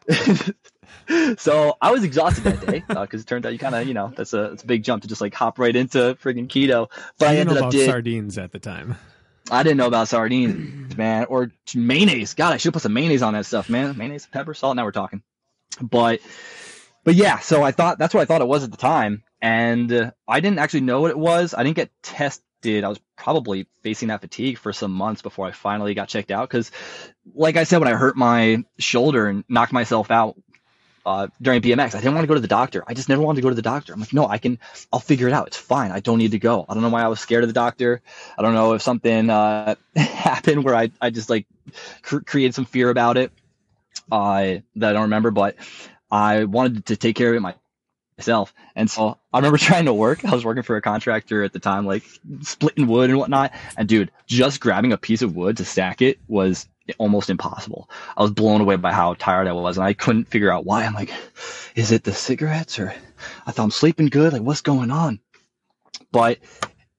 so 1.37 1.77
I 1.81 1.91
was 1.91 2.03
exhausted 2.03 2.43
that 2.45 2.65
day 2.65 2.83
because 2.87 3.21
it 3.21 3.27
turned 3.27 3.45
out 3.45 3.53
you 3.53 3.59
kind 3.59 3.75
of, 3.75 3.87
you 3.87 3.93
know, 3.93 4.11
that's 4.15 4.33
a, 4.33 4.51
it's 4.53 4.63
a 4.63 4.67
big 4.67 4.83
jump 4.83 5.01
to 5.03 5.07
just 5.07 5.21
like 5.21 5.33
hop 5.33 5.59
right 5.59 5.75
into 5.75 6.15
friggin' 6.15 6.47
keto. 6.47 6.89
But 7.17 7.29
I 7.29 7.33
I 7.33 7.35
ended 7.37 7.57
up 7.57 7.71
did, 7.71 7.89
sardines 7.89 8.37
at 8.37 8.51
the 8.51 8.59
time. 8.59 8.97
I 9.51 9.63
didn't 9.63 9.77
know 9.77 9.87
about 9.87 10.07
sardines, 10.07 10.95
man, 10.95 11.25
or 11.25 11.51
mayonnaise. 11.75 12.33
God, 12.33 12.53
I 12.53 12.57
should 12.57 12.73
put 12.73 12.81
some 12.81 12.93
mayonnaise 12.93 13.21
on 13.21 13.33
that 13.33 13.45
stuff, 13.45 13.69
man. 13.69 13.97
Mayonnaise, 13.97 14.27
pepper, 14.31 14.53
salt. 14.53 14.75
Now 14.75 14.85
we're 14.85 14.91
talking. 14.91 15.21
But, 15.81 16.21
but 17.03 17.15
yeah. 17.15 17.39
So 17.39 17.63
I 17.63 17.71
thought 17.71 17.97
that's 17.97 18.13
what 18.13 18.21
I 18.21 18.25
thought 18.25 18.41
it 18.41 18.47
was 18.47 18.63
at 18.63 18.71
the 18.71 18.77
time, 18.77 19.23
and 19.41 19.91
uh, 19.91 20.11
I 20.27 20.39
didn't 20.39 20.59
actually 20.59 20.81
know 20.81 21.01
what 21.01 21.11
it 21.11 21.19
was. 21.19 21.53
I 21.53 21.63
didn't 21.63 21.75
get 21.75 21.91
tested. 22.01 22.83
I 22.83 22.87
was 22.87 22.99
probably 23.17 23.67
facing 23.81 24.07
that 24.07 24.21
fatigue 24.21 24.57
for 24.57 24.71
some 24.71 24.91
months 24.91 25.21
before 25.21 25.45
I 25.45 25.51
finally 25.51 25.93
got 25.93 26.07
checked 26.07 26.31
out. 26.31 26.47
Because, 26.49 26.71
like 27.35 27.57
I 27.57 27.65
said, 27.65 27.79
when 27.79 27.89
I 27.89 27.95
hurt 27.95 28.15
my 28.15 28.63
shoulder 28.79 29.27
and 29.27 29.43
knocked 29.49 29.73
myself 29.73 30.09
out 30.09 30.37
uh, 31.05 31.27
during 31.41 31.61
BMX. 31.61 31.95
I 31.95 31.99
didn't 31.99 32.15
want 32.15 32.23
to 32.23 32.27
go 32.27 32.33
to 32.33 32.39
the 32.39 32.47
doctor. 32.47 32.83
I 32.87 32.93
just 32.93 33.09
never 33.09 33.21
wanted 33.21 33.37
to 33.37 33.41
go 33.43 33.49
to 33.49 33.55
the 33.55 33.61
doctor. 33.61 33.93
I'm 33.93 33.99
like, 33.99 34.13
no, 34.13 34.27
I 34.27 34.37
can, 34.37 34.59
I'll 34.91 34.99
figure 34.99 35.27
it 35.27 35.33
out. 35.33 35.47
It's 35.47 35.57
fine. 35.57 35.91
I 35.91 35.99
don't 35.99 36.17
need 36.17 36.31
to 36.31 36.39
go. 36.39 36.65
I 36.67 36.73
don't 36.73 36.83
know 36.83 36.89
why 36.89 37.03
I 37.03 37.07
was 37.07 37.19
scared 37.19 37.43
of 37.43 37.49
the 37.49 37.53
doctor. 37.53 38.01
I 38.37 38.41
don't 38.41 38.53
know 38.53 38.73
if 38.73 38.81
something 38.81 39.29
uh, 39.29 39.75
happened 39.95 40.63
where 40.63 40.75
I, 40.75 40.91
I 41.01 41.09
just 41.09 41.29
like 41.29 41.45
cr- 42.01 42.19
created 42.19 42.55
some 42.55 42.65
fear 42.65 42.89
about 42.89 43.17
it 43.17 43.31
uh, 44.11 44.55
that 44.75 44.89
I 44.89 44.93
don't 44.93 45.03
remember, 45.03 45.31
but 45.31 45.55
I 46.09 46.45
wanted 46.45 46.87
to 46.87 46.95
take 46.95 47.15
care 47.15 47.29
of 47.29 47.35
it 47.35 47.41
myself. 48.17 48.53
And 48.75 48.89
so 48.89 49.17
I 49.31 49.37
remember 49.37 49.57
trying 49.59 49.85
to 49.85 49.93
work. 49.93 50.25
I 50.25 50.33
was 50.33 50.45
working 50.45 50.63
for 50.63 50.75
a 50.75 50.81
contractor 50.81 51.43
at 51.43 51.53
the 51.53 51.59
time, 51.59 51.85
like 51.85 52.03
splitting 52.41 52.87
wood 52.87 53.09
and 53.09 53.19
whatnot. 53.19 53.53
And 53.77 53.87
dude, 53.87 54.11
just 54.27 54.59
grabbing 54.59 54.93
a 54.93 54.97
piece 54.97 55.21
of 55.21 55.35
wood 55.35 55.57
to 55.57 55.65
stack 55.65 56.01
it 56.01 56.19
was 56.27 56.67
almost 56.97 57.29
impossible. 57.29 57.89
I 58.17 58.21
was 58.21 58.31
blown 58.31 58.61
away 58.61 58.75
by 58.75 58.91
how 58.91 59.13
tired 59.13 59.47
I 59.47 59.53
was, 59.53 59.77
and 59.77 59.85
I 59.85 59.93
couldn't 59.93 60.25
figure 60.25 60.51
out 60.51 60.65
why. 60.65 60.83
I'm 60.83 60.93
like, 60.93 61.13
is 61.75 61.91
it 61.91 62.03
the 62.03 62.13
cigarettes, 62.13 62.79
or 62.79 62.93
I 63.45 63.51
thought 63.51 63.63
I'm 63.63 63.71
sleeping 63.71 64.07
good? 64.07 64.33
Like, 64.33 64.41
what's 64.41 64.61
going 64.61 64.91
on? 64.91 65.19
But 66.11 66.39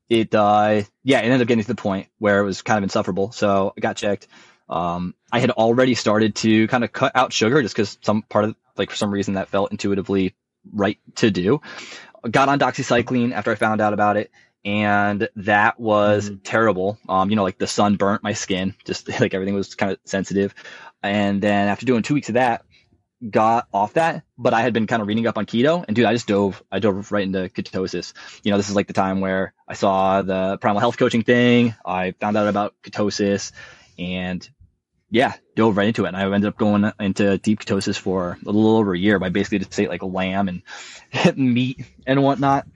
it, 0.08 0.34
uh, 0.34 0.82
yeah, 1.02 1.20
it 1.20 1.24
ended 1.24 1.42
up 1.42 1.48
getting 1.48 1.62
to 1.62 1.68
the 1.68 1.74
point 1.74 2.08
where 2.18 2.40
it 2.40 2.44
was 2.44 2.62
kind 2.62 2.78
of 2.78 2.84
insufferable. 2.84 3.32
So 3.32 3.72
I 3.76 3.80
got 3.80 3.96
checked. 3.96 4.26
Um, 4.68 5.14
I 5.30 5.40
had 5.40 5.50
already 5.50 5.94
started 5.94 6.34
to 6.36 6.66
kind 6.68 6.84
of 6.84 6.92
cut 6.92 7.12
out 7.14 7.32
sugar 7.32 7.60
just 7.60 7.74
because 7.74 7.98
some 8.02 8.22
part 8.22 8.46
of, 8.46 8.56
like, 8.76 8.90
for 8.90 8.96
some 8.96 9.10
reason 9.10 9.34
that 9.34 9.48
felt 9.48 9.70
intuitively 9.72 10.34
right 10.72 10.98
to 11.16 11.30
do. 11.30 11.60
Got 12.28 12.48
on 12.48 12.58
doxycycline 12.58 13.32
after 13.32 13.50
I 13.52 13.54
found 13.54 13.80
out 13.80 13.92
about 13.92 14.16
it 14.16 14.30
and 14.64 15.28
that 15.36 15.78
was 15.78 16.30
mm. 16.30 16.40
terrible. 16.42 16.98
Um, 17.08 17.30
you 17.30 17.36
know, 17.36 17.42
like 17.42 17.58
the 17.58 17.66
sun 17.66 17.96
burnt 17.96 18.22
my 18.22 18.32
skin, 18.32 18.74
just 18.84 19.08
like 19.20 19.34
everything 19.34 19.54
was 19.54 19.74
kind 19.74 19.92
of 19.92 19.98
sensitive. 20.04 20.54
And 21.02 21.42
then 21.42 21.68
after 21.68 21.84
doing 21.84 22.02
two 22.02 22.14
weeks 22.14 22.28
of 22.28 22.34
that, 22.34 22.64
got 23.30 23.68
off 23.72 23.94
that, 23.94 24.24
but 24.36 24.54
I 24.54 24.62
had 24.62 24.72
been 24.72 24.86
kind 24.86 25.00
of 25.02 25.08
reading 25.08 25.26
up 25.26 25.38
on 25.38 25.46
keto, 25.46 25.84
and 25.86 25.94
dude, 25.94 26.04
I 26.04 26.12
just 26.12 26.26
dove, 26.26 26.62
I 26.70 26.78
dove 26.78 27.12
right 27.12 27.24
into 27.24 27.48
ketosis. 27.48 28.12
You 28.42 28.50
know, 28.50 28.56
this 28.56 28.68
is 28.68 28.76
like 28.76 28.86
the 28.86 28.92
time 28.92 29.20
where 29.20 29.54
I 29.68 29.74
saw 29.74 30.22
the 30.22 30.58
primal 30.58 30.80
health 30.80 30.96
coaching 30.96 31.22
thing. 31.22 31.74
I 31.84 32.12
found 32.12 32.36
out 32.36 32.48
about 32.48 32.74
ketosis, 32.82 33.52
and 33.98 34.46
yeah, 35.14 35.34
dove 35.54 35.76
right 35.76 35.86
into 35.86 36.06
it. 36.06 36.08
And 36.08 36.16
I 36.16 36.24
ended 36.24 36.46
up 36.48 36.58
going 36.58 36.90
into 36.98 37.38
deep 37.38 37.60
ketosis 37.60 37.96
for 37.96 38.36
a 38.42 38.46
little 38.46 38.76
over 38.76 38.94
a 38.94 38.98
year 38.98 39.20
by 39.20 39.28
basically 39.28 39.60
just 39.60 39.78
ate 39.78 39.88
like 39.88 40.02
lamb 40.02 40.48
and 40.48 40.62
meat 41.36 41.86
and 42.04 42.20
whatnot. 42.20 42.66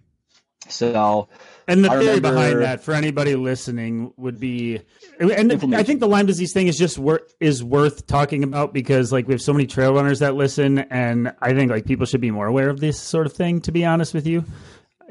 So 0.68 1.28
and 1.66 1.84
the 1.84 1.90
I 1.90 1.98
theory 1.98 2.14
remember, 2.14 2.30
behind 2.30 2.62
that, 2.62 2.84
for 2.84 2.94
anybody 2.94 3.34
listening, 3.34 4.12
would 4.16 4.38
be, 4.38 4.80
and 5.18 5.52
I 5.74 5.82
think 5.82 5.98
the 5.98 6.06
Lyme 6.06 6.26
disease 6.26 6.52
thing 6.52 6.68
is 6.68 6.78
just 6.78 6.96
worth 6.96 7.34
is 7.40 7.64
worth 7.64 8.06
talking 8.06 8.44
about 8.44 8.72
because 8.72 9.10
like 9.10 9.26
we 9.26 9.34
have 9.34 9.42
so 9.42 9.52
many 9.52 9.66
trail 9.66 9.92
runners 9.92 10.20
that 10.20 10.36
listen, 10.36 10.78
and 10.78 11.34
I 11.42 11.54
think 11.54 11.72
like 11.72 11.86
people 11.86 12.06
should 12.06 12.20
be 12.20 12.30
more 12.30 12.46
aware 12.46 12.70
of 12.70 12.78
this 12.78 13.00
sort 13.00 13.26
of 13.26 13.32
thing. 13.32 13.62
To 13.62 13.72
be 13.72 13.84
honest 13.84 14.14
with 14.14 14.28
you, 14.28 14.44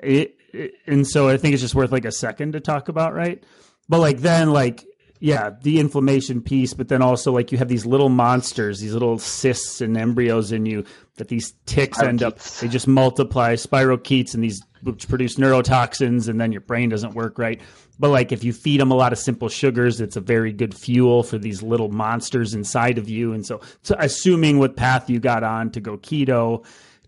it, 0.02 0.38
it, 0.54 0.76
and 0.86 1.06
so 1.06 1.28
I 1.28 1.36
think 1.36 1.54
it's 1.54 1.62
just 1.62 1.76
worth 1.76 1.92
like 1.92 2.06
a 2.06 2.12
second 2.12 2.54
to 2.54 2.62
talk 2.62 2.88
about, 2.88 3.14
right? 3.14 3.44
But 3.90 4.00
like 4.00 4.20
then 4.20 4.54
like 4.54 4.87
yeah, 5.20 5.52
the 5.62 5.80
inflammation 5.80 6.42
piece, 6.42 6.74
but 6.74 6.88
then 6.90 7.02
also 7.02 7.32
like 7.32 7.52
you 7.52 7.58
have 7.58 7.68
these 7.68 7.86
little 7.86 8.10
monsters, 8.10 8.80
these 8.80 8.94
little 8.94 9.18
cysts 9.18 9.82
and 9.82 9.98
embryos 9.98 10.52
in 10.52 10.66
you 10.66 10.84
that 11.16 11.28
these 11.28 11.54
ticks 11.66 12.00
end 12.00 12.22
up 12.22 12.40
they 12.40 12.68
just 12.68 12.88
multiply 12.88 13.56
spirochetes 13.56 14.34
and 14.34 14.44
these 14.44 14.62
which 14.84 15.08
produce 15.08 15.36
neurotoxins 15.36 16.28
and 16.28 16.40
then 16.40 16.52
your 16.52 16.62
brain 16.62 16.90
doesn't 16.90 17.16
work 17.16 17.40
right. 17.40 17.60
But 18.00 18.10
like 18.10 18.32
if 18.32 18.44
you 18.44 18.54
feed 18.54 18.80
them 18.80 18.92
a 18.92 18.96
lot 18.96 19.12
of 19.12 19.18
simple 19.18 19.50
sugars, 19.50 20.00
it's 20.00 20.16
a 20.16 20.22
very 20.22 20.54
good 20.54 20.76
fuel 20.76 21.24
for 21.24 21.38
these 21.40 21.64
little 21.64 21.90
monsters 21.90 22.54
inside 22.54 23.00
of 23.00 23.10
you. 23.10 23.34
And 23.34 23.46
so, 23.46 23.62
so 23.82 23.96
assuming 23.98 24.60
what 24.60 24.76
path 24.76 25.10
you 25.10 25.20
got 25.20 25.44
on 25.44 25.72
to 25.72 25.80
go 25.80 25.98
keto, 25.98 26.64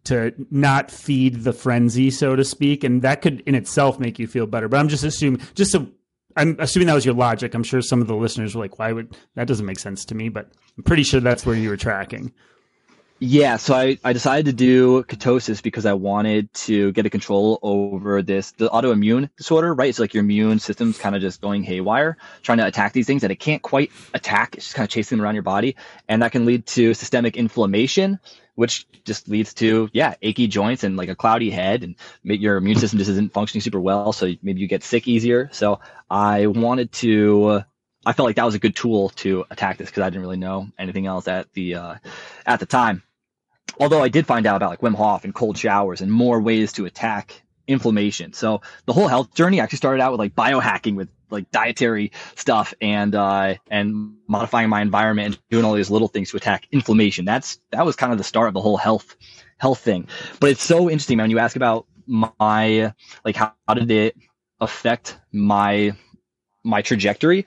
to 0.05 0.33
not 0.49 0.89
feed 0.89 1.43
the 1.43 1.53
frenzy, 1.53 2.09
so 2.09 2.35
to 2.35 2.43
speak, 2.43 2.83
and 2.83 3.01
that 3.01 3.21
could 3.21 3.41
in 3.41 3.53
itself 3.53 3.99
make 3.99 4.17
you 4.17 4.27
feel 4.27 4.47
better. 4.47 4.67
But 4.67 4.79
I'm 4.79 4.87
just 4.87 5.03
assuming, 5.03 5.41
just 5.53 5.71
so 5.71 5.87
I'm 6.39 6.55
assuming 6.57 6.87
that 6.87 6.93
was 6.95 7.05
your 7.05 7.13
logic. 7.13 7.53
I'm 7.53 7.63
sure 7.63 7.81
some 7.81 8.01
of 8.01 8.07
the 8.07 8.15
listeners 8.15 8.55
were 8.55 8.61
like, 8.61 8.79
"Why 8.79 8.93
would 8.93 9.15
that 9.35 9.47
doesn't 9.47 9.65
make 9.65 9.77
sense 9.77 10.05
to 10.05 10.15
me?" 10.15 10.29
But 10.29 10.49
I'm 10.77 10.83
pretty 10.83 11.03
sure 11.03 11.19
that's 11.19 11.45
where 11.45 11.55
you 11.55 11.69
were 11.69 11.77
tracking. 11.77 12.31
Yeah, 13.21 13.57
so 13.57 13.75
I, 13.75 13.97
I 14.05 14.13
decided 14.13 14.45
to 14.45 14.53
do 14.53 15.03
ketosis 15.03 15.61
because 15.61 15.85
I 15.85 15.91
wanted 15.91 16.53
to 16.53 16.93
get 16.93 17.05
a 17.05 17.09
control 17.09 17.59
over 17.61 18.21
this 18.21 18.51
the 18.53 18.69
autoimmune 18.69 19.29
disorder, 19.35 19.73
right? 19.73 19.89
It's 19.89 19.99
like 19.99 20.13
your 20.13 20.23
immune 20.23 20.59
system's 20.59 20.97
kind 20.97 21.17
of 21.17 21.21
just 21.21 21.41
going 21.41 21.63
haywire, 21.63 22.15
trying 22.43 22.59
to 22.59 22.65
attack 22.65 22.93
these 22.93 23.07
things 23.07 23.21
that 23.23 23.31
it 23.31 23.35
can't 23.35 23.61
quite 23.61 23.91
attack. 24.13 24.55
It's 24.55 24.67
just 24.67 24.75
kind 24.75 24.85
of 24.85 24.89
chasing 24.89 25.17
them 25.17 25.25
around 25.25 25.35
your 25.35 25.43
body, 25.43 25.75
and 26.07 26.21
that 26.21 26.31
can 26.31 26.45
lead 26.45 26.65
to 26.67 26.93
systemic 26.93 27.35
inflammation, 27.35 28.19
which 28.59 28.85
just 29.05 29.29
leads 29.29 29.53
to 29.53 29.89
yeah 29.93 30.15
achy 30.21 30.47
joints 30.47 30.83
and 30.83 30.97
like 30.97 31.07
a 31.07 31.15
cloudy 31.15 31.49
head, 31.49 31.83
and 31.83 31.95
your 32.23 32.57
immune 32.57 32.77
system 32.77 32.99
just 32.99 33.09
isn't 33.09 33.31
functioning 33.31 33.61
super 33.61 33.79
well, 33.79 34.11
so 34.11 34.33
maybe 34.41 34.59
you 34.59 34.67
get 34.67 34.83
sick 34.83 35.07
easier. 35.07 35.49
So 35.53 35.79
I 36.09 36.47
wanted 36.47 36.91
to 37.03 37.63
I 38.05 38.13
felt 38.13 38.27
like 38.27 38.35
that 38.35 38.45
was 38.45 38.55
a 38.55 38.59
good 38.59 38.75
tool 38.75 39.09
to 39.09 39.45
attack 39.49 39.77
this 39.77 39.89
because 39.89 40.03
I 40.03 40.09
didn't 40.09 40.21
really 40.21 40.37
know 40.37 40.67
anything 40.77 41.05
else 41.05 41.27
at 41.27 41.51
the 41.53 41.75
uh, 41.75 41.95
at 42.45 42.59
the 42.59 42.65
time. 42.65 43.03
Although 43.79 44.03
I 44.03 44.09
did 44.09 44.27
find 44.27 44.45
out 44.45 44.57
about 44.57 44.71
like 44.71 44.81
Wim 44.81 44.95
Hof 44.95 45.23
and 45.23 45.33
cold 45.33 45.57
showers 45.57 46.01
and 46.01 46.11
more 46.11 46.41
ways 46.41 46.73
to 46.73 46.85
attack 46.85 47.41
inflammation. 47.67 48.33
So 48.33 48.61
the 48.85 48.93
whole 48.93 49.07
health 49.07 49.33
journey 49.33 49.61
actually 49.61 49.77
started 49.77 50.01
out 50.01 50.11
with 50.11 50.19
like 50.19 50.35
biohacking 50.35 50.95
with 50.95 51.09
like 51.29 51.51
dietary 51.51 52.11
stuff 52.35 52.73
and 52.81 53.15
uh, 53.15 53.55
and 53.69 54.15
modifying 54.27 54.69
my 54.69 54.81
environment 54.81 55.25
and 55.27 55.39
doing 55.49 55.65
all 55.65 55.73
these 55.73 55.89
little 55.89 56.07
things 56.07 56.31
to 56.31 56.37
attack 56.37 56.67
inflammation. 56.71 57.25
That's 57.25 57.59
that 57.71 57.85
was 57.85 57.95
kind 57.95 58.11
of 58.11 58.17
the 58.17 58.23
start 58.23 58.47
of 58.47 58.53
the 58.53 58.61
whole 58.61 58.77
health 58.77 59.15
health 59.57 59.79
thing. 59.79 60.07
But 60.39 60.51
it's 60.51 60.63
so 60.63 60.89
interesting, 60.89 61.17
man. 61.17 61.25
When 61.25 61.31
you 61.31 61.39
ask 61.39 61.55
about 61.55 61.85
my 62.05 62.93
like 63.23 63.35
how, 63.35 63.53
how 63.67 63.75
did 63.75 63.91
it 63.91 64.15
affect 64.59 65.17
my 65.31 65.93
my 66.63 66.81
trajectory? 66.81 67.45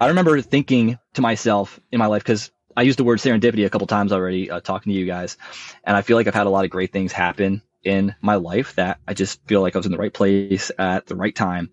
I 0.00 0.08
remember 0.08 0.40
thinking 0.40 0.98
to 1.14 1.20
myself 1.20 1.80
in 1.92 1.98
my 1.98 2.06
life 2.06 2.22
because 2.22 2.50
I 2.76 2.82
used 2.82 2.98
the 2.98 3.04
word 3.04 3.18
serendipity 3.18 3.64
a 3.64 3.70
couple 3.70 3.86
times 3.86 4.12
already 4.12 4.50
uh, 4.50 4.60
talking 4.60 4.92
to 4.92 4.98
you 4.98 5.06
guys, 5.06 5.36
and 5.84 5.96
I 5.96 6.02
feel 6.02 6.16
like 6.16 6.26
I've 6.26 6.34
had 6.34 6.46
a 6.46 6.50
lot 6.50 6.64
of 6.64 6.70
great 6.70 6.92
things 6.92 7.12
happen 7.12 7.62
in 7.84 8.14
my 8.20 8.36
life 8.36 8.74
that 8.76 8.98
I 9.06 9.14
just 9.14 9.46
feel 9.46 9.60
like 9.60 9.76
I 9.76 9.78
was 9.78 9.86
in 9.86 9.92
the 9.92 9.98
right 9.98 10.12
place 10.12 10.70
at 10.78 11.06
the 11.06 11.14
right 11.14 11.34
time. 11.34 11.70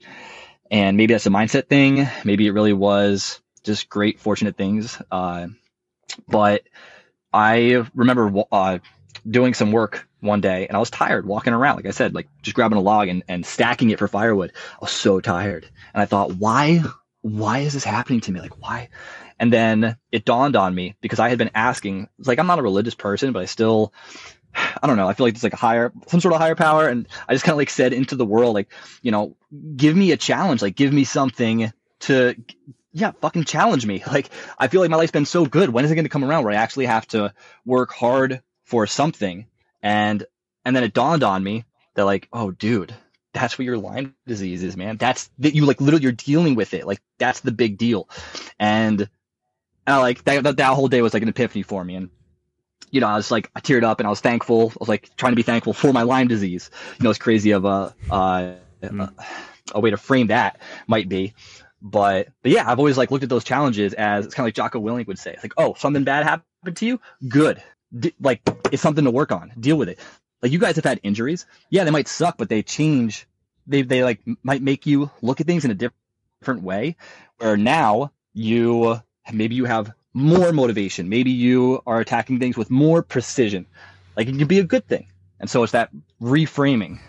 And 0.72 0.96
maybe 0.96 1.14
that's 1.14 1.26
a 1.26 1.30
mindset 1.30 1.68
thing. 1.68 2.08
Maybe 2.24 2.48
it 2.48 2.52
really 2.52 2.74
was 2.74 3.42
just 3.64 3.90
great, 3.90 4.20
fortunate 4.20 4.56
things. 4.56 5.00
Uh, 5.12 5.48
but 6.28 6.64
I 7.34 7.86
remember 7.94 8.44
uh, 8.52 8.80
doing 9.30 9.54
some 9.54 9.74
work 9.74 10.08
one 10.22 10.40
day 10.40 10.68
and 10.68 10.76
I 10.78 10.80
was 10.80 10.90
tired 10.90 11.26
walking 11.26 11.54
around. 11.54 11.76
Like 11.76 11.88
I 11.88 11.92
said, 11.92 12.16
like 12.16 12.30
just 12.42 12.56
grabbing 12.56 12.78
a 12.78 12.82
log 12.82 13.10
and, 13.10 13.24
and 13.28 13.46
stacking 13.46 13.90
it 13.90 14.00
for 14.00 14.08
firewood. 14.08 14.54
I 14.56 14.78
was 14.80 14.92
so 14.92 15.20
tired. 15.20 15.68
And 15.94 16.02
I 16.02 16.06
thought, 16.06 16.36
why, 16.36 16.82
why 17.22 17.60
is 17.60 17.74
this 17.74 17.84
happening 17.84 18.22
to 18.22 18.32
me? 18.32 18.40
Like, 18.40 18.62
why? 18.62 18.90
And 19.40 19.52
then 19.52 19.98
it 20.12 20.24
dawned 20.24 20.56
on 20.56 20.74
me 20.74 20.96
because 21.02 21.20
I 21.20 21.30
had 21.30 21.38
been 21.38 21.52
asking, 21.54 22.08
like 22.20 22.40
I'm 22.40 22.48
not 22.48 22.60
a 22.60 22.64
religious 22.64 22.96
person, 22.96 23.34
but 23.34 23.42
I 23.42 23.46
still, 23.46 23.94
I 24.56 24.88
don't 24.88 24.98
know, 24.98 25.08
I 25.08 25.14
feel 25.14 25.26
like 25.26 25.36
it's 25.36 25.44
like 25.44 25.54
a 25.54 25.58
higher, 25.58 25.92
some 26.08 26.20
sort 26.20 26.34
of 26.34 26.40
higher 26.40 26.56
power. 26.56 26.88
And 26.88 27.08
I 27.28 27.34
just 27.34 27.44
kind 27.46 27.54
of 27.54 27.58
like 27.58 27.70
said 27.70 27.94
into 27.94 28.16
the 28.16 28.26
world, 28.26 28.56
like, 28.56 28.72
you 29.02 29.12
know, 29.12 29.36
give 29.76 29.96
me 29.96 30.12
a 30.12 30.18
challenge, 30.18 30.62
like 30.62 30.76
give 30.76 30.94
me 30.94 31.04
something 31.04 31.72
to, 32.02 32.36
yeah, 32.92 33.12
fucking 33.22 33.46
challenge 33.46 33.86
me. 33.86 34.04
Like, 34.12 34.30
I 34.58 34.68
feel 34.68 34.82
like 34.82 34.90
my 34.90 34.98
life's 34.98 35.12
been 35.12 35.26
so 35.26 35.46
good. 35.46 35.70
When 35.70 35.86
is 35.86 35.92
it 35.92 35.96
going 35.96 36.06
to 36.06 36.10
come 36.10 36.24
around 36.24 36.44
where 36.44 36.54
I 36.54 36.58
actually 36.58 36.88
have 36.88 37.08
to 37.10 37.34
work 37.66 37.92
hard 37.94 38.42
for 38.66 38.88
something? 38.88 39.48
And, 39.82 40.26
and 40.66 40.76
then 40.76 40.84
it 40.84 40.94
dawned 40.94 41.24
on 41.24 41.44
me 41.44 41.66
that 41.96 42.06
like, 42.06 42.28
oh, 42.34 42.52
dude, 42.52 42.94
that's 43.34 43.58
what 43.58 43.66
your 43.66 43.78
Lyme 43.78 44.16
disease 44.28 44.64
is, 44.64 44.76
man. 44.76 44.98
That's 44.98 45.30
that 45.40 45.56
you 45.56 45.66
like 45.66 45.80
literally 45.80 46.04
you're 46.04 46.12
dealing 46.12 46.56
with 46.56 46.74
it. 46.74 46.86
Like 46.86 47.02
that's 47.18 47.40
the 47.40 47.52
big 47.52 47.78
deal. 47.78 48.10
And 48.60 49.08
and 49.88 49.96
I 49.96 50.00
like 50.00 50.24
that, 50.26 50.44
that, 50.44 50.58
that 50.58 50.74
whole 50.74 50.88
day 50.88 51.02
was 51.02 51.14
like 51.14 51.24
an 51.24 51.30
epiphany 51.30 51.64
for 51.64 51.84
me. 51.84 51.96
And 51.96 52.10
you 52.92 53.02
know, 53.02 53.08
I 53.08 53.16
was 53.16 53.32
like, 53.32 53.50
I 53.56 53.62
teared 53.62 53.84
up 53.84 54.00
and 54.00 54.08
I 54.08 54.10
was 54.10 54.20
thankful. 54.20 54.70
I 54.70 54.76
was 54.80 54.90
like 54.90 55.16
trying 55.16 55.32
to 55.32 55.36
be 55.36 55.44
thankful 55.44 55.74
for 55.74 55.92
my 55.92 56.04
Lyme 56.04 56.28
disease. 56.28 56.70
You 57.00 57.06
know, 57.06 57.10
it's 57.10 57.20
crazy 57.20 57.52
of 57.52 57.66
a, 57.66 57.96
uh, 58.12 58.54
mm. 58.84 59.00
a, 59.02 59.14
a 59.74 59.80
way 59.80 59.90
to 59.90 59.98
frame 59.98 60.28
that 60.28 60.60
might 60.88 61.10
be. 61.10 61.34
But, 61.82 62.28
but 62.44 62.52
yeah, 62.52 62.70
I've 62.70 62.78
always 62.78 62.98
like 62.98 63.10
looked 63.10 63.24
at 63.24 63.30
those 63.30 63.44
challenges 63.44 63.94
as 63.94 64.26
it's 64.26 64.36
kind 64.36 64.44
of 64.44 64.48
like 64.48 64.56
Jocko 64.56 64.80
Willink 64.80 65.08
would 65.08 65.18
say, 65.18 65.34
it's 65.34 65.44
like, 65.44 65.54
oh, 65.58 65.74
something 65.76 66.04
bad 66.04 66.24
happened 66.24 66.78
to 66.78 66.86
you? 66.86 67.00
Good. 67.28 67.64
D- 67.98 68.14
like 68.22 68.42
it's 68.72 68.82
something 68.82 69.06
to 69.06 69.12
work 69.12 69.32
on. 69.32 69.52
Deal 69.60 69.78
with 69.78 69.90
it. 69.90 70.00
Like 70.42 70.52
you 70.52 70.60
guys 70.60 70.76
have 70.76 70.86
had 70.86 71.00
injuries. 71.02 71.46
Yeah, 71.70 71.84
they 71.86 71.92
might 71.92 72.08
suck, 72.08 72.38
but 72.38 72.50
they 72.50 72.62
change. 72.62 73.28
They, 73.68 73.82
they 73.84 74.04
like 74.04 74.20
might 74.44 74.62
make 74.62 74.86
you 74.86 75.10
look 75.22 75.42
at 75.42 75.48
things 75.48 75.66
in 75.66 75.72
a 75.72 75.76
different 75.76 76.64
way 76.64 76.98
where 77.38 77.58
now 77.58 78.12
you 78.34 79.00
maybe 79.32 79.56
you 79.56 79.66
have 79.66 79.94
more 80.14 80.52
motivation. 80.52 81.10
Maybe 81.10 81.32
you 81.32 81.82
are 81.86 82.00
attacking 82.00 82.40
things 82.40 82.58
with 82.58 82.70
more 82.70 83.02
precision. 83.02 83.66
Like 84.16 84.28
it 84.28 84.38
can 84.38 84.48
be 84.48 84.60
a 84.60 84.64
good 84.64 84.88
thing. 84.88 85.08
And 85.40 85.50
so 85.50 85.64
it's 85.64 85.72
that 85.72 85.90
reframing. 86.22 87.00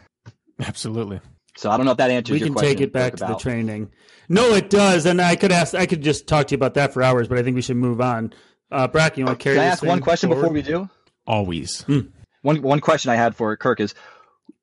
Absolutely. 0.61 1.21
So 1.57 1.71
I 1.71 1.77
don't 1.77 1.85
know 1.85 1.93
if 1.93 1.99
that 1.99 2.11
answers 2.11 2.35
we 2.35 2.47
your 2.47 2.53
question. 2.53 2.69
We 2.69 2.75
can 2.75 2.79
take 2.79 2.89
it 2.89 2.93
back 2.93 3.17
to 3.17 3.27
the 3.27 3.35
training. 3.35 3.91
No, 4.29 4.55
it 4.55 4.71
does. 4.71 5.05
And 5.05 5.21
I 5.21 5.37
could 5.37 5.53
ask, 5.53 5.75
I 5.75 5.87
could 5.87 6.03
just 6.03 6.27
talk 6.27 6.47
to 6.47 6.53
you 6.53 6.57
about 6.57 6.75
that 6.75 6.95
for 6.95 7.03
hours, 7.03 7.29
but 7.29 7.39
I 7.39 7.43
think 7.43 7.57
we 7.57 7.63
should 7.63 7.77
move 7.77 8.01
on. 8.01 8.33
Uh, 8.71 8.89
Brack, 8.89 9.19
you 9.19 9.27
want 9.27 9.39
to 9.39 9.43
carry 9.43 9.57
Can 9.57 9.65
I 9.65 9.69
ask 9.69 9.83
one 9.83 10.01
question 10.01 10.31
forward? 10.31 10.43
before 10.43 10.55
we 10.55 10.63
do? 10.63 10.89
Always. 11.27 11.83
Mm. 11.83 12.11
one 12.41 12.63
one 12.63 12.81
question 12.81 13.11
I 13.11 13.17
had 13.17 13.37
for 13.37 13.55
Kirk 13.57 13.81
is, 13.81 13.95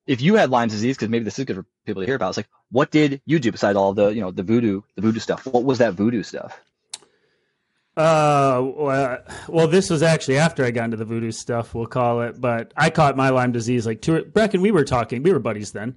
if 0.06 0.20
you 0.20 0.34
had 0.34 0.50
Lyme 0.50 0.68
disease, 0.68 0.96
because 0.96 1.08
maybe 1.08 1.24
this 1.24 1.38
is 1.38 1.44
good 1.44 1.56
for 1.56 1.66
people 1.86 2.02
to 2.02 2.06
hear 2.06 2.16
about. 2.16 2.30
It's 2.30 2.38
like, 2.38 2.48
what 2.72 2.90
did 2.90 3.22
you 3.24 3.38
do 3.38 3.52
besides 3.52 3.76
all 3.76 3.94
the 3.94 4.08
you 4.08 4.20
know 4.20 4.32
the 4.32 4.42
voodoo 4.42 4.82
the 4.96 5.02
voodoo 5.02 5.20
stuff? 5.20 5.46
What 5.46 5.62
was 5.62 5.78
that 5.78 5.94
voodoo 5.94 6.24
stuff? 6.24 6.60
Uh, 8.00 9.18
well, 9.48 9.68
this 9.68 9.90
was 9.90 10.02
actually 10.02 10.38
after 10.38 10.64
I 10.64 10.70
got 10.70 10.84
into 10.86 10.96
the 10.96 11.04
voodoo 11.04 11.30
stuff, 11.32 11.74
we'll 11.74 11.86
call 11.86 12.22
it. 12.22 12.40
But 12.40 12.72
I 12.76 12.90
caught 12.90 13.16
my 13.16 13.28
Lyme 13.30 13.52
disease 13.52 13.86
like 13.86 14.00
two. 14.00 14.22
Brakken, 14.24 14.60
we 14.60 14.70
were 14.70 14.84
talking, 14.84 15.22
we 15.22 15.32
were 15.32 15.38
buddies 15.38 15.72
then. 15.72 15.96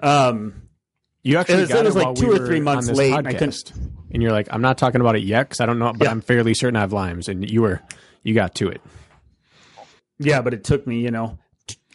Um, 0.00 0.62
You 1.22 1.36
actually 1.36 1.56
It 1.56 1.60
was- 1.60 1.68
got 1.68 1.78
it 1.80 1.84
was 1.84 1.96
like 1.96 2.04
while 2.06 2.14
two 2.14 2.28
we 2.28 2.34
or 2.38 2.46
three 2.46 2.60
months 2.60 2.88
late, 2.88 3.12
and 3.12 3.28
I 3.28 3.34
couldn't- 3.34 3.72
And 4.12 4.22
you're 4.22 4.32
like, 4.32 4.48
I'm 4.50 4.62
not 4.62 4.78
talking 4.78 5.00
about 5.02 5.16
it 5.16 5.22
yet 5.22 5.48
because 5.48 5.60
I 5.60 5.66
don't 5.66 5.78
know, 5.78 5.92
but 5.92 6.04
Yeah. 6.06 6.10
I'm 6.12 6.20
fairly 6.22 6.54
certain 6.54 6.76
I 6.76 6.80
have 6.80 6.92
limes. 6.94 7.28
And 7.28 7.48
you 7.50 7.60
were, 7.62 7.82
you 8.22 8.32
got 8.34 8.54
to 8.56 8.68
it. 8.68 8.80
yeah, 10.18 10.40
but 10.40 10.54
it 10.54 10.64
took 10.64 10.86
me, 10.86 11.00
you 11.00 11.10
know, 11.10 11.38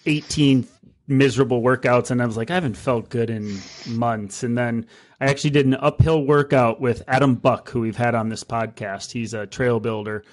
eighteen 0.06 0.68
miserable 1.08 1.62
workouts, 1.62 2.12
and 2.12 2.22
I 2.22 2.26
was 2.26 2.36
like, 2.38 2.52
I 2.52 2.56
haven't 2.56 2.78
felt 2.78 3.10
good 3.10 3.30
in 3.30 3.60
months. 3.88 4.44
And 4.44 4.58
then 4.58 4.86
I 5.20 5.26
actually 5.28 5.52
did 5.52 5.66
an 5.66 5.76
uphill 5.76 6.26
workout 6.26 6.82
with 6.82 7.04
Adam 7.08 7.36
Buck, 7.36 7.70
who 7.70 7.82
we've 7.82 7.96
had 7.96 8.16
on 8.16 8.30
this 8.30 8.44
podcast. 8.44 9.12
He's 9.12 9.34
a 9.34 9.48
trail 9.48 9.80
builder, 9.80 10.24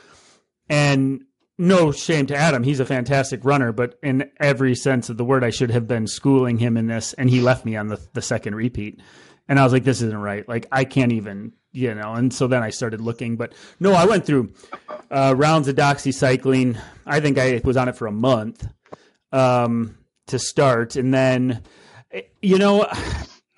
and 0.69 1.25
no 1.59 1.93
shame 1.93 2.27
to 2.27 2.37
Adam. 2.37 2.63
He's 2.63 2.81
a 2.81 2.85
fantastic 2.85 3.45
runner, 3.45 3.73
but 3.73 3.99
in 4.03 4.31
every 4.41 4.75
sense 4.75 5.09
of 5.09 5.17
the 5.17 5.25
word, 5.25 5.45
I 5.45 5.51
should 5.51 5.71
have 5.71 5.87
been 5.87 6.07
schooling 6.07 6.59
him 6.59 6.77
in 6.77 6.87
this. 6.87 7.13
And 7.13 7.31
he 7.31 7.41
left 7.41 7.65
me 7.65 7.77
on 7.77 7.89
the, 7.89 8.01
the 8.15 8.23
second 8.23 8.55
repeat. 8.55 9.01
And 9.49 9.61
I 9.61 9.65
was 9.65 9.73
like, 9.73 9.85
this 9.85 10.03
isn't 10.03 10.19
right. 10.19 10.49
Like, 10.49 10.67
I 10.73 10.85
can't 10.85 11.13
even, 11.13 11.53
you 11.71 11.95
know. 11.95 12.15
And 12.15 12.33
so 12.33 12.47
then 12.47 12.63
I 12.63 12.71
started 12.71 13.01
looking. 13.01 13.37
But 13.37 13.53
no, 13.79 13.93
I 13.93 14.07
went 14.07 14.25
through 14.25 14.53
uh, 15.11 15.35
rounds 15.37 15.69
of 15.69 15.77
doxycycline. 15.77 16.81
I 17.07 17.21
think 17.21 17.39
I 17.39 17.61
was 17.63 17.77
on 17.77 17.89
it 17.89 17.97
for 17.97 18.07
a 18.07 18.13
month 18.13 18.67
um, 19.31 19.99
to 20.29 20.39
start. 20.39 20.97
And 20.97 21.13
then, 21.13 21.63
you 22.41 22.59
know, 22.59 22.89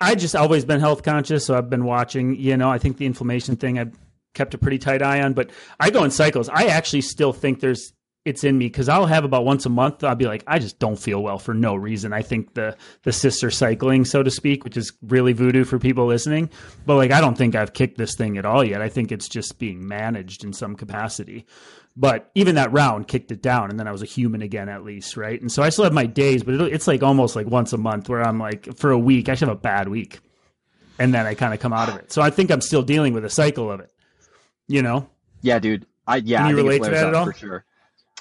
I 0.04 0.14
just 0.14 0.36
always 0.36 0.64
been 0.64 0.80
health 0.80 1.02
conscious. 1.02 1.46
So 1.46 1.56
I've 1.56 1.70
been 1.70 1.84
watching, 1.84 2.36
you 2.36 2.56
know, 2.56 2.70
I 2.70 2.78
think 2.78 2.98
the 2.98 3.06
inflammation 3.06 3.56
thing 3.56 3.78
I've 3.78 3.96
kept 4.34 4.54
a 4.54 4.58
pretty 4.58 4.78
tight 4.78 5.02
eye 5.02 5.22
on. 5.22 5.32
But 5.32 5.50
I 5.80 5.90
go 5.90 6.04
in 6.04 6.10
cycles. 6.10 6.48
I 6.48 6.66
actually 6.66 7.02
still 7.02 7.32
think 7.32 7.60
there's, 7.60 7.92
it's 8.24 8.42
in 8.42 8.56
me 8.56 8.66
because 8.66 8.88
I'll 8.88 9.06
have 9.06 9.24
about 9.24 9.44
once 9.44 9.66
a 9.66 9.68
month. 9.68 10.02
I'll 10.02 10.14
be 10.14 10.26
like, 10.26 10.44
I 10.46 10.58
just 10.58 10.78
don't 10.78 10.98
feel 10.98 11.22
well 11.22 11.38
for 11.38 11.52
no 11.52 11.74
reason. 11.74 12.14
I 12.14 12.22
think 12.22 12.54
the 12.54 12.74
the 13.02 13.12
cysts 13.12 13.44
are 13.44 13.50
cycling, 13.50 14.06
so 14.06 14.22
to 14.22 14.30
speak, 14.30 14.64
which 14.64 14.78
is 14.78 14.94
really 15.02 15.34
voodoo 15.34 15.64
for 15.64 15.78
people 15.78 16.06
listening. 16.06 16.48
But 16.86 16.96
like, 16.96 17.10
I 17.10 17.20
don't 17.20 17.36
think 17.36 17.54
I've 17.54 17.74
kicked 17.74 17.98
this 17.98 18.14
thing 18.14 18.38
at 18.38 18.46
all 18.46 18.64
yet. 18.64 18.80
I 18.80 18.88
think 18.88 19.12
it's 19.12 19.28
just 19.28 19.58
being 19.58 19.86
managed 19.86 20.42
in 20.42 20.54
some 20.54 20.74
capacity. 20.74 21.44
But 21.96 22.30
even 22.34 22.56
that 22.56 22.72
round 22.72 23.06
kicked 23.06 23.30
it 23.30 23.40
down, 23.40 23.70
and 23.70 23.78
then 23.78 23.86
I 23.86 23.92
was 23.92 24.02
a 24.02 24.06
human 24.06 24.42
again, 24.42 24.68
at 24.68 24.84
least, 24.84 25.16
right? 25.16 25.40
And 25.40 25.50
so 25.50 25.62
I 25.62 25.68
still 25.68 25.84
have 25.84 25.92
my 25.92 26.06
days, 26.06 26.42
but 26.42 26.54
it's 26.54 26.88
like 26.88 27.04
almost 27.04 27.36
like 27.36 27.46
once 27.46 27.72
a 27.72 27.78
month 27.78 28.08
where 28.08 28.20
I'm 28.20 28.38
like, 28.38 28.76
for 28.76 28.90
a 28.90 28.98
week, 28.98 29.28
I 29.28 29.36
should 29.36 29.46
have 29.46 29.56
a 29.56 29.60
bad 29.60 29.88
week, 29.88 30.18
and 30.98 31.14
then 31.14 31.24
I 31.24 31.34
kind 31.34 31.54
of 31.54 31.60
come 31.60 31.72
out 31.72 31.88
of 31.88 31.96
it. 31.96 32.10
So 32.10 32.20
I 32.20 32.30
think 32.30 32.50
I'm 32.50 32.60
still 32.60 32.82
dealing 32.82 33.14
with 33.14 33.24
a 33.24 33.30
cycle 33.30 33.70
of 33.70 33.78
it. 33.78 33.92
You 34.66 34.82
know, 34.82 35.08
Yeah, 35.42 35.58
dude. 35.60 35.86
I 36.06 36.16
yeah. 36.16 36.38
Can 36.38 36.46
I 36.46 36.50
you 36.50 36.58
it 36.58 36.62
relate 36.62 36.82
to 36.82 36.90
that 36.90 37.06
at 37.06 37.14
all? 37.14 37.26
For 37.26 37.32
sure. 37.34 37.64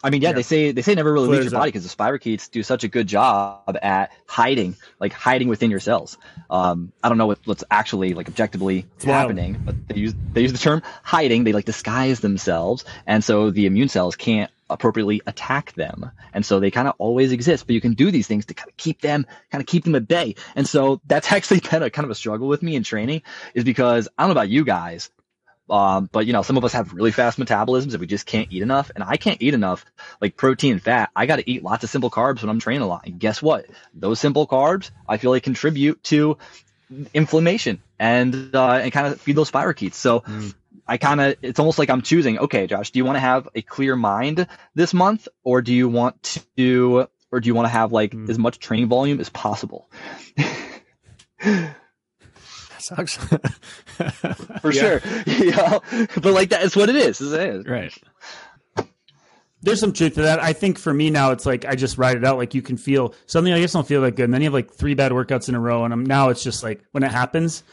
I 0.03 0.09
mean, 0.09 0.21
yeah, 0.21 0.29
Yeah. 0.29 0.35
they 0.35 0.41
say 0.43 0.71
they 0.73 0.81
say 0.81 0.95
never 0.95 1.13
really 1.13 1.29
leave 1.29 1.43
your 1.43 1.51
body 1.51 1.69
because 1.71 1.89
the 1.89 1.95
spirochetes 1.95 2.51
do 2.51 2.61
such 2.61 2.83
a 2.83 2.87
good 2.89 3.07
job 3.07 3.77
at 3.81 4.11
hiding, 4.27 4.75
like 4.99 5.13
hiding 5.13 5.47
within 5.47 5.71
your 5.71 5.79
cells. 5.79 6.17
Um, 6.49 6.91
I 7.01 7.07
don't 7.09 7.17
know 7.17 7.27
what, 7.27 7.39
what's 7.45 7.63
actually 7.71 8.13
like 8.13 8.27
objectively 8.27 8.85
wild. 9.05 9.15
happening, 9.15 9.61
but 9.63 9.87
they 9.87 9.95
use 9.95 10.13
they 10.33 10.41
use 10.41 10.51
the 10.51 10.57
term 10.57 10.81
hiding. 11.03 11.45
They 11.45 11.53
like 11.53 11.65
disguise 11.65 12.19
themselves, 12.19 12.83
and 13.07 13.23
so 13.23 13.49
the 13.49 13.65
immune 13.65 13.87
cells 13.87 14.15
can't 14.17 14.51
appropriately 14.69 15.21
attack 15.25 15.71
them, 15.73 16.11
and 16.33 16.45
so 16.45 16.59
they 16.59 16.71
kind 16.71 16.87
of 16.89 16.95
always 16.97 17.31
exist. 17.31 17.65
But 17.65 17.73
you 17.75 17.81
can 17.81 17.93
do 17.93 18.11
these 18.11 18.27
things 18.27 18.45
to 18.47 18.53
kind 18.53 18.69
of 18.69 18.75
keep 18.75 18.99
them, 19.01 19.25
kind 19.51 19.61
of 19.61 19.67
keep 19.67 19.85
them 19.85 19.95
at 19.95 20.07
bay. 20.07 20.35
And 20.55 20.67
so 20.67 20.99
that's 21.07 21.31
actually 21.31 21.61
been 21.61 21.81
a 21.81 21.89
kind 21.89 22.03
of 22.03 22.11
a 22.11 22.15
struggle 22.15 22.49
with 22.49 22.61
me 22.61 22.75
in 22.75 22.83
training, 22.83 23.21
is 23.53 23.63
because 23.63 24.09
I 24.17 24.23
don't 24.23 24.29
know 24.29 24.33
about 24.39 24.49
you 24.49 24.65
guys, 24.65 25.09
um, 25.73 26.07
but 26.11 26.27
you 26.27 26.33
know, 26.33 26.43
some 26.43 26.55
of 26.55 26.63
us 26.63 26.73
have 26.73 26.93
really 26.93 27.11
fast 27.11 27.39
metabolisms 27.39 27.91
that 27.91 27.99
we 27.99 28.05
just 28.05 28.27
can't 28.27 28.47
eat 28.51 28.61
enough, 28.61 28.91
and 28.93 29.03
I 29.03 29.17
can't 29.17 29.41
eat 29.41 29.55
enough 29.55 29.83
like 30.21 30.37
protein 30.37 30.73
and 30.73 30.81
fat. 30.81 31.09
I 31.15 31.25
got 31.25 31.37
to 31.37 31.49
eat 31.49 31.63
lots 31.63 31.83
of 31.83 31.89
simple 31.89 32.11
carbs 32.11 32.43
when 32.43 32.51
I'm 32.51 32.59
training 32.59 32.83
a 32.83 32.87
lot. 32.87 33.07
And 33.07 33.19
guess 33.19 33.41
what? 33.41 33.65
Those 33.95 34.19
simple 34.19 34.45
carbs, 34.45 34.91
I 35.09 35.17
feel 35.17 35.31
like 35.31 35.41
contribute 35.41 36.03
to 36.03 36.37
inflammation 37.11 37.81
and 37.97 38.55
uh, 38.55 38.73
and 38.83 38.91
kind 38.91 39.07
of 39.07 39.19
feed 39.19 39.35
those 39.35 39.49
spirochetes. 39.49 39.95
So. 39.95 40.23
I 40.85 40.97
kind 40.97 41.21
of, 41.21 41.37
it's 41.41 41.59
almost 41.59 41.79
like 41.79 41.89
I'm 41.89 42.01
choosing, 42.01 42.39
okay, 42.39 42.67
Josh, 42.67 42.91
do 42.91 42.99
you 42.99 43.05
want 43.05 43.15
to 43.15 43.21
have 43.21 43.47
a 43.55 43.61
clear 43.61 43.95
mind 43.95 44.47
this 44.75 44.93
month 44.93 45.29
or 45.41 45.61
do 45.61 45.73
you 45.73 45.87
want 45.87 46.43
to, 46.57 47.07
or 47.31 47.39
do 47.39 47.47
you 47.47 47.55
want 47.55 47.67
to 47.67 47.69
have 47.69 47.93
like 47.93 48.13
as 48.27 48.37
much 48.37 48.59
training 48.59 48.89
volume 48.89 49.21
as 49.21 49.29
possible? 49.29 49.89
Sucks. 52.83 53.15
For 54.61 54.73
sure. 54.73 55.01
yeah. 55.25 55.79
But 56.21 56.33
like 56.33 56.49
that 56.49 56.63
is 56.63 56.75
what 56.75 56.89
it 56.89 56.97
is. 56.97 57.21
is 57.21 57.31
it 57.31 57.39
is. 57.41 57.65
right. 57.65 57.93
there's 59.61 59.79
some 59.79 59.93
truth 59.93 60.15
to 60.15 60.23
that. 60.23 60.43
I 60.43 60.51
think 60.51 60.77
for 60.77 60.93
me 60.93 61.09
now, 61.09 61.31
it's 61.31 61.45
like 61.45 61.63
I 61.63 61.75
just 61.75 61.97
ride 61.97 62.17
it 62.17 62.25
out. 62.25 62.37
Like 62.37 62.53
you 62.53 62.61
can 62.61 62.75
feel 62.75 63.15
something. 63.25 63.53
I 63.53 63.61
just 63.61 63.73
don't 63.73 63.87
feel 63.87 64.01
that 64.01 64.17
good, 64.17 64.25
and 64.25 64.33
then 64.33 64.41
you 64.41 64.47
have 64.47 64.53
like 64.53 64.73
three 64.73 64.95
bad 64.95 65.13
workouts 65.13 65.47
in 65.47 65.55
a 65.55 65.61
row, 65.61 65.85
and 65.85 65.93
I'm, 65.93 66.05
now 66.05 66.27
it's 66.27 66.43
just 66.43 66.61
like 66.61 66.83
when 66.91 67.03
it 67.03 67.11
happens, 67.11 67.63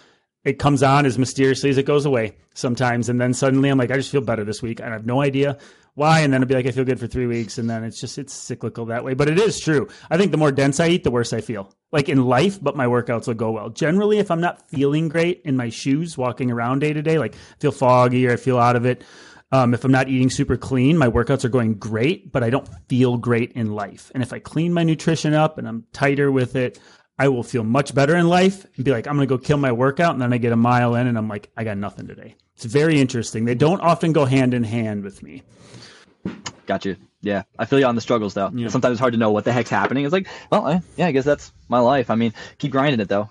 it 0.45 0.59
comes 0.59 0.83
on 0.83 1.07
as 1.07 1.19
mysteriously 1.19 1.71
as 1.71 1.79
it 1.79 1.87
goes 1.87 2.07
away 2.07 2.37
sometimes, 2.55 3.09
and 3.09 3.21
then 3.21 3.35
suddenly 3.35 3.69
I'm 3.69 3.79
like, 3.79 3.91
I 3.91 3.97
just 3.97 4.11
feel 4.11 4.21
better 4.21 4.45
this 4.45 4.63
week, 4.63 4.81
and 4.81 4.91
I 4.91 4.93
have 4.93 5.07
no 5.07 5.21
idea 5.21 5.59
why, 5.95 6.21
and 6.21 6.33
then 6.33 6.41
it'll 6.43 6.49
be 6.49 6.55
like 6.55 6.67
I 6.67 6.71
feel 6.71 6.85
good 6.85 7.01
for 7.01 7.07
three 7.07 7.27
weeks, 7.27 7.59
and 7.59 7.69
then 7.69 7.85
it's 7.85 8.01
just 8.01 8.17
it's 8.17 8.33
cyclical 8.33 8.87
that 8.87 9.05
way. 9.05 9.15
But 9.15 9.29
it 9.29 9.39
is 9.39 9.61
true. 9.61 9.89
I 10.11 10.17
think 10.17 10.31
the 10.31 10.39
more 10.39 10.53
dense 10.53 10.81
I 10.81 10.89
eat, 10.89 11.05
the 11.05 11.11
worse 11.11 11.33
I 11.33 11.41
feel. 11.41 11.73
Like 11.93 12.09
in 12.09 12.25
life, 12.25 12.63
but 12.63 12.77
my 12.77 12.87
workouts 12.87 13.27
will 13.27 13.35
go 13.35 13.51
well. 13.51 13.69
Generally, 13.69 14.19
if 14.19 14.31
I'm 14.31 14.41
not 14.41 14.69
feeling 14.71 15.09
great 15.09 15.43
in 15.45 15.57
my 15.57 15.69
shoes, 15.69 16.17
walking 16.17 16.51
around 16.51 16.79
day 16.79 16.93
to 16.93 17.03
day, 17.03 17.19
like 17.19 17.35
feel 17.59 17.73
foggy 17.73 18.27
or 18.27 18.33
I 18.33 18.37
feel 18.37 18.59
out 18.59 18.77
of 18.77 18.87
it. 18.87 19.05
Um, 19.53 19.75
if 19.75 19.85
I'm 19.85 19.91
not 19.91 20.09
eating 20.09 20.31
super 20.31 20.57
clean, 20.57 20.97
my 20.97 21.09
workouts 21.09 21.45
are 21.45 21.49
going 21.49 21.75
great, 21.75 22.31
but 22.31 22.45
I 22.45 22.51
don't 22.51 22.69
feel 22.89 23.17
great 23.17 23.53
in 23.53 23.75
life. 23.75 24.13
And 24.15 24.23
if 24.23 24.33
I 24.33 24.39
clean 24.39 24.73
my 24.73 24.85
nutrition 24.85 25.35
up 25.35 25.59
and 25.59 25.67
I'm 25.67 25.85
tighter 25.93 26.31
with 26.31 26.55
it, 26.55 26.79
I 27.21 27.29
will 27.29 27.43
feel 27.43 27.65
much 27.65 27.95
better 27.95 28.17
in 28.17 28.29
life 28.31 28.65
and 28.77 28.85
be 28.85 28.93
like, 28.93 29.07
I'm 29.07 29.15
going 29.17 29.29
to 29.29 29.37
go 29.37 29.37
kill 29.37 29.59
my 29.59 29.73
workout. 29.73 30.15
And 30.15 30.23
then 30.23 30.33
I 30.33 30.39
get 30.39 30.53
a 30.53 30.57
mile 30.57 30.95
in 30.95 31.07
and 31.07 31.19
I'm 31.19 31.29
like, 31.29 31.51
I 31.55 31.65
got 31.65 31.77
nothing 31.77 32.07
today. 32.07 32.35
It's 32.57 32.65
very 32.65 32.99
interesting. 32.99 33.45
They 33.45 33.55
don't 33.55 33.81
often 33.83 34.15
go 34.15 34.25
hand 34.25 34.55
in 34.55 34.65
hand 34.65 35.05
with 35.05 35.23
me. 35.23 35.43
Gotcha. 36.65 36.97
Yeah, 37.21 37.43
I 37.59 37.67
feel 37.67 37.79
you 37.79 37.85
on 37.85 37.95
the 37.95 38.01
struggles 38.01 38.33
though. 38.33 38.49
Sometimes 38.69 38.93
it's 38.93 39.01
hard 39.01 39.13
to 39.13 39.19
know 39.19 39.31
what 39.33 39.45
the 39.45 39.53
heck's 39.53 39.69
happening. 39.69 40.07
It's 40.07 40.15
like, 40.15 40.29
well, 40.51 40.67
I, 40.67 40.81
yeah, 40.97 41.09
I 41.09 41.13
guess 41.13 41.27
that's 41.27 41.53
my 41.69 41.81
life. 41.81 42.09
I 42.09 42.15
mean, 42.15 42.33
keep 42.57 42.73
grinding 42.73 43.01
it 43.01 43.09
though. 43.11 43.29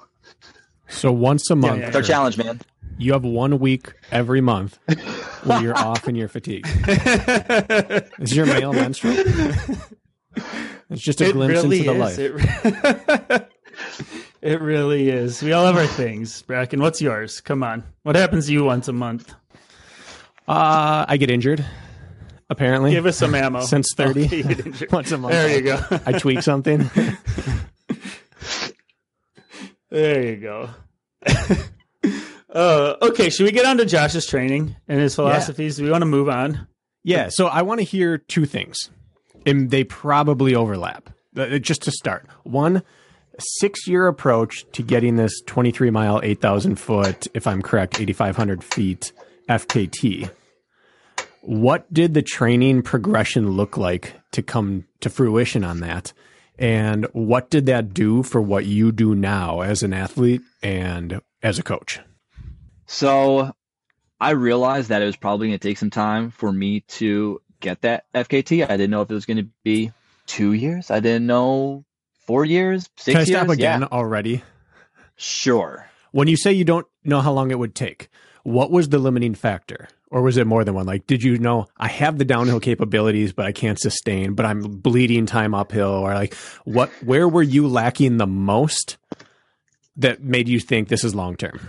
So 0.87 1.11
once 1.11 1.49
a 1.49 1.55
month, 1.55 1.79
yeah, 1.81 1.87
It's 1.87 1.95
our 1.95 2.03
challenge, 2.03 2.37
man. 2.37 2.61
you 2.99 3.13
have 3.13 3.23
one 3.23 3.57
week 3.57 3.93
every 4.11 4.41
month 4.41 4.77
where 5.45 5.63
you're 5.63 5.77
off 5.77 6.07
and 6.07 6.15
you're 6.15 6.27
fatigued. 6.27 6.67
this 6.85 8.09
is 8.19 8.35
your 8.35 8.45
male 8.45 8.71
menstrual. 8.73 9.15
It's 10.91 11.01
just 11.01 11.21
a 11.21 11.31
glimpse 11.31 11.63
into 11.63 11.83
the 11.83 11.93
life. 11.93 12.19
It, 12.19 13.49
it 14.41 14.61
really 14.61 15.09
is. 15.09 15.41
We 15.43 15.53
all 15.53 15.65
have 15.65 15.77
our 15.77 15.87
things. 15.87 16.43
Brakken, 16.43 16.79
what's 16.79 17.01
yours? 17.01 17.41
Come 17.41 17.63
on. 17.63 17.83
What 18.03 18.15
happens 18.15 18.47
to 18.47 18.53
you 18.53 18.63
once 18.63 18.87
a 18.87 18.93
month? 18.93 19.33
Uh, 20.47 21.05
I 21.07 21.17
get 21.17 21.29
injured. 21.29 21.65
Apparently, 22.49 22.91
Give 22.91 23.05
us 23.05 23.17
some 23.17 23.35
ammo. 23.35 23.61
since 23.61 23.93
thirty, 23.95 24.25
Okay, 24.43 24.87
once 24.91 25.11
a 25.11 25.17
month. 25.19 25.33
There 25.33 25.55
you 25.55 25.61
go. 25.61 25.79
I 26.05 26.13
tweak 26.13 26.41
something. 26.41 26.89
There 29.91 30.23
you 30.23 30.35
go. 30.37 30.69
uh, 32.53 32.95
okay, 33.01 33.29
should 33.31 33.45
we 33.45 33.51
get 33.51 33.65
on 33.65 33.77
to 33.77 33.85
Josh's 33.85 34.27
training 34.27 34.75
and 34.87 34.99
his 34.99 35.15
philosophies? 35.15 35.81
We 35.81 35.89
want 35.89 36.03
to 36.03 36.05
move 36.05 36.29
on. 36.29 36.67
Yeah, 37.03 37.29
so 37.29 37.47
I 37.47 37.63
want 37.63 37.79
to 37.79 37.83
hear 37.83 38.17
two 38.19 38.45
things, 38.45 38.91
and 39.47 39.71
they 39.71 39.83
probably 39.83 40.53
overlap. 40.53 41.09
Uh, 41.35 41.57
Just 41.57 41.81
to 41.83 41.91
start, 41.91 42.27
one 42.43 42.83
six-year 43.39 44.07
approach 44.07 44.65
to 44.73 44.83
getting 44.83 45.15
this 45.15 45.41
23 45.45 45.89
mile, 45.89 46.19
8,000 46.23 46.75
foot, 46.75 47.27
if 47.33 47.47
I'm 47.47 47.61
correct, 47.61 47.99
8,500 47.99 48.63
feet 48.63 49.11
FKT. 49.47 50.29
What 51.41 51.91
did 51.93 52.13
the 52.13 52.21
training 52.21 52.81
progression 52.81 53.51
look 53.51 53.77
like 53.77 54.13
to 54.31 54.41
come 54.41 54.85
to 54.99 55.09
fruition 55.09 55.63
on 55.63 55.79
that? 55.79 56.13
And 56.57 57.05
what 57.13 57.49
did 57.49 57.65
that 57.67 57.93
do 57.93 58.21
for 58.21 58.41
what 58.41 58.65
you 58.65 58.91
do 58.91 59.15
now 59.15 59.61
as 59.61 59.81
an 59.81 59.93
athlete 59.93 60.41
and 60.61 61.21
as 61.41 61.57
a 61.57 61.63
coach? 61.63 62.01
So 62.85 63.53
I 64.19 64.31
realized 64.31 64.89
that 64.89 65.01
it 65.01 65.05
was 65.05 65.15
probably 65.15 65.47
going 65.47 65.59
to 65.59 65.67
take 65.67 65.77
some 65.77 65.89
time 65.89 66.31
for 66.31 66.51
me 66.51 66.81
to 66.81 67.41
get 67.61 67.81
that 67.81 68.05
FKT. 68.13 68.63
I 68.63 68.77
didn't 68.77 68.91
know 68.91 69.01
if 69.01 69.09
it 69.09 69.13
was 69.13 69.25
going 69.25 69.37
to 69.37 69.49
be 69.63 69.93
two 70.25 70.51
years. 70.51 70.91
I 70.91 70.99
didn't 70.99 71.27
know 71.27 71.85
four 72.29 72.45
years, 72.45 72.87
six 72.95 73.05
Can 73.05 73.15
I 73.15 73.19
years. 73.21 73.29
stop 73.29 73.49
again 73.49 73.81
Yeah, 73.81 73.87
already? 73.91 74.43
sure. 75.15 75.89
When 76.11 76.27
you 76.27 76.37
say 76.37 76.51
you 76.53 76.63
don't 76.63 76.85
know 77.03 77.21
how 77.21 77.31
long 77.31 77.49
it 77.51 77.57
would 77.59 77.73
take, 77.73 78.09
what 78.43 78.69
was 78.71 78.89
the 78.89 78.99
limiting 78.99 79.33
factor? 79.33 79.87
Or 80.11 80.21
was 80.23 80.37
it 80.37 80.47
more 80.47 80.63
than 80.63 80.73
one? 80.73 80.85
Like, 80.87 81.05
did 81.07 81.21
you 81.23 81.37
know 81.37 81.67
I 81.77 81.87
have 81.87 82.17
the 82.17 82.25
downhill 82.25 82.59
capabilities, 82.59 83.31
but 83.33 83.45
I 83.45 83.51
can't 83.51 83.79
sustain, 83.79 84.33
but 84.33 84.45
I'm 84.45 84.61
bleeding 84.61 85.25
time 85.27 85.53
uphill? 85.53 85.89
Or 85.89 86.13
like, 86.15 86.33
what, 86.65 86.89
where 87.03 87.27
were 87.27 87.43
you 87.43 87.67
lacking 87.67 88.17
the 88.17 88.25
most 88.27 88.97
that 89.97 90.23
made 90.23 90.47
you 90.47 90.59
think 90.59 90.87
this 90.87 91.03
is 91.03 91.13
long 91.13 91.35
term? 91.35 91.59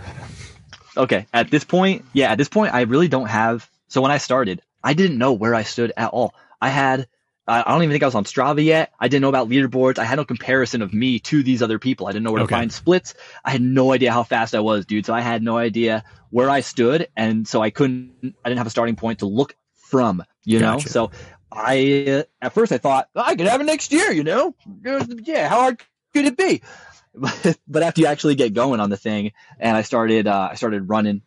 Okay. 0.97 1.27
At 1.33 1.51
this 1.51 1.63
point, 1.63 2.03
yeah, 2.13 2.31
at 2.31 2.37
this 2.39 2.49
point, 2.49 2.73
I 2.73 2.81
really 2.81 3.07
don't 3.07 3.27
have. 3.29 3.69
So 3.89 4.01
when 4.01 4.11
I 4.11 4.17
started, 4.17 4.61
I 4.83 4.93
didn't 4.95 5.17
know 5.19 5.33
where 5.33 5.53
I 5.53 5.63
stood 5.63 5.93
at 5.95 6.09
all. 6.09 6.33
I 6.59 6.69
had 6.69 7.07
I 7.47 7.63
don't 7.63 7.83
even 7.83 7.91
think 7.91 8.03
I 8.03 8.07
was 8.07 8.15
on 8.15 8.23
Strava 8.23 8.63
yet. 8.63 8.93
I 8.99 9.07
didn't 9.07 9.23
know 9.23 9.29
about 9.29 9.49
leaderboards. 9.49 9.97
I 9.97 10.03
had 10.03 10.15
no 10.15 10.25
comparison 10.25 10.81
of 10.81 10.93
me 10.93 11.19
to 11.19 11.43
these 11.43 11.61
other 11.61 11.79
people. 11.79 12.07
I 12.07 12.11
didn't 12.11 12.23
know 12.23 12.31
where 12.31 12.43
okay. 12.43 12.55
to 12.55 12.59
find 12.59 12.71
splits. 12.71 13.15
I 13.43 13.51
had 13.51 13.61
no 13.61 13.91
idea 13.91 14.11
how 14.11 14.23
fast 14.23 14.53
I 14.53 14.59
was, 14.59 14.85
dude. 14.85 15.05
So 15.05 15.13
I 15.13 15.21
had 15.21 15.41
no 15.41 15.57
idea 15.57 16.03
where 16.29 16.49
I 16.49 16.61
stood, 16.61 17.07
and 17.17 17.47
so 17.47 17.61
I 17.61 17.71
couldn't. 17.71 18.35
I 18.45 18.49
didn't 18.49 18.59
have 18.59 18.67
a 18.67 18.71
starting 18.71 18.95
point 18.95 19.19
to 19.19 19.25
look 19.25 19.55
from. 19.73 20.23
You 20.43 20.59
gotcha. 20.59 20.85
know, 20.85 20.91
so 20.91 21.11
I 21.51 22.05
uh, 22.07 22.23
at 22.41 22.53
first 22.53 22.71
I 22.71 22.77
thought 22.77 23.09
oh, 23.15 23.23
I 23.25 23.35
could 23.35 23.47
have 23.47 23.59
it 23.59 23.65
next 23.65 23.91
year. 23.91 24.11
You 24.11 24.23
know, 24.23 24.55
yeah. 24.83 25.49
How 25.49 25.61
hard 25.61 25.81
could 26.13 26.25
it 26.25 26.37
be? 26.37 26.61
but 27.67 27.83
after 27.83 28.01
you 28.01 28.07
actually 28.07 28.35
get 28.35 28.53
going 28.53 28.79
on 28.79 28.89
the 28.89 28.97
thing, 28.97 29.33
and 29.59 29.75
I 29.75 29.81
started, 29.81 30.27
uh, 30.27 30.49
I 30.51 30.55
started 30.55 30.87
running. 30.87 31.21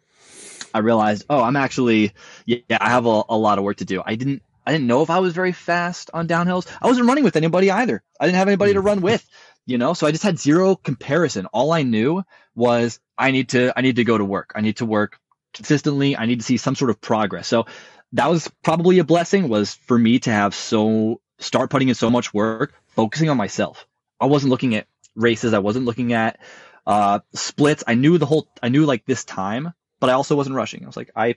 I 0.72 0.78
realized, 0.78 1.26
oh, 1.30 1.40
I'm 1.40 1.56
actually, 1.56 2.12
yeah, 2.46 2.58
I 2.80 2.88
have 2.88 3.06
a, 3.06 3.22
a 3.28 3.36
lot 3.36 3.58
of 3.58 3.64
work 3.64 3.76
to 3.76 3.84
do. 3.84 4.02
I 4.04 4.16
didn't 4.16 4.42
I 4.66 4.72
didn't 4.72 4.86
know 4.86 5.02
if 5.02 5.10
I 5.10 5.18
was 5.18 5.34
very 5.34 5.52
fast 5.52 6.10
on 6.14 6.26
downhills. 6.26 6.66
I 6.80 6.86
wasn't 6.86 7.06
running 7.06 7.24
with 7.24 7.36
anybody 7.36 7.70
either. 7.70 8.02
I 8.18 8.26
didn't 8.26 8.38
have 8.38 8.48
anybody 8.48 8.72
to 8.72 8.80
run 8.80 9.00
with, 9.00 9.26
you 9.66 9.78
know, 9.78 9.94
so 9.94 10.06
I 10.06 10.10
just 10.10 10.22
had 10.22 10.38
zero 10.38 10.74
comparison. 10.74 11.46
All 11.46 11.72
I 11.72 11.82
knew 11.82 12.22
was 12.54 12.98
I 13.18 13.30
need 13.30 13.50
to, 13.50 13.72
I 13.76 13.82
need 13.82 13.96
to 13.96 14.04
go 14.04 14.16
to 14.16 14.24
work. 14.24 14.52
I 14.54 14.60
need 14.62 14.78
to 14.78 14.86
work 14.86 15.18
consistently. 15.52 16.16
I 16.16 16.26
need 16.26 16.40
to 16.40 16.44
see 16.44 16.56
some 16.56 16.74
sort 16.74 16.90
of 16.90 17.00
progress. 17.00 17.46
So 17.46 17.66
that 18.12 18.30
was 18.30 18.50
probably 18.62 18.98
a 19.00 19.04
blessing 19.04 19.48
was 19.48 19.74
for 19.74 19.98
me 19.98 20.18
to 20.20 20.30
have 20.30 20.54
so 20.54 21.20
start 21.38 21.70
putting 21.70 21.88
in 21.88 21.94
so 21.94 22.10
much 22.10 22.32
work, 22.32 22.72
focusing 22.88 23.28
on 23.28 23.36
myself. 23.36 23.86
I 24.20 24.26
wasn't 24.26 24.50
looking 24.50 24.74
at 24.76 24.86
races. 25.14 25.52
I 25.52 25.58
wasn't 25.58 25.84
looking 25.84 26.12
at, 26.12 26.38
uh, 26.86 27.20
splits. 27.34 27.84
I 27.86 27.94
knew 27.94 28.18
the 28.18 28.26
whole, 28.26 28.48
I 28.62 28.68
knew 28.68 28.86
like 28.86 29.04
this 29.04 29.24
time, 29.24 29.72
but 30.00 30.10
I 30.10 30.14
also 30.14 30.36
wasn't 30.36 30.56
rushing. 30.56 30.84
I 30.84 30.86
was 30.86 30.96
like, 30.96 31.10
I, 31.16 31.36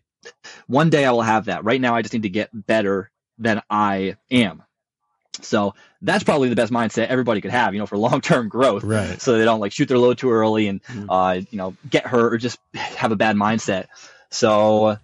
one 0.67 0.89
day 0.89 1.05
I 1.05 1.11
will 1.11 1.21
have 1.21 1.45
that. 1.45 1.63
Right 1.63 1.79
now, 1.79 1.95
I 1.95 2.01
just 2.01 2.13
need 2.13 2.23
to 2.23 2.29
get 2.29 2.49
better 2.53 3.11
than 3.37 3.61
I 3.69 4.17
am. 4.31 4.63
So 5.41 5.75
that's 6.01 6.23
probably 6.23 6.49
the 6.49 6.55
best 6.55 6.71
mindset 6.71 7.07
everybody 7.07 7.41
could 7.41 7.51
have, 7.51 7.73
you 7.73 7.79
know, 7.79 7.85
for 7.85 7.97
long 8.07 8.21
term 8.21 8.49
growth. 8.49 8.83
Right. 8.83 9.21
So 9.21 9.37
they 9.37 9.45
don't 9.45 9.59
like 9.59 9.71
shoot 9.71 9.87
their 9.87 9.97
load 9.97 10.17
too 10.17 10.31
early 10.31 10.67
and, 10.67 10.83
mm-hmm. 10.83 11.09
uh, 11.09 11.33
you 11.33 11.57
know, 11.57 11.75
get 11.89 12.07
hurt 12.07 12.33
or 12.33 12.37
just 12.37 12.59
have 12.73 13.11
a 13.11 13.15
bad 13.15 13.35
mindset. 13.35 13.87
So 14.29 14.97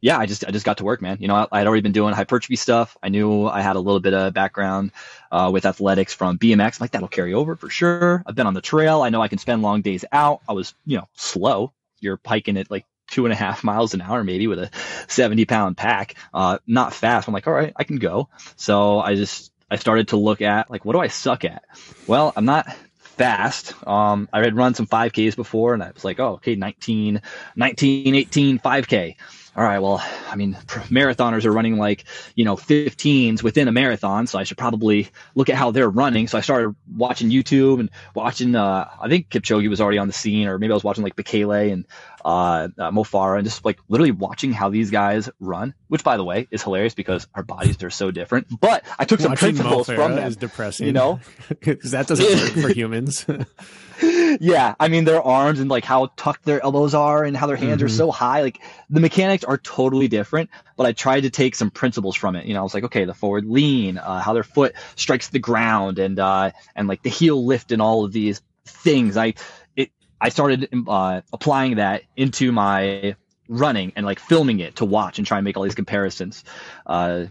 yeah, 0.00 0.16
I 0.16 0.26
just 0.26 0.46
I 0.46 0.50
just 0.50 0.64
got 0.64 0.78
to 0.78 0.84
work, 0.84 1.02
man. 1.02 1.18
You 1.20 1.28
know, 1.28 1.48
I, 1.50 1.58
had 1.58 1.66
already 1.66 1.82
been 1.82 1.92
doing 1.92 2.14
hypertrophy 2.14 2.56
stuff. 2.56 2.96
I 3.02 3.08
knew 3.08 3.46
I 3.46 3.62
had 3.62 3.76
a 3.76 3.80
little 3.80 4.00
bit 4.00 4.14
of 4.14 4.32
background 4.32 4.92
uh, 5.32 5.50
with 5.52 5.66
athletics 5.66 6.14
from 6.14 6.38
BMX. 6.38 6.80
I'm 6.80 6.84
like 6.84 6.92
that'll 6.92 7.08
carry 7.08 7.34
over 7.34 7.56
for 7.56 7.68
sure. 7.68 8.22
I've 8.24 8.36
been 8.36 8.46
on 8.46 8.54
the 8.54 8.60
trail. 8.60 9.02
I 9.02 9.08
know 9.08 9.20
I 9.20 9.28
can 9.28 9.38
spend 9.38 9.62
long 9.62 9.82
days 9.82 10.04
out. 10.12 10.40
I 10.48 10.52
was, 10.52 10.74
you 10.86 10.98
know, 10.98 11.08
slow. 11.14 11.72
You're 12.00 12.20
hiking 12.24 12.56
at 12.58 12.70
like 12.70 12.86
two 13.10 13.26
and 13.26 13.32
a 13.32 13.36
half 13.36 13.64
miles 13.64 13.94
an 13.94 14.00
hour, 14.00 14.22
maybe 14.24 14.46
with 14.46 14.58
a 14.58 14.70
70 15.08 15.44
pound 15.44 15.76
pack. 15.76 16.14
Uh, 16.32 16.58
not 16.66 16.94
fast. 16.94 17.28
I'm 17.28 17.34
like, 17.34 17.46
all 17.46 17.52
right, 17.52 17.72
I 17.76 17.84
can 17.84 17.96
go. 17.96 18.28
So 18.56 19.00
I 19.00 19.14
just, 19.14 19.52
I 19.70 19.76
started 19.76 20.08
to 20.08 20.16
look 20.16 20.42
at 20.42 20.70
like, 20.70 20.84
what 20.84 20.92
do 20.92 21.00
I 21.00 21.08
suck 21.08 21.44
at? 21.44 21.64
Well, 22.06 22.32
I'm 22.36 22.44
not 22.44 22.66
fast. 22.98 23.74
Um, 23.86 24.28
I 24.32 24.40
had 24.40 24.56
run 24.56 24.74
some 24.74 24.86
5Ks 24.86 25.36
before 25.36 25.74
and 25.74 25.82
I 25.82 25.90
was 25.90 26.04
like, 26.04 26.20
oh, 26.20 26.34
okay, 26.34 26.54
19, 26.54 27.20
19, 27.56 28.14
18, 28.14 28.58
5K 28.58 29.16
all 29.58 29.64
right, 29.64 29.80
well, 29.80 30.00
I 30.30 30.36
mean, 30.36 30.54
marathoners 30.54 31.44
are 31.44 31.50
running 31.50 31.78
like, 31.78 32.04
you 32.36 32.44
know, 32.44 32.54
15s 32.54 33.42
within 33.42 33.66
a 33.66 33.72
marathon. 33.72 34.28
So 34.28 34.38
I 34.38 34.44
should 34.44 34.56
probably 34.56 35.08
look 35.34 35.50
at 35.50 35.56
how 35.56 35.72
they're 35.72 35.90
running. 35.90 36.28
So 36.28 36.38
I 36.38 36.42
started 36.42 36.76
watching 36.88 37.28
YouTube 37.28 37.80
and 37.80 37.90
watching, 38.14 38.54
uh, 38.54 38.88
I 39.00 39.08
think 39.08 39.30
Kipchoge 39.30 39.68
was 39.68 39.80
already 39.80 39.98
on 39.98 40.06
the 40.06 40.12
scene, 40.12 40.46
or 40.46 40.60
maybe 40.60 40.72
I 40.72 40.74
was 40.74 40.84
watching 40.84 41.02
like 41.02 41.16
Bekele 41.16 41.72
and 41.72 41.86
uh, 42.24 42.68
uh, 42.78 42.92
Mo 42.92 43.02
Farah 43.02 43.38
and 43.38 43.44
just 43.44 43.64
like 43.64 43.80
literally 43.88 44.12
watching 44.12 44.52
how 44.52 44.68
these 44.68 44.92
guys 44.92 45.28
run, 45.40 45.74
which 45.88 46.04
by 46.04 46.16
the 46.18 46.24
way 46.24 46.46
is 46.52 46.62
hilarious 46.62 46.94
because 46.94 47.26
our 47.34 47.42
bodies 47.42 47.82
are 47.82 47.90
so 47.90 48.12
different. 48.12 48.46
But 48.60 48.84
I 48.96 49.06
took 49.06 49.18
some 49.18 49.32
watching 49.32 49.56
principles 49.56 49.88
from 49.88 50.14
them. 50.14 50.24
is 50.24 50.36
depressing. 50.36 50.86
You 50.86 50.92
know? 50.92 51.18
Because 51.48 51.90
that 51.90 52.06
doesn't 52.06 52.24
work 52.24 52.68
for 52.68 52.72
humans. 52.72 53.26
yeah, 54.00 54.74
I 54.78 54.88
mean 54.88 55.04
their 55.04 55.22
arms 55.22 55.60
and 55.60 55.70
like 55.70 55.84
how 55.84 56.10
tucked 56.16 56.44
their 56.44 56.62
elbows 56.62 56.94
are 56.94 57.24
and 57.24 57.36
how 57.36 57.46
their 57.46 57.56
hands 57.56 57.78
mm-hmm. 57.78 57.86
are 57.86 57.88
so 57.88 58.10
high. 58.10 58.42
Like 58.42 58.60
the 58.90 59.00
mechanics 59.00 59.44
are 59.44 59.58
totally 59.58 60.08
different. 60.08 60.50
But 60.76 60.86
I 60.86 60.92
tried 60.92 61.22
to 61.22 61.30
take 61.30 61.54
some 61.54 61.70
principles 61.70 62.14
from 62.14 62.36
it. 62.36 62.46
You 62.46 62.54
know, 62.54 62.60
I 62.60 62.62
was 62.62 62.74
like, 62.74 62.84
okay, 62.84 63.04
the 63.04 63.14
forward 63.14 63.46
lean, 63.46 63.98
uh, 63.98 64.20
how 64.20 64.34
their 64.34 64.44
foot 64.44 64.74
strikes 64.94 65.28
the 65.28 65.38
ground, 65.38 65.98
and 65.98 66.18
uh, 66.18 66.52
and 66.76 66.86
like 66.88 67.02
the 67.02 67.10
heel 67.10 67.44
lift 67.44 67.72
and 67.72 67.82
all 67.82 68.04
of 68.04 68.12
these 68.12 68.40
things. 68.64 69.16
I 69.16 69.34
it 69.74 69.90
I 70.20 70.28
started 70.28 70.68
uh, 70.86 71.22
applying 71.32 71.76
that 71.76 72.02
into 72.16 72.52
my 72.52 73.16
running 73.48 73.92
and 73.96 74.04
like 74.04 74.20
filming 74.20 74.60
it 74.60 74.76
to 74.76 74.84
watch 74.84 75.18
and 75.18 75.26
try 75.26 75.38
and 75.38 75.44
make 75.44 75.56
all 75.56 75.64
these 75.64 75.74
comparisons. 75.74 76.44
Uh, 76.86 77.26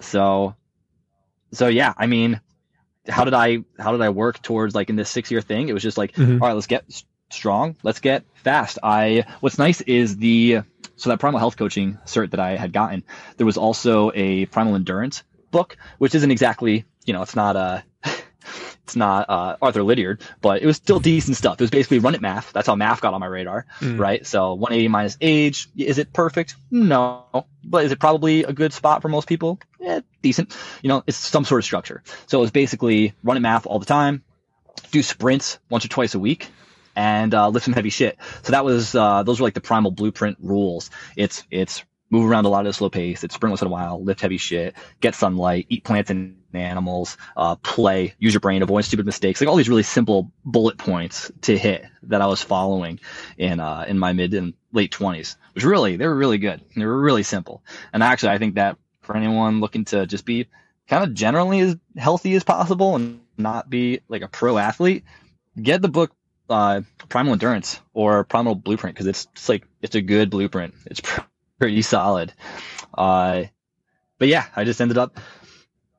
so 0.00 0.54
so 1.52 1.68
yeah, 1.68 1.94
I 1.96 2.06
mean 2.06 2.40
how 3.10 3.24
did 3.24 3.34
I 3.34 3.58
how 3.78 3.92
did 3.92 4.00
I 4.00 4.10
work 4.10 4.42
towards 4.42 4.74
like 4.74 4.90
in 4.90 4.96
this 4.96 5.10
six 5.10 5.30
year 5.30 5.40
thing? 5.40 5.68
It 5.68 5.72
was 5.72 5.82
just 5.82 5.98
like, 5.98 6.12
mm-hmm. 6.12 6.42
all 6.42 6.48
right, 6.48 6.54
let's 6.54 6.66
get 6.66 6.84
strong, 7.30 7.76
let's 7.82 8.00
get 8.00 8.24
fast. 8.42 8.78
I 8.82 9.24
what's 9.40 9.58
nice 9.58 9.80
is 9.82 10.16
the 10.16 10.60
so 10.96 11.10
that 11.10 11.18
primal 11.18 11.38
health 11.38 11.56
coaching 11.56 11.98
cert 12.04 12.30
that 12.30 12.40
I 12.40 12.56
had 12.56 12.72
gotten, 12.72 13.04
there 13.36 13.46
was 13.46 13.56
also 13.56 14.12
a 14.14 14.46
primal 14.46 14.74
endurance 14.74 15.22
book, 15.50 15.76
which 15.98 16.14
isn't 16.14 16.30
exactly 16.30 16.84
you 17.04 17.12
know 17.12 17.22
it's 17.22 17.36
not 17.36 17.56
a 17.56 17.84
it's 18.90 18.96
not 18.96 19.30
uh, 19.30 19.56
Arthur 19.62 19.84
Lydiard, 19.84 20.20
but 20.40 20.62
it 20.62 20.66
was 20.66 20.76
still 20.76 20.98
decent 20.98 21.36
stuff. 21.36 21.54
It 21.54 21.60
was 21.60 21.70
basically 21.70 22.00
run 22.00 22.16
it 22.16 22.20
MAF. 22.20 22.50
That's 22.50 22.66
how 22.66 22.74
MAF 22.74 23.00
got 23.00 23.14
on 23.14 23.20
my 23.20 23.26
radar, 23.26 23.66
mm. 23.78 23.98
right? 24.00 24.26
So 24.26 24.54
180 24.54 24.88
minus 24.88 25.16
age. 25.20 25.68
Is 25.76 25.98
it 25.98 26.12
perfect? 26.12 26.56
No. 26.72 27.46
But 27.62 27.84
is 27.84 27.92
it 27.92 28.00
probably 28.00 28.42
a 28.42 28.52
good 28.52 28.72
spot 28.72 29.00
for 29.00 29.08
most 29.08 29.28
people? 29.28 29.60
Yeah, 29.78 30.00
decent. 30.22 30.56
You 30.82 30.88
know, 30.88 31.04
it's 31.06 31.16
some 31.16 31.44
sort 31.44 31.60
of 31.60 31.64
structure. 31.64 32.02
So 32.26 32.38
it 32.38 32.40
was 32.40 32.50
basically 32.50 33.14
run 33.22 33.36
it 33.36 33.40
MAF 33.40 33.64
all 33.64 33.78
the 33.78 33.86
time, 33.86 34.24
do 34.90 35.02
sprints 35.02 35.60
once 35.68 35.84
or 35.84 35.88
twice 35.88 36.16
a 36.16 36.18
week, 36.18 36.48
and 36.96 37.32
uh, 37.32 37.48
lift 37.48 37.66
some 37.66 37.74
heavy 37.74 37.90
shit. 37.90 38.18
So 38.42 38.52
that 38.52 38.64
was 38.64 38.96
uh, 38.96 39.22
those 39.22 39.38
were 39.38 39.46
like 39.46 39.54
the 39.54 39.60
primal 39.60 39.92
blueprint 39.92 40.38
rules. 40.40 40.90
It's 41.16 41.44
it's 41.48 41.84
move 42.10 42.28
around 42.28 42.44
a 42.44 42.48
lot 42.48 42.66
at 42.66 42.70
a 42.70 42.72
slow 42.72 42.90
pace. 42.90 43.22
It's 43.22 43.36
sprint 43.36 43.52
once 43.52 43.62
in 43.62 43.68
a 43.68 43.70
while, 43.70 44.02
lift 44.02 44.20
heavy 44.20 44.38
shit, 44.38 44.74
get 45.00 45.14
sunlight, 45.14 45.66
eat 45.68 45.84
plants 45.84 46.10
and 46.10 46.39
animals, 46.54 47.16
uh, 47.36 47.56
play, 47.56 48.14
use 48.18 48.34
your 48.34 48.40
brain, 48.40 48.62
avoid 48.62 48.84
stupid 48.84 49.06
mistakes, 49.06 49.40
like 49.40 49.48
all 49.48 49.56
these 49.56 49.68
really 49.68 49.82
simple 49.82 50.32
bullet 50.44 50.78
points 50.78 51.30
to 51.42 51.56
hit 51.56 51.84
that 52.04 52.20
I 52.20 52.26
was 52.26 52.42
following 52.42 53.00
in 53.38 53.60
uh, 53.60 53.84
in 53.86 53.98
my 53.98 54.12
mid 54.12 54.34
and 54.34 54.54
late 54.72 54.90
twenties. 54.90 55.36
Which 55.52 55.64
really 55.64 55.96
they 55.96 56.06
were 56.06 56.14
really 56.14 56.38
good. 56.38 56.60
They 56.76 56.84
were 56.84 57.00
really 57.00 57.22
simple. 57.22 57.62
And 57.92 58.02
actually, 58.02 58.30
I 58.30 58.38
think 58.38 58.54
that 58.54 58.76
for 59.02 59.16
anyone 59.16 59.60
looking 59.60 59.84
to 59.86 60.06
just 60.06 60.24
be 60.24 60.46
kind 60.88 61.04
of 61.04 61.14
generally 61.14 61.60
as 61.60 61.76
healthy 61.96 62.34
as 62.34 62.44
possible 62.44 62.96
and 62.96 63.20
not 63.38 63.70
be 63.70 64.00
like 64.08 64.22
a 64.22 64.28
pro 64.28 64.58
athlete, 64.58 65.04
get 65.60 65.82
the 65.82 65.88
book 65.88 66.12
uh, 66.48 66.82
Primal 67.08 67.32
Endurance 67.32 67.80
or 67.94 68.24
Primal 68.24 68.54
Blueprint 68.54 68.96
because 68.96 69.06
it's, 69.06 69.28
it's 69.32 69.48
like 69.48 69.64
it's 69.80 69.94
a 69.94 70.00
good 70.00 70.30
blueprint. 70.30 70.74
It's 70.86 71.00
pretty 71.58 71.82
solid. 71.82 72.32
Uh, 72.92 73.44
but 74.18 74.28
yeah, 74.28 74.46
I 74.54 74.64
just 74.64 74.80
ended 74.80 74.98
up 74.98 75.18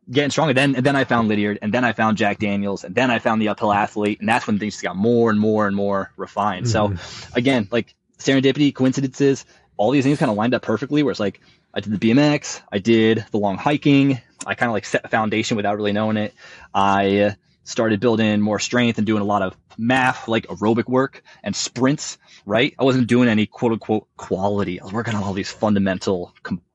getting 0.09 0.31
stronger. 0.31 0.53
Then 0.53 0.75
and 0.75 0.85
then 0.85 0.95
I 0.95 1.03
found 1.03 1.27
Lydiard, 1.27 1.59
and 1.61 1.73
then 1.73 1.83
I 1.83 1.93
found 1.93 2.17
Jack 2.17 2.39
Daniels, 2.39 2.83
and 2.83 2.95
then 2.95 3.11
I 3.11 3.19
found 3.19 3.41
the 3.41 3.49
uphill 3.49 3.73
athlete, 3.73 4.19
and 4.19 4.29
that's 4.29 4.47
when 4.47 4.59
things 4.59 4.81
got 4.81 4.95
more 4.95 5.29
and 5.29 5.39
more 5.39 5.67
and 5.67 5.75
more 5.75 6.11
refined. 6.17 6.65
Mm-hmm. 6.65 6.95
So 6.95 7.33
again, 7.33 7.67
like 7.71 7.93
serendipity, 8.17 8.73
coincidences, 8.73 9.45
all 9.77 9.91
these 9.91 10.03
things 10.03 10.19
kind 10.19 10.31
of 10.31 10.37
lined 10.37 10.53
up 10.53 10.61
perfectly. 10.61 11.03
Where 11.03 11.11
it's 11.11 11.19
like 11.19 11.41
I 11.73 11.79
did 11.79 11.99
the 11.99 12.11
BMX, 12.11 12.61
I 12.71 12.79
did 12.79 13.25
the 13.31 13.37
long 13.37 13.57
hiking, 13.57 14.21
I 14.45 14.55
kind 14.55 14.69
of 14.69 14.73
like 14.73 14.85
set 14.85 15.05
a 15.05 15.07
foundation 15.07 15.57
without 15.57 15.77
really 15.77 15.93
knowing 15.93 16.17
it. 16.17 16.33
I 16.73 17.35
started 17.63 17.99
building 17.99 18.41
more 18.41 18.59
strength 18.59 18.97
and 18.97 19.05
doing 19.05 19.21
a 19.21 19.25
lot 19.25 19.41
of 19.41 19.55
MAF, 19.79 20.27
like 20.27 20.47
aerobic 20.47 20.87
work 20.87 21.23
and 21.43 21.55
sprints, 21.55 22.17
right? 22.45 22.73
I 22.77 22.83
wasn't 22.83 23.07
doing 23.07 23.29
any 23.29 23.45
quote 23.45 23.71
unquote 23.71 24.07
quality. 24.17 24.81
I 24.81 24.83
was 24.83 24.93
working 24.93 25.15
on 25.15 25.23
all 25.23 25.33
these 25.33 25.51
fundamental 25.51 26.33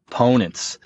components 0.08 0.78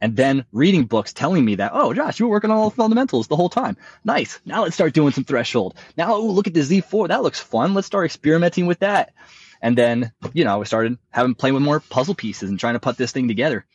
and 0.00 0.16
then 0.16 0.44
reading 0.52 0.84
books 0.84 1.12
telling 1.12 1.44
me 1.44 1.56
that, 1.56 1.72
oh, 1.74 1.92
Josh, 1.92 2.18
you 2.18 2.26
were 2.26 2.32
working 2.32 2.50
on 2.50 2.56
all 2.56 2.70
the 2.70 2.76
fundamentals 2.76 3.26
the 3.26 3.36
whole 3.36 3.48
time. 3.48 3.76
Nice. 4.04 4.40
Now 4.44 4.62
let's 4.62 4.74
start 4.74 4.94
doing 4.94 5.12
some 5.12 5.24
threshold. 5.24 5.74
Now, 5.96 6.16
look 6.16 6.46
at 6.46 6.54
the 6.54 6.60
Z4. 6.60 7.08
That 7.08 7.22
looks 7.22 7.40
fun. 7.40 7.74
Let's 7.74 7.86
start 7.86 8.04
experimenting 8.04 8.66
with 8.66 8.80
that. 8.80 9.12
And 9.60 9.76
then, 9.76 10.12
you 10.32 10.44
know, 10.44 10.60
I 10.60 10.64
started 10.64 10.98
having 11.10 11.34
playing 11.34 11.54
with 11.54 11.62
more 11.62 11.80
puzzle 11.80 12.14
pieces 12.14 12.48
and 12.48 12.60
trying 12.60 12.74
to 12.74 12.80
put 12.80 12.96
this 12.96 13.12
thing 13.12 13.28
together. 13.28 13.66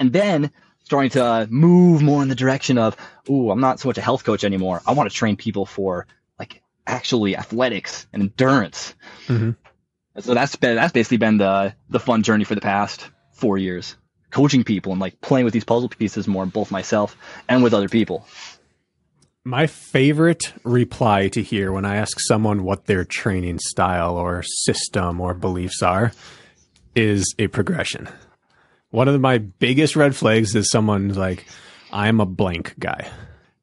And 0.00 0.12
then 0.12 0.50
starting 0.84 1.10
to 1.10 1.24
uh, 1.24 1.46
move 1.48 2.02
more 2.02 2.22
in 2.22 2.28
the 2.28 2.34
direction 2.34 2.78
of, 2.78 2.96
ooh, 3.30 3.50
I'm 3.50 3.60
not 3.60 3.78
so 3.78 3.88
much 3.88 3.98
a 3.98 4.02
health 4.02 4.24
coach 4.24 4.42
anymore. 4.42 4.82
I 4.86 4.92
want 4.92 5.08
to 5.10 5.16
train 5.16 5.36
people 5.36 5.64
for 5.64 6.08
like 6.38 6.62
actually 6.86 7.36
athletics 7.36 8.06
and 8.12 8.22
endurance. 8.22 8.94
Mm-hmm. 9.28 9.50
So 10.20 10.34
that's 10.34 10.56
been 10.56 10.76
that's 10.76 10.92
basically 10.92 11.18
been 11.18 11.38
the 11.38 11.74
the 11.88 12.00
fun 12.00 12.22
journey 12.22 12.44
for 12.44 12.54
the 12.54 12.60
past 12.60 13.08
four 13.32 13.56
years, 13.56 13.96
coaching 14.32 14.64
people 14.64 14.90
and 14.90 15.00
like 15.00 15.20
playing 15.20 15.44
with 15.44 15.54
these 15.54 15.64
puzzle 15.64 15.88
pieces 15.88 16.26
more, 16.26 16.44
both 16.46 16.72
myself 16.72 17.16
and 17.48 17.62
with 17.62 17.72
other 17.72 17.88
people. 17.88 18.26
My 19.44 19.66
favorite 19.66 20.52
reply 20.64 21.28
to 21.28 21.42
hear 21.42 21.72
when 21.72 21.84
I 21.84 21.96
ask 21.96 22.18
someone 22.20 22.64
what 22.64 22.86
their 22.86 23.04
training 23.04 23.58
style 23.60 24.16
or 24.16 24.42
system 24.42 25.20
or 25.20 25.34
beliefs 25.34 25.82
are 25.82 26.12
is 26.94 27.34
a 27.38 27.48
progression. 27.48 28.08
One 28.90 29.08
of 29.08 29.20
my 29.20 29.38
biggest 29.38 29.96
red 29.96 30.14
flags 30.14 30.54
is 30.54 30.70
someone's 30.70 31.16
like, 31.16 31.46
I'm 31.92 32.20
a 32.20 32.26
blank 32.26 32.74
guy. 32.78 33.10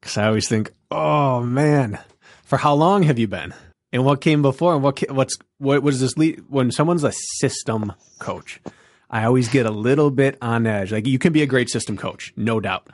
Because 0.00 0.18
I 0.18 0.26
always 0.26 0.48
think, 0.48 0.70
oh 0.90 1.40
man, 1.42 1.98
for 2.44 2.58
how 2.58 2.74
long 2.74 3.04
have 3.04 3.18
you 3.18 3.28
been? 3.28 3.54
And 3.92 4.04
what 4.04 4.20
came 4.20 4.42
before? 4.42 4.74
And 4.74 4.82
what 4.82 5.00
what's 5.10 5.36
what, 5.58 5.82
what 5.82 5.90
does 5.90 6.00
this 6.00 6.16
lead? 6.16 6.44
When 6.48 6.70
someone's 6.70 7.04
a 7.04 7.12
system 7.38 7.92
coach, 8.18 8.60
I 9.10 9.24
always 9.24 9.48
get 9.48 9.66
a 9.66 9.70
little 9.70 10.10
bit 10.10 10.38
on 10.40 10.66
edge. 10.66 10.92
Like 10.92 11.06
you 11.06 11.18
can 11.18 11.32
be 11.32 11.42
a 11.42 11.46
great 11.46 11.68
system 11.68 11.96
coach, 11.96 12.32
no 12.36 12.60
doubt, 12.60 12.88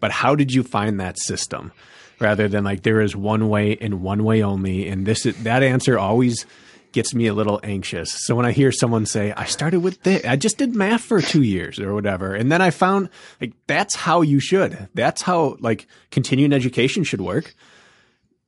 but 0.00 0.10
how 0.10 0.34
did 0.34 0.52
you 0.52 0.62
find 0.62 0.98
that 1.00 1.18
system? 1.18 1.72
Rather 2.20 2.48
than 2.48 2.64
like 2.64 2.82
there 2.82 3.00
is 3.00 3.16
one 3.16 3.48
way 3.48 3.76
and 3.80 4.00
one 4.00 4.22
way 4.22 4.42
only, 4.42 4.88
and 4.88 5.06
this 5.06 5.24
that 5.24 5.62
answer 5.62 5.98
always 5.98 6.46
gets 6.92 7.14
me 7.14 7.26
a 7.26 7.34
little 7.34 7.58
anxious. 7.62 8.12
So 8.26 8.34
when 8.34 8.46
I 8.46 8.52
hear 8.52 8.70
someone 8.70 9.06
say, 9.06 9.32
I 9.32 9.44
started 9.46 9.80
with 9.80 10.02
this, 10.02 10.24
I 10.24 10.36
just 10.36 10.58
did 10.58 10.74
MAF 10.74 11.00
for 11.00 11.20
two 11.20 11.42
years 11.42 11.80
or 11.80 11.94
whatever. 11.94 12.34
And 12.34 12.52
then 12.52 12.60
I 12.60 12.70
found 12.70 13.08
like, 13.40 13.54
that's 13.66 13.96
how 13.96 14.20
you 14.20 14.40
should. 14.40 14.88
That's 14.94 15.22
how 15.22 15.56
like 15.60 15.86
continuing 16.10 16.52
education 16.52 17.02
should 17.02 17.20
work. 17.20 17.54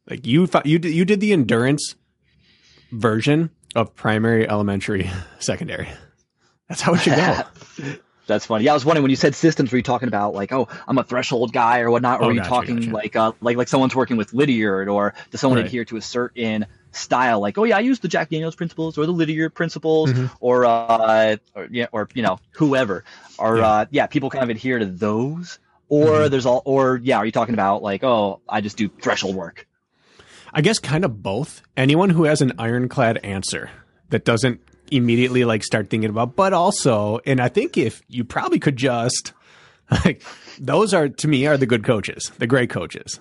Like 0.09 0.27
you, 0.27 0.47
you 0.65 0.79
you 0.79 1.05
did 1.05 1.21
the 1.21 1.33
endurance 1.33 1.95
version 2.93 3.51
of 3.75 3.95
primary, 3.95 4.49
elementary, 4.49 5.11
secondary. 5.39 5.89
That's 6.69 6.81
how 6.81 6.95
it 6.95 7.01
should 7.01 7.17
go. 7.17 7.43
That's 8.27 8.47
funny. 8.47 8.65
Yeah, 8.65 8.71
I 8.71 8.75
was 8.75 8.85
wondering 8.85 9.03
when 9.03 9.11
you 9.11 9.17
said 9.17 9.35
systems, 9.35 9.71
were 9.71 9.77
you 9.77 9.83
talking 9.83 10.09
about 10.09 10.35
like, 10.35 10.51
oh, 10.51 10.69
I'm 10.89 10.97
a 10.97 11.05
threshold 11.05 11.53
guy 11.53 11.81
or 11.81 11.91
whatnot, 11.91 12.21
or 12.21 12.25
oh, 12.25 12.27
were 12.29 12.33
you 12.33 12.39
gotcha, 12.39 12.49
talking 12.49 12.77
gotcha. 12.77 12.91
like, 12.91 13.17
uh, 13.17 13.33
like, 13.43 13.57
like 13.57 13.69
someone's 13.69 13.95
working 13.95 14.17
with 14.17 14.33
Lydiard, 14.33 14.89
or 14.89 15.15
does 15.31 15.41
someone 15.41 15.59
right. 15.59 15.67
adhere 15.67 15.85
to 15.87 15.97
a 15.97 16.01
certain 16.01 16.67
style? 16.93 17.41
Like, 17.41 17.59
oh 17.59 17.65
yeah, 17.65 17.77
I 17.77 17.81
use 17.81 18.01
the 18.01 18.09
Jack 18.09 18.31
Daniels 18.31 18.57
principles 18.57 18.97
or 18.97 19.05
the 19.05 19.13
Lydiard 19.13 19.55
principles, 19.55 20.11
mm-hmm. 20.11 20.27
or, 20.41 20.65
uh, 20.65 21.37
or 21.55 21.69
yeah, 21.71 21.87
or 21.93 22.09
you 22.15 22.23
know, 22.23 22.39
whoever, 22.53 23.05
or 23.39 23.59
yeah, 23.59 23.67
uh, 23.67 23.85
yeah 23.91 24.07
people 24.07 24.31
kind 24.31 24.45
of 24.45 24.49
adhere 24.49 24.79
to 24.79 24.87
those, 24.87 25.59
or 25.91 26.07
mm-hmm. 26.07 26.31
there's 26.31 26.47
all, 26.47 26.63
or 26.65 26.99
yeah, 27.03 27.19
are 27.19 27.27
you 27.27 27.33
talking 27.33 27.55
about 27.55 27.83
like, 27.83 28.03
oh, 28.05 28.41
I 28.49 28.63
just 28.63 28.79
do 28.79 28.89
threshold 28.89 29.37
work? 29.37 29.67
I 30.55 30.63
guess 30.63 30.79
kind 30.79 31.05
of 31.05 31.23
both. 31.23 31.63
Anyone 31.77 32.11
who 32.11 32.25
has 32.25 32.41
an 32.41 32.53
ironclad 32.59 33.19
answer 33.19 33.71
that 34.11 34.25
doesn't 34.25 34.61
immediately 34.97 35.45
like 35.45 35.65
start 35.65 35.91
thinking 35.91 36.11
about, 36.11 36.37
but 36.37 36.53
also, 36.53 37.21
and 37.27 37.41
I 37.41 37.49
think 37.49 37.77
if 37.77 38.03
you 38.09 38.25
probably 38.25 38.59
could 38.59 38.77
just 38.77 39.33
like 40.05 40.23
those 40.59 40.95
are 40.95 41.09
to 41.09 41.29
me 41.29 41.47
are 41.47 41.57
the 41.57 41.67
good 41.67 41.85
coaches, 41.85 42.31
the 42.39 42.47
great 42.47 42.71
coaches. 42.71 43.21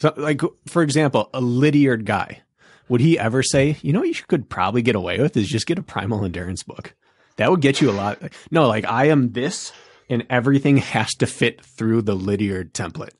So 0.00 0.12
like 0.16 0.40
for 0.66 0.82
example, 0.82 1.30
a 1.34 1.40
Lydiard 1.40 2.04
guy, 2.04 2.42
would 2.88 3.00
he 3.00 3.18
ever 3.18 3.42
say, 3.42 3.76
you 3.82 3.92
know, 3.92 4.02
you 4.02 4.14
could 4.28 4.48
probably 4.48 4.82
get 4.82 4.96
away 4.96 5.20
with 5.20 5.36
is 5.36 5.48
just 5.48 5.66
get 5.66 5.78
a 5.78 5.82
primal 5.82 6.24
endurance 6.24 6.62
book. 6.62 6.94
That 7.36 7.50
would 7.50 7.60
get 7.60 7.80
you 7.80 7.90
a 7.90 7.92
lot. 7.92 8.18
No, 8.50 8.66
like 8.66 8.84
I 8.86 9.06
am 9.06 9.32
this 9.32 9.72
and 10.10 10.26
everything 10.30 10.78
has 10.78 11.14
to 11.16 11.26
fit 11.26 11.64
through 11.64 12.02
the 12.02 12.14
Lydiard 12.14 12.72
template. 12.72 13.12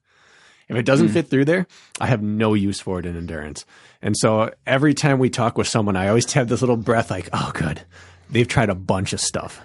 If 0.69 0.77
it 0.77 0.85
doesn't 0.85 1.09
mm. 1.09 1.13
fit 1.13 1.29
through 1.29 1.47
there, 1.47 1.67
I 2.01 2.07
have 2.07 2.23
no 2.23 2.55
use 2.55 2.81
for 2.81 2.99
it 2.99 3.07
in 3.07 3.17
endurance. 3.17 3.65
And 4.03 4.17
so 4.17 4.53
every 4.67 4.95
time 4.95 5.19
we 5.19 5.31
talk 5.31 5.57
with 5.57 5.67
someone, 5.67 5.97
I 5.97 6.09
always 6.09 6.31
have 6.35 6.49
this 6.49 6.61
little 6.61 6.77
breath 6.77 7.11
like, 7.11 7.29
oh, 7.33 7.51
good. 7.55 7.83
They've 8.31 8.47
tried 8.47 8.69
a 8.69 8.75
bunch 8.75 9.13
of 9.13 9.21
stuff. 9.21 9.61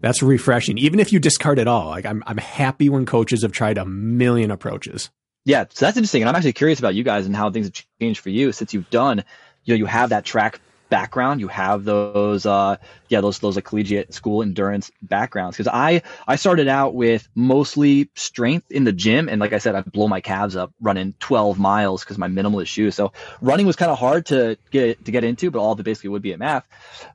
That's 0.00 0.22
refreshing. 0.22 0.78
Even 0.78 1.00
if 1.00 1.12
you 1.12 1.18
discard 1.18 1.58
it 1.58 1.66
all, 1.66 1.88
like 1.88 2.06
I'm, 2.06 2.22
I'm 2.26 2.38
happy 2.38 2.88
when 2.88 3.04
coaches 3.04 3.42
have 3.42 3.52
tried 3.52 3.78
a 3.78 3.84
million 3.84 4.52
approaches. 4.52 5.10
Yeah, 5.44 5.64
so 5.70 5.86
that's 5.86 5.96
interesting. 5.96 6.22
And 6.22 6.28
I'm 6.28 6.36
actually 6.36 6.52
curious 6.52 6.78
about 6.78 6.94
you 6.94 7.02
guys 7.02 7.26
and 7.26 7.34
how 7.34 7.50
things 7.50 7.66
have 7.66 7.86
changed 8.00 8.20
for 8.20 8.30
you 8.30 8.52
since 8.52 8.72
you've 8.72 8.90
done, 8.90 9.24
you 9.64 9.74
know, 9.74 9.78
you 9.78 9.86
have 9.86 10.10
that 10.10 10.24
track 10.24 10.60
background 10.88 11.40
you 11.40 11.48
have 11.48 11.84
those 11.84 12.46
uh 12.46 12.76
yeah 13.08 13.20
those 13.20 13.38
those 13.38 13.56
like 13.56 13.64
collegiate 13.64 14.12
school 14.14 14.42
endurance 14.42 14.90
backgrounds. 15.02 15.56
Because 15.56 15.70
i 15.72 16.02
i 16.26 16.36
started 16.36 16.68
out 16.68 16.94
with 16.94 17.28
mostly 17.34 18.10
strength 18.14 18.70
in 18.70 18.84
the 18.84 18.92
gym 18.92 19.28
and 19.28 19.40
like 19.40 19.52
i 19.52 19.58
said 19.58 19.74
i 19.74 19.82
blow 19.82 20.08
my 20.08 20.20
calves 20.20 20.56
up 20.56 20.72
running 20.80 21.14
12 21.20 21.58
miles 21.58 22.04
because 22.04 22.18
my 22.18 22.28
minimalist 22.28 22.68
shoes. 22.68 22.94
So 22.94 23.12
running 23.40 23.66
was 23.66 23.76
kind 23.76 23.90
of 23.90 23.98
hard 23.98 24.26
to 24.26 24.56
get 24.70 25.04
to 25.04 25.12
get 25.12 25.24
into 25.24 25.50
but 25.50 25.60
all 25.60 25.78
it 25.78 25.82
basically 25.82 26.10
would 26.10 26.22
be 26.22 26.32
at 26.32 26.38
MAF. 26.38 26.64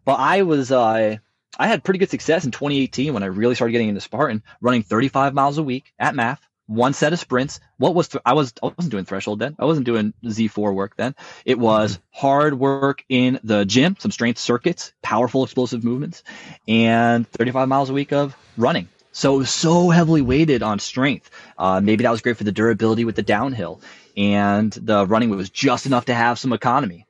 But 0.05 0.19
i 0.19 0.43
was 0.43 0.71
uh 0.71 1.17
I 1.57 1.67
had 1.67 1.83
pretty 1.83 1.99
good 1.99 2.09
success 2.09 2.45
in 2.45 2.51
2018 2.51 3.13
when 3.13 3.21
I 3.21 3.27
really 3.27 3.53
started 3.53 3.73
getting 3.73 3.89
into 3.89 4.01
Spartan, 4.01 4.41
running 4.59 4.81
35 4.81 5.35
miles 5.35 5.59
a 5.59 5.63
week 5.63 5.93
at 5.99 6.15
MAF, 6.15 6.39
one 6.67 6.93
set 6.93 7.13
of 7.13 7.19
sprints. 7.19 7.59
What 7.77 7.95
was 7.95 8.09
th- 8.09 8.21
I 8.25 8.33
was 8.33 8.53
I 8.61 8.67
wasn't 8.67 8.91
doing 8.91 9.05
threshold 9.05 9.39
then. 9.39 9.55
I 9.59 9.65
wasn't 9.65 9.85
doing 9.85 10.13
Z4 10.23 10.73
work 10.73 10.95
then. 10.95 11.15
It 11.45 11.59
was 11.59 11.97
mm-hmm. 11.97 12.19
hard 12.19 12.59
work 12.59 13.03
in 13.09 13.39
the 13.43 13.65
gym, 13.65 13.95
some 13.99 14.11
strength 14.11 14.39
circuits, 14.39 14.93
powerful 15.01 15.43
explosive 15.43 15.83
movements, 15.83 16.23
and 16.67 17.27
35 17.27 17.67
miles 17.67 17.89
a 17.89 17.93
week 17.93 18.13
of 18.13 18.35
running. 18.57 18.87
So 19.11 19.35
it 19.35 19.39
was 19.39 19.53
so 19.53 19.89
heavily 19.89 20.21
weighted 20.21 20.63
on 20.63 20.79
strength. 20.79 21.29
Uh, 21.57 21.79
maybe 21.81 22.03
that 22.03 22.11
was 22.11 22.21
great 22.21 22.37
for 22.37 22.43
the 22.43 22.51
durability 22.51 23.05
with 23.05 23.15
the 23.15 23.23
downhill, 23.23 23.81
and 24.17 24.71
the 24.71 25.05
running 25.05 25.29
was 25.29 25.49
just 25.49 25.85
enough 25.85 26.05
to 26.05 26.13
have 26.13 26.39
some 26.39 26.53
economy. 26.53 27.05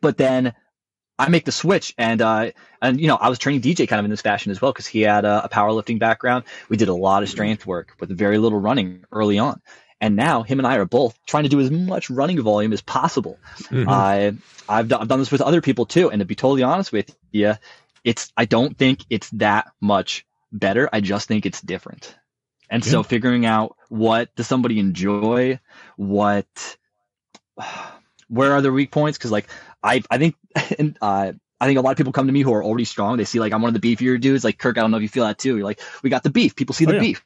But 0.00 0.16
then 0.16 0.54
I 1.18 1.28
make 1.28 1.44
the 1.44 1.52
switch 1.52 1.94
and 1.96 2.20
uh, 2.20 2.50
and 2.82 3.00
you 3.00 3.08
know 3.08 3.16
I 3.16 3.28
was 3.28 3.38
training 3.38 3.62
DJ 3.62 3.88
kind 3.88 3.98
of 3.98 4.04
in 4.04 4.10
this 4.10 4.20
fashion 4.20 4.52
as 4.52 4.60
well 4.60 4.72
because 4.72 4.86
he 4.86 5.00
had 5.02 5.24
a, 5.24 5.44
a, 5.44 5.48
powerlifting 5.48 5.98
background. 5.98 6.44
We 6.68 6.76
did 6.76 6.88
a 6.88 6.94
lot 6.94 7.22
of 7.22 7.28
strength 7.28 7.66
work 7.66 7.92
with 8.00 8.10
very 8.10 8.38
little 8.38 8.60
running 8.60 9.04
early 9.10 9.38
on, 9.38 9.62
and 10.00 10.14
now 10.14 10.42
him 10.42 10.58
and 10.58 10.66
I 10.66 10.76
are 10.76 10.84
both 10.84 11.18
trying 11.26 11.44
to 11.44 11.48
do 11.48 11.60
as 11.60 11.70
much 11.70 12.10
running 12.10 12.40
volume 12.42 12.72
as 12.72 12.82
possible. 12.82 13.38
Mm-hmm. 13.58 13.88
I 13.88 14.34
I've 14.68 14.88
done, 14.88 15.00
I've 15.00 15.08
done 15.08 15.20
this 15.20 15.32
with 15.32 15.40
other 15.40 15.62
people 15.62 15.86
too, 15.86 16.10
and 16.10 16.20
to 16.20 16.26
be 16.26 16.34
totally 16.34 16.62
honest 16.62 16.92
with 16.92 17.16
you, 17.32 17.54
it's 18.04 18.30
I 18.36 18.44
don't 18.44 18.76
think 18.76 19.00
it's 19.08 19.30
that 19.30 19.68
much 19.80 20.26
better. 20.52 20.88
I 20.92 21.00
just 21.00 21.28
think 21.28 21.46
it's 21.46 21.62
different, 21.62 22.14
and 22.68 22.84
so 22.84 23.02
figuring 23.02 23.46
out 23.46 23.76
what 23.88 24.34
does 24.36 24.46
somebody 24.46 24.78
enjoy, 24.78 25.60
what 25.96 26.76
where 28.28 28.52
are 28.52 28.60
their 28.60 28.72
weak 28.72 28.90
points 28.90 29.16
because 29.16 29.30
like 29.30 29.48
I 29.86 30.02
I 30.10 30.18
think 30.18 30.34
and 30.78 30.98
uh, 31.00 31.32
I 31.60 31.66
think 31.66 31.78
a 31.78 31.82
lot 31.82 31.92
of 31.92 31.96
people 31.96 32.12
come 32.12 32.26
to 32.26 32.32
me 32.32 32.42
who 32.42 32.52
are 32.52 32.62
already 32.62 32.84
strong. 32.84 33.16
They 33.16 33.24
see 33.24 33.40
like 33.40 33.52
I'm 33.52 33.62
one 33.62 33.74
of 33.74 33.80
the 33.80 33.96
beefier 33.96 34.20
dudes. 34.20 34.44
Like 34.44 34.58
Kirk, 34.58 34.76
I 34.76 34.82
don't 34.82 34.90
know 34.90 34.98
if 34.98 35.02
you 35.02 35.08
feel 35.08 35.24
that 35.24 35.38
too. 35.38 35.56
You're 35.56 35.64
like, 35.64 35.80
we 36.02 36.10
got 36.10 36.22
the 36.22 36.30
beef. 36.30 36.54
People 36.54 36.74
see 36.74 36.84
oh, 36.86 36.90
the 36.90 36.96
yeah. 36.96 37.00
beef, 37.00 37.24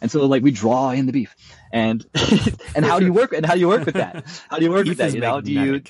and 0.00 0.10
so 0.10 0.26
like 0.26 0.42
we 0.42 0.50
draw 0.50 0.90
in 0.90 1.06
the 1.06 1.12
beef. 1.12 1.34
And 1.72 2.04
and 2.74 2.84
how 2.84 2.98
do 2.98 3.06
you 3.06 3.12
work? 3.12 3.32
And 3.32 3.46
how 3.46 3.54
do 3.54 3.60
you 3.60 3.68
work 3.68 3.84
with 3.86 3.94
that? 3.94 4.24
How 4.48 4.58
do 4.58 4.64
you 4.64 4.70
work 4.70 4.86
with 4.86 4.98
that? 4.98 5.14
You 5.14 5.20
know, 5.20 5.40
do 5.40 5.52
you 5.52 5.82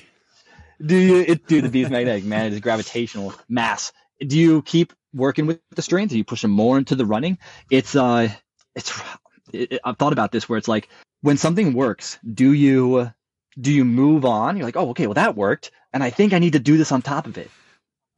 do 0.85 0.95
you 0.95 1.25
it, 1.27 1.47
do 1.47 1.61
the 1.61 1.69
beef 1.69 1.89
magnetic 1.89 2.25
man? 2.25 2.47
It 2.47 2.53
is 2.53 2.59
gravitational 2.59 3.33
mass. 3.47 3.91
Do 4.19 4.37
you 4.37 4.61
keep 4.61 4.93
working 5.13 5.47
with 5.47 5.59
the 5.71 5.81
strength? 5.81 6.11
Do 6.11 6.17
you 6.17 6.23
push 6.23 6.41
them 6.41 6.51
more 6.51 6.77
into 6.77 6.95
the 6.95 7.05
running? 7.05 7.39
It's 7.71 7.95
uh, 7.95 8.29
it's 8.75 9.01
it, 9.51 9.79
I've 9.83 9.97
thought 9.97 10.13
about 10.13 10.31
this 10.31 10.47
where 10.47 10.57
it's 10.57 10.67
like 10.67 10.89
when 11.21 11.37
something 11.37 11.73
works, 11.73 12.19
do 12.31 12.51
you 12.53 13.11
do 13.59 13.71
you 13.71 13.85
move 13.85 14.25
on? 14.25 14.57
You're 14.57 14.65
like, 14.65 14.77
oh, 14.77 14.89
okay, 14.89 15.07
well 15.07 15.15
that 15.15 15.35
worked, 15.35 15.71
and 15.93 16.03
I 16.03 16.09
think 16.09 16.33
I 16.33 16.39
need 16.39 16.53
to 16.53 16.59
do 16.59 16.77
this 16.77 16.91
on 16.91 17.01
top 17.01 17.25
of 17.27 17.37
it. 17.37 17.49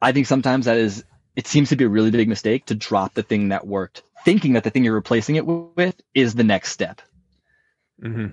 I 0.00 0.12
think 0.12 0.26
sometimes 0.26 0.66
that 0.66 0.76
is, 0.76 1.04
it 1.36 1.46
seems 1.46 1.70
to 1.70 1.76
be 1.76 1.84
a 1.84 1.88
really 1.88 2.10
big 2.10 2.28
mistake 2.28 2.66
to 2.66 2.74
drop 2.74 3.14
the 3.14 3.22
thing 3.22 3.48
that 3.48 3.66
worked, 3.66 4.02
thinking 4.24 4.52
that 4.54 4.64
the 4.64 4.70
thing 4.70 4.84
you're 4.84 4.94
replacing 4.94 5.36
it 5.36 5.46
with 5.46 6.00
is 6.14 6.34
the 6.34 6.44
next 6.44 6.72
step. 6.72 7.00
Mm-hmm. 8.02 8.28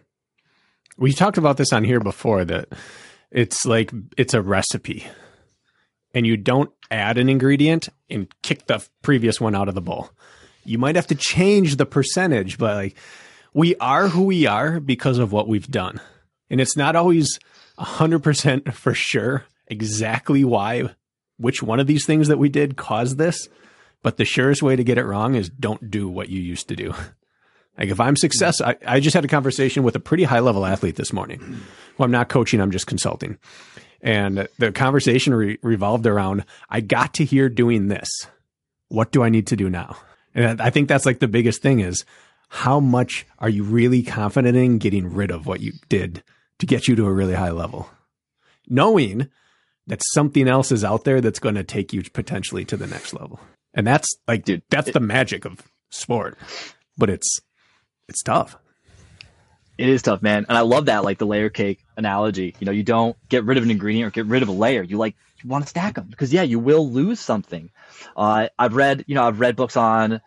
We 0.98 1.14
talked 1.14 1.38
about 1.38 1.58
this 1.58 1.72
on 1.72 1.84
here 1.84 2.00
before 2.00 2.44
that 2.46 2.70
it's 3.32 3.66
like 3.66 3.92
it's 4.18 4.34
a 4.34 4.42
recipe, 4.42 5.08
and 6.14 6.26
you 6.26 6.36
don't 6.36 6.72
add 6.92 7.18
an 7.18 7.30
ingredient 7.30 7.90
and 8.10 8.28
kick 8.42 8.66
the 8.66 8.86
previous 9.02 9.40
one 9.40 9.56
out 9.56 9.70
of 9.70 9.76
the 9.76 9.82
bowl. 9.82 10.10
You 10.66 10.78
might 10.78 10.96
have 10.96 11.08
to 11.08 11.16
change 11.16 11.78
the 11.78 11.86
percentage, 11.86 12.58
but 12.58 12.76
like 12.76 12.96
we 13.54 13.76
are 13.78 14.10
who 14.10 14.24
we 14.24 14.46
are 14.46 14.80
because 14.80 15.20
of 15.20 15.32
what 15.32 15.48
we've 15.48 15.70
done. 15.70 16.02
And 16.50 16.60
it's 16.60 16.78
not 16.78 16.96
always 16.96 17.40
100% 17.78 18.74
for 18.74 18.94
sure 18.94 19.46
exactly 19.68 20.44
why, 20.44 20.90
which 21.38 21.64
one 21.64 21.80
of 21.80 21.88
these 21.88 22.06
things 22.06 22.28
that 22.28 22.40
we 22.40 22.50
did 22.50 22.78
caused 22.78 23.18
this. 23.18 23.48
But 24.02 24.18
the 24.18 24.26
surest 24.26 24.64
way 24.64 24.76
to 24.76 24.84
get 24.84 24.98
it 24.98 25.06
wrong 25.06 25.36
is 25.36 25.50
don't 25.50 25.92
do 25.92 26.08
what 26.08 26.30
you 26.30 26.42
used 26.42 26.68
to 26.70 26.76
do. 26.76 26.94
Like 27.78 27.92
if 27.92 28.00
I'm 28.02 28.18
success, 28.18 28.60
I, 28.60 28.76
I 28.86 29.00
just 29.00 29.14
had 29.14 29.24
a 29.24 29.30
conversation 29.30 29.84
with 29.84 29.96
a 29.96 30.02
pretty 30.02 30.26
high 30.26 30.42
level 30.42 30.66
athlete 30.66 30.98
this 30.98 31.14
morning. 31.14 31.40
Well, 31.98 32.04
I'm 32.04 32.12
not 32.12 32.28
coaching, 32.28 32.60
I'm 32.60 32.72
just 32.72 32.88
consulting. 32.88 33.38
And 34.02 34.50
the 34.58 34.74
conversation 34.74 35.34
re- 35.34 35.60
revolved 35.62 36.06
around, 36.06 36.44
I 36.70 36.82
got 36.82 37.14
to 37.14 37.24
here 37.24 37.48
doing 37.48 37.88
this. 37.88 38.10
What 38.90 39.14
do 39.14 39.24
I 39.24 39.30
need 39.30 39.48
to 39.48 39.56
do 39.56 39.70
now? 39.70 39.96
And 40.36 40.60
I 40.62 40.72
think 40.72 40.90
that's 40.90 41.06
like 41.06 41.20
the 41.20 41.28
biggest 41.30 41.62
thing 41.62 41.80
is 41.80 42.04
how 42.50 42.82
much 42.82 43.26
are 43.38 43.50
you 43.50 43.64
really 43.64 44.04
confident 44.04 44.58
in 44.58 44.78
getting 44.80 45.14
rid 45.14 45.32
of 45.32 45.46
what 45.46 45.62
you 45.62 45.72
did 45.88 46.22
to 46.60 46.66
get 46.66 46.88
you 46.88 46.96
to 46.96 47.06
a 47.06 47.12
really 47.12 47.34
high 47.34 47.52
level. 47.52 47.90
Knowing 48.68 49.30
that 49.88 50.02
something 50.14 50.48
else 50.48 50.72
is 50.72 50.84
out 50.84 51.04
there 51.04 51.20
that's 51.22 51.40
going 51.40 51.56
to 51.56 51.64
take 51.64 51.92
you 51.94 52.04
potentially 52.04 52.64
to 52.66 52.78
the 52.78 52.88
next 52.88 53.14
level. 53.14 53.40
And 53.74 53.88
that's 53.88 54.08
like, 54.28 54.46
dude, 54.46 54.62
that's 54.70 54.90
it- 54.90 54.94
the 54.94 55.00
magic 55.00 55.46
of 55.46 55.62
sport. 55.90 56.38
But 56.98 57.10
it's 57.10 57.40
it's 58.08 58.22
tough. 58.24 58.58
It 59.78 59.88
is 59.88 60.02
tough, 60.02 60.22
man. 60.22 60.46
And 60.50 60.58
I 60.58 60.62
love 60.62 60.88
that, 60.88 61.06
like 61.06 61.20
the 61.20 61.26
layer 61.26 61.50
cake 61.50 61.86
analogy. 61.96 62.54
You 62.60 62.66
know, 62.66 62.72
you 62.74 62.84
don't 62.84 63.16
get 63.30 63.46
rid 63.46 63.58
of 63.58 63.64
an 63.64 63.72
ingredient 63.72 64.08
or 64.08 64.12
get 64.12 64.26
rid 64.26 64.44
of 64.44 64.50
a 64.50 64.52
layer. 64.54 64.84
You 64.84 64.98
like 64.98 65.16
you 65.42 65.50
want 65.50 65.64
to 65.64 65.70
stack 65.70 65.96
them 65.96 66.08
because 66.10 66.34
yeah, 66.34 66.42
you 66.44 66.60
will 66.60 66.92
lose 66.92 67.20
something. 67.22 67.70
Uh, 68.18 68.50
I've 68.60 68.76
read, 68.76 69.06
you 69.08 69.16
know, 69.16 69.24
I've 69.24 69.40
read 69.40 69.56
books 69.56 69.78
on. 69.78 70.20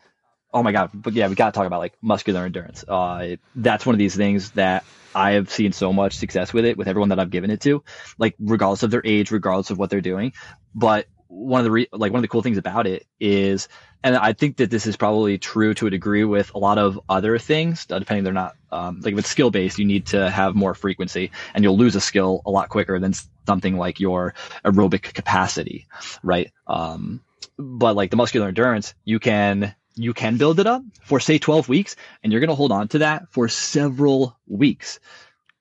Oh 0.55 0.63
my 0.63 0.73
god, 0.73 0.91
but 0.93 1.15
yeah, 1.15 1.29
we 1.29 1.35
got 1.35 1.47
to 1.47 1.53
talk 1.53 1.67
about 1.67 1.81
like 1.81 1.95
muscular 2.03 2.45
endurance. 2.45 2.85
Uh, 2.87 3.37
that's 3.55 3.87
one 3.87 3.95
of 3.95 3.99
these 3.99 4.15
things 4.15 4.51
that 4.53 4.85
I 5.15 5.33
have 5.33 5.51
seen 5.51 5.73
so 5.73 5.93
much 5.93 6.15
success 6.15 6.53
with 6.53 6.65
it 6.65 6.77
with 6.77 6.89
everyone 6.89 7.11
that 7.11 7.19
I've 7.19 7.31
given 7.31 7.51
it 7.51 7.61
to, 7.63 7.83
like 8.19 8.35
regardless 8.39 8.83
of 8.83 8.91
their 8.91 9.03
age, 9.05 9.31
regardless 9.31 9.71
of 9.71 9.79
what 9.79 9.91
they're 9.91 10.01
doing. 10.01 10.33
But 10.75 11.07
one 11.29 11.61
of 11.61 11.65
the 11.65 11.71
re- 11.71 11.89
like 11.93 12.13
one 12.13 12.19
of 12.19 12.23
the 12.23 12.29
cool 12.29 12.43
things 12.43 12.59
about 12.59 12.87
it 12.87 13.07
is 13.19 13.69
and 14.05 14.17
I 14.17 14.33
think 14.33 14.57
that 14.57 14.71
this 14.71 14.87
is 14.87 14.97
probably 14.97 15.39
true 15.39 15.75
to 15.75 15.87
a 15.87 15.91
degree 15.91 16.25
with 16.25 16.55
a 16.55 16.59
lot 16.59 16.79
of 16.79 17.01
other 17.09 17.39
things, 17.39 17.87
uh, 17.89 17.99
depending 17.99 18.25
they're 18.25 18.33
not 18.33 18.57
um, 18.71 19.01
like 19.01 19.13
if 19.13 19.21
it's 19.21 19.29
skill 19.29 19.51
based, 19.51 19.79
you 19.79 19.85
need 19.85 20.07
to 20.07 20.29
have 20.29 20.55
more 20.55 20.75
frequency, 20.75 21.31
and 21.55 21.63
you'll 21.63 21.79
lose 21.79 21.95
a 21.95 22.01
skill 22.01 22.43
a 22.45 22.51
lot 22.51 22.69
quicker 22.69 22.99
than 22.99 23.15
something 23.47 23.77
like 23.77 24.01
your 24.01 24.35
aerobic 24.65 25.15
capacity, 25.15 25.87
right? 26.23 26.51
Um, 26.67 27.21
but 27.57 27.95
like 27.95 28.11
the 28.11 28.17
muscular 28.17 28.49
endurance, 28.49 28.95
you 29.05 29.21
can 29.21 29.75
you 29.95 30.15
can 30.15 30.37
build 30.37 30.61
it 30.61 30.67
up 30.67 30.83
for 31.03 31.21
say 31.21 31.39
12 31.39 31.69
weeks, 31.69 31.97
and 32.23 32.33
you're 32.33 32.41
going 32.41 32.49
to 32.49 32.55
hold 32.55 32.73
on 32.73 32.89
to 32.89 32.99
that 32.99 33.31
for 33.31 33.49
several 33.49 34.37
weeks. 34.47 34.99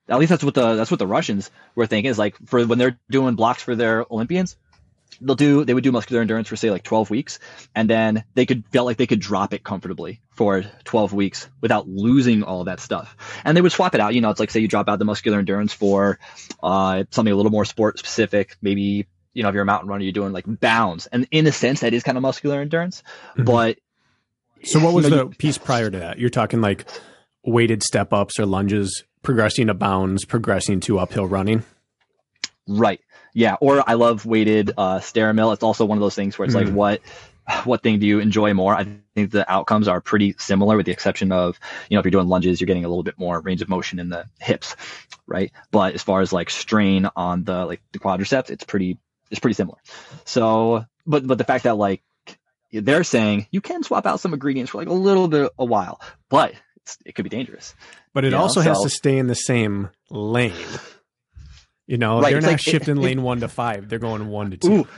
At 0.08 0.18
least 0.18 0.30
that's 0.30 0.44
what 0.44 0.54
the 0.54 0.74
that's 0.74 0.90
what 0.90 0.98
the 0.98 1.06
Russians 1.06 1.50
were 1.74 1.86
thinking 1.86 2.10
is 2.10 2.18
like 2.18 2.36
for 2.46 2.66
when 2.66 2.78
they're 2.78 2.98
doing 3.10 3.34
blocks 3.34 3.62
for 3.62 3.74
their 3.74 4.04
Olympians 4.10 4.56
they'll 5.20 5.36
do 5.36 5.64
they 5.64 5.74
would 5.74 5.84
do 5.84 5.92
muscular 5.92 6.22
endurance 6.22 6.48
for 6.48 6.56
say 6.56 6.70
like 6.70 6.82
12 6.82 7.10
weeks 7.10 7.38
and 7.74 7.88
then 7.88 8.24
they 8.34 8.46
could 8.46 8.64
felt 8.72 8.86
like 8.86 8.96
they 8.96 9.06
could 9.06 9.20
drop 9.20 9.52
it 9.52 9.62
comfortably 9.62 10.20
for 10.30 10.64
12 10.84 11.12
weeks 11.12 11.48
without 11.60 11.86
losing 11.86 12.42
all 12.42 12.64
that 12.64 12.80
stuff 12.80 13.14
and 13.44 13.54
they 13.54 13.60
would 13.60 13.70
swap 13.70 13.94
it 13.94 14.00
out 14.00 14.14
you 14.14 14.22
know 14.22 14.30
it's 14.30 14.40
like 14.40 14.50
say 14.50 14.58
you 14.60 14.66
drop 14.68 14.88
out 14.88 14.98
the 14.98 15.04
muscular 15.04 15.38
endurance 15.38 15.72
for 15.72 16.18
uh, 16.62 17.04
something 17.10 17.32
a 17.32 17.36
little 17.36 17.52
more 17.52 17.66
sport 17.66 17.98
specific 17.98 18.56
maybe 18.62 19.06
you 19.34 19.42
know 19.42 19.50
if 19.50 19.52
you're 19.52 19.62
a 19.62 19.66
mountain 19.66 19.88
runner 19.88 20.02
you're 20.02 20.12
doing 20.12 20.32
like 20.32 20.44
bounds 20.46 21.06
and 21.06 21.28
in 21.30 21.46
a 21.46 21.52
sense 21.52 21.80
that 21.80 21.92
is 21.92 22.02
kind 22.02 22.16
of 22.16 22.22
muscular 22.22 22.60
endurance 22.60 23.02
Mhm. 23.36 23.44
but 23.44 23.78
So 24.64 24.78
what 24.80 24.90
you 24.90 24.96
was 24.96 25.08
know, 25.10 25.16
the 25.16 25.22
you- 25.24 25.28
piece 25.30 25.58
prior 25.58 25.90
to 25.90 25.98
that? 25.98 26.18
You're 26.18 26.30
talking 26.30 26.60
like 26.60 26.84
weighted 27.44 27.82
step 27.82 28.12
ups 28.12 28.38
or 28.38 28.46
lunges, 28.46 29.04
progressing 29.22 29.66
to 29.68 29.74
bounds, 29.74 30.24
progressing 30.24 30.80
to 30.80 30.98
uphill 30.98 31.26
running. 31.26 31.64
Right. 32.68 33.00
Yeah. 33.34 33.56
Or 33.60 33.82
I 33.88 33.94
love 33.94 34.24
weighted 34.26 34.72
uh, 34.76 35.00
stair 35.00 35.32
mill. 35.32 35.52
It's 35.52 35.62
also 35.62 35.84
one 35.84 35.98
of 35.98 36.02
those 36.02 36.14
things 36.14 36.38
where 36.38 36.46
it's 36.46 36.54
like, 36.54 36.66
Mm. 36.68 36.74
what 36.74 37.00
what 37.64 37.82
thing 37.82 37.98
do 37.98 38.06
you 38.06 38.20
enjoy 38.20 38.54
more? 38.54 38.72
I 38.74 38.86
think 39.16 39.32
the 39.32 39.50
outcomes 39.52 39.88
are 39.88 40.00
pretty 40.00 40.36
similar, 40.38 40.76
with 40.76 40.86
the 40.86 40.92
exception 40.92 41.32
of 41.32 41.58
you 41.90 41.96
know 41.96 41.98
if 42.00 42.04
you're 42.04 42.12
doing 42.12 42.28
lunges, 42.28 42.60
you're 42.60 42.66
getting 42.66 42.84
a 42.84 42.88
little 42.88 43.02
bit 43.02 43.18
more 43.18 43.40
range 43.40 43.62
of 43.62 43.68
motion 43.68 43.98
in 43.98 44.10
the 44.10 44.26
hips, 44.40 44.76
right? 45.26 45.50
But 45.72 45.94
as 45.94 46.02
far 46.04 46.20
as 46.20 46.32
like 46.32 46.50
strain 46.50 47.08
on 47.16 47.42
the 47.42 47.66
like 47.66 47.82
the 47.90 47.98
quadriceps, 47.98 48.48
it's 48.50 48.62
pretty 48.62 48.98
it's 49.32 49.40
pretty 49.40 49.54
similar. 49.54 49.78
So, 50.24 50.84
but 51.04 51.26
but 51.26 51.36
the 51.38 51.44
fact 51.44 51.64
that 51.64 51.76
like 51.76 52.00
they're 52.72 53.04
saying 53.04 53.46
you 53.50 53.60
can 53.60 53.82
swap 53.82 54.06
out 54.06 54.20
some 54.20 54.32
ingredients 54.32 54.70
for 54.70 54.78
like 54.78 54.88
a 54.88 54.92
little 54.92 55.28
bit 55.28 55.50
a 55.58 55.64
while, 55.64 56.00
but 56.30 56.52
it's, 56.78 56.98
it 57.04 57.14
could 57.14 57.22
be 57.24 57.28
dangerous. 57.30 57.74
But 58.14 58.24
it 58.24 58.28
You 58.28 58.32
know, 58.32 58.38
also 58.42 58.60
has 58.60 58.78
so- 58.78 58.84
to 58.84 58.90
stay 58.90 59.18
in 59.18 59.26
the 59.26 59.34
same 59.34 59.90
lane. 60.10 60.52
You 61.86 61.98
know, 61.98 62.20
Right, 62.20 62.32
they're 62.32 62.40
not 62.40 62.50
like- 62.52 62.60
shifting 62.60 62.96
it- 62.96 63.00
lane 63.00 63.22
one 63.22 63.40
to 63.40 63.48
five. 63.48 63.88
They're 63.88 63.98
going 63.98 64.28
one 64.28 64.50
to 64.52 64.56
two. 64.56 64.72
Ooh. 64.72 64.88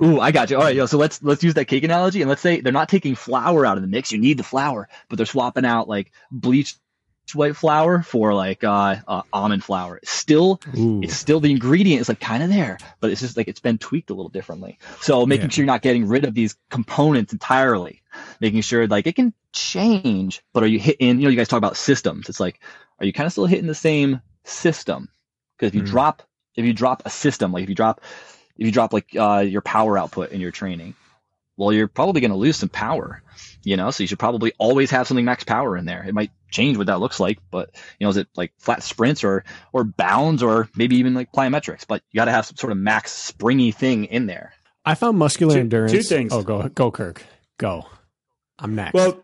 Ooh, 0.00 0.20
I 0.20 0.30
got 0.30 0.50
you. 0.50 0.56
All 0.56 0.62
right, 0.62 0.76
yo. 0.76 0.86
So 0.86 0.96
let's 0.96 1.20
let's 1.24 1.42
use 1.42 1.54
that 1.54 1.64
cake 1.64 1.82
analogy, 1.82 2.20
and 2.22 2.28
let's 2.28 2.40
say 2.42 2.60
they're 2.60 2.72
not 2.72 2.88
taking 2.88 3.14
flour 3.16 3.66
out 3.66 3.76
of 3.78 3.82
the 3.82 3.88
mix. 3.88 4.12
You 4.12 4.18
need 4.18 4.36
the 4.38 4.44
flour, 4.44 4.88
but 5.08 5.16
they're 5.16 5.26
swapping 5.26 5.64
out 5.64 5.88
like 5.88 6.12
bleached 6.30 6.78
white 7.34 7.56
flour 7.56 8.02
for 8.02 8.34
like 8.34 8.64
uh, 8.64 8.96
uh 9.06 9.22
almond 9.32 9.64
flour. 9.64 9.96
It's 9.96 10.10
still 10.10 10.60
Ooh. 10.78 11.02
it's 11.02 11.14
still 11.14 11.40
the 11.40 11.50
ingredient 11.50 12.00
is 12.00 12.08
like 12.08 12.20
kind 12.20 12.42
of 12.42 12.48
there, 12.48 12.78
but 13.00 13.10
it's 13.10 13.20
just 13.20 13.36
like 13.36 13.48
it's 13.48 13.60
been 13.60 13.78
tweaked 13.78 14.10
a 14.10 14.14
little 14.14 14.30
differently. 14.30 14.78
So 15.00 15.26
making 15.26 15.50
Yeah. 15.50 15.54
sure 15.54 15.62
you're 15.64 15.72
not 15.72 15.82
getting 15.82 16.06
rid 16.08 16.24
of 16.24 16.34
these 16.34 16.56
components 16.70 17.32
entirely, 17.32 18.02
making 18.40 18.62
sure 18.62 18.86
like 18.86 19.06
it 19.06 19.16
can 19.16 19.32
change, 19.52 20.42
but 20.52 20.62
are 20.62 20.66
you 20.66 20.78
hitting? 20.78 21.18
You 21.18 21.24
know, 21.24 21.30
you 21.30 21.36
guys 21.36 21.48
talk 21.48 21.58
about 21.58 21.76
systems. 21.76 22.28
It's 22.28 22.40
like, 22.40 22.60
are 22.98 23.06
you 23.06 23.12
kind 23.12 23.26
of 23.26 23.32
still 23.32 23.46
hitting 23.46 23.66
the 23.66 23.74
same 23.74 24.20
system? 24.44 25.08
Because 25.56 25.68
if 25.70 25.74
you 25.74 25.82
Mhm. 25.82 25.86
drop 25.86 26.22
if 26.54 26.64
you 26.64 26.72
drop 26.72 27.02
a 27.06 27.10
system, 27.10 27.52
like 27.52 27.62
if 27.62 27.68
you 27.68 27.74
drop 27.74 28.00
if 28.56 28.66
you 28.66 28.72
drop 28.72 28.92
like 28.92 29.14
uh, 29.16 29.44
your 29.46 29.62
power 29.62 29.96
output 29.96 30.32
in 30.32 30.40
your 30.40 30.50
training, 30.50 30.94
well, 31.58 31.72
you're 31.72 31.88
probably 31.88 32.22
going 32.22 32.30
to 32.30 32.36
lose 32.36 32.56
some 32.56 32.70
power, 32.70 33.22
you 33.64 33.76
know. 33.76 33.90
So 33.90 34.02
you 34.02 34.06
should 34.06 34.18
probably 34.18 34.52
always 34.58 34.90
have 34.92 35.06
something 35.06 35.24
max 35.26 35.44
power 35.44 35.76
in 35.76 35.84
there. 35.84 36.02
It 36.06 36.14
might 36.14 36.30
change 36.50 36.78
what 36.78 36.86
that 36.86 37.00
looks 37.00 37.20
like, 37.20 37.38
but 37.50 37.70
you 37.98 38.06
know, 38.06 38.08
is 38.10 38.16
it 38.16 38.28
like 38.36 38.52
flat 38.56 38.82
sprints 38.82 39.22
or 39.24 39.44
or 39.74 39.84
bounds 39.84 40.42
or 40.42 40.70
maybe 40.74 40.96
even 40.96 41.12
like 41.12 41.30
plyometrics? 41.32 41.86
But 41.86 42.02
you 42.10 42.18
got 42.18 42.24
to 42.26 42.30
have 42.30 42.46
some 42.46 42.56
sort 42.56 42.72
of 42.72 42.78
max 42.78 43.12
springy 43.12 43.72
thing 43.72 44.06
in 44.06 44.24
there. 44.26 44.54
I 44.86 44.94
found 44.94 45.18
muscular 45.18 45.54
Two- 45.54 45.60
endurance. 45.60 45.92
two 45.92 46.02
things. 46.02 46.32
Oh, 46.32 46.42
go 46.42 46.68
go, 46.70 46.90
Kirk. 46.90 47.22
Go. 47.58 47.84
I'm 48.58 48.74
next. 48.74 48.94
Well, 48.94 49.22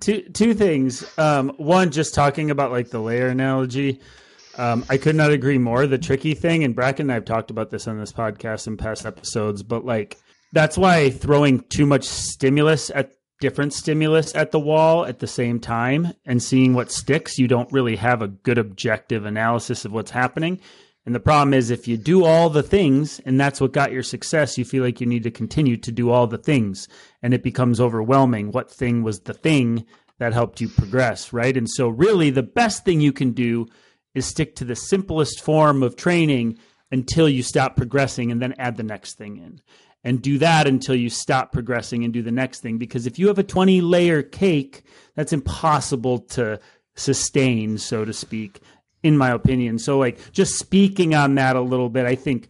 two 0.00 0.22
two 0.22 0.54
things. 0.54 1.06
Um, 1.18 1.50
one, 1.56 1.90
just 1.90 2.14
talking 2.14 2.50
about 2.50 2.70
like 2.70 2.90
the 2.90 3.00
layer 3.00 3.28
analogy. 3.28 4.00
Um, 4.56 4.84
I 4.88 4.98
could 4.98 5.16
not 5.16 5.30
agree 5.32 5.58
more. 5.58 5.86
The 5.86 5.98
tricky 5.98 6.34
thing, 6.34 6.62
and 6.62 6.76
Brakken 6.76 7.00
and 7.00 7.10
I 7.10 7.14
have 7.14 7.24
talked 7.24 7.50
about 7.50 7.70
this 7.70 7.88
on 7.88 7.98
this 7.98 8.12
podcast 8.12 8.68
in 8.68 8.76
past 8.76 9.04
episodes, 9.04 9.62
but 9.64 9.84
like 9.84 10.16
that's 10.54 10.78
why 10.78 11.10
throwing 11.10 11.60
too 11.68 11.84
much 11.84 12.04
stimulus 12.04 12.90
at 12.94 13.12
different 13.40 13.72
stimulus 13.74 14.34
at 14.34 14.52
the 14.52 14.60
wall 14.60 15.04
at 15.04 15.18
the 15.18 15.26
same 15.26 15.58
time 15.58 16.12
and 16.24 16.42
seeing 16.42 16.72
what 16.72 16.92
sticks, 16.92 17.38
you 17.38 17.48
don't 17.48 17.70
really 17.72 17.96
have 17.96 18.22
a 18.22 18.28
good 18.28 18.56
objective 18.56 19.26
analysis 19.26 19.84
of 19.84 19.92
what's 19.92 20.12
happening. 20.12 20.60
And 21.04 21.14
the 21.14 21.20
problem 21.20 21.52
is, 21.52 21.70
if 21.70 21.86
you 21.86 21.98
do 21.98 22.24
all 22.24 22.48
the 22.48 22.62
things 22.62 23.20
and 23.26 23.38
that's 23.38 23.60
what 23.60 23.72
got 23.72 23.92
your 23.92 24.02
success, 24.02 24.56
you 24.56 24.64
feel 24.64 24.82
like 24.82 25.00
you 25.00 25.06
need 25.06 25.24
to 25.24 25.30
continue 25.30 25.76
to 25.76 25.92
do 25.92 26.10
all 26.10 26.26
the 26.26 26.38
things. 26.38 26.88
And 27.22 27.34
it 27.34 27.42
becomes 27.42 27.80
overwhelming. 27.80 28.52
What 28.52 28.70
thing 28.70 29.02
was 29.02 29.20
the 29.20 29.34
thing 29.34 29.84
that 30.18 30.32
helped 30.32 30.60
you 30.60 30.68
progress, 30.68 31.32
right? 31.32 31.56
And 31.56 31.68
so, 31.68 31.88
really, 31.88 32.30
the 32.30 32.42
best 32.42 32.84
thing 32.84 33.00
you 33.00 33.12
can 33.12 33.32
do 33.32 33.66
is 34.14 34.24
stick 34.24 34.56
to 34.56 34.64
the 34.64 34.76
simplest 34.76 35.42
form 35.42 35.82
of 35.82 35.96
training 35.96 36.58
until 36.90 37.28
you 37.28 37.42
stop 37.42 37.76
progressing 37.76 38.30
and 38.30 38.40
then 38.40 38.54
add 38.56 38.76
the 38.76 38.82
next 38.82 39.18
thing 39.18 39.36
in. 39.36 39.60
And 40.04 40.20
do 40.20 40.36
that 40.38 40.66
until 40.66 40.94
you 40.94 41.08
stop 41.08 41.50
progressing 41.50 42.04
and 42.04 42.12
do 42.12 42.22
the 42.22 42.30
next 42.30 42.60
thing. 42.60 42.76
Because 42.76 43.06
if 43.06 43.18
you 43.18 43.26
have 43.28 43.38
a 43.38 43.42
20 43.42 43.80
layer 43.80 44.22
cake, 44.22 44.82
that's 45.14 45.32
impossible 45.32 46.18
to 46.20 46.60
sustain, 46.94 47.78
so 47.78 48.04
to 48.04 48.12
speak, 48.12 48.60
in 49.02 49.16
my 49.16 49.30
opinion. 49.30 49.78
So, 49.78 49.98
like, 49.98 50.32
just 50.32 50.58
speaking 50.58 51.14
on 51.14 51.36
that 51.36 51.56
a 51.56 51.60
little 51.60 51.88
bit, 51.88 52.06
I 52.06 52.14
think. 52.14 52.48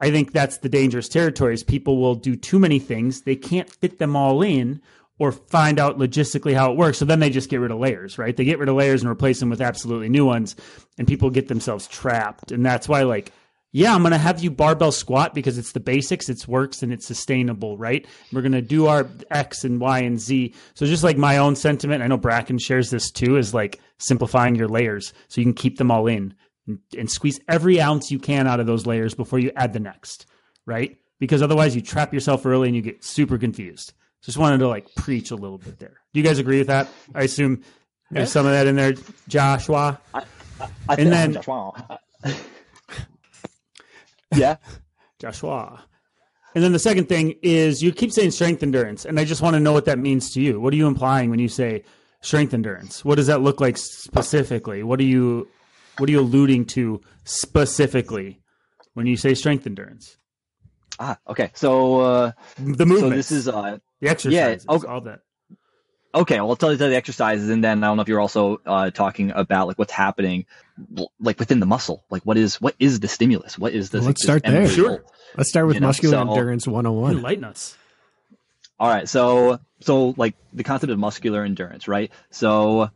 I 0.00 0.10
think 0.10 0.32
that's 0.32 0.58
the 0.58 0.68
dangerous 0.68 1.08
territory 1.08 1.54
is 1.54 1.62
people 1.62 1.98
will 1.98 2.16
do 2.16 2.36
too 2.36 2.58
many 2.58 2.78
things. 2.78 3.22
They 3.22 3.36
can't 3.36 3.70
fit 3.70 3.98
them 3.98 4.16
all 4.16 4.42
in 4.42 4.82
or 5.18 5.32
find 5.32 5.78
out 5.78 5.98
logistically 5.98 6.54
how 6.54 6.72
it 6.72 6.76
works. 6.76 6.98
So 6.98 7.04
then 7.04 7.20
they 7.20 7.30
just 7.30 7.48
get 7.48 7.60
rid 7.60 7.70
of 7.70 7.78
layers, 7.78 8.18
right? 8.18 8.36
They 8.36 8.44
get 8.44 8.58
rid 8.58 8.68
of 8.68 8.74
layers 8.74 9.02
and 9.02 9.10
replace 9.10 9.40
them 9.40 9.50
with 9.50 9.60
absolutely 9.60 10.08
new 10.08 10.26
ones 10.26 10.56
and 10.98 11.06
people 11.06 11.30
get 11.30 11.48
themselves 11.48 11.86
trapped. 11.86 12.50
And 12.50 12.66
that's 12.66 12.88
why 12.88 13.02
like 13.02 13.32
yeah, 13.76 13.92
I'm 13.92 14.02
going 14.02 14.12
to 14.12 14.18
have 14.18 14.40
you 14.40 14.52
barbell 14.52 14.92
squat 14.92 15.34
because 15.34 15.58
it's 15.58 15.72
the 15.72 15.80
basics, 15.80 16.28
it 16.28 16.46
works 16.46 16.80
and 16.80 16.92
it's 16.92 17.04
sustainable, 17.04 17.76
right? 17.76 18.06
We're 18.32 18.40
going 18.40 18.52
to 18.52 18.62
do 18.62 18.86
our 18.86 19.08
X 19.32 19.64
and 19.64 19.80
Y 19.80 19.98
and 19.98 20.20
Z. 20.20 20.54
So 20.74 20.86
just 20.86 21.02
like 21.02 21.16
my 21.18 21.38
own 21.38 21.56
sentiment, 21.56 22.00
I 22.00 22.06
know 22.06 22.16
Brakken 22.16 22.60
shares 22.62 22.90
this 22.90 23.10
too, 23.10 23.36
is 23.36 23.52
like 23.52 23.80
simplifying 23.98 24.54
your 24.54 24.68
layers 24.68 25.12
so 25.26 25.40
you 25.40 25.44
can 25.44 25.54
keep 25.54 25.78
them 25.78 25.90
all 25.90 26.06
in 26.06 26.34
and, 26.96 27.10
squeeze 27.10 27.40
every 27.48 27.80
ounce 27.80 28.12
you 28.12 28.20
can 28.20 28.46
out 28.46 28.60
of 28.60 28.66
those 28.66 28.86
layers 28.86 29.12
before 29.12 29.40
you 29.40 29.50
add 29.56 29.72
the 29.72 29.80
next, 29.80 30.26
right? 30.66 30.96
Because 31.18 31.42
otherwise 31.42 31.74
you 31.74 31.82
trap 31.82 32.14
yourself 32.14 32.46
early 32.46 32.68
and 32.68 32.76
you 32.76 32.80
get 32.82 33.02
super 33.02 33.38
confused. 33.38 33.92
Just 34.22 34.38
wanted 34.38 34.58
to 34.58 34.68
like 34.68 34.94
preach 34.94 35.32
a 35.32 35.36
little 35.36 35.58
bit 35.58 35.80
there. 35.80 36.00
Do 36.12 36.20
you 36.20 36.24
guys 36.24 36.38
agree 36.38 36.58
with 36.58 36.68
that? 36.68 36.88
I 37.12 37.24
assume 37.24 37.64
there's 38.12 38.30
some 38.30 38.46
of 38.46 38.52
that 38.52 38.68
in 38.68 38.76
there, 38.76 38.94
Joshua. 39.26 40.00
I 40.14 40.22
And 40.96 41.10
then- 41.10 41.32
Joshua. 41.32 41.98
Yeah, 44.34 44.56
Joshua. 45.18 45.84
And 46.54 46.62
then 46.62 46.72
the 46.72 46.78
second 46.78 47.08
thing 47.08 47.34
is 47.42 47.82
you 47.82 47.92
keep 47.92 48.12
saying 48.12 48.30
strength 48.30 48.62
endurance, 48.62 49.04
and 49.04 49.18
I 49.18 49.24
just 49.24 49.42
want 49.42 49.54
to 49.54 49.60
know 49.60 49.72
what 49.72 49.86
that 49.86 49.98
means 49.98 50.30
to 50.34 50.40
you. 50.40 50.60
What 50.60 50.72
are 50.72 50.76
you 50.76 50.86
implying 50.86 51.30
when 51.30 51.40
you 51.40 51.48
say 51.48 51.82
strength 52.20 52.54
endurance? 52.54 53.04
What 53.04 53.16
does 53.16 53.26
that 53.26 53.40
look 53.40 53.60
like 53.60 53.76
specifically? 53.76 54.82
What 54.84 55.00
are 55.00 55.04
you 55.04 55.48
what 55.98 56.08
are 56.08 56.12
you 56.12 56.20
alluding 56.20 56.66
to 56.66 57.00
specifically 57.24 58.40
when 58.94 59.06
you 59.06 59.16
say 59.16 59.34
strength 59.34 59.66
endurance? 59.66 60.16
ah, 61.00 61.18
okay. 61.28 61.50
So 61.54 62.00
uh, 62.00 62.32
The 62.56 62.86
so 62.86 63.10
this 63.10 63.32
is 63.32 63.48
uh, 63.48 63.78
the 64.00 64.08
exercises, 64.08 64.64
okay. 64.68 64.86
all 64.86 65.00
that. 65.02 65.20
Okay, 66.14 66.36
well, 66.40 66.50
I'll 66.50 66.56
tell 66.56 66.70
you 66.70 66.76
the 66.78 66.94
exercises, 66.94 67.50
and 67.50 67.64
then 67.64 67.82
I 67.82 67.88
don't 67.88 67.96
know 67.96 68.02
if 68.02 68.08
you're 68.08 68.20
also 68.20 68.60
uh, 68.64 68.90
talking 68.90 69.32
about 69.32 69.66
like 69.66 69.78
what's 69.78 69.92
happening, 69.92 70.46
like 71.18 71.40
within 71.40 71.58
the 71.58 71.66
muscle. 71.66 72.04
Like, 72.08 72.22
what 72.22 72.36
is 72.36 72.60
what 72.60 72.76
is 72.78 73.00
the 73.00 73.08
stimulus? 73.08 73.58
What 73.58 73.72
is 73.72 73.90
this? 73.90 74.00
Well, 74.00 74.08
let's 74.08 74.20
this 74.22 74.26
start 74.26 74.42
end 74.44 74.54
there. 74.54 74.62
result? 74.62 74.76
Sure. 75.00 75.04
Let's 75.36 75.50
start 75.50 75.66
with 75.66 75.74
You 75.74 75.80
know, 75.80 75.88
muscular 75.88 76.14
so- 76.18 76.20
endurance 76.30 76.66
101. 76.68 77.16
Enlighten 77.16 77.44
us. 77.44 77.76
All 78.78 78.88
right, 78.88 79.08
so 79.08 79.58
so 79.80 80.14
like 80.16 80.34
the 80.52 80.62
concept 80.64 80.92
of 80.92 80.98
muscular 80.98 81.42
endurance, 81.42 81.88
right? 81.88 82.10
So 82.30 82.90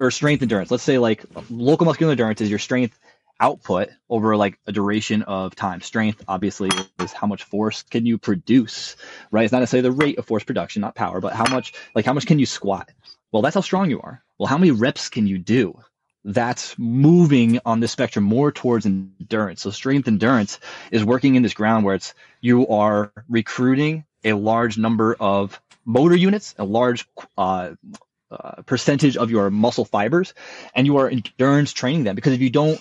or 0.00 0.10
strength 0.10 0.42
endurance. 0.42 0.70
Let's 0.70 0.82
say 0.84 0.98
like 0.98 1.24
local 1.50 1.84
muscular 1.86 2.12
endurance 2.12 2.40
is 2.40 2.50
your 2.50 2.58
strength 2.60 2.98
output 3.40 3.88
over 4.08 4.36
like 4.36 4.58
a 4.66 4.72
duration 4.72 5.22
of 5.22 5.54
time. 5.54 5.80
Strength 5.80 6.24
obviously 6.28 6.70
is 7.00 7.12
how 7.12 7.26
much 7.26 7.44
force 7.44 7.82
can 7.82 8.06
you 8.06 8.18
produce, 8.18 8.96
right? 9.30 9.44
It's 9.44 9.52
not 9.52 9.60
necessarily 9.60 9.88
the 9.88 9.96
rate 9.96 10.18
of 10.18 10.26
force 10.26 10.44
production, 10.44 10.80
not 10.80 10.94
power, 10.94 11.20
but 11.20 11.32
how 11.32 11.48
much 11.48 11.72
like 11.94 12.04
how 12.04 12.12
much 12.12 12.26
can 12.26 12.38
you 12.38 12.46
squat? 12.46 12.90
Well, 13.32 13.42
that's 13.42 13.54
how 13.54 13.60
strong 13.60 13.90
you 13.90 14.00
are. 14.00 14.22
Well, 14.38 14.46
how 14.46 14.58
many 14.58 14.70
reps 14.70 15.08
can 15.08 15.26
you 15.26 15.38
do? 15.38 15.80
That's 16.24 16.78
moving 16.78 17.60
on 17.64 17.80
the 17.80 17.88
spectrum 17.88 18.24
more 18.24 18.52
towards 18.52 18.86
endurance. 18.86 19.62
So 19.62 19.70
strength 19.70 20.08
endurance 20.08 20.58
is 20.90 21.04
working 21.04 21.36
in 21.36 21.42
this 21.42 21.54
ground 21.54 21.84
where 21.84 21.94
it's 21.94 22.14
you 22.40 22.68
are 22.68 23.12
recruiting 23.28 24.04
a 24.24 24.32
large 24.32 24.78
number 24.78 25.14
of 25.18 25.60
motor 25.84 26.16
units, 26.16 26.54
a 26.58 26.64
large 26.64 27.08
uh, 27.36 27.70
uh, 28.30 28.62
percentage 28.66 29.16
of 29.16 29.30
your 29.30 29.48
muscle 29.50 29.84
fibers, 29.84 30.34
and 30.74 30.86
you 30.86 30.98
are 30.98 31.08
endurance 31.08 31.72
training 31.72 32.04
them 32.04 32.14
because 32.14 32.34
if 32.34 32.40
you 32.40 32.50
don't, 32.50 32.78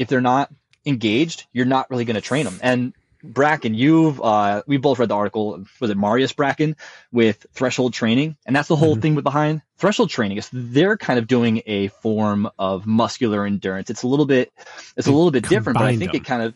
if 0.00 0.08
they're 0.08 0.20
not 0.22 0.50
engaged, 0.86 1.46
you're 1.52 1.66
not 1.66 1.90
really 1.90 2.06
going 2.06 2.14
to 2.16 2.22
train 2.22 2.46
them. 2.46 2.58
And 2.62 2.94
Brakken, 3.22 3.76
you've 3.76 4.18
uh, 4.20 4.62
we 4.66 4.78
both 4.78 4.98
read 4.98 5.10
the 5.10 5.14
article. 5.14 5.62
Was 5.78 5.90
it 5.90 5.96
Marius 5.98 6.32
Bakken 6.32 6.74
with 7.12 7.46
threshold 7.52 7.92
training? 7.92 8.38
And 8.46 8.56
that's 8.56 8.68
the 8.68 8.76
whole 8.76 8.96
Mhm. 8.96 9.02
thing 9.02 9.14
with 9.14 9.24
behind 9.24 9.60
threshold 9.76 10.08
training. 10.08 10.38
Is 10.38 10.48
they're 10.50 10.96
kind 10.96 11.18
of 11.18 11.26
doing 11.26 11.60
a 11.66 11.88
form 11.88 12.48
of 12.58 12.86
muscular 12.86 13.44
endurance. 13.44 13.90
It's 13.90 14.04
a 14.04 14.08
little 14.08 14.24
bit, 14.24 14.50
it's 14.96 15.06
a 15.06 15.12
little 15.12 15.30
bit 15.30 15.46
different, 15.46 15.78
but 15.78 15.86
I 15.86 15.96
think 15.98 16.12
them. 16.12 16.22
it 16.22 16.24
kind 16.24 16.42
of, 16.44 16.54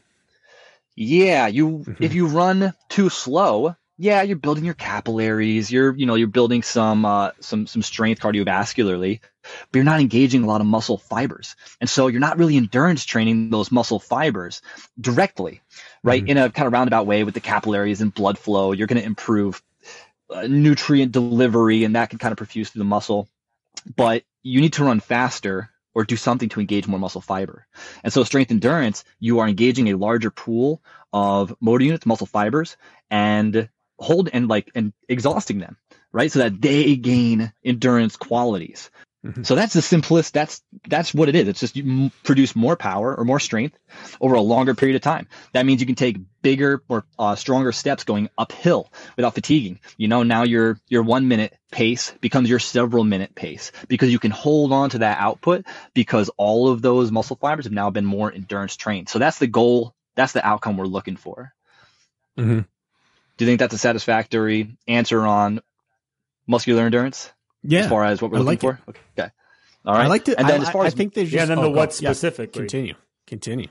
yeah. 0.96 1.46
You 1.48 1.84
Mhm. 1.86 1.96
if 2.00 2.14
you 2.14 2.28
run 2.28 2.72
too 2.88 3.10
slow, 3.10 3.76
yeah, 3.98 4.22
you're 4.22 4.38
building 4.38 4.64
your 4.64 4.74
capillaries. 4.74 5.70
You're 5.70 5.94
you 5.94 6.06
know 6.06 6.14
you're 6.14 6.28
building 6.28 6.62
some 6.62 7.04
uh, 7.04 7.32
some 7.40 7.66
some 7.66 7.82
strength 7.82 8.22
cardiovascularly, 8.22 9.20
but 9.70 9.78
you're 9.78 9.84
not 9.84 10.00
engaging 10.00 10.42
a 10.42 10.46
lot 10.46 10.60
of 10.60 10.66
muscle 10.66 10.98
fibers, 10.98 11.56
and 11.80 11.88
so 11.88 12.06
you're 12.08 12.20
not 12.20 12.38
really 12.38 12.56
endurance 12.56 13.04
training 13.04 13.50
those 13.50 13.70
muscle 13.70 14.00
fibers 14.00 14.62
directly, 15.00 15.60
right? 16.02 16.24
Mhm. 16.24 16.28
In 16.28 16.38
a 16.38 16.50
kind 16.50 16.66
of 16.66 16.72
roundabout 16.72 17.06
way 17.06 17.24
with 17.24 17.34
the 17.34 17.40
capillaries 17.40 18.00
and 18.00 18.12
blood 18.12 18.38
flow, 18.38 18.72
you're 18.72 18.86
going 18.86 19.00
to 19.00 19.06
improve 19.06 19.62
uh, 20.30 20.46
nutrient 20.46 21.12
delivery, 21.12 21.84
and 21.84 21.96
that 21.96 22.10
can 22.10 22.18
kind 22.18 22.32
of 22.32 22.38
perfuse 22.38 22.70
through 22.70 22.80
the 22.80 22.84
muscle. 22.84 23.28
But 23.96 24.24
you 24.42 24.60
need 24.60 24.74
to 24.74 24.84
run 24.84 25.00
faster 25.00 25.70
or 25.94 26.04
do 26.04 26.16
something 26.16 26.48
to 26.48 26.60
engage 26.60 26.86
more 26.86 26.98
muscle 26.98 27.20
fiber. 27.20 27.66
And 28.02 28.12
so 28.12 28.24
strength 28.24 28.50
endurance, 28.50 29.04
you 29.20 29.38
are 29.40 29.48
engaging 29.48 29.88
a 29.88 29.96
larger 29.96 30.30
pool 30.30 30.82
of 31.12 31.54
motor 31.60 31.84
units, 31.84 32.06
muscle 32.06 32.26
fibers, 32.26 32.76
and 33.10 33.68
hold 33.98 34.28
and 34.32 34.48
like 34.48 34.70
and 34.74 34.92
exhausting 35.08 35.58
them, 35.60 35.76
right? 36.12 36.32
So 36.32 36.40
that 36.40 36.60
they 36.60 36.96
gain 36.96 37.52
endurance 37.64 38.16
qualities. 38.16 38.90
Mhm. 39.24 39.46
So 39.46 39.54
that's 39.54 39.72
the 39.72 39.80
simplest. 39.80 40.34
That's 40.34 40.60
that's 40.86 41.14
what 41.14 41.30
it 41.30 41.34
is. 41.34 41.48
It's 41.48 41.60
just 41.60 41.76
you 41.76 41.82
m- 41.84 42.12
produce 42.24 42.54
more 42.54 42.76
power 42.76 43.14
or 43.16 43.24
more 43.24 43.40
strength 43.40 43.78
over 44.20 44.34
a 44.34 44.40
longer 44.42 44.74
period 44.74 44.96
of 44.96 45.02
time. 45.02 45.28
That 45.54 45.64
means 45.64 45.80
you 45.80 45.86
can 45.86 45.94
take 45.94 46.18
bigger 46.42 46.82
or 46.90 47.06
uh, 47.18 47.34
stronger 47.34 47.72
steps 47.72 48.04
going 48.04 48.28
uphill 48.36 48.92
without 49.16 49.34
fatiguing. 49.34 49.80
You 49.96 50.08
know, 50.08 50.24
now 50.24 50.42
your 50.42 50.78
your 50.88 51.02
one 51.02 51.26
minute 51.26 51.56
pace 51.72 52.12
becomes 52.20 52.50
your 52.50 52.58
several 52.58 53.02
minute 53.02 53.34
pace 53.34 53.72
because 53.88 54.12
you 54.12 54.18
can 54.18 54.30
hold 54.30 54.72
on 54.72 54.90
to 54.90 54.98
that 54.98 55.18
output 55.18 55.64
because 55.94 56.28
all 56.36 56.68
of 56.68 56.82
those 56.82 57.10
muscle 57.10 57.36
fibers 57.36 57.64
have 57.64 57.72
now 57.72 57.88
been 57.88 58.04
more 58.04 58.30
endurance 58.30 58.76
trained. 58.76 59.08
So 59.08 59.18
that's 59.18 59.38
the 59.38 59.46
goal. 59.46 59.94
That's 60.16 60.32
the 60.32 60.46
outcome 60.46 60.76
we're 60.76 60.84
looking 60.86 61.16
for. 61.16 61.54
Mhm. 62.38 62.66
Do 63.38 63.44
you 63.44 63.48
think 63.50 63.58
that's 63.58 63.74
a 63.74 63.78
satisfactory 63.78 64.76
answer 64.86 65.22
on 65.26 65.60
muscular 66.46 66.84
endurance 66.84 67.30
Yeah. 67.64 67.80
as 67.80 67.88
far 67.88 68.04
as 68.04 68.22
what 68.22 68.30
we're 68.30 68.38
I 68.38 68.40
looking 68.42 68.68
like 68.70 68.78
for? 68.86 68.90
Okay. 69.18 69.30
All 69.84 69.94
right. 69.94 70.04
I 70.04 70.06
like 70.06 70.24
to. 70.26 70.38
And 70.38 70.48
then 70.48 70.60
I, 70.60 70.64
as 70.64 70.70
far 70.70 70.84
I 70.84 70.86
as 70.86 70.94
think 70.94 71.14
there's 71.14 71.32
Yeah, 71.32 71.40
just, 71.40 71.50
and 71.50 71.58
then 71.58 71.64
oh, 71.64 71.68
the 71.68 71.74
go. 71.74 71.76
what 71.78 72.00
Yeah, 72.00 72.10
specifically. 72.10 72.60
Continue. 72.62 72.94
Continue. 73.26 73.68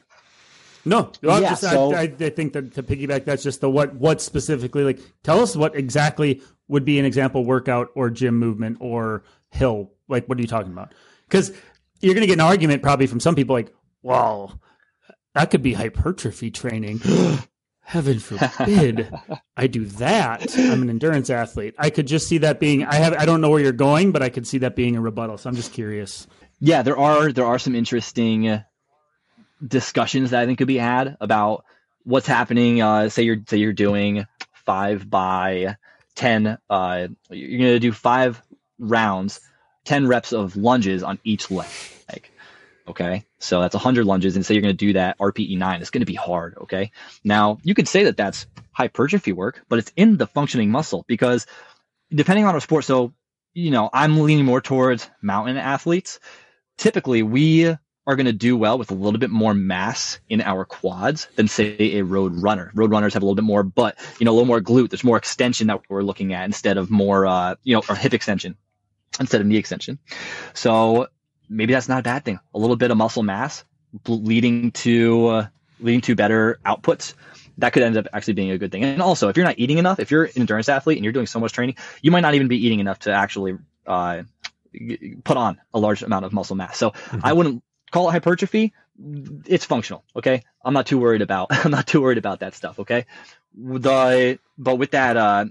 No, 0.86 1.12
I'm 1.24 1.42
Yeah, 1.44 1.50
just, 1.50 1.62
so- 1.62 1.94
I, 1.94 2.02
I, 2.02 2.02
I 2.20 2.30
think 2.30 2.54
that 2.54 2.74
to 2.74 2.84
piggyback, 2.84 3.24
that's 3.26 3.44
just 3.44 3.62
the 3.62 3.70
what 3.70 3.96
what 3.96 4.22
specifically. 4.22 4.84
Like, 4.84 5.00
tell 5.24 5.40
us 5.40 5.56
what 5.56 5.76
exactly 5.76 6.42
would 6.68 6.84
be 6.86 7.00
an 7.00 7.06
example 7.06 7.46
workout 7.46 7.90
or 7.96 8.10
gym 8.10 8.38
movement 8.38 8.78
or 8.82 9.24
hill. 9.52 9.92
Like, 10.10 10.28
what 10.28 10.38
are 10.38 10.42
you 10.42 10.48
talking 10.48 10.72
about? 10.72 10.94
Because 11.28 11.54
you're 12.02 12.14
going 12.14 12.22
to 12.24 12.28
get 12.28 12.34
an 12.34 12.42
argument 12.42 12.82
probably 12.84 13.08
from 13.08 13.22
some 13.22 13.36
people 13.36 13.56
like, 13.56 13.74
"Well, 14.02 14.60
that 15.36 15.52
could 15.52 15.64
be 15.64 15.74
hypertrophy 15.74 16.52
training." 16.52 17.00
Heaven 17.86 18.20
forbid 18.20 19.12
I 19.58 19.68
do 19.68 19.86
that. 19.86 20.58
I'm 20.58 20.82
an 20.82 20.90
endurance 20.90 21.30
athlete. 21.30 21.76
I 21.78 21.90
could 21.90 22.08
just 22.08 22.28
see 22.28 22.40
that 22.40 22.60
being. 22.60 22.86
I 22.86 22.96
have. 22.96 23.14
I 23.14 23.26
don't 23.26 23.42
know 23.42 23.50
where 23.50 23.60
you're 23.60 23.72
going, 23.72 24.12
but 24.12 24.24
I 24.24 24.30
could 24.30 24.48
see 24.48 24.60
that 24.60 24.76
being 24.76 24.96
a 24.96 25.02
rebuttal. 25.02 25.38
So 25.38 25.50
I'm 25.50 25.56
just 25.56 25.74
curious. 25.74 26.26
yeah, 26.60 26.82
there 26.82 26.98
are 26.98 27.32
there 27.32 27.46
are 27.46 27.60
some 27.60 27.76
interesting 27.76 28.64
discussions 29.66 30.32
that 30.32 30.42
I 30.42 30.46
think 30.46 30.58
could 30.58 30.68
be 30.68 30.78
had 30.78 31.18
about 31.20 31.66
what's 32.04 32.28
happening. 32.28 32.82
Uh, 32.82 33.10
say 33.10 33.24
you're 33.24 33.38
say 33.48 33.58
you're 33.58 33.74
doing 33.74 34.26
five 34.66 35.10
by 35.10 35.76
ten. 36.16 36.58
Uh, 36.70 37.08
you're 37.30 37.60
gonna 37.60 37.80
do 37.80 37.92
five 37.92 38.42
rounds, 38.80 39.42
ten 39.84 40.08
reps 40.08 40.32
of 40.34 40.56
lunges 40.56 41.04
on 41.04 41.20
each 41.24 41.52
leg. 41.52 41.68
Okay, 42.88 43.26
so 43.40 43.62
that's 43.62 43.76
100 43.76 44.06
lunges, 44.06 44.36
and 44.36 44.46
say 44.46 44.54
you're 44.54 44.62
going 44.62 44.74
to 44.74 44.86
do 44.86 44.94
that 44.94 45.18
RPE 45.18 45.58
nine. 45.58 45.82
It's 45.82 45.90
going 45.90 46.02
to 46.02 46.06
be 46.06 46.16
hard. 46.16 46.56
Okay, 46.64 46.92
now 47.24 47.58
you 47.64 47.74
could 47.74 47.88
say 47.88 48.06
that 48.06 48.18
that's 48.18 48.46
hypertrophy 48.72 49.32
work, 49.32 49.64
but 49.70 49.80
it's 49.80 49.92
in 49.96 50.18
the 50.18 50.28
functioning 50.28 50.70
muscle 50.70 51.06
because 51.08 51.48
depending 52.14 52.46
on 52.46 52.54
our 52.54 52.60
sport. 52.60 52.86
So 52.86 53.14
you 53.54 53.72
know, 53.72 53.90
I'm 53.94 54.20
leaning 54.20 54.46
more 54.46 54.62
towards 54.62 55.10
mountain 55.22 55.58
athletes. 55.58 56.20
Typically, 56.78 57.24
we 57.24 57.68
are 58.06 58.16
going 58.16 58.26
to 58.26 58.34
do 58.34 58.58
well 58.58 58.78
with 58.78 58.92
a 58.92 58.96
little 58.96 59.20
bit 59.20 59.30
more 59.30 59.54
mass 59.54 60.20
in 60.28 60.42
our 60.42 60.66
quads 60.66 61.28
than 61.36 61.48
say 61.48 61.98
a 61.98 62.02
road 62.04 62.34
runner. 62.36 62.72
Road 62.74 62.92
runners 62.92 63.14
have 63.14 63.24
a 63.24 63.26
little 63.26 63.36
bit 63.36 63.46
more 63.46 63.64
butt, 63.64 63.98
you 64.20 64.26
know, 64.26 64.32
a 64.32 64.34
little 64.34 64.48
more 64.48 64.60
glute. 64.60 64.90
There's 64.90 65.04
more 65.04 65.18
extension 65.18 65.68
that 65.68 65.82
we're 65.88 66.02
looking 66.02 66.34
at 66.34 66.46
instead 66.46 66.78
of 66.78 66.90
more, 66.90 67.26
uh, 67.26 67.56
you 67.64 67.76
know, 67.76 67.84
or 67.88 67.96
hip 67.96 68.14
extension 68.14 68.58
instead 69.20 69.40
of 69.40 69.48
knee 69.48 69.58
extension. 69.58 70.00
So 70.54 71.08
maybe 71.54 71.74
that's 71.74 71.88
not 71.88 72.00
a 72.00 72.04
bad 72.04 72.26
thing. 72.26 72.40
A 72.54 72.60
little 72.60 72.76
bit 72.76 72.92
of 72.92 72.98
muscle 72.98 73.24
mass 73.24 73.64
leading 74.08 74.72
to 74.72 75.28
uh, 75.28 75.48
leading 75.80 76.02
to 76.02 76.16
better 76.16 76.60
outputs. 76.66 77.14
That 77.60 77.72
could 77.72 77.84
end 77.84 77.98
up 77.98 78.08
actually 78.12 78.34
being 78.34 78.52
a 78.52 78.58
good 78.58 78.72
thing. 78.72 78.84
And 78.84 79.02
also, 79.02 79.30
if 79.30 79.38
you're 79.38 79.46
not 79.46 79.60
eating 79.60 79.78
enough, 79.78 80.00
if 80.00 80.10
you're 80.10 80.24
an 80.26 80.32
endurance 80.36 80.70
athlete 80.70 80.98
and 80.98 81.04
you're 81.04 81.14
doing 81.14 81.28
so 81.28 81.40
much 81.40 81.52
training, 81.52 81.76
you 82.02 82.10
might 82.10 82.22
not 82.22 82.34
even 82.34 82.48
be 82.48 82.66
eating 82.66 82.80
enough 82.80 83.00
to 83.00 83.12
actually 83.12 83.58
uh, 83.86 84.24
put 85.24 85.38
on 85.38 85.62
a 85.74 85.80
large 85.80 86.02
amount 86.02 86.26
of 86.26 86.34
muscle 86.34 86.56
mass. 86.56 86.78
So 86.78 86.94
I 87.22 87.34
wouldn't 87.34 87.64
call 87.92 88.10
it 88.10 88.14
hypertrophy. 88.14 88.74
It's 89.46 89.66
functional. 89.66 90.04
Okay, 90.16 90.44
I'm 90.66 90.74
not 90.74 90.88
too 90.88 90.98
worried 90.98 91.22
about. 91.22 91.48
I'm 91.66 91.72
not 91.72 91.86
too 91.86 92.02
worried 92.02 92.18
about 92.18 92.40
that 92.40 92.56
stuff. 92.56 92.80
Okay, 92.80 93.06
the 93.56 94.40
but 94.58 94.76
with 94.76 94.92
that, 94.92 95.16
uh, 95.16 95.46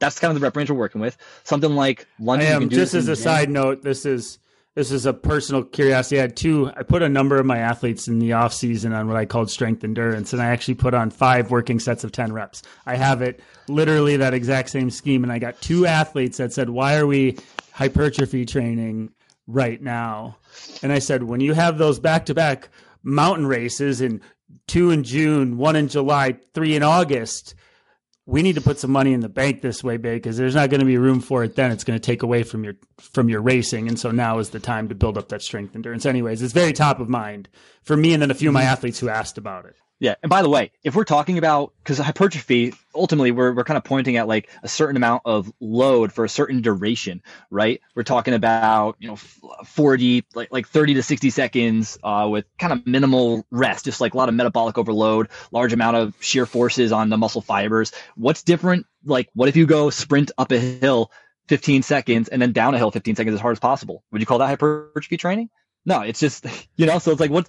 that's 0.00 0.18
kind 0.18 0.32
of 0.32 0.40
the 0.40 0.44
rep 0.44 0.56
range 0.56 0.70
we're 0.70 0.76
working 0.76 1.00
with. 1.00 1.16
Something 1.44 1.76
like 1.76 2.06
I 2.20 2.24
lunges. 2.24 2.48
you 2.48 2.54
am 2.54 2.60
can 2.62 2.68
do 2.70 2.76
just 2.76 2.94
as 2.94 3.06
a 3.08 3.16
side 3.16 3.50
note. 3.50 3.82
This 3.82 4.04
is 4.04 4.38
this 4.74 4.90
is 4.90 5.06
a 5.06 5.12
personal 5.12 5.62
curiosity. 5.62 6.18
I 6.18 6.22
had 6.22 6.36
two. 6.36 6.70
I 6.76 6.82
put 6.82 7.02
a 7.02 7.08
number 7.08 7.36
of 7.36 7.46
my 7.46 7.58
athletes 7.58 8.08
in 8.08 8.18
the 8.18 8.32
off 8.32 8.52
season 8.52 8.92
on 8.92 9.06
what 9.06 9.16
I 9.16 9.24
called 9.24 9.50
strength 9.50 9.84
endurance, 9.84 10.32
and 10.32 10.42
I 10.42 10.46
actually 10.46 10.74
put 10.74 10.94
on 10.94 11.10
five 11.10 11.50
working 11.50 11.78
sets 11.78 12.02
of 12.02 12.12
ten 12.12 12.32
reps. 12.32 12.62
I 12.84 12.96
have 12.96 13.22
it 13.22 13.40
literally 13.68 14.16
that 14.16 14.34
exact 14.34 14.70
same 14.70 14.90
scheme, 14.90 15.22
and 15.22 15.32
I 15.32 15.38
got 15.38 15.60
two 15.60 15.86
athletes 15.86 16.38
that 16.38 16.52
said, 16.52 16.70
"Why 16.70 16.96
are 16.96 17.06
we 17.06 17.38
hypertrophy 17.72 18.44
training 18.46 19.10
right 19.46 19.80
now?" 19.80 20.38
And 20.82 20.92
I 20.92 20.98
said, 20.98 21.22
"When 21.22 21.40
you 21.40 21.52
have 21.52 21.78
those 21.78 22.00
back 22.00 22.26
to 22.26 22.34
back 22.34 22.68
mountain 23.04 23.46
races 23.46 24.00
and 24.00 24.20
two 24.66 24.90
in 24.90 25.04
June, 25.04 25.56
one 25.56 25.76
in 25.76 25.86
July, 25.86 26.36
three 26.52 26.74
in 26.74 26.82
August." 26.82 27.54
We 28.26 28.42
need 28.42 28.54
to 28.54 28.60
put 28.60 28.78
some 28.78 28.90
money 28.90 29.12
in 29.12 29.20
the 29.20 29.28
bank 29.28 29.60
this 29.60 29.84
way, 29.84 29.98
big, 29.98 30.22
because 30.22 30.36
there's 30.36 30.54
not 30.54 30.70
going 30.70 30.80
to 30.80 30.86
be 30.86 30.96
room 30.96 31.20
for 31.20 31.44
it. 31.44 31.56
Then 31.56 31.70
it's 31.70 31.84
going 31.84 31.98
to 31.98 32.04
take 32.04 32.22
away 32.22 32.42
from 32.42 32.64
your 32.64 32.74
from 32.98 33.28
your 33.28 33.42
racing, 33.42 33.88
and 33.88 33.98
so 33.98 34.10
now 34.10 34.38
is 34.38 34.50
the 34.50 34.60
time 34.60 34.88
to 34.88 34.94
build 34.94 35.18
up 35.18 35.28
that 35.28 35.42
strength 35.42 35.74
endurance. 35.74 36.06
Anyways, 36.06 36.40
it's 36.40 36.54
very 36.54 36.72
top 36.72 37.00
of 37.00 37.08
mind 37.08 37.48
for 37.82 37.96
me, 37.96 38.14
and 38.14 38.22
then 38.22 38.30
a 38.30 38.34
few 38.34 38.48
of 38.48 38.54
my 38.54 38.62
mm-hmm. 38.62 38.70
athletes 38.70 38.98
who 38.98 39.08
asked 39.08 39.36
about 39.36 39.66
it. 39.66 39.76
Yeah, 40.04 40.16
and 40.22 40.28
by 40.28 40.42
the 40.42 40.50
way, 40.50 40.70
if 40.82 40.94
we're 40.94 41.04
talking 41.04 41.38
about 41.38 41.72
because 41.82 41.96
hypertrophy, 41.96 42.74
ultimately 42.94 43.30
we're 43.30 43.54
we're 43.54 43.64
kind 43.64 43.78
of 43.78 43.84
pointing 43.84 44.18
at 44.18 44.28
like 44.28 44.50
a 44.62 44.68
certain 44.68 44.98
amount 44.98 45.22
of 45.24 45.50
load 45.60 46.12
for 46.12 46.26
a 46.26 46.28
certain 46.28 46.60
duration, 46.60 47.22
right? 47.50 47.80
We're 47.94 48.02
talking 48.02 48.34
about 48.34 48.96
you 48.98 49.08
know 49.08 49.16
forty 49.16 50.26
like 50.34 50.52
like 50.52 50.68
thirty 50.68 50.92
to 50.92 51.02
sixty 51.02 51.30
seconds 51.30 51.96
uh, 52.04 52.28
with 52.30 52.44
kind 52.58 52.74
of 52.74 52.86
minimal 52.86 53.46
rest, 53.50 53.86
just 53.86 53.98
like 53.98 54.12
a 54.12 54.18
lot 54.18 54.28
of 54.28 54.34
metabolic 54.34 54.76
overload, 54.76 55.30
large 55.52 55.72
amount 55.72 55.96
of 55.96 56.14
shear 56.20 56.44
forces 56.44 56.92
on 56.92 57.08
the 57.08 57.16
muscle 57.16 57.40
fibers. 57.40 57.90
What's 58.14 58.42
different? 58.42 58.84
Like, 59.06 59.30
what 59.32 59.48
if 59.48 59.56
you 59.56 59.64
go 59.64 59.88
sprint 59.88 60.32
up 60.36 60.52
a 60.52 60.58
hill 60.58 61.10
15 61.48 61.82
seconds 61.82 62.28
and 62.28 62.42
then 62.42 62.52
down 62.52 62.74
a 62.74 62.76
hill 62.76 62.90
15 62.90 63.16
seconds 63.16 63.34
as 63.36 63.40
hard 63.40 63.52
as 63.52 63.60
possible. 63.60 64.04
Would 64.12 64.20
you 64.20 64.26
call 64.26 64.38
that 64.38 64.48
hypertrophy 64.48 65.16
training? 65.16 65.48
No, 65.86 66.00
it's 66.00 66.20
just, 66.20 66.46
you 66.76 66.84
know, 66.84 66.98
so 66.98 67.10
it's 67.10 67.20
like 67.20 67.30
what, 67.30 67.48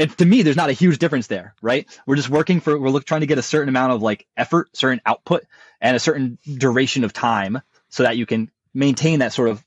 and 0.00 0.18
to 0.18 0.24
me, 0.24 0.42
there's 0.42 0.56
not 0.56 0.68
a 0.70 0.72
huge 0.72 0.98
difference 0.98 1.28
there, 1.28 1.54
right? 1.62 1.86
We're 2.06 2.16
just 2.16 2.28
working 2.30 2.58
for, 2.60 2.76
we're 2.78 2.90
look, 2.90 3.04
trying 3.04 3.20
to 3.20 3.26
get 3.28 3.38
a 3.38 3.42
certain 3.42 3.68
amount 3.68 3.92
of 3.92 4.02
like 4.02 4.26
effort, 4.36 4.76
certain 4.76 5.00
output, 5.06 5.44
and 5.80 5.94
a 5.96 6.00
certain 6.00 6.38
duration 6.58 7.04
of 7.04 7.12
time 7.12 7.60
so 7.90 8.02
that 8.02 8.16
you 8.16 8.26
can 8.26 8.50
maintain 8.74 9.20
that 9.20 9.32
sort 9.32 9.48
of 9.50 9.64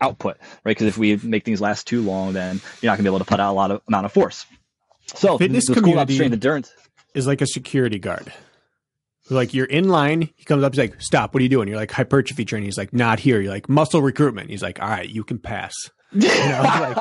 output, 0.00 0.36
right? 0.64 0.72
Because 0.76 0.88
if 0.88 0.98
we 0.98 1.16
make 1.16 1.44
things 1.44 1.60
last 1.60 1.86
too 1.86 2.02
long, 2.02 2.34
then 2.34 2.60
you're 2.82 2.90
not 2.92 2.96
gonna 2.98 3.08
be 3.08 3.14
able 3.14 3.20
to 3.20 3.24
put 3.24 3.40
out 3.40 3.52
a 3.52 3.54
lot 3.56 3.70
of 3.70 3.80
amount 3.88 4.04
of 4.06 4.12
force. 4.12 4.44
So 5.14 5.38
Fitness 5.38 5.68
community- 5.68 6.14
strength 6.14 6.32
endurance. 6.34 6.72
is 7.14 7.26
like 7.26 7.40
a 7.40 7.46
security 7.46 7.98
guard. 7.98 8.32
Like 9.30 9.54
you're 9.54 9.66
in 9.66 9.88
line, 9.88 10.28
he 10.36 10.44
comes 10.44 10.62
up, 10.62 10.72
he's 10.74 10.78
like, 10.78 11.00
"Stop! 11.02 11.34
What 11.34 11.40
are 11.40 11.42
you 11.42 11.48
doing?" 11.48 11.66
You're 11.68 11.76
like 11.78 11.90
hypertrophy 11.90 12.44
training. 12.44 12.66
He's 12.66 12.78
like, 12.78 12.92
"Not 12.92 13.18
here." 13.18 13.40
You're 13.40 13.50
like 13.52 13.68
muscle 13.68 14.00
recruitment. 14.00 14.50
He's 14.50 14.62
like, 14.62 14.80
"All 14.80 14.88
right, 14.88 15.08
you 15.08 15.24
can 15.24 15.38
pass." 15.38 15.74
You 16.22 16.28
know, 16.28 16.60
like, 16.62 16.96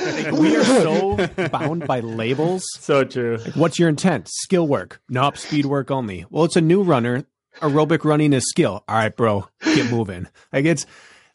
like, 0.00 0.32
we 0.38 0.56
are 0.56 0.64
so 0.64 1.28
bound 1.48 1.86
by 1.86 2.00
labels. 2.00 2.64
So 2.78 3.04
true. 3.04 3.38
What's 3.54 3.78
your 3.78 3.88
intent? 3.88 4.28
Skill 4.28 4.66
work? 4.66 5.00
Nope, 5.08 5.36
speed 5.36 5.66
work 5.66 5.90
only. 5.90 6.24
Well, 6.30 6.44
it's 6.44 6.56
a 6.56 6.60
new 6.60 6.82
runner. 6.82 7.24
Aerobic 7.60 8.04
running 8.04 8.32
is 8.32 8.48
skill. 8.48 8.82
All 8.88 8.96
right, 8.96 9.14
bro, 9.14 9.48
get 9.62 9.90
moving. 9.90 10.26
Like 10.52 10.64
it's 10.64 10.86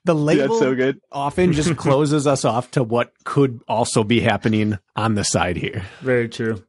the 0.06 0.16
label 0.16 0.60
so 0.60 0.76
good. 0.76 1.00
often 1.12 1.54
just 1.54 1.76
closes 1.78 2.26
us 2.28 2.46
off 2.46 2.72
to 2.72 2.84
what 2.84 3.14
could 3.24 3.62
also 3.68 4.04
be 4.04 4.20
happening 4.20 4.78
on 4.96 5.16
the 5.16 5.24
side 5.24 5.56
here. 5.58 5.86
Very 6.02 6.28
true. 6.30 6.64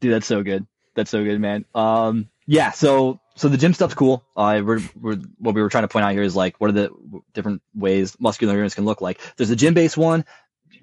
Dude, 0.00 0.12
that's 0.12 0.26
so 0.26 0.42
good. 0.42 0.66
That's 0.94 1.10
so 1.10 1.24
good, 1.24 1.40
man. 1.40 1.64
Um, 1.74 2.28
yeah. 2.46 2.70
So, 2.72 3.20
so 3.38 3.48
the 3.48 3.56
gym 3.56 3.72
stuff's 3.72 3.94
cool. 3.94 4.24
Uh, 4.36 4.60
we're, 4.64 4.80
we're, 5.00 5.16
what 5.38 5.54
we 5.54 5.62
were 5.62 5.68
trying 5.68 5.84
to 5.84 5.88
point 5.88 6.04
out 6.04 6.12
here 6.12 6.22
is 6.22 6.34
like, 6.34 6.60
what 6.60 6.70
are 6.70 6.72
the 6.72 6.90
different 7.32 7.62
ways 7.72 8.16
muscular 8.18 8.52
endurance 8.52 8.74
can 8.74 8.84
look 8.84 9.00
like? 9.00 9.20
There's 9.36 9.50
a 9.50 9.56
gym 9.56 9.74
based 9.74 9.96
one. 9.96 10.24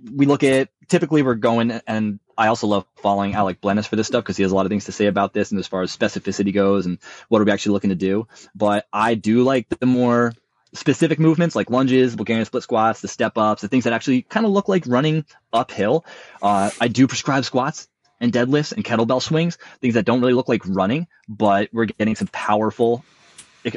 We 0.10 0.26
look 0.26 0.44
at, 0.44 0.70
typically 0.88 1.22
we're 1.22 1.36
going, 1.36 1.72
and 1.86 2.20
I 2.38 2.48
also 2.48 2.68
love 2.68 2.86
following 2.96 3.34
Alec 3.34 3.60
Blenis 3.60 3.88
for 3.88 3.98
this 3.98 4.08
stuff 4.08 4.24
because 4.24 4.38
he 4.38 4.44
has 4.44 4.54
a 4.54 4.56
lot 4.56 4.66
of 4.66 4.70
things 4.70 4.86
to 4.86 4.94
say 4.94 5.08
about 5.08 5.34
this 5.34 5.52
and 5.52 5.60
as 5.60 5.68
far 5.68 5.82
as 5.82 5.96
specificity 5.96 6.54
goes 6.54 6.86
and 6.86 7.00
what 7.28 7.42
are 7.42 7.46
we 7.46 7.52
actually 7.52 7.74
looking 7.74 7.90
to 7.90 7.96
do. 7.96 8.28
But 8.56 8.88
I 8.94 9.16
do 9.16 9.44
like 9.44 9.68
the 9.68 9.86
more 9.86 10.34
specific 10.74 11.20
movements 11.20 11.56
like 11.56 11.70
lunges, 11.70 12.16
Bulgarian 12.16 12.46
split 12.46 12.64
squats, 12.64 13.02
the 13.02 13.08
step 13.10 13.38
ups, 13.38 13.64
the 13.64 13.68
things 13.68 13.84
that 13.84 13.94
actually 13.94 14.22
kind 14.22 14.46
of 14.46 14.54
look 14.54 14.70
like 14.70 14.84
running 14.88 15.26
uphill. 15.52 16.06
Uh, 16.42 16.70
I 16.80 16.88
do 16.88 17.08
prescribe 17.08 17.44
squats 17.44 17.90
and 18.20 18.32
deadlifts 18.32 18.72
and 18.72 18.84
kettlebell 18.84 19.22
swings, 19.22 19.58
things 19.82 19.96
that 19.96 20.06
don't 20.06 20.22
really 20.22 20.34
look 20.34 20.50
like 20.50 20.66
running, 20.66 21.08
but 21.28 21.70
we're 21.74 21.86
getting 21.86 22.16
some 22.16 22.28
powerful 22.28 23.04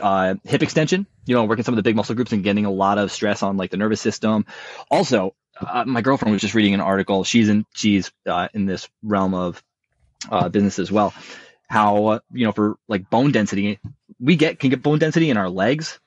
uh, 0.00 0.34
hip 0.44 0.62
extension, 0.62 1.06
you 1.26 1.34
know, 1.34 1.44
working 1.44 1.64
some 1.64 1.74
of 1.74 1.76
the 1.76 1.82
big 1.82 1.96
muscle 1.96 2.14
groups 2.14 2.32
and 2.32 2.44
getting 2.44 2.64
a 2.64 2.70
lot 2.70 2.98
of 2.98 3.10
stress 3.10 3.42
on 3.42 3.56
like 3.56 3.70
the 3.70 3.76
nervous 3.76 4.00
system. 4.00 4.44
Also, 4.90 5.34
uh, 5.60 5.84
my 5.84 6.02
girlfriend 6.02 6.32
was 6.32 6.42
just 6.42 6.54
reading 6.54 6.74
an 6.74 6.80
article. 6.80 7.24
She's 7.24 7.48
in, 7.48 7.64
she's 7.74 8.12
uh, 8.26 8.48
in 8.54 8.66
this 8.66 8.88
realm 9.02 9.34
of 9.34 9.62
uh, 10.30 10.48
business 10.48 10.78
as 10.78 10.92
well. 10.92 11.14
How, 11.68 12.06
uh, 12.06 12.18
you 12.32 12.46
know, 12.46 12.52
for 12.52 12.76
like 12.88 13.10
bone 13.10 13.32
density, 13.32 13.78
we 14.20 14.36
get, 14.36 14.58
can 14.58 14.70
get 14.70 14.82
bone 14.82 14.98
density 14.98 15.30
in 15.30 15.36
our 15.36 15.50
legs 15.50 15.98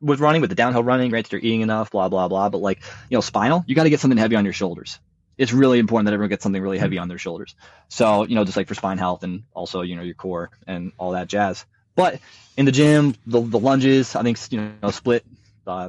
with 0.00 0.20
running, 0.20 0.40
with 0.40 0.50
the 0.50 0.56
downhill 0.56 0.82
running, 0.82 1.10
right? 1.10 1.24
That 1.24 1.32
you're 1.32 1.40
eating 1.40 1.60
enough, 1.60 1.90
blah, 1.90 2.08
blah, 2.08 2.28
blah. 2.28 2.48
But 2.48 2.58
like, 2.58 2.80
you 3.08 3.16
know, 3.16 3.20
spinal, 3.20 3.64
you 3.66 3.74
got 3.74 3.84
to 3.84 3.90
get 3.90 4.00
something 4.00 4.18
heavy 4.18 4.36
on 4.36 4.44
your 4.44 4.54
shoulders 4.54 4.98
it's 5.40 5.54
really 5.54 5.78
important 5.78 6.04
that 6.04 6.12
everyone 6.12 6.28
gets 6.28 6.42
something 6.42 6.60
really 6.60 6.76
heavy 6.76 6.98
on 6.98 7.08
their 7.08 7.16
shoulders. 7.16 7.54
So, 7.88 8.26
you 8.26 8.34
know, 8.34 8.44
just 8.44 8.58
like 8.58 8.68
for 8.68 8.74
spine 8.74 8.98
health 8.98 9.22
and 9.22 9.44
also, 9.54 9.80
you 9.80 9.96
know, 9.96 10.02
your 10.02 10.14
core 10.14 10.50
and 10.66 10.92
all 10.98 11.12
that 11.12 11.28
jazz. 11.28 11.64
But 11.94 12.20
in 12.58 12.66
the 12.66 12.72
gym, 12.72 13.14
the, 13.26 13.40
the 13.40 13.58
lunges, 13.58 14.14
I 14.14 14.22
think, 14.22 14.38
you 14.52 14.70
know, 14.82 14.90
split, 14.90 15.24
uh, 15.66 15.88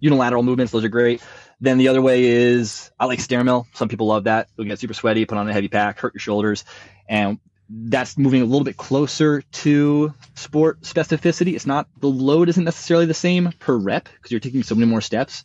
unilateral 0.00 0.42
movements, 0.42 0.72
those 0.72 0.82
are 0.82 0.88
great. 0.88 1.22
Then 1.60 1.76
the 1.76 1.88
other 1.88 2.00
way 2.00 2.24
is 2.24 2.90
I 2.98 3.04
like 3.04 3.20
stair 3.20 3.44
mill. 3.44 3.66
Some 3.74 3.90
people 3.90 4.06
love 4.06 4.24
that. 4.24 4.48
You'll 4.56 4.66
get 4.66 4.78
super 4.78 4.94
sweaty, 4.94 5.26
put 5.26 5.36
on 5.36 5.46
a 5.46 5.52
heavy 5.52 5.68
pack, 5.68 5.98
hurt 5.98 6.14
your 6.14 6.20
shoulders. 6.20 6.64
And 7.06 7.38
that's 7.68 8.16
moving 8.16 8.40
a 8.40 8.46
little 8.46 8.64
bit 8.64 8.78
closer 8.78 9.42
to 9.42 10.14
sport 10.36 10.80
specificity. 10.80 11.54
It's 11.54 11.66
not, 11.66 11.86
the 12.00 12.08
load 12.08 12.48
isn't 12.48 12.64
necessarily 12.64 13.04
the 13.04 13.12
same 13.12 13.52
per 13.58 13.76
rep 13.76 14.08
because 14.14 14.30
you're 14.30 14.40
taking 14.40 14.62
so 14.62 14.74
many 14.74 14.86
more 14.86 15.02
steps, 15.02 15.44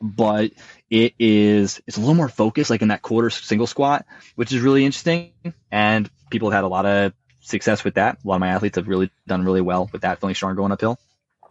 but 0.00 0.52
it 0.94 1.12
is 1.18 1.82
it's 1.88 1.96
a 1.96 2.00
little 2.00 2.14
more 2.14 2.28
focused 2.28 2.70
like 2.70 2.80
in 2.80 2.88
that 2.88 3.02
quarter 3.02 3.28
single 3.28 3.66
squat 3.66 4.06
which 4.36 4.52
is 4.52 4.60
really 4.60 4.84
interesting. 4.84 5.32
And 5.70 6.08
people 6.30 6.50
have 6.50 6.58
had 6.58 6.64
a 6.64 6.68
lot 6.68 6.86
of 6.86 7.12
success 7.40 7.82
with 7.82 7.94
that. 7.94 8.18
A 8.24 8.28
lot 8.28 8.36
of 8.36 8.40
my 8.40 8.48
athletes 8.48 8.76
have 8.76 8.86
really 8.86 9.10
done 9.26 9.44
really 9.44 9.60
well 9.60 9.90
with 9.92 10.02
that 10.02 10.20
feeling 10.20 10.36
strong 10.36 10.54
going 10.54 10.70
uphill. 10.70 10.98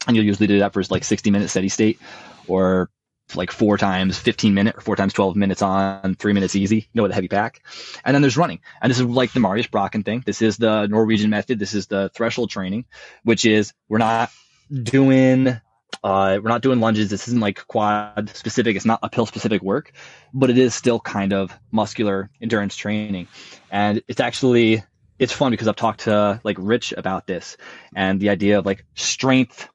And 0.07 0.15
you'll 0.15 0.26
usually 0.26 0.48
do 0.48 0.60
that 0.60 0.72
for 0.72 0.82
like 0.90 1.03
60 1.03 1.30
minutes 1.30 1.52
steady 1.52 1.68
state 1.68 1.99
or 2.48 2.90
like 3.36 3.52
four 3.52 3.78
times 3.78 4.18
15 4.18 4.53
minute 4.53 4.78
or 4.78 4.82
four 4.82 4.95
times 4.95 5.11
12 5.11 5.36
minutes 5.36 5.61
on 5.61 6.15
three 6.15 6.34
minutes 6.34 6.56
easy 6.56 6.78
you 6.78 6.84
know 6.94 7.03
with 7.03 7.11
a 7.11 7.15
heavy 7.15 7.28
pack. 7.28 7.61
And 8.06 8.15
then 8.15 8.22
there's 8.22 8.38
running. 8.38 8.61
And 8.82 8.90
this 8.90 8.99
is 8.99 9.06
like 9.06 9.34
the 9.34 9.41
Marius 9.41 9.68
Bakken 9.68 10.06
thing. 10.06 10.24
This 10.26 10.41
is 10.41 10.56
the 10.56 10.88
norwegian 10.88 11.30
method. 11.30 11.60
This 11.60 11.74
is 11.74 11.88
the 11.88 12.10
threshold 12.15 12.49
training 12.49 12.86
which 13.24 13.44
is 13.44 13.74
we're 13.90 13.98
not 13.98 14.32
doing 14.72 15.60
uh, 16.03 16.40
we're 16.41 16.49
not 16.49 16.61
doing 16.61 16.80
lunges. 16.80 17.10
This 17.10 17.28
isn't 17.28 17.40
like 17.40 17.68
quad 17.68 18.30
specific. 18.34 18.76
It's 18.76 18.86
not 18.86 18.99
uphill 19.03 19.26
specific 19.26 19.61
work, 19.61 19.91
but 20.34 20.49
it 20.49 20.57
is 20.57 20.74
still 20.74 20.99
kind 20.99 21.34
of 21.34 21.57
muscular 21.72 22.30
endurance 22.41 22.76
training. 22.76 23.28
And 23.72 24.02
it's 24.07 24.20
actually, 24.20 24.84
it's 25.20 25.34
fun 25.34 25.52
because 25.52 25.68
I've 25.68 25.76
talked 25.76 26.02
to 26.02 26.40
like 26.44 26.57
Rich 26.60 26.94
about 26.95 27.28
this 27.28 27.57
and 27.95 28.20
the 28.20 28.30
idea 28.30 28.60
of 28.60 28.65
like 28.65 28.86
strength 28.95 29.70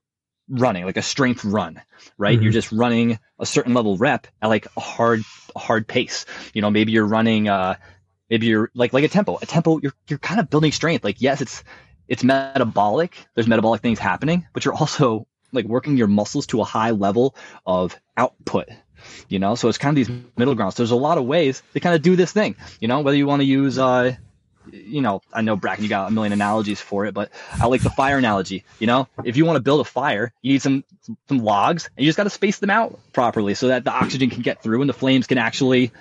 running, 0.49 0.85
like 0.85 0.97
a 0.97 1.03
strength 1.03 1.45
run, 1.45 1.81
right? 2.17 2.39
Mhm. 2.39 2.43
You're 2.43 2.53
just 2.53 2.73
running 2.73 3.19
a 3.39 3.47
certain 3.47 3.75
level 3.75 3.97
rep 3.97 4.27
at 4.41 4.49
like 4.49 4.67
a 4.77 4.81
hard, 4.81 5.21
a 5.55 5.59
hard 5.59 5.87
pace. 5.87 6.27
You 6.55 6.63
know, 6.63 6.71
maybe 6.71 6.93
you're 6.93 7.07
running, 7.07 7.49
uh, 7.49 7.77
maybe 8.31 8.47
you're 8.47 8.71
like, 8.75 8.93
like 8.93 9.05
a 9.05 9.09
tempo, 9.09 9.39
a 9.41 9.47
tempo, 9.47 9.79
you're, 9.83 9.93
you're 10.09 10.19
kind 10.19 10.41
of 10.41 10.49
building 10.51 10.73
strength. 10.73 11.05
Like, 11.05 11.21
yes, 11.21 11.41
it's, 11.41 11.63
it's 12.09 12.25
metabolic. 12.25 13.15
There's 13.35 13.47
metabolic 13.47 13.83
things 13.83 13.99
happening, 13.99 14.47
but 14.55 14.65
you're 14.65 14.75
also 14.75 15.27
like 15.53 15.67
working 15.67 15.97
your 15.97 16.07
muscles 16.07 16.47
to 16.49 16.61
a 16.61 16.65
high 16.65 16.91
level 16.91 17.35
of 17.67 17.97
output. 18.17 18.69
You 19.29 19.39
know, 19.39 19.55
so 19.55 19.69
it's 19.69 19.79
kind 19.79 19.97
of 19.97 20.07
these 20.07 20.17
middle 20.37 20.55
grounds. 20.55 20.75
There's 20.75 20.91
a 20.91 20.97
lot 20.97 21.19
of 21.19 21.25
ways 21.25 21.63
to 21.73 21.81
kind 21.81 21.95
of 21.95 22.03
do 22.03 22.17
this 22.17 22.33
thing. 22.33 22.57
You 22.81 22.89
know, 22.89 23.01
whether 23.01 23.17
you 23.17 23.27
want 23.27 23.41
to 23.41 23.47
use, 23.47 23.79
uh, 23.79 24.17
you 24.73 25.01
know, 25.01 25.23
I 25.33 25.43
know 25.43 25.57
Brakken, 25.57 25.81
you 25.81 25.89
got 25.89 26.09
a 26.09 26.11
million 26.11 26.33
analogies 26.33 26.81
for 26.81 27.07
it, 27.07 27.15
but 27.15 27.31
I 27.53 27.67
like 27.67 27.83
the 27.83 27.91
fire 27.91 28.19
analogy. 28.19 28.65
You 28.79 28.87
know, 28.87 29.09
if 29.25 29.37
you 29.37 29.45
want 29.45 29.57
to 29.57 29.63
build 29.63 29.81
a 29.81 29.85
fire, 29.85 30.33
you 30.43 30.53
need 30.53 30.63
some 30.63 30.85
some 31.29 31.39
logs, 31.39 31.89
and 31.97 32.05
you 32.05 32.09
just 32.09 32.17
got 32.17 32.25
to 32.25 32.31
space 32.31 32.59
them 32.59 32.71
out 32.71 32.99
properly 33.13 33.55
so 33.55 33.69
that 33.69 33.85
the 33.85 33.93
oxygen 33.93 34.31
can 34.31 34.43
get 34.43 34.63
through 34.63 34.81
and 34.83 34.89
the 34.89 34.95
flames 34.95 35.27
can 35.27 35.39
actually 35.39 35.93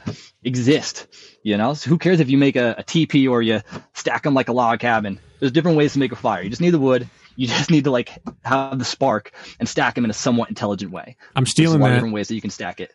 exist. 0.43 1.07
You 1.43 1.57
know, 1.57 1.75
so 1.75 1.89
who 1.89 1.97
cares 1.97 2.19
if 2.19 2.29
you 2.29 2.37
make 2.37 2.55
a, 2.55 2.83
a 2.85 3.27
or 3.27 3.41
you 3.41 3.61
stack 3.93 4.23
them 4.23 4.33
like 4.33 4.49
a 4.49 4.53
log 4.53 4.79
cabin? 4.79 5.19
There's 5.39 5.51
different 5.51 5.77
ways 5.77 5.93
to 5.93 5.99
make 5.99 6.11
a 6.11 6.15
fire. 6.15 6.41
You 6.41 6.49
just 6.49 6.61
need 6.61 6.71
the 6.71 6.79
wood. 6.79 7.07
You 7.37 7.47
just 7.47 7.71
need 7.71 7.85
to 7.85 7.91
like 7.91 8.19
have 8.43 8.77
the 8.77 8.83
spark 8.83 9.31
and 9.59 9.69
stack 9.69 9.95
them 9.95 10.03
in 10.03 10.09
a 10.09 10.13
somewhat 10.13 10.49
intelligent 10.49 10.91
way. 10.91 11.15
I'm 11.35 11.43
There's 11.43 11.49
a 11.49 11.51
stealing 11.51 11.79
lot 11.79 11.87
of 11.87 11.91
that. 11.91 11.95
different 11.97 12.15
ways 12.15 12.27
that 12.27 12.35
you 12.35 12.41
can 12.41 12.49
stack 12.49 12.79
it. 12.81 12.91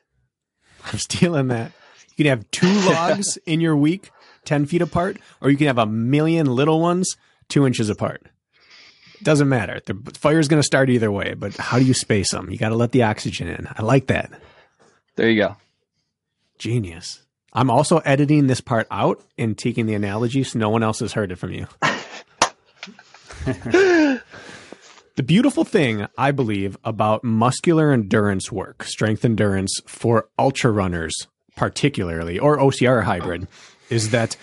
I'm 0.84 0.98
stealing 0.98 1.48
that. 1.48 1.72
You 2.16 2.24
can 2.24 2.26
have 2.26 2.50
two 2.50 2.66
logs 2.90 3.38
in 3.46 3.60
your 3.60 3.76
week, 3.76 4.10
10 4.44 4.66
feet 4.66 4.82
apart, 4.82 5.16
or 5.40 5.48
you 5.48 5.56
can 5.56 5.68
have 5.68 5.78
a 5.78 5.86
million 5.86 6.46
little 6.46 6.80
ones 6.80 7.16
two 7.48 7.66
inches 7.66 7.88
apart. 7.88 8.26
Doesn't 9.22 9.48
matter. 9.48 9.80
The 9.86 9.94
fire's 10.18 10.48
going 10.48 10.60
to 10.60 10.66
start 10.66 10.90
either 10.90 11.12
way, 11.12 11.34
but 11.34 11.56
how 11.56 11.78
do 11.78 11.84
you 11.84 11.94
space 11.94 12.32
them? 12.32 12.50
You 12.50 12.58
got 12.58 12.70
to 12.70 12.74
let 12.74 12.90
the 12.90 13.04
oxygen 13.04 13.46
in. 13.46 13.68
I 13.76 13.82
like 13.82 14.08
that. 14.08 14.32
There 15.14 15.30
you 15.30 15.40
go. 15.40 15.56
Genius. 16.58 17.22
I'm 17.52 17.70
also 17.70 17.98
editing 17.98 18.48
this 18.48 18.60
part 18.60 18.88
out 18.90 19.22
and 19.38 19.56
taking 19.56 19.86
the 19.86 19.94
analogy 19.94 20.42
so 20.42 20.58
no 20.58 20.70
one 20.70 20.82
else 20.82 20.98
has 21.00 21.12
heard 21.12 21.30
it 21.30 21.36
from 21.36 21.52
you. 21.52 21.66
the 25.16 25.22
beautiful 25.24 25.64
thing, 25.64 26.06
I 26.16 26.30
believe, 26.30 26.76
about 26.84 27.24
muscular 27.24 27.92
endurance 27.92 28.52
work, 28.52 28.84
strength 28.84 29.24
endurance 29.24 29.80
for 29.86 30.28
ultra 30.38 30.70
runners, 30.70 31.26
particularly, 31.56 32.38
or 32.38 32.58
OCR 32.58 33.04
hybrid, 33.04 33.48
is 33.90 34.10
that 34.10 34.36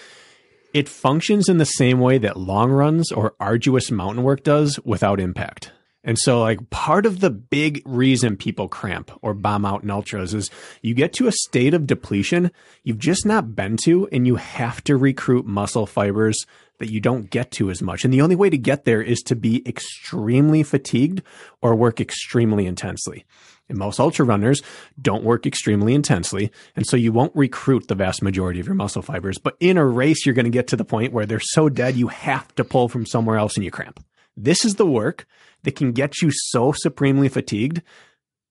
it 0.73 0.89
functions 0.89 1.49
in 1.49 1.57
the 1.57 1.65
same 1.65 1.99
way 1.99 2.17
that 2.17 2.37
long 2.37 2.71
runs 2.71 3.11
or 3.11 3.35
arduous 3.39 3.89
mountain 3.89 4.23
work 4.23 4.43
does 4.43 4.79
without 4.83 5.19
impact. 5.19 5.71
And 6.03 6.17
so, 6.17 6.39
like, 6.39 6.69
part 6.69 7.05
of 7.05 7.19
the 7.19 7.29
big 7.29 7.81
reason 7.85 8.37
people 8.37 8.69
cramp 8.69 9.11
or 9.21 9.33
bomb 9.33 9.65
out 9.65 9.83
in 9.83 9.91
ultras 9.91 10.33
is 10.33 10.49
you 10.81 10.93
get 10.93 11.11
to 11.13 11.27
a 11.27 11.31
state 11.33 11.73
of 11.73 11.87
depletion 11.87 12.51
you've 12.83 12.99
just 12.99 13.25
not 13.25 13.53
been 13.53 13.75
to, 13.83 14.07
and 14.11 14.25
you 14.25 14.35
have 14.35 14.81
to 14.85 14.95
recruit 14.95 15.45
muscle 15.45 15.85
fibers 15.85 16.45
that 16.77 16.89
you 16.89 17.01
don't 17.01 17.29
get 17.29 17.51
to 17.51 17.69
as 17.69 17.81
much. 17.81 18.05
And 18.05 18.13
the 18.13 18.21
only 18.21 18.37
way 18.37 18.49
to 18.49 18.57
get 18.57 18.85
there 18.85 19.01
is 19.01 19.19
to 19.23 19.35
be 19.35 19.61
extremely 19.67 20.63
fatigued 20.63 21.21
or 21.61 21.75
work 21.75 21.99
extremely 21.99 22.65
intensely. 22.65 23.25
And 23.67 23.77
most 23.77 23.99
ultra 23.99 24.25
runners 24.25 24.61
don't 24.99 25.25
work 25.25 25.45
extremely 25.45 25.93
intensely. 25.93 26.49
And 26.77 26.87
so 26.87 26.95
you 26.95 27.11
won't 27.11 27.35
recruit 27.35 27.87
the 27.87 27.95
vast 27.95 28.23
majority 28.23 28.61
of 28.61 28.65
your 28.65 28.75
muscle 28.75 29.01
fibers. 29.01 29.37
But 29.37 29.57
in 29.59 29.77
a 29.77 29.85
race, 29.85 30.25
you're 30.25 30.33
going 30.33 30.45
to 30.45 30.49
get 30.49 30.67
to 30.67 30.77
the 30.77 30.85
point 30.85 31.13
where 31.13 31.25
they're 31.25 31.39
so 31.39 31.67
dead, 31.67 31.97
you 31.97 32.07
have 32.07 32.55
to 32.55 32.63
pull 32.63 32.87
from 32.87 33.05
somewhere 33.05 33.37
else 33.37 33.55
and 33.55 33.65
you 33.65 33.69
cramp. 33.71 34.03
this 34.35 34.63
is 34.63 34.75
the 34.75 34.85
work 34.85 35.27
that 35.63 35.75
can 35.75 35.91
get 35.91 36.21
you 36.21 36.31
so 36.31 36.71
supremely 36.71 37.29
fatigued 37.29 37.81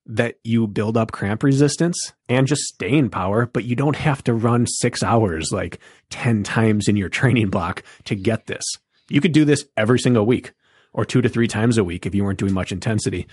that 0.08 0.36
you 0.42 0.66
build 0.66 0.96
up 0.96 1.12
cramp 1.12 1.42
resistance 1.42 2.12
and 2.28 2.46
just 2.46 2.62
stay 2.62 2.94
in 2.94 3.10
power, 3.10 3.46
but 3.46 3.64
you 3.64 3.76
don't 3.76 3.96
have 3.96 4.24
to 4.24 4.32
run 4.32 4.66
six 4.66 5.02
hours 5.02 5.50
like 5.52 5.78
10 6.10 6.42
times 6.42 6.88
in 6.88 6.96
your 6.96 7.10
training 7.10 7.50
block 7.50 7.82
to 8.04 8.14
get 8.14 8.46
this. 8.46 8.64
You 9.10 9.20
could 9.20 9.32
do 9.32 9.44
this 9.44 9.66
every 9.76 9.98
single 9.98 10.24
week 10.24 10.52
or 10.94 11.04
two 11.04 11.20
to 11.20 11.28
three 11.28 11.46
times 11.46 11.76
a 11.76 11.84
week 11.84 12.06
if 12.06 12.14
you 12.14 12.24
weren't 12.24 12.38
doing 12.38 12.54
much 12.54 12.72
intensity. 12.72 13.26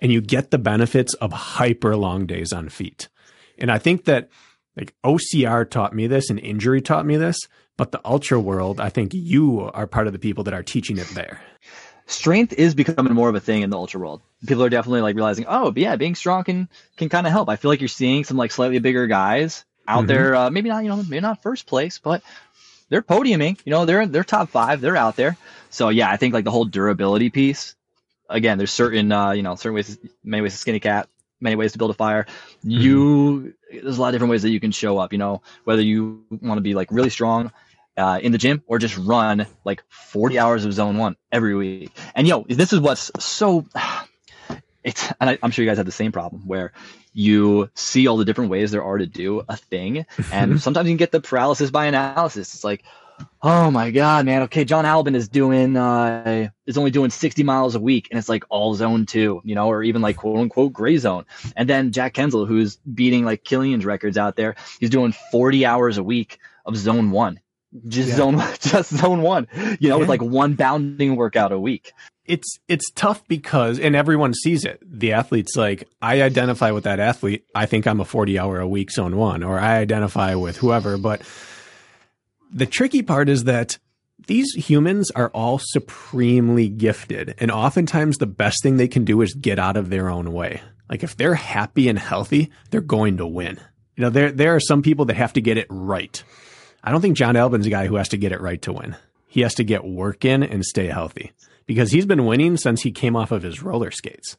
And 0.00 0.10
you 0.10 0.20
get 0.20 0.50
the 0.50 0.58
benefits 0.58 1.14
of 1.14 1.32
hyper 1.32 1.94
long 1.94 2.26
days 2.26 2.52
on 2.52 2.68
feet. 2.68 3.08
And 3.58 3.70
I 3.70 3.78
think 3.78 4.04
that 4.04 4.30
like 4.76 4.94
OCR 5.04 5.70
taught 5.70 5.94
me 5.94 6.06
this 6.06 6.30
and 6.30 6.40
injury 6.40 6.80
taught 6.80 7.06
me 7.06 7.16
this, 7.16 7.36
but 7.76 7.92
the 7.92 8.00
ultra 8.04 8.40
world, 8.40 8.80
I 8.80 8.88
think 8.88 9.12
you 9.14 9.70
are 9.72 9.86
part 9.86 10.06
of 10.06 10.12
the 10.12 10.18
people 10.18 10.44
that 10.44 10.54
are 10.54 10.62
teaching 10.62 10.98
it 10.98 11.08
there. 11.08 11.40
Strength 12.06 12.52
is 12.52 12.74
becoming 12.74 13.14
more 13.14 13.28
of 13.30 13.34
a 13.34 13.40
thing 13.40 13.62
in 13.62 13.70
the 13.70 13.78
ultra 13.78 13.98
world. 13.98 14.20
People 14.46 14.62
are 14.62 14.68
definitely 14.68 15.00
like 15.00 15.16
realizing, 15.16 15.46
oh, 15.48 15.72
yeah, 15.74 15.96
being 15.96 16.14
strong 16.14 16.44
can 16.44 16.68
can 16.96 17.08
kind 17.08 17.26
of 17.26 17.32
help. 17.32 17.48
I 17.48 17.56
feel 17.56 17.70
like 17.70 17.80
you're 17.80 17.88
seeing 17.88 18.24
some 18.24 18.36
like 18.36 18.50
slightly 18.50 18.78
bigger 18.78 19.06
guys 19.06 19.64
out 19.88 20.00
mm-hmm. 20.00 20.06
there. 20.08 20.34
Uh, 20.34 20.50
maybe 20.50 20.68
not, 20.68 20.82
you 20.84 20.90
know, 20.90 20.96
maybe 20.96 21.20
not 21.20 21.42
first 21.42 21.66
place, 21.66 21.98
but 21.98 22.22
they're 22.90 23.02
podiuming. 23.02 23.58
You 23.64 23.70
know, 23.70 23.86
they're 23.86 24.06
they're 24.06 24.24
top 24.24 24.50
five. 24.50 24.80
They're 24.80 24.96
out 24.96 25.16
there. 25.16 25.36
So 25.70 25.88
yeah, 25.88 26.10
I 26.10 26.16
think 26.16 26.34
like 26.34 26.44
the 26.44 26.50
whole 26.50 26.66
durability 26.66 27.30
piece. 27.30 27.74
Again, 28.28 28.58
there's 28.58 28.72
certain 28.72 29.10
uh, 29.10 29.32
you 29.32 29.42
know 29.42 29.54
certain 29.54 29.74
ways, 29.74 29.98
many 30.22 30.42
ways 30.42 30.52
to 30.52 30.58
skinny 30.58 30.80
cat, 30.80 31.08
many 31.40 31.56
ways 31.56 31.72
to 31.72 31.78
build 31.78 31.90
a 31.90 31.94
fire. 31.94 32.24
Mm-hmm. 32.24 32.70
You 32.70 33.54
there's 33.70 33.98
a 33.98 34.00
lot 34.00 34.08
of 34.08 34.12
different 34.12 34.30
ways 34.30 34.42
that 34.42 34.50
you 34.50 34.60
can 34.60 34.72
show 34.72 34.98
up. 34.98 35.12
You 35.12 35.18
know, 35.18 35.42
whether 35.64 35.82
you 35.82 36.24
want 36.30 36.58
to 36.58 36.62
be 36.62 36.74
like 36.74 36.88
really 36.90 37.10
strong 37.10 37.50
uh, 37.96 38.18
in 38.22 38.32
the 38.32 38.38
gym 38.38 38.62
or 38.66 38.78
just 38.78 38.96
run 38.98 39.46
like 39.64 39.82
40 39.88 40.38
hours 40.38 40.64
of 40.64 40.72
zone 40.72 40.96
one 40.96 41.16
every 41.30 41.54
week. 41.54 41.90
And 42.14 42.26
yo, 42.26 42.44
this 42.48 42.72
is 42.72 42.80
what's 42.80 43.10
so 43.18 43.66
it's 44.84 45.12
and 45.20 45.30
I, 45.30 45.38
am 45.42 45.50
sure 45.50 45.64
you 45.64 45.70
guys 45.70 45.78
have 45.78 45.86
the 45.86 45.92
same 45.92 46.12
problem 46.12 46.46
where 46.46 46.72
you 47.12 47.70
see 47.74 48.06
all 48.06 48.16
the 48.16 48.24
different 48.24 48.50
ways 48.50 48.70
there 48.70 48.82
are 48.82 48.98
to 48.98 49.06
do 49.06 49.42
a 49.48 49.56
thing, 49.56 50.04
and 50.32 50.60
sometimes 50.60 50.88
you 50.88 50.92
can 50.92 50.98
get 50.98 51.12
the 51.12 51.20
paralysis 51.20 51.70
by 51.70 51.86
analysis. 51.86 52.54
It's 52.54 52.64
like, 52.64 52.84
oh 53.40 53.70
my 53.70 53.92
god, 53.92 54.26
man, 54.26 54.42
okay, 54.42 54.64
John 54.64 54.84
Albon 54.84 55.14
is 55.14 55.28
doing 55.28 55.76
uh 55.76 56.48
is 56.66 56.76
only 56.76 56.90
doing 56.90 57.10
60 57.10 57.42
miles 57.44 57.76
a 57.76 57.80
week, 57.80 58.08
and 58.10 58.18
it's 58.18 58.28
like 58.28 58.44
all 58.50 58.74
zone 58.74 59.06
two, 59.06 59.40
you 59.44 59.54
know, 59.54 59.68
or 59.68 59.82
even 59.84 60.02
like 60.02 60.16
quote 60.16 60.38
unquote 60.38 60.72
gray 60.72 60.96
zone. 60.96 61.24
And 61.56 61.68
then 61.68 61.92
Jack 61.92 62.14
Kuenzle, 62.14 62.48
who's 62.48 62.76
beating 62.76 63.24
like 63.24 63.44
Kilian's 63.44 63.86
records 63.86 64.18
out 64.18 64.36
there, 64.36 64.56
he's 64.80 64.90
doing 64.90 65.14
40 65.30 65.64
hours 65.64 65.98
a 65.98 66.02
week 66.02 66.40
of 66.66 66.76
zone 66.76 67.10
one 67.10 67.40
just 67.88 68.10
yeah. 68.10 68.16
zone 68.16 68.42
just 68.60 68.94
zone 68.94 69.22
one. 69.22 69.48
You 69.80 69.88
know 69.88 69.96
yeah. 69.96 69.96
with 69.96 70.08
like 70.08 70.22
one 70.22 70.54
bounding 70.54 71.16
workout 71.16 71.52
a 71.52 71.58
week. 71.58 71.92
It's 72.24 72.58
it's 72.68 72.90
tough 72.92 73.26
because 73.28 73.78
and 73.78 73.94
everyone 73.94 74.34
sees 74.34 74.64
it. 74.64 74.82
The 74.82 75.12
athlete's 75.12 75.56
like 75.56 75.88
i 76.00 76.22
identify 76.22 76.70
with 76.70 76.84
that 76.84 77.00
athlete. 77.00 77.44
I 77.54 77.66
think 77.66 77.86
i'm 77.86 78.00
a 78.00 78.04
40 78.04 78.38
hour 78.38 78.60
a 78.60 78.68
week 78.68 78.90
zone 78.90 79.16
one 79.16 79.42
or 79.42 79.58
i 79.58 79.76
identify 79.76 80.34
with 80.34 80.56
whoever. 80.56 80.96
But 80.96 81.22
the 82.52 82.66
tricky 82.66 83.02
part 83.02 83.28
is 83.28 83.44
that 83.44 83.78
these 84.26 84.52
humans 84.54 85.10
are 85.10 85.28
all 85.30 85.60
supremely 85.62 86.68
gifted 86.68 87.34
and 87.38 87.50
oftentimes 87.50 88.16
the 88.16 88.26
best 88.26 88.62
thing 88.62 88.76
they 88.76 88.88
can 88.88 89.04
do 89.04 89.20
is 89.20 89.34
get 89.34 89.58
out 89.58 89.76
of 89.76 89.90
their 89.90 90.08
own 90.08 90.32
way. 90.32 90.62
Like 90.88 91.02
if 91.02 91.16
they're 91.16 91.34
happy 91.34 91.88
and 91.88 91.98
healthy 91.98 92.50
they're 92.70 92.80
going 92.80 93.18
to 93.18 93.26
win. 93.26 93.58
You 93.96 94.02
know 94.02 94.10
there 94.10 94.32
there 94.32 94.54
are 94.54 94.60
some 94.60 94.82
people 94.82 95.04
that 95.06 95.16
have 95.16 95.34
to 95.34 95.42
get 95.42 95.58
it 95.58 95.66
right 95.68 96.22
I 96.84 96.90
don't 96.90 97.00
think 97.00 97.16
John 97.16 97.34
Albon's 97.34 97.66
a 97.66 97.70
guy 97.70 97.86
who 97.86 97.96
has 97.96 98.10
to 98.10 98.18
get 98.18 98.30
it 98.30 98.42
right 98.42 98.60
to 98.62 98.72
win. 98.72 98.94
He 99.26 99.40
has 99.40 99.54
to 99.54 99.64
get 99.64 99.84
work 99.84 100.24
in 100.24 100.42
and 100.42 100.64
stay 100.64 100.86
healthy 100.86 101.32
because 101.66 101.90
he's 101.90 102.04
been 102.04 102.26
winning 102.26 102.58
since 102.58 102.82
he 102.82 102.92
came 102.92 103.16
off 103.16 103.32
of 103.32 103.42
his 103.42 103.62
roller 103.62 103.90
skates. 103.90 104.36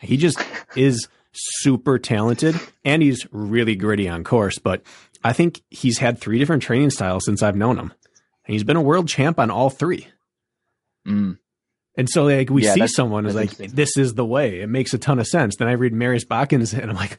He 0.00 0.16
just 0.16 0.40
is 0.76 1.08
super 1.32 1.98
talented 1.98 2.56
and 2.84 3.00
he's 3.00 3.26
really 3.30 3.76
gritty 3.76 4.08
on 4.08 4.24
course. 4.24 4.58
But 4.58 4.82
I 5.22 5.32
think 5.32 5.62
he's 5.70 5.98
had 5.98 6.18
three 6.18 6.38
different 6.38 6.64
training 6.64 6.90
styles 6.90 7.24
since 7.24 7.42
I've 7.42 7.56
known 7.56 7.78
him. 7.78 7.92
And 8.44 8.54
he's 8.54 8.64
been 8.64 8.76
a 8.76 8.82
world 8.82 9.06
champ 9.08 9.38
on 9.38 9.50
all 9.50 9.70
three. 9.70 10.08
Mm. 11.06 11.38
And 11.96 12.08
so 12.10 12.24
like 12.24 12.50
we 12.50 12.64
yeah, 12.64 12.74
see 12.74 12.86
someone 12.88 13.24
is 13.26 13.36
like, 13.36 13.50
this 13.56 13.96
is 13.96 14.14
the 14.14 14.26
way. 14.26 14.60
It 14.60 14.68
makes 14.68 14.94
a 14.94 14.98
ton 14.98 15.20
of 15.20 15.28
sense. 15.28 15.56
Then 15.56 15.68
I 15.68 15.72
read 15.72 15.92
Marius 15.92 16.24
Bakkens 16.24 16.76
and 16.76 16.90
I'm 16.90 16.96
like, 16.96 17.18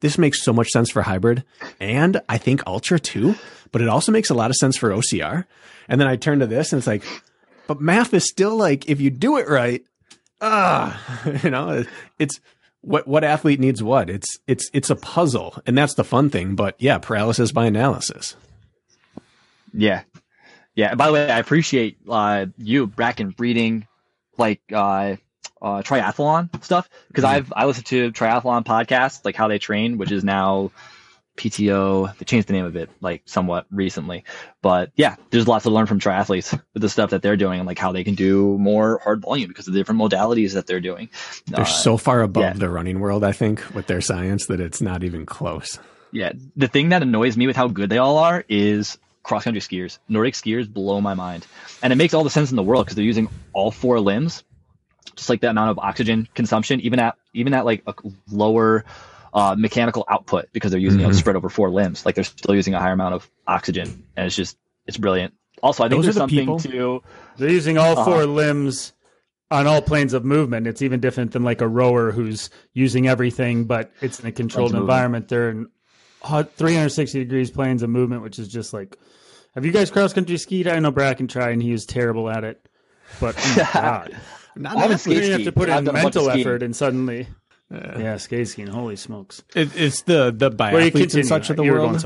this 0.00 0.18
makes 0.18 0.42
so 0.44 0.52
much 0.52 0.68
sense 0.68 0.90
for 0.90 1.02
hybrid 1.02 1.44
and 1.80 2.20
I 2.28 2.38
think 2.38 2.62
ultra 2.66 2.98
too, 2.98 3.34
but 3.72 3.82
it 3.82 3.88
also 3.88 4.12
makes 4.12 4.30
a 4.30 4.34
lot 4.34 4.50
of 4.50 4.56
sense 4.56 4.76
for 4.76 4.90
OCR. 4.90 5.44
And 5.88 6.00
then 6.00 6.08
I 6.08 6.16
turn 6.16 6.38
to 6.40 6.46
this 6.46 6.72
and 6.72 6.78
it's 6.78 6.86
like, 6.86 7.04
but 7.66 7.80
MAF 7.80 8.14
is 8.14 8.28
still 8.28 8.56
like, 8.56 8.88
if 8.88 9.00
you 9.00 9.10
do 9.10 9.36
it 9.38 9.48
right, 9.48 9.82
ah, 10.40 11.00
you 11.42 11.50
know, 11.50 11.84
it's 12.18 12.40
what, 12.80 13.08
what 13.08 13.24
athlete 13.24 13.60
needs 13.60 13.82
what? 13.82 14.08
It's, 14.08 14.38
it's, 14.46 14.70
it's 14.72 14.90
a 14.90 14.96
puzzle 14.96 15.60
and 15.66 15.76
that's 15.76 15.94
the 15.94 16.04
fun 16.04 16.30
thing. 16.30 16.54
But 16.54 16.76
yeah, 16.78 16.98
paralysis 16.98 17.52
by 17.52 17.66
analysis. 17.66 18.36
Yeah. 19.72 20.02
Yeah. 20.74 20.94
By 20.94 21.06
the 21.06 21.12
way, 21.12 21.30
I 21.30 21.38
appreciate, 21.38 21.98
uh, 22.08 22.46
you, 22.56 22.86
Brakken, 22.86 23.38
reading 23.38 23.86
like, 24.36 24.62
uh, 24.72 25.16
uh, 25.60 25.82
triathlon 25.82 26.64
stuff 26.64 26.88
because 27.08 27.24
mm-hmm. 27.24 27.34
I've 27.34 27.52
I 27.54 27.66
listen 27.66 27.84
to 27.84 28.12
triathlon 28.12 28.64
podcasts 28.64 29.24
like 29.24 29.36
how 29.36 29.48
they 29.48 29.58
train, 29.58 29.98
which 29.98 30.12
is 30.12 30.24
now 30.24 30.70
PTO. 31.36 32.16
They 32.18 32.24
changed 32.24 32.48
the 32.48 32.52
name 32.52 32.64
of 32.64 32.76
it 32.76 32.90
like 33.00 33.22
somewhat 33.24 33.66
recently, 33.70 34.24
but 34.60 34.90
yeah, 34.96 35.16
there's 35.30 35.48
lots 35.48 35.64
to 35.64 35.70
learn 35.70 35.86
from 35.86 36.00
triathletes 36.00 36.52
with 36.74 36.82
the 36.82 36.88
stuff 36.88 37.10
that 37.10 37.22
they're 37.22 37.36
doing 37.36 37.60
and 37.60 37.66
like 37.66 37.78
how 37.78 37.92
they 37.92 38.04
can 38.04 38.14
do 38.14 38.58
more 38.58 39.00
hard 39.02 39.22
volume 39.22 39.48
because 39.48 39.68
of 39.68 39.74
the 39.74 39.80
different 39.80 40.00
modalities 40.00 40.54
that 40.54 40.66
they're 40.66 40.80
doing. 40.80 41.08
They're 41.46 41.60
uh, 41.60 41.64
so 41.64 41.96
far 41.96 42.22
above 42.22 42.42
yeah. 42.42 42.52
the 42.52 42.68
running 42.68 43.00
world, 43.00 43.24
I 43.24 43.32
think, 43.32 43.74
with 43.74 43.86
their 43.86 44.00
science 44.00 44.46
that 44.46 44.60
it's 44.60 44.80
not 44.80 45.04
even 45.04 45.26
close. 45.26 45.78
Yeah, 46.10 46.32
the 46.56 46.68
thing 46.68 46.90
that 46.90 47.02
annoys 47.02 47.36
me 47.36 47.46
with 47.46 47.56
how 47.56 47.68
good 47.68 47.90
they 47.90 47.98
all 47.98 48.18
are 48.18 48.44
is 48.48 48.98
cross 49.22 49.44
country 49.44 49.60
skiers. 49.60 49.98
Nordic 50.08 50.34
skiers 50.34 50.72
blow 50.72 51.00
my 51.00 51.14
mind, 51.14 51.46
and 51.82 51.92
it 51.92 51.96
makes 51.96 52.14
all 52.14 52.24
the 52.24 52.30
sense 52.30 52.50
in 52.50 52.56
the 52.56 52.62
world 52.62 52.86
because 52.86 52.96
they're 52.96 53.04
using 53.04 53.28
all 53.52 53.70
four 53.70 54.00
limbs 54.00 54.42
just 55.18 55.28
like 55.28 55.40
the 55.40 55.50
amount 55.50 55.70
of 55.70 55.78
oxygen 55.78 56.28
consumption, 56.34 56.80
even 56.80 56.98
at 56.98 57.16
even 57.34 57.52
at 57.52 57.64
like 57.64 57.82
a 57.86 57.94
lower 58.30 58.84
uh, 59.34 59.54
mechanical 59.58 60.04
output 60.08 60.48
because 60.52 60.70
they're 60.70 60.80
using 60.80 61.00
mm-hmm. 61.00 61.10
it 61.10 61.14
spread 61.14 61.36
over 61.36 61.48
four 61.48 61.70
limbs. 61.70 62.06
Like 62.06 62.14
they're 62.14 62.24
still 62.24 62.54
using 62.54 62.74
a 62.74 62.78
higher 62.78 62.92
amount 62.92 63.14
of 63.14 63.30
oxygen, 63.46 64.04
and 64.16 64.26
it's 64.26 64.36
just 64.36 64.56
it's 64.86 64.96
brilliant. 64.96 65.34
Also, 65.62 65.84
I 65.84 65.88
think 65.88 65.98
Those 65.98 66.06
there's 66.06 66.14
the 66.14 66.20
something 66.20 66.38
people. 66.38 67.00
to 67.00 67.02
they're 67.36 67.50
using 67.50 67.78
all 67.78 67.98
uh 67.98 68.04
4 68.04 68.26
limbs 68.26 68.92
on 69.50 69.66
all 69.66 69.82
planes 69.82 70.14
of 70.14 70.24
movement. 70.24 70.66
It's 70.66 70.82
even 70.82 71.00
different 71.00 71.32
than 71.32 71.42
like 71.42 71.60
a 71.60 71.68
rower 71.68 72.12
who's 72.12 72.50
using 72.72 73.08
everything, 73.08 73.64
but 73.64 73.90
it's 74.00 74.20
in 74.20 74.26
a 74.26 74.32
controlled 74.32 74.74
environment. 74.74 75.28
They're 75.28 75.50
in 75.50 75.68
360 76.24 77.18
degrees 77.18 77.50
planes 77.50 77.82
of 77.82 77.90
movement, 77.90 78.22
which 78.22 78.38
is 78.38 78.48
just 78.48 78.72
like. 78.72 78.96
Have 79.54 79.64
you 79.64 79.72
guys 79.72 79.90
cross 79.90 80.12
country 80.12 80.36
skied? 80.36 80.68
I 80.68 80.78
know 80.78 80.92
Brakken 80.92 81.28
tried, 81.28 81.50
and 81.50 81.62
he 81.62 81.72
was 81.72 81.84
terrible 81.84 82.30
at 82.30 82.44
it. 82.44 82.68
But 83.18 83.34
oh 83.36 83.68
God. 83.72 84.16
Not 84.58 84.76
I 84.76 84.82
haven't 84.82 84.98
skate 84.98 85.24
You 85.24 85.32
have 85.32 85.44
to 85.44 85.52
put 85.52 85.68
in 85.68 85.84
the 85.84 85.92
mental 85.92 86.30
effort, 86.30 86.62
and 86.62 86.74
suddenly, 86.74 87.28
uh, 87.72 87.98
yeah, 87.98 88.16
skate 88.16 88.48
skiing. 88.48 88.68
Holy 88.68 88.96
smokes! 88.96 89.42
It, 89.54 89.74
it's 89.76 90.02
the 90.02 90.32
the 90.34 90.50
biathletes 90.50 91.14
and 91.14 91.26
such 91.26 91.50
of 91.50 91.56
the 91.56 91.64
you 91.64 91.72
world 91.72 92.04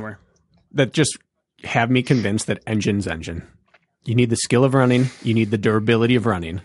that 0.73 0.93
just 0.93 1.19
have 1.65 1.91
me 1.91 2.03
convinced 2.03 2.47
that 2.47 2.63
engine's 2.67 3.07
engine. 3.07 3.47
You 4.05 4.15
need 4.15 4.31
the 4.31 4.37
skill 4.37 4.65
of 4.65 4.75
running. 4.75 5.07
You 5.23 5.35
need 5.35 5.51
the 5.51 5.59
durability 5.59 6.17
of 6.17 6.27
running. 6.27 6.61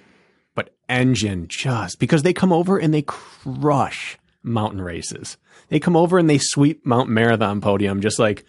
But 0.55 0.76
engine 0.89 1.45
just 1.47 1.99
because 1.99 2.23
they 2.23 2.34
come 2.34 2.51
over 2.51 2.80
and 2.80 2.93
they 2.93 3.03
crush 3.03 4.18
mountain 4.41 4.81
races. 4.81 5.38
They 5.69 5.80
come 5.80 5.95
over 5.95 6.18
and 6.18 6.30
they 6.30 6.39
sweep 6.39 6.85
Mount 6.85 7.09
Marathon 7.09 7.61
podium 7.61 8.01
just 8.01 8.18
like 8.18 8.43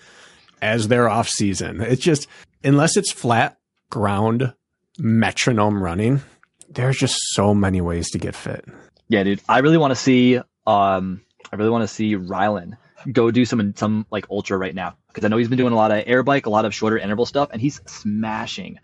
as 0.62 0.88
their 0.88 1.08
off 1.08 1.28
season. 1.28 1.80
It's 1.80 2.02
just 2.02 2.26
unless 2.64 2.96
it's 2.96 3.12
flat 3.12 3.58
ground 3.90 4.54
metronome 4.98 5.82
running, 5.82 6.22
there's 6.70 6.96
just 6.96 7.16
so 7.32 7.54
many 7.54 7.80
ways 7.80 8.10
to 8.10 8.18
get 8.18 8.34
fit. 8.34 8.64
Yeah, 9.08 9.22
dude. 9.22 9.40
I 9.48 9.58
really 9.58 9.78
want 9.78 9.92
to 9.92 9.96
see 9.96 10.40
um 10.66 11.22
I 11.52 11.56
really 11.56 11.70
want 11.70 11.82
to 11.82 11.88
see 11.88 12.14
Rylan 12.16 12.76
go 13.10 13.30
do 13.30 13.44
some 13.44 13.74
some 13.76 14.06
like 14.10 14.26
ultra 14.30 14.56
right 14.56 14.74
now 14.74 14.96
because 15.08 15.24
I 15.24 15.28
know 15.28 15.36
he's 15.36 15.48
been 15.48 15.58
doing 15.58 15.72
a 15.72 15.76
lot 15.76 15.90
of 15.90 16.04
air 16.06 16.22
bike, 16.22 16.46
a 16.46 16.50
lot 16.50 16.64
of 16.64 16.74
shorter 16.74 16.98
interval 16.98 17.26
stuff, 17.26 17.50
and 17.52 17.60
he's 17.60 17.80
smashing 17.86 18.78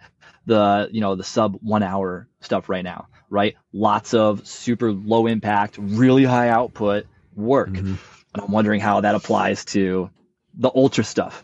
the 0.47 0.89
you 0.93 1.01
know 1.01 1.15
the 1.15 1.25
sub 1.25 1.57
one 1.61 1.83
hour 1.83 2.29
stuff 2.41 2.69
right 2.69 2.85
now. 2.85 3.09
Right, 3.31 3.57
lots 3.73 4.15
of 4.15 4.47
super 4.47 4.93
low 4.93 5.27
impact, 5.27 5.77
really 5.79 6.25
high 6.25 6.51
output 6.51 7.07
work, 7.35 7.71
mm-hmm. 7.71 7.87
and 7.87 7.99
I'm 8.43 8.53
wondering 8.53 8.81
how 8.81 9.01
that 9.01 9.15
applies 9.15 9.65
to 9.67 10.11
the 10.55 10.71
ultra 10.75 11.03
stuff. 11.03 11.43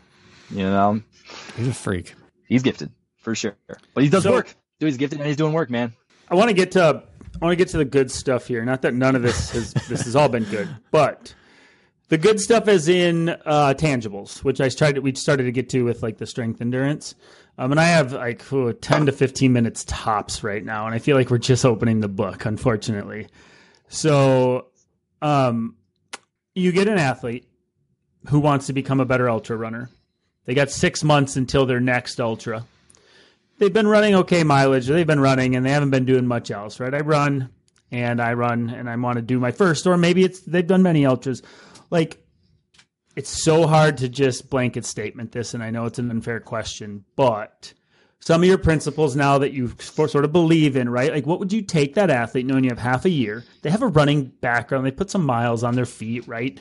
You 0.50 0.64
know, 0.64 1.02
he's 1.56 1.68
a 1.68 1.74
freak. 1.74 2.14
He's 2.46 2.62
gifted 2.62 2.92
for 3.18 3.34
sure, 3.34 3.56
but 3.94 4.04
he 4.04 4.10
does 4.10 4.22
so, 4.22 4.32
work. 4.32 4.54
Dude, 4.78 4.88
he's 4.88 4.98
gifted 4.98 5.18
and 5.18 5.26
he's 5.26 5.36
doing 5.36 5.52
work, 5.52 5.68
man. 5.68 5.92
I 6.30 6.34
want 6.36 6.48
to 6.48 6.54
get 6.54 6.72
to 6.72 7.02
I 7.40 7.44
want 7.44 7.52
to 7.52 7.56
get 7.56 7.68
to 7.68 7.78
the 7.78 7.84
good 7.84 8.10
stuff 8.10 8.46
here. 8.46 8.64
Not 8.64 8.82
that 8.82 8.94
none 8.94 9.16
of 9.16 9.22
this 9.22 9.50
has 9.50 9.72
this 9.88 10.02
has 10.02 10.14
all 10.14 10.28
been 10.28 10.44
good, 10.44 10.68
but 10.90 11.34
The 12.10 12.18
good 12.18 12.40
stuff 12.40 12.66
is 12.66 12.88
in 12.88 13.28
uh, 13.28 13.74
tangibles, 13.78 14.42
which 14.42 14.60
I 14.60 14.68
tried. 14.68 14.98
We 14.98 15.14
started 15.14 15.44
to 15.44 15.52
get 15.52 15.68
to 15.70 15.84
with 15.84 16.02
like 16.02 16.18
the 16.18 16.26
strength 16.26 16.60
endurance. 16.60 17.14
Um, 17.56 17.70
and 17.70 17.78
I 17.78 17.84
have 17.84 18.12
like 18.12 18.42
ten 18.80 19.06
to 19.06 19.12
fifteen 19.12 19.52
minutes 19.52 19.84
tops 19.86 20.42
right 20.42 20.64
now, 20.64 20.86
and 20.86 20.94
I 20.94 20.98
feel 20.98 21.16
like 21.16 21.30
we're 21.30 21.38
just 21.38 21.64
opening 21.64 22.00
the 22.00 22.08
book, 22.08 22.44
unfortunately. 22.46 23.28
So, 23.88 24.66
um, 25.22 25.76
you 26.56 26.72
get 26.72 26.88
an 26.88 26.98
athlete 26.98 27.48
who 28.28 28.40
wants 28.40 28.66
to 28.66 28.72
become 28.72 28.98
a 28.98 29.04
better 29.04 29.30
ultra 29.30 29.56
runner. 29.56 29.88
They 30.46 30.54
got 30.54 30.70
six 30.70 31.04
months 31.04 31.36
until 31.36 31.64
their 31.64 31.80
next 31.80 32.20
ultra. 32.20 32.64
They've 33.60 33.72
been 33.72 33.86
running 33.86 34.14
okay 34.16 34.42
mileage. 34.42 34.86
They've 34.86 35.06
been 35.06 35.20
running, 35.20 35.54
and 35.54 35.64
they 35.64 35.70
haven't 35.70 35.90
been 35.90 36.06
doing 36.06 36.26
much 36.26 36.50
else, 36.50 36.80
right? 36.80 36.94
I 36.94 37.00
run 37.00 37.50
and 37.92 38.20
I 38.20 38.32
run 38.32 38.70
and 38.70 38.88
I 38.88 38.96
want 38.96 39.16
to 39.16 39.22
do 39.22 39.38
my 39.38 39.52
first, 39.52 39.86
or 39.86 39.96
maybe 39.96 40.24
it's 40.24 40.40
they've 40.40 40.66
done 40.66 40.82
many 40.82 41.04
ultras 41.04 41.42
like 41.90 42.24
it's 43.16 43.42
so 43.42 43.66
hard 43.66 43.98
to 43.98 44.08
just 44.08 44.48
blanket 44.48 44.84
statement 44.84 45.32
this, 45.32 45.52
and 45.52 45.62
I 45.62 45.70
know 45.70 45.84
it's 45.84 45.98
an 45.98 46.10
unfair 46.10 46.40
question, 46.40 47.04
but 47.16 47.74
some 48.20 48.42
of 48.42 48.48
your 48.48 48.58
principles 48.58 49.16
now 49.16 49.38
that 49.38 49.52
you 49.52 49.74
sort 49.78 50.24
of 50.24 50.32
believe 50.32 50.76
in, 50.76 50.88
right? 50.88 51.12
Like, 51.12 51.26
what 51.26 51.38
would 51.38 51.52
you 51.52 51.62
take 51.62 51.94
that 51.94 52.10
athlete 52.10 52.46
knowing 52.46 52.64
you 52.64 52.70
have 52.70 52.78
half 52.78 53.04
a 53.04 53.10
year? 53.10 53.44
They 53.62 53.70
have 53.70 53.82
a 53.82 53.88
running 53.88 54.26
background, 54.40 54.86
they 54.86 54.90
put 54.90 55.10
some 55.10 55.26
miles 55.26 55.64
on 55.64 55.74
their 55.74 55.86
feet, 55.86 56.26
right? 56.28 56.58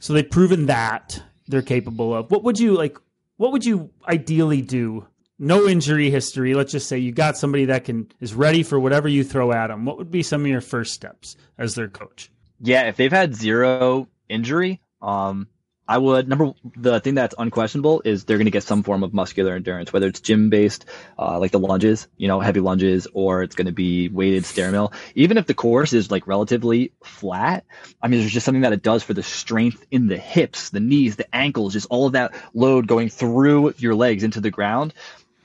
So 0.00 0.12
they've 0.12 0.28
proven 0.28 0.66
that 0.66 1.22
they're 1.46 1.62
capable 1.62 2.14
of. 2.14 2.30
What 2.30 2.42
would 2.44 2.58
you 2.58 2.74
like? 2.74 2.98
What 3.36 3.52
would 3.52 3.64
you 3.64 3.90
ideally 4.06 4.60
do? 4.60 5.06
No 5.42 5.66
injury 5.66 6.08
history. 6.08 6.54
Let's 6.54 6.70
just 6.70 6.86
say 6.86 6.98
you 6.98 7.10
got 7.10 7.36
somebody 7.36 7.64
that 7.64 7.84
can 7.84 8.06
is 8.20 8.32
ready 8.32 8.62
for 8.62 8.78
whatever 8.78 9.08
you 9.08 9.24
throw 9.24 9.50
at 9.50 9.66
them. 9.66 9.84
What 9.84 9.98
would 9.98 10.08
be 10.08 10.22
some 10.22 10.42
of 10.42 10.46
your 10.46 10.60
first 10.60 10.94
steps 10.94 11.36
as 11.58 11.74
their 11.74 11.88
coach? 11.88 12.30
Yeah, 12.60 12.82
if 12.82 12.96
they've 12.96 13.10
had 13.10 13.34
zero 13.34 14.06
injury, 14.28 14.80
um, 15.00 15.48
I 15.88 15.98
would 15.98 16.28
number 16.28 16.52
the 16.76 17.00
thing 17.00 17.16
that's 17.16 17.34
unquestionable 17.36 18.02
is 18.04 18.24
they're 18.24 18.36
going 18.36 18.44
to 18.44 18.52
get 18.52 18.62
some 18.62 18.84
form 18.84 19.02
of 19.02 19.12
muscular 19.12 19.56
endurance, 19.56 19.92
whether 19.92 20.06
it's 20.06 20.20
gym 20.20 20.48
based, 20.48 20.84
uh, 21.18 21.40
like 21.40 21.50
the 21.50 21.58
lunges, 21.58 22.06
you 22.16 22.28
know, 22.28 22.38
heavy 22.38 22.60
lunges, 22.60 23.08
or 23.12 23.42
it's 23.42 23.56
going 23.56 23.66
to 23.66 23.72
be 23.72 24.08
weighted 24.08 24.44
stair 24.44 24.70
mill. 24.70 24.92
Even 25.16 25.38
if 25.38 25.46
the 25.46 25.54
course 25.54 25.92
is 25.92 26.08
like 26.08 26.28
relatively 26.28 26.92
flat, 27.02 27.64
I 28.00 28.06
mean, 28.06 28.20
there's 28.20 28.32
just 28.32 28.46
something 28.46 28.62
that 28.62 28.72
it 28.72 28.82
does 28.82 29.02
for 29.02 29.12
the 29.12 29.24
strength 29.24 29.84
in 29.90 30.06
the 30.06 30.16
hips, 30.16 30.70
the 30.70 30.78
knees, 30.78 31.16
the 31.16 31.34
ankles, 31.34 31.72
just 31.72 31.88
all 31.90 32.06
of 32.06 32.12
that 32.12 32.32
load 32.54 32.86
going 32.86 33.08
through 33.08 33.74
your 33.78 33.96
legs 33.96 34.22
into 34.22 34.40
the 34.40 34.52
ground. 34.52 34.94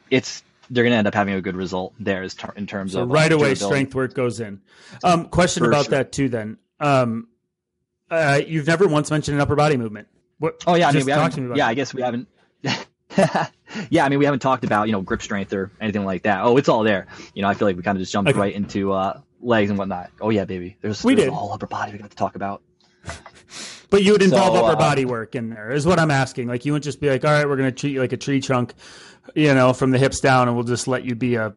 It's 0.09 0.43
they're 0.69 0.83
going 0.83 0.91
to 0.91 0.97
end 0.97 1.07
up 1.07 1.13
having 1.13 1.33
a 1.33 1.41
good 1.41 1.55
result 1.55 1.93
there 1.99 2.25
in 2.55 2.67
terms 2.67 2.93
so 2.93 3.03
of 3.03 3.09
right 3.09 3.31
away 3.31 3.55
strength 3.55 3.95
work 3.95 4.13
goes 4.13 4.39
in. 4.39 4.61
Um, 5.03 5.29
question 5.29 5.63
for 5.63 5.69
about 5.69 5.85
sure. 5.85 5.91
that 5.91 6.11
too. 6.11 6.29
Then 6.29 6.57
um, 6.79 7.27
uh, 8.09 8.41
you've 8.45 8.67
never 8.67 8.87
once 8.87 9.09
mentioned 9.11 9.35
an 9.35 9.41
upper 9.41 9.55
body 9.55 9.77
movement. 9.77 10.07
What, 10.39 10.63
oh 10.67 10.75
yeah, 10.75 10.89
I 10.89 10.91
mean, 10.91 11.05
we 11.05 11.11
haven't, 11.11 11.55
yeah, 11.55 11.67
I 11.67 11.73
guess 11.73 11.93
we 11.93 12.01
haven't. 12.01 12.27
yeah, 13.89 14.05
I 14.05 14.09
mean, 14.09 14.19
we 14.19 14.25
haven't 14.25 14.41
talked 14.41 14.63
about 14.63 14.87
you 14.87 14.91
know 14.91 15.01
grip 15.01 15.21
strength 15.21 15.53
or 15.53 15.71
anything 15.81 16.05
like 16.05 16.23
that. 16.23 16.43
Oh, 16.43 16.57
it's 16.57 16.69
all 16.69 16.83
there. 16.83 17.07
You 17.33 17.41
know, 17.41 17.47
I 17.47 17.53
feel 17.53 17.67
like 17.67 17.75
we 17.75 17.83
kind 17.83 17.97
of 17.97 18.01
just 18.01 18.11
jumped 18.11 18.29
okay. 18.29 18.39
right 18.39 18.53
into 18.53 18.91
uh, 18.91 19.21
legs 19.41 19.69
and 19.69 19.79
whatnot. 19.79 20.11
Oh 20.21 20.29
yeah, 20.29 20.45
baby, 20.45 20.77
there's 20.81 21.03
we 21.03 21.15
there's 21.15 21.25
did. 21.25 21.33
a 21.33 21.35
whole 21.35 21.51
upper 21.51 21.67
body 21.67 21.93
we 21.93 21.97
got 21.97 22.11
to 22.11 22.17
talk 22.17 22.35
about. 22.35 22.61
But 23.89 24.03
you 24.03 24.11
would 24.11 24.21
involve 24.21 24.53
so, 24.53 24.65
upper 24.65 24.75
uh, 24.75 24.79
body 24.79 25.05
work 25.05 25.35
in 25.35 25.49
there, 25.49 25.71
is 25.71 25.85
what 25.85 25.99
I'm 25.99 26.11
asking. 26.11 26.47
Like 26.47 26.65
you 26.65 26.73
wouldn't 26.73 26.83
just 26.83 26.99
be 26.99 27.09
like, 27.09 27.23
all 27.23 27.31
right, 27.31 27.47
we're 27.47 27.55
going 27.55 27.69
to 27.69 27.75
treat 27.75 27.93
you 27.93 28.01
like 28.01 28.11
a 28.11 28.17
tree 28.17 28.41
trunk, 28.41 28.73
you 29.35 29.53
know, 29.53 29.73
from 29.73 29.91
the 29.91 29.97
hips 29.97 30.19
down, 30.19 30.47
and 30.47 30.55
we'll 30.55 30.65
just 30.65 30.87
let 30.87 31.03
you 31.03 31.15
be 31.15 31.35
a 31.35 31.53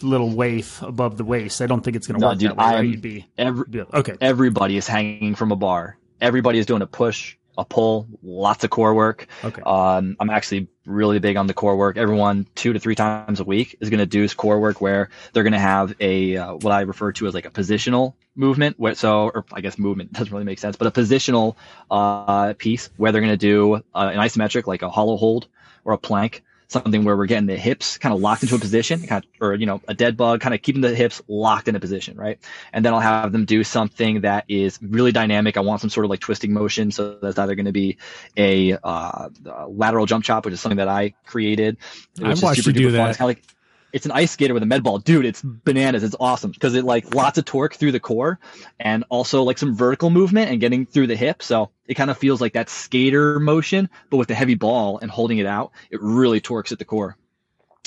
little 0.00 0.30
waif 0.30 0.82
above 0.82 1.16
the 1.16 1.24
waist. 1.24 1.60
I 1.60 1.66
don't 1.66 1.82
think 1.82 1.96
it's 1.96 2.06
going 2.06 2.18
to 2.18 2.20
no, 2.20 2.28
work 2.30 2.38
dude, 2.38 2.50
that 2.50 2.56
way. 2.56 2.64
I'm, 2.64 2.90
right? 2.90 3.00
be, 3.00 3.26
every, 3.38 3.64
be, 3.68 3.80
okay. 3.80 4.16
Everybody 4.20 4.76
is 4.76 4.86
hanging 4.86 5.34
from 5.34 5.52
a 5.52 5.56
bar 5.56 5.98
everybody 6.22 6.58
is 6.58 6.64
doing 6.64 6.80
a 6.80 6.86
push, 6.86 7.36
a 7.58 7.64
pull, 7.64 8.06
lots 8.22 8.64
of 8.64 8.70
core 8.70 8.94
work. 8.94 9.26
Okay. 9.44 9.60
Um, 9.60 10.16
I'm 10.18 10.30
actually 10.30 10.68
really 10.86 11.18
big 11.18 11.36
on 11.36 11.46
the 11.46 11.52
core 11.52 11.76
work. 11.76 11.98
Everyone 11.98 12.46
two 12.54 12.72
to 12.72 12.78
three 12.78 12.94
times 12.94 13.40
a 13.40 13.44
week 13.44 13.76
is 13.80 13.90
going 13.90 13.98
to 13.98 14.06
do 14.06 14.26
core 14.30 14.58
work 14.58 14.80
where 14.80 15.10
they're 15.32 15.42
going 15.42 15.52
to 15.52 15.58
have 15.58 15.94
a 16.00 16.36
uh, 16.36 16.54
what 16.54 16.72
I 16.72 16.82
refer 16.82 17.12
to 17.12 17.26
as 17.26 17.34
like 17.34 17.44
a 17.44 17.50
positional 17.50 18.14
movement. 18.34 18.78
Where, 18.78 18.94
so, 18.94 19.30
or 19.34 19.44
I 19.52 19.60
guess 19.60 19.78
movement 19.78 20.12
doesn't 20.14 20.32
really 20.32 20.44
make 20.44 20.60
sense, 20.60 20.76
but 20.76 20.86
a 20.86 20.90
positional 20.90 21.56
uh, 21.90 22.54
piece 22.54 22.88
where 22.96 23.12
they're 23.12 23.20
going 23.20 23.32
to 23.32 23.36
do 23.36 23.74
uh, 23.74 24.10
an 24.12 24.18
isometric 24.18 24.66
like 24.66 24.82
a 24.82 24.88
hollow 24.88 25.16
hold 25.16 25.48
or 25.84 25.92
a 25.92 25.98
plank 25.98 26.42
something 26.72 27.04
where 27.04 27.16
we're 27.16 27.26
getting 27.26 27.46
the 27.46 27.56
hips 27.56 27.98
kind 27.98 28.14
of 28.14 28.20
locked 28.20 28.42
into 28.42 28.54
a 28.54 28.58
position, 28.58 29.06
kind 29.06 29.24
of, 29.24 29.30
or 29.40 29.54
you 29.54 29.66
know, 29.66 29.80
a 29.86 29.94
dead 29.94 30.16
bug, 30.16 30.40
kind 30.40 30.54
of 30.54 30.62
keeping 30.62 30.80
the 30.80 30.94
hips 30.94 31.22
locked 31.28 31.68
in 31.68 31.76
a 31.76 31.80
position, 31.80 32.16
right? 32.16 32.38
And 32.72 32.84
then 32.84 32.94
I'll 32.94 33.00
have 33.00 33.32
them 33.32 33.44
do 33.44 33.62
something 33.64 34.22
that 34.22 34.44
is 34.48 34.78
really 34.82 35.12
dynamic. 35.12 35.56
I 35.56 35.60
want 35.60 35.80
some 35.80 35.90
sort 35.90 36.04
of 36.04 36.10
like 36.10 36.20
twisting 36.20 36.52
motion, 36.52 36.90
so 36.90 37.18
that's 37.20 37.38
either 37.38 37.54
going 37.54 37.66
to 37.66 37.72
be 37.72 37.98
a, 38.36 38.78
uh, 38.82 39.28
lateral 39.68 40.06
jump 40.06 40.24
chop, 40.24 40.44
which 40.44 40.54
is 40.54 40.60
something 40.60 40.78
that 40.78 40.88
I 40.88 41.14
created. 41.26 41.76
I 42.22 42.34
watched 42.34 42.66
you 42.66 42.72
do 42.72 42.90
that. 42.92 43.10
It's 43.10 43.18
kind 43.18 43.30
of 43.30 43.36
like 43.36 43.44
it's 43.92 44.06
an 44.06 44.12
ice 44.12 44.30
skater 44.30 44.54
with 44.54 44.62
a 44.62 44.66
med 44.66 44.82
ball. 44.82 44.98
Dude, 44.98 45.26
it's 45.26 45.42
bananas. 45.42 46.02
It's 46.02 46.16
awesome 46.18 46.50
because 46.50 46.74
it 46.74 46.84
like 46.84 47.14
lots 47.14 47.38
of 47.38 47.44
torque 47.44 47.74
through 47.74 47.92
the 47.92 48.00
core 48.00 48.40
and 48.80 49.04
also 49.08 49.42
like 49.42 49.58
some 49.58 49.74
vertical 49.76 50.10
movement 50.10 50.50
and 50.50 50.60
getting 50.60 50.86
through 50.86 51.08
the 51.08 51.16
hip. 51.16 51.42
So 51.42 51.70
it 51.86 51.94
kind 51.94 52.10
of 52.10 52.16
feels 52.16 52.40
like 52.40 52.54
that 52.54 52.70
skater 52.70 53.38
motion, 53.38 53.90
but 54.10 54.16
with 54.16 54.28
the 54.28 54.34
heavy 54.34 54.54
ball 54.54 54.98
and 54.98 55.10
holding 55.10 55.38
it 55.38 55.46
out, 55.46 55.72
it 55.90 56.00
really 56.00 56.40
torques 56.40 56.72
at 56.72 56.78
the 56.78 56.84
core. 56.84 57.16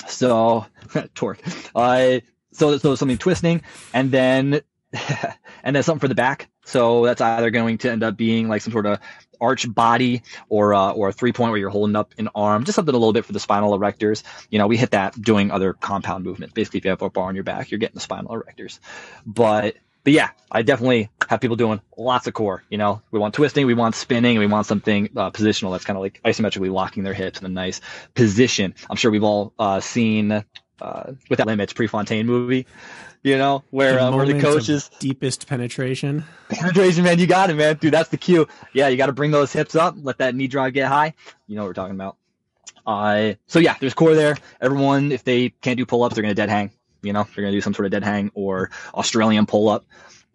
So 0.08 0.66
torque. 1.16 1.42
Uh, 1.74 2.20
so, 2.52 2.78
so 2.78 2.96
something 2.96 3.18
twisting 3.18 3.62
and 3.94 4.12
then, 4.12 4.62
and 5.64 5.76
then 5.76 5.84
something 5.84 6.00
for 6.00 6.08
the 6.08 6.16
back. 6.16 6.50
So 6.66 7.06
that's 7.06 7.22
either 7.22 7.50
going 7.52 7.78
to 7.80 7.92
end 7.92 8.04
up 8.04 8.18
being 8.18 8.50
like 8.50 8.62
some 8.62 8.74
sort 8.74 8.86
of 8.86 9.00
arch 9.40 9.72
body 9.74 10.24
or 10.50 10.74
uh, 10.74 10.92
or 10.92 11.10
a 11.10 11.14
three 11.14 11.32
point 11.32 11.52
where 11.52 11.60
you're 11.60 11.70
holding 11.70 11.96
up 11.96 12.14
an 12.18 12.30
arm, 12.36 12.64
just 12.66 12.76
something 12.76 12.94
a 12.94 12.98
little 12.98 13.14
bit 13.14 13.26
for 13.26 13.34
the 13.34 13.40
spinal 13.40 13.78
erectors. 13.78 14.24
You 14.50 14.60
know, 14.60 14.68
we 14.68 14.78
hit 14.78 14.92
that 14.92 15.20
doing 15.20 15.52
other 15.52 15.74
compound 15.74 16.26
movements. 16.26 16.54
Basically, 16.54 16.80
if 16.80 16.86
you 16.86 16.92
have 16.92 17.02
a 17.02 17.10
bar 17.10 17.28
on 17.28 17.36
your 17.36 17.44
back, 17.44 17.72
you're 17.72 17.80
getting 17.80 17.96
the 17.96 18.02
spinal 18.02 18.32
erectors. 18.32 18.80
But 19.26 19.76
but 20.04 20.14
yeah, 20.14 20.30
I 20.52 20.62
definitely 20.62 21.10
have 21.28 21.42
people 21.42 21.56
doing 21.56 21.82
lots 21.98 22.28
of 22.28 22.34
core. 22.36 22.64
You 22.70 22.78
know, 22.78 23.02
we 23.10 23.18
want 23.18 23.34
twisting, 23.34 23.66
we 23.66 23.74
want 23.74 23.96
spinning, 23.96 24.38
we 24.38 24.46
want 24.46 24.68
something 24.68 25.10
uh, 25.16 25.32
positional 25.32 25.72
that's 25.72 25.84
kind 25.84 25.98
of 25.98 26.02
like 26.02 26.22
isometrically 26.24 26.72
locking 26.72 27.04
their 27.04 27.16
hips 27.16 27.40
in 27.40 27.46
a 27.46 27.50
nice 27.50 27.82
position. 28.14 28.76
I'm 28.88 28.98
sure 28.98 29.10
we've 29.10 29.24
all 29.24 29.54
uh, 29.58 29.80
seen 29.80 30.46
uh, 30.82 31.14
with 31.30 31.38
that 31.38 31.48
limits 31.48 31.74
Prefontaine 31.74 32.26
movie 32.26 32.66
you 33.26 33.40
know, 33.40 33.64
where 33.72 34.00
uh, 34.00 34.16
where 34.16 34.28
the 34.28 34.40
coach 34.40 34.70
is 34.70 34.88
deepest 35.00 35.48
penetration. 35.48 36.24
Penetration, 36.50 37.04
man, 37.04 37.18
you 37.18 37.26
got 37.26 37.50
it, 37.50 37.56
man, 37.56 37.76
dude. 37.78 37.92
That's 37.92 38.10
the 38.10 38.18
cue. 38.18 38.48
Yeah, 38.72 38.88
you 38.90 38.98
got 38.98 39.08
to 39.08 39.14
bring 39.14 39.32
those 39.32 39.52
hips 39.52 39.76
up, 39.76 39.96
let 39.98 40.20
that 40.20 40.36
knee 40.36 40.48
drive 40.48 40.74
get 40.74 40.88
high. 40.88 41.16
You 41.48 41.56
know 41.56 41.64
what 41.64 41.70
we're 41.70 41.74
talking 41.74 41.96
about. 41.96 42.18
Uh, 42.86 43.34
so 43.48 43.58
yeah, 43.58 43.76
there's 43.80 43.96
core 43.96 44.14
there. 44.14 44.38
Everyone, 44.62 45.12
if 45.12 45.24
they 45.24 45.50
can't 45.50 45.76
do 45.76 45.88
pull 45.88 46.04
ups, 46.04 46.14
they're 46.14 46.22
gonna 46.22 46.36
dead 46.36 46.50
hang. 46.50 46.70
You 47.02 47.14
know, 47.14 47.24
they're 47.24 47.44
gonna 47.44 47.52
do 47.52 47.62
some 47.62 47.74
sort 47.74 47.88
of 47.88 47.92
dead 47.92 48.04
hang 48.04 48.30
or 48.36 48.70
Australian 48.94 49.48
pull 49.48 49.70
up, 49.70 49.86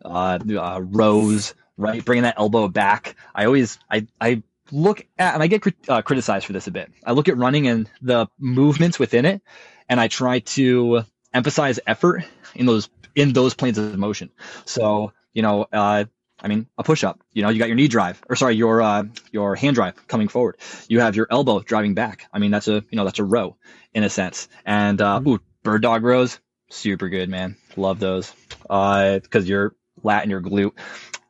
uh, 0.04 0.40
uh, 0.58 0.80
rows, 0.82 1.54
right? 1.76 2.04
Bringing 2.04 2.24
that 2.24 2.34
elbow 2.38 2.66
back. 2.66 3.14
I 3.32 3.44
always, 3.44 3.78
I, 3.88 4.08
I 4.20 4.42
look 4.72 5.06
at, 5.16 5.34
and 5.34 5.44
I 5.44 5.46
get 5.46 5.62
uh, 5.88 6.02
criticized 6.02 6.44
for 6.44 6.54
this 6.54 6.66
a 6.66 6.72
bit. 6.72 6.90
I 7.04 7.12
look 7.12 7.28
at 7.28 7.36
running 7.36 7.68
and 7.68 7.88
the 8.02 8.26
movements 8.36 8.98
within 8.98 9.26
it, 9.26 9.42
and 9.90 10.00
I 10.00 10.08
try 10.08 10.38
to 10.38 11.02
emphasize 11.34 11.80
effort 11.86 12.24
in 12.54 12.64
those 12.64 12.88
in 13.14 13.34
those 13.34 13.52
planes 13.54 13.76
of 13.76 13.98
motion. 13.98 14.30
So 14.64 15.12
you 15.34 15.42
know, 15.42 15.66
uh, 15.70 16.04
I 16.42 16.48
mean, 16.48 16.66
a 16.78 16.82
push 16.82 17.04
up. 17.04 17.20
You 17.32 17.42
know, 17.42 17.50
you 17.50 17.58
got 17.58 17.68
your 17.68 17.76
knee 17.76 17.88
drive, 17.88 18.22
or 18.28 18.36
sorry, 18.36 18.54
your 18.54 18.80
uh, 18.80 19.04
your 19.32 19.56
hand 19.56 19.74
drive 19.74 20.06
coming 20.06 20.28
forward. 20.28 20.56
You 20.88 21.00
have 21.00 21.16
your 21.16 21.26
elbow 21.30 21.60
driving 21.60 21.94
back. 21.94 22.26
I 22.32 22.38
mean, 22.38 22.52
that's 22.52 22.68
a 22.68 22.84
you 22.90 22.96
know 22.96 23.04
that's 23.04 23.18
a 23.18 23.24
row 23.24 23.56
in 23.92 24.04
a 24.04 24.08
sense. 24.08 24.48
And 24.64 25.00
uh, 25.02 25.20
ooh, 25.26 25.40
bird 25.64 25.82
dog 25.82 26.04
rows, 26.04 26.38
super 26.70 27.08
good, 27.08 27.28
man. 27.28 27.56
Love 27.76 27.98
those. 27.98 28.32
Uh, 28.68 29.18
because 29.18 29.48
your 29.48 29.74
lat 30.02 30.22
and 30.22 30.30
your 30.30 30.40
glute, 30.40 30.72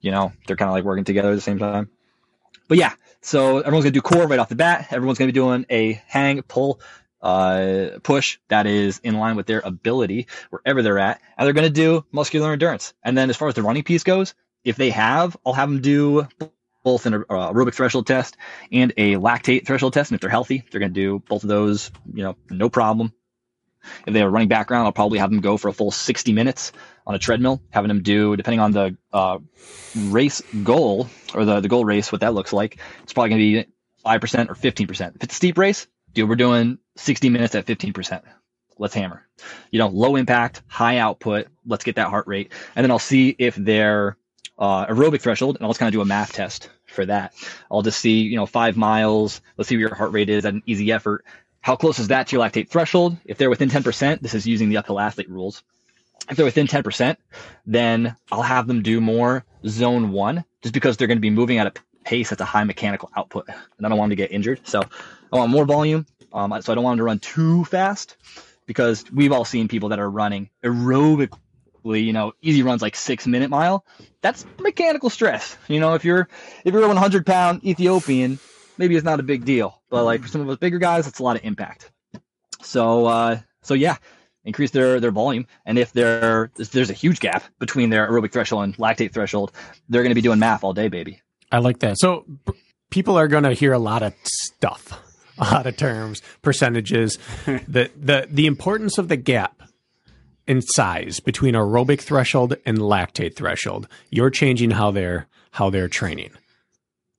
you 0.00 0.10
know, 0.10 0.32
they're 0.46 0.56
kind 0.56 0.68
of 0.68 0.74
like 0.74 0.84
working 0.84 1.04
together 1.04 1.30
at 1.30 1.34
the 1.34 1.40
same 1.40 1.58
time. 1.58 1.88
But 2.68 2.78
yeah, 2.78 2.92
so 3.22 3.58
everyone's 3.58 3.84
gonna 3.84 3.92
do 3.92 4.00
core 4.00 4.26
right 4.26 4.38
off 4.38 4.48
the 4.48 4.54
bat. 4.54 4.88
Everyone's 4.90 5.18
gonna 5.18 5.28
be 5.28 5.32
doing 5.32 5.66
a 5.70 6.00
hang 6.06 6.42
pull 6.42 6.80
uh, 7.22 7.98
push 8.02 8.38
that 8.48 8.66
is 8.66 8.98
in 9.00 9.18
line 9.18 9.36
with 9.36 9.46
their 9.46 9.60
ability 9.60 10.26
wherever 10.50 10.82
they're 10.82 10.98
at, 10.98 11.20
and 11.36 11.46
they're 11.46 11.54
going 11.54 11.66
to 11.66 11.70
do 11.70 12.04
muscular 12.12 12.52
endurance. 12.52 12.94
And 13.02 13.16
then 13.16 13.30
as 13.30 13.36
far 13.36 13.48
as 13.48 13.54
the 13.54 13.62
running 13.62 13.82
piece 13.82 14.04
goes, 14.04 14.34
if 14.64 14.76
they 14.76 14.90
have, 14.90 15.36
I'll 15.44 15.52
have 15.52 15.70
them 15.70 15.80
do 15.80 16.26
both 16.82 17.06
an 17.06 17.12
aerobic 17.12 17.74
threshold 17.74 18.06
test 18.06 18.36
and 18.72 18.92
a 18.96 19.16
lactate 19.16 19.66
threshold 19.66 19.92
test. 19.92 20.10
And 20.10 20.16
if 20.16 20.20
they're 20.20 20.30
healthy, 20.30 20.64
they're 20.70 20.80
going 20.80 20.94
to 20.94 21.00
do 21.00 21.18
both 21.18 21.42
of 21.42 21.48
those, 21.48 21.90
you 22.12 22.22
know, 22.22 22.36
no 22.50 22.68
problem. 22.68 23.12
If 24.06 24.12
they 24.12 24.18
have 24.18 24.28
a 24.28 24.30
running 24.30 24.48
background, 24.48 24.86
I'll 24.86 24.92
probably 24.92 25.18
have 25.18 25.30
them 25.30 25.40
go 25.40 25.56
for 25.56 25.68
a 25.68 25.72
full 25.72 25.90
60 25.90 26.32
minutes 26.32 26.72
on 27.06 27.14
a 27.14 27.18
treadmill, 27.18 27.62
having 27.70 27.88
them 27.88 28.02
do, 28.02 28.36
depending 28.36 28.60
on 28.60 28.72
the 28.72 28.96
uh, 29.12 29.38
race 29.96 30.42
goal 30.62 31.08
or 31.34 31.44
the, 31.44 31.60
the 31.60 31.68
goal 31.68 31.84
race, 31.84 32.12
what 32.12 32.20
that 32.20 32.34
looks 32.34 32.52
like, 32.52 32.78
it's 33.02 33.12
probably 33.12 33.30
going 33.30 33.40
to 33.40 33.64
be 33.64 33.72
5% 34.04 34.50
or 34.50 34.54
15%. 34.54 35.16
If 35.16 35.24
it's 35.24 35.34
a 35.34 35.36
steep 35.36 35.56
race, 35.56 35.86
dude, 36.12 36.28
we're 36.28 36.36
doing 36.36 36.78
60 37.00 37.30
minutes 37.30 37.54
at 37.54 37.66
15%. 37.66 38.22
Let's 38.78 38.94
hammer. 38.94 39.26
You 39.70 39.78
know, 39.78 39.88
low 39.88 40.16
impact, 40.16 40.62
high 40.66 40.98
output. 40.98 41.48
Let's 41.66 41.84
get 41.84 41.96
that 41.96 42.08
heart 42.08 42.26
rate. 42.26 42.52
And 42.74 42.84
then 42.84 42.90
I'll 42.90 42.98
see 42.98 43.34
if 43.38 43.54
their 43.54 44.16
uh, 44.58 44.86
aerobic 44.86 45.20
threshold, 45.20 45.56
and 45.56 45.64
I'll 45.64 45.70
just 45.70 45.80
kind 45.80 45.88
of 45.88 45.92
do 45.92 46.02
a 46.02 46.04
MAF 46.04 46.32
test 46.32 46.70
for 46.86 47.04
that. 47.06 47.34
I'll 47.70 47.82
just 47.82 47.98
see, 47.98 48.20
you 48.20 48.36
know, 48.36 48.46
five 48.46 48.76
miles. 48.76 49.40
Let's 49.56 49.68
see 49.68 49.76
what 49.76 49.80
your 49.80 49.94
heart 49.94 50.12
rate 50.12 50.28
is 50.28 50.44
at 50.44 50.54
an 50.54 50.62
easy 50.66 50.92
effort. 50.92 51.24
How 51.60 51.76
close 51.76 51.98
is 51.98 52.08
that 52.08 52.28
to 52.28 52.36
your 52.36 52.44
lactate 52.44 52.68
threshold? 52.68 53.16
If 53.24 53.38
they're 53.38 53.50
within 53.50 53.68
10%, 53.68 54.20
this 54.20 54.34
is 54.34 54.46
using 54.46 54.70
the 54.70 54.78
uphill 54.78 55.00
athlete 55.00 55.28
rules. 55.28 55.62
If 56.30 56.36
they're 56.36 56.46
within 56.46 56.66
10%, 56.66 57.16
then 57.66 58.16
I'll 58.30 58.42
have 58.42 58.66
them 58.66 58.82
do 58.82 59.00
more 59.00 59.44
zone 59.66 60.12
one 60.12 60.44
just 60.62 60.74
because 60.74 60.96
they're 60.96 61.08
going 61.08 61.18
to 61.18 61.22
be 61.22 61.30
moving 61.30 61.58
at 61.58 61.66
a 61.66 61.72
pace 62.04 62.30
that's 62.30 62.40
a 62.40 62.46
high 62.46 62.64
mechanical 62.64 63.10
output. 63.16 63.46
And 63.48 63.86
I 63.86 63.88
don't 63.88 63.98
want 63.98 64.10
them 64.10 64.16
to 64.16 64.22
get 64.22 64.32
injured. 64.32 64.60
So 64.64 64.82
I 65.32 65.36
want 65.36 65.50
more 65.50 65.64
volume. 65.64 66.06
Um, 66.32 66.60
so 66.62 66.72
I 66.72 66.74
don't 66.74 66.84
want 66.84 66.94
them 66.94 66.98
to 66.98 67.04
run 67.04 67.18
too 67.18 67.64
fast 67.64 68.16
because 68.66 69.04
we've 69.12 69.32
all 69.32 69.44
seen 69.44 69.68
people 69.68 69.88
that 69.88 69.98
are 69.98 70.08
running 70.08 70.48
aerobically, 70.62 72.04
you 72.04 72.12
know, 72.12 72.34
easy 72.40 72.62
runs 72.62 72.82
like 72.82 72.94
six 72.94 73.26
minute 73.26 73.50
mile. 73.50 73.84
That's 74.22 74.44
mechanical 74.60 75.10
stress. 75.10 75.56
You 75.68 75.80
know, 75.80 75.94
if 75.94 76.04
you're 76.04 76.28
if 76.64 76.72
you're 76.72 76.84
a 76.84 76.88
100 76.88 77.26
pound 77.26 77.64
Ethiopian, 77.64 78.38
maybe 78.78 78.96
it's 78.96 79.04
not 79.04 79.18
a 79.20 79.24
big 79.24 79.44
deal, 79.44 79.80
but 79.90 80.04
like 80.04 80.22
for 80.22 80.28
some 80.28 80.40
of 80.40 80.48
us 80.48 80.58
bigger 80.58 80.78
guys, 80.78 81.06
it's 81.06 81.18
a 81.18 81.22
lot 81.22 81.36
of 81.36 81.44
impact. 81.44 81.90
So 82.62 83.06
uh, 83.06 83.40
so 83.62 83.74
yeah, 83.74 83.96
increase 84.44 84.70
their 84.70 85.00
their 85.00 85.10
volume, 85.10 85.46
and 85.66 85.78
if 85.78 85.92
there 85.92 86.50
there's 86.54 86.90
a 86.90 86.94
huge 86.94 87.20
gap 87.20 87.42
between 87.58 87.90
their 87.90 88.08
aerobic 88.08 88.32
threshold 88.32 88.64
and 88.64 88.76
lactate 88.76 89.12
threshold, 89.12 89.52
they're 89.88 90.02
going 90.02 90.12
to 90.12 90.14
be 90.14 90.22
doing 90.22 90.38
MAF 90.38 90.62
all 90.62 90.74
day, 90.74 90.88
baby. 90.88 91.22
I 91.50 91.58
like 91.58 91.80
that. 91.80 91.98
So 91.98 92.24
people 92.90 93.18
are 93.18 93.26
going 93.26 93.42
to 93.44 93.52
hear 93.52 93.72
a 93.72 93.78
lot 93.78 94.02
of 94.04 94.14
stuff 94.22 95.09
a 95.50 95.54
lot 95.54 95.66
of 95.66 95.76
terms, 95.76 96.22
percentages. 96.42 97.18
the 97.46 97.90
the 97.96 98.26
the 98.30 98.46
importance 98.46 98.98
of 98.98 99.08
the 99.08 99.16
gap 99.16 99.62
in 100.46 100.60
size 100.60 101.20
between 101.20 101.54
aerobic 101.54 102.00
threshold 102.00 102.56
and 102.66 102.78
lactate 102.78 103.36
threshold. 103.36 103.88
You're 104.10 104.30
changing 104.30 104.72
how 104.72 104.90
they're 104.90 105.26
how 105.52 105.70
they're 105.70 105.88
training, 105.88 106.30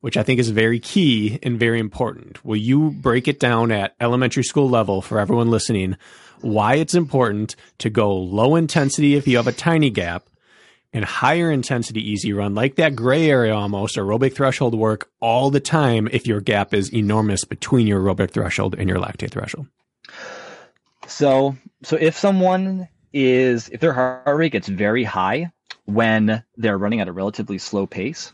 which 0.02 0.18
I 0.18 0.24
think 0.24 0.40
is 0.40 0.50
very 0.50 0.80
key 0.80 1.40
and 1.42 1.60
very 1.60 1.80
important. 1.80 2.44
Will 2.46 2.58
you 2.58 2.92
break 2.92 3.28
it 3.28 3.40
down 3.40 3.72
at 3.72 3.96
elementary 4.00 4.44
school 4.44 4.70
level 4.70 5.02
for 5.02 5.20
everyone 5.20 5.50
listening? 5.50 5.98
Why 6.42 6.76
it's 6.76 6.96
important 6.96 7.56
to 7.80 7.90
go 7.90 8.16
low 8.16 8.56
intensity 8.56 9.16
if 9.16 9.28
you 9.28 9.38
have 9.38 9.48
a 9.48 9.52
tiny 9.52 9.90
gap 9.90 10.26
and 10.94 11.06
higher 11.06 11.52
intensity 11.52 12.02
easy 12.12 12.34
run, 12.34 12.54
like 12.54 12.76
that 12.76 12.96
gray 12.96 13.30
area 13.30 13.54
almost, 13.54 13.96
aerobic 13.98 14.34
threshold 14.34 14.76
work 14.76 15.10
all 15.20 15.50
the 15.50 15.60
time 15.60 16.10
if 16.12 16.28
your 16.28 16.42
gap 16.42 16.74
is 16.74 16.94
enormous 16.94 17.46
between 17.46 17.88
your 17.88 18.02
aerobic 18.02 18.32
threshold 18.32 18.76
and 18.78 18.90
your 18.90 19.00
lactate 19.00 19.32
threshold. 19.32 19.68
So, 21.08 21.56
so 21.84 21.98
if 21.98 22.18
someone 22.18 22.88
is, 23.14 23.70
if 23.70 23.80
their 23.80 23.94
heart 23.94 24.38
rate 24.38 24.52
gets 24.52 24.68
very 24.68 25.04
high 25.04 25.52
when 25.86 26.44
they're 26.58 26.78
running 26.78 27.00
at 27.00 27.08
a 27.08 27.12
relatively 27.12 27.58
slow 27.58 27.88
pace, 27.88 28.34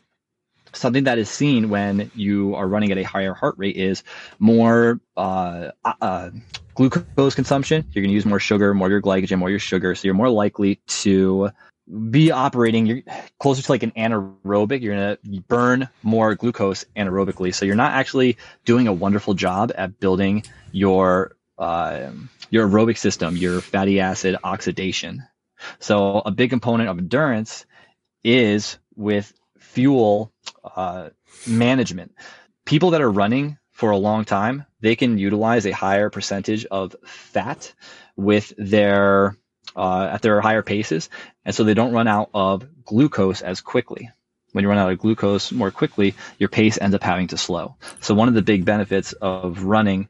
something 0.74 1.06
that 1.06 1.18
is 1.18 1.30
seen 1.30 1.70
when 1.70 2.12
you 2.16 2.56
are 2.56 2.68
running 2.68 2.92
at 2.92 2.98
a 2.98 3.04
higher 3.04 3.34
heart 3.34 3.56
rate 3.58 3.78
is 3.78 4.04
more 4.40 5.00
uh, 5.16 5.72
uh, 6.02 6.30
glucose 6.76 7.36
consumption. 7.36 7.86
You're 7.92 8.04
going 8.04 8.12
to 8.12 8.16
use 8.16 8.26
more 8.26 8.40
sugar, 8.40 8.74
more 8.74 8.90
your 8.90 9.02
glycogen, 9.02 9.40
more 9.40 9.50
your 9.50 9.60
sugar. 9.60 9.96
So 9.96 10.08
you're 10.08 10.14
more 10.14 10.30
likely 10.30 10.80
to 10.88 11.52
be 12.10 12.32
operating 12.32 12.86
you're 12.86 13.02
closer 13.40 13.62
to 13.62 13.72
like 13.72 13.84
an 13.84 13.92
anaerobic 13.92 14.82
you're 14.82 14.96
going 14.96 15.18
to 15.24 15.42
burn 15.48 15.88
more 16.04 16.36
glucose 16.36 16.86
anaerobically. 16.96 17.54
So 17.54 17.66
you're 17.66 17.76
not 17.76 17.94
actually 17.94 18.38
doing 18.66 18.88
a 18.88 18.94
wonderful 18.94 19.34
job 19.34 19.72
at 19.76 20.00
building 20.00 20.44
your 20.72 21.38
uh, 21.58 22.12
your 22.50 22.68
aerobic 22.68 22.98
system 22.98 23.38
your 23.38 23.62
fatty 23.62 24.00
acid 24.00 24.38
oxidation. 24.44 25.24
So 25.80 26.22
a 26.26 26.32
big 26.32 26.50
component 26.50 26.90
of 26.90 26.98
endurance 26.98 27.66
is 28.24 28.78
with 28.96 29.32
fuel 29.58 30.32
uh, 30.64 31.10
management. 31.48 32.14
People 32.66 32.92
that 32.92 33.02
are 33.02 33.12
running 33.12 33.58
for 33.72 33.92
a 33.92 33.98
long 33.98 34.26
time 34.26 34.66
they 34.80 34.96
can 34.96 35.18
utilize 35.18 35.66
a 35.66 35.72
higher 35.72 36.10
percentage 36.10 36.66
of 36.66 36.96
fat 37.06 37.74
with 38.16 38.54
their 38.58 39.36
uh, 39.78 40.10
at 40.12 40.22
their 40.22 40.42
higher 40.42 40.64
paces, 40.64 41.10
and 41.46 41.56
so 41.56 41.64
they 41.64 41.74
don't 41.74 41.94
run 41.94 42.08
out 42.08 42.30
of 42.34 42.68
glucose 42.84 43.42
as 43.42 43.62
quickly. 43.62 44.10
When 44.52 44.64
you 44.64 44.70
run 44.70 44.78
out 44.78 44.92
of 44.92 45.00
glucose 45.00 45.52
more 45.52 45.72
quickly, 45.72 46.16
your 46.40 46.50
pace 46.50 46.78
ends 46.82 46.96
up 46.96 47.04
having 47.04 47.28
to 47.28 47.38
slow. 47.38 47.76
So 48.02 48.16
one 48.16 48.28
of 48.28 48.34
the 48.34 48.42
big 48.42 48.66
benefits 48.66 49.14
of 49.14 49.64
running 49.64 50.10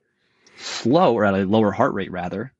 slow 0.57 1.13
or 1.13 1.25
at 1.25 1.33
a 1.33 1.45
lower 1.45 1.71
heart 1.71 1.93
rate 1.93 2.11
rather 2.11 2.53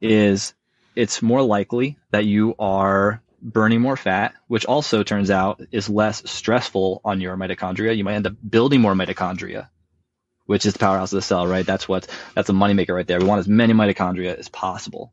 is 0.00 0.54
it's 0.94 1.22
more 1.22 1.42
likely 1.42 1.98
that 2.10 2.26
you 2.26 2.54
are 2.58 3.20
burning 3.40 3.80
more 3.80 3.96
fat, 3.96 4.34
which 4.46 4.66
also 4.66 5.02
turns 5.02 5.30
out 5.30 5.60
is 5.72 5.88
less 5.88 6.30
stressful 6.30 7.00
on 7.04 7.20
your 7.20 7.36
mitochondria. 7.36 7.96
You 7.96 8.04
might 8.04 8.14
end 8.14 8.26
up 8.26 8.34
building 8.48 8.80
more 8.80 8.94
mitochondria, 8.94 9.68
which 10.46 10.64
is 10.64 10.74
the 10.74 10.78
powerhouse 10.78 11.12
of 11.12 11.16
the 11.16 11.22
cell, 11.22 11.46
right? 11.46 11.66
That's 11.66 11.88
what 11.88 12.06
that's 12.34 12.50
a 12.50 12.52
moneymaker 12.52 12.94
right 12.94 13.06
there. 13.06 13.18
We 13.18 13.26
want 13.26 13.40
as 13.40 13.48
many 13.48 13.72
mitochondria 13.72 14.36
as 14.36 14.48
possible. 14.48 15.12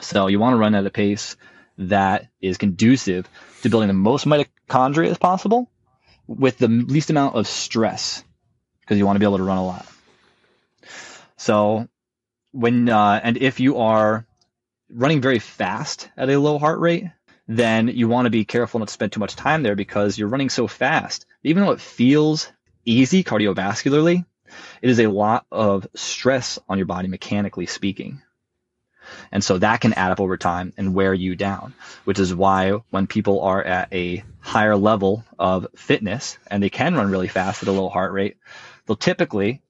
So 0.00 0.26
you 0.26 0.38
want 0.38 0.54
to 0.54 0.58
run 0.58 0.74
at 0.74 0.86
a 0.86 0.90
pace 0.90 1.36
that 1.78 2.28
is 2.40 2.58
conducive 2.58 3.28
to 3.62 3.68
building 3.68 3.88
the 3.88 3.94
most 3.94 4.26
mitochondria 4.26 5.10
as 5.10 5.18
possible 5.18 5.70
with 6.26 6.58
the 6.58 6.68
least 6.68 7.10
amount 7.10 7.36
of 7.36 7.46
stress 7.46 8.24
because 8.80 8.98
you 8.98 9.06
want 9.06 9.16
to 9.16 9.20
be 9.20 9.26
able 9.26 9.38
to 9.38 9.44
run 9.44 9.58
a 9.58 9.64
lot. 9.64 9.86
So 11.36 11.88
when 12.52 12.88
uh, 12.88 13.20
and 13.22 13.36
if 13.36 13.60
you 13.60 13.78
are 13.78 14.26
running 14.88 15.20
very 15.20 15.38
fast 15.38 16.08
at 16.16 16.30
a 16.30 16.38
low 16.38 16.58
heart 16.58 16.78
rate, 16.78 17.04
then 17.48 17.88
you 17.88 18.08
want 18.08 18.26
to 18.26 18.30
be 18.30 18.44
careful 18.44 18.80
not 18.80 18.88
to 18.88 18.94
spend 18.94 19.12
too 19.12 19.20
much 19.20 19.36
time 19.36 19.62
there 19.62 19.76
because 19.76 20.18
you're 20.18 20.28
running 20.28 20.50
so 20.50 20.66
fast. 20.66 21.26
Even 21.42 21.64
though 21.64 21.72
it 21.72 21.80
feels 21.80 22.50
easy 22.84 23.22
cardiovascularly, 23.22 24.24
it 24.82 24.90
is 24.90 25.00
a 25.00 25.06
lot 25.08 25.46
of 25.50 25.86
stress 25.94 26.58
on 26.68 26.78
your 26.78 26.86
body 26.86 27.08
mechanically 27.08 27.66
speaking. 27.66 28.22
And 29.32 29.42
so 29.42 29.58
that 29.58 29.80
can 29.80 29.92
add 29.94 30.12
up 30.12 30.20
over 30.20 30.36
time 30.36 30.72
and 30.76 30.94
wear 30.94 31.14
you 31.14 31.36
down, 31.36 31.74
which 32.04 32.18
is 32.18 32.34
why 32.34 32.70
when 32.90 33.06
people 33.06 33.40
are 33.42 33.62
at 33.62 33.92
a 33.92 34.24
higher 34.40 34.76
level 34.76 35.24
of 35.38 35.66
fitness 35.76 36.38
and 36.48 36.62
they 36.62 36.70
can 36.70 36.94
run 36.94 37.10
really 37.10 37.28
fast 37.28 37.62
at 37.62 37.68
a 37.68 37.72
low 37.72 37.88
heart 37.88 38.12
rate, 38.12 38.36
they'll 38.86 38.96
typically 38.96 39.62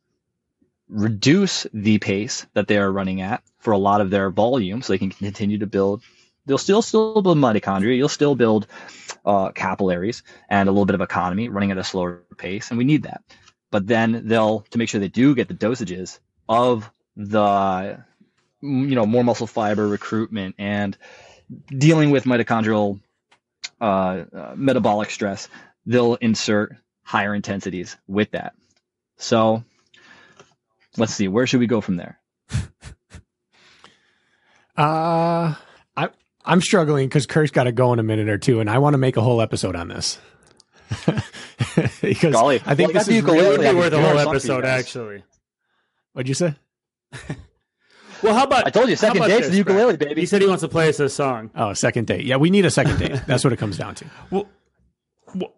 reduce 0.89 1.67
the 1.73 1.99
pace 1.99 2.47
that 2.55 2.69
they 2.69 2.79
are 2.79 2.91
running 2.91 3.21
at 3.21 3.43
for 3.59 3.73
a 3.73 3.79
lot 3.79 4.01
of 4.01 4.11
their 4.11 4.31
volume 4.31 4.83
so 4.83 4.93
they 4.93 4.99
can 4.99 5.11
continue 5.11 5.59
to 5.59 5.67
build 5.67 6.01
they'll 6.45 6.59
still 6.59 6.81
still 6.81 7.21
build 7.21 7.37
mitochondria 7.37 7.97
you'll 7.97 8.09
still 8.09 8.37
build 8.37 8.69
uh, 9.27 9.51
capillaries 9.51 10.23
and 10.49 10.69
a 10.69 10.73
little 10.73 10.87
bit 10.87 10.95
of 10.95 11.01
economy 11.01 11.49
running 11.49 11.73
at 11.73 11.79
a 11.79 11.85
slower 11.85 12.23
pace 12.39 12.71
and 12.71 12.79
we 12.79 12.85
need 12.85 13.03
that. 13.03 13.23
But 13.71 13.87
then 13.87 14.23
they'll 14.27 14.61
to 14.71 14.79
make 14.79 14.89
sure 14.89 15.01
they 15.01 15.09
do 15.09 15.35
get 15.35 15.49
the 15.49 15.55
dosages 15.55 16.21
of 16.49 16.89
the 17.17 18.05
you 18.67 18.95
know 18.95 19.07
more 19.07 19.25
muscle 19.25 19.47
fiber 19.47 19.87
recruitment 19.87 20.55
and 20.59 20.97
dealing 21.69 22.11
with 22.11 22.25
mitochondrial 22.25 23.01
uh, 23.81 23.85
uh, 23.85 24.55
metabolic 24.57 25.11
stress, 25.11 25.49
they'll 25.85 26.15
insert 26.17 26.77
higher 27.03 27.35
intensities 27.35 27.97
with 28.07 28.31
that. 28.33 28.55
So 29.17 29.65
let's 30.97 31.15
see, 31.15 31.29
where 31.29 31.47
should 31.47 31.61
we 31.61 31.67
go 31.67 31.81
from 31.81 31.97
there? 31.97 32.19
uh, 34.77 35.55
I 35.97 36.09
I'm 36.45 36.61
struggling 36.61 37.09
because 37.09 37.27
Kurt's 37.27 37.51
got 37.51 37.65
to 37.65 37.73
go 37.73 37.93
in 37.93 37.99
a 37.99 38.05
minute 38.05 38.29
or 38.29 38.39
two, 38.39 38.61
and 38.61 38.71
I 38.71 38.79
want 38.79 38.95
to 38.95 38.99
make 38.99 39.17
a 39.17 39.23
whole 39.23 39.41
episode 39.41 39.77
on 39.77 39.89
this. 39.89 40.19
because 42.01 42.33
Golly. 42.33 42.63
I 42.65 42.75
think 42.75 42.95
well, 42.95 43.05
this 43.05 43.09
is 43.09 43.23
really 43.23 43.75
worth 43.75 43.93
a 43.93 44.01
whole 44.01 44.19
episode, 44.19 44.65
actually. 44.65 45.25
What'd 46.13 46.29
you 46.29 46.35
say? 46.35 46.55
Well, 48.23 48.35
how 48.35 48.45
about 48.45 48.67
I 48.67 48.71
told 48.71 48.89
you 48.89 48.97
second 48.97 49.23
date 49.23 49.45
to 49.45 49.51
the 49.51 49.57
ukulele, 49.57 49.97
baby. 49.97 50.23
He 50.23 50.27
said 50.27 50.43
he 50.43 50.49
wants 50.49 50.63
to 50.63 50.69
play 50.69 50.89
us 50.89 51.01
a 51.01 51.09
song. 51.09 51.51
Oh, 51.55 51.73
second 51.73 52.07
date. 52.07 52.25
Yeah, 52.25 52.37
we 52.37 52.51
need 52.51 52.65
a 52.65 52.71
second 52.71 52.99
date. 52.99 53.21
That's 53.27 53.45
what 53.45 53.53
it 53.53 53.59
comes 53.59 53.77
down 53.77 53.95
to. 53.97 54.07
Well, 54.31 54.49
well, 55.35 55.53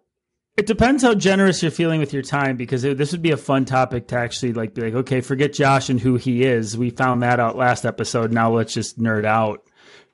it 0.57 0.67
depends 0.67 1.03
how 1.03 1.15
generous 1.15 1.63
you're 1.63 1.71
feeling 1.71 2.01
with 2.01 2.13
your 2.13 2.23
time 2.23 2.57
because 2.57 2.83
it, 2.85 2.99
this 2.99 3.13
would 3.13 3.23
be 3.23 3.31
a 3.31 3.37
fun 3.37 3.65
topic 3.65 4.09
to 4.09 4.17
actually 4.17 4.53
like 4.53 4.75
be 4.75 4.83
like, 4.83 4.95
okay, 4.95 5.21
forget 5.21 5.53
Josh 5.53 5.89
and 5.89 6.01
who 6.01 6.17
he 6.17 6.43
is. 6.45 6.77
We 6.77 6.91
found 6.91 7.23
that 7.23 7.39
out 7.39 7.57
last 7.57 7.85
episode. 7.85 8.33
Now 8.33 8.51
let's 8.53 8.75
just 8.75 8.99
nerd 8.99 9.25
out 9.25 9.63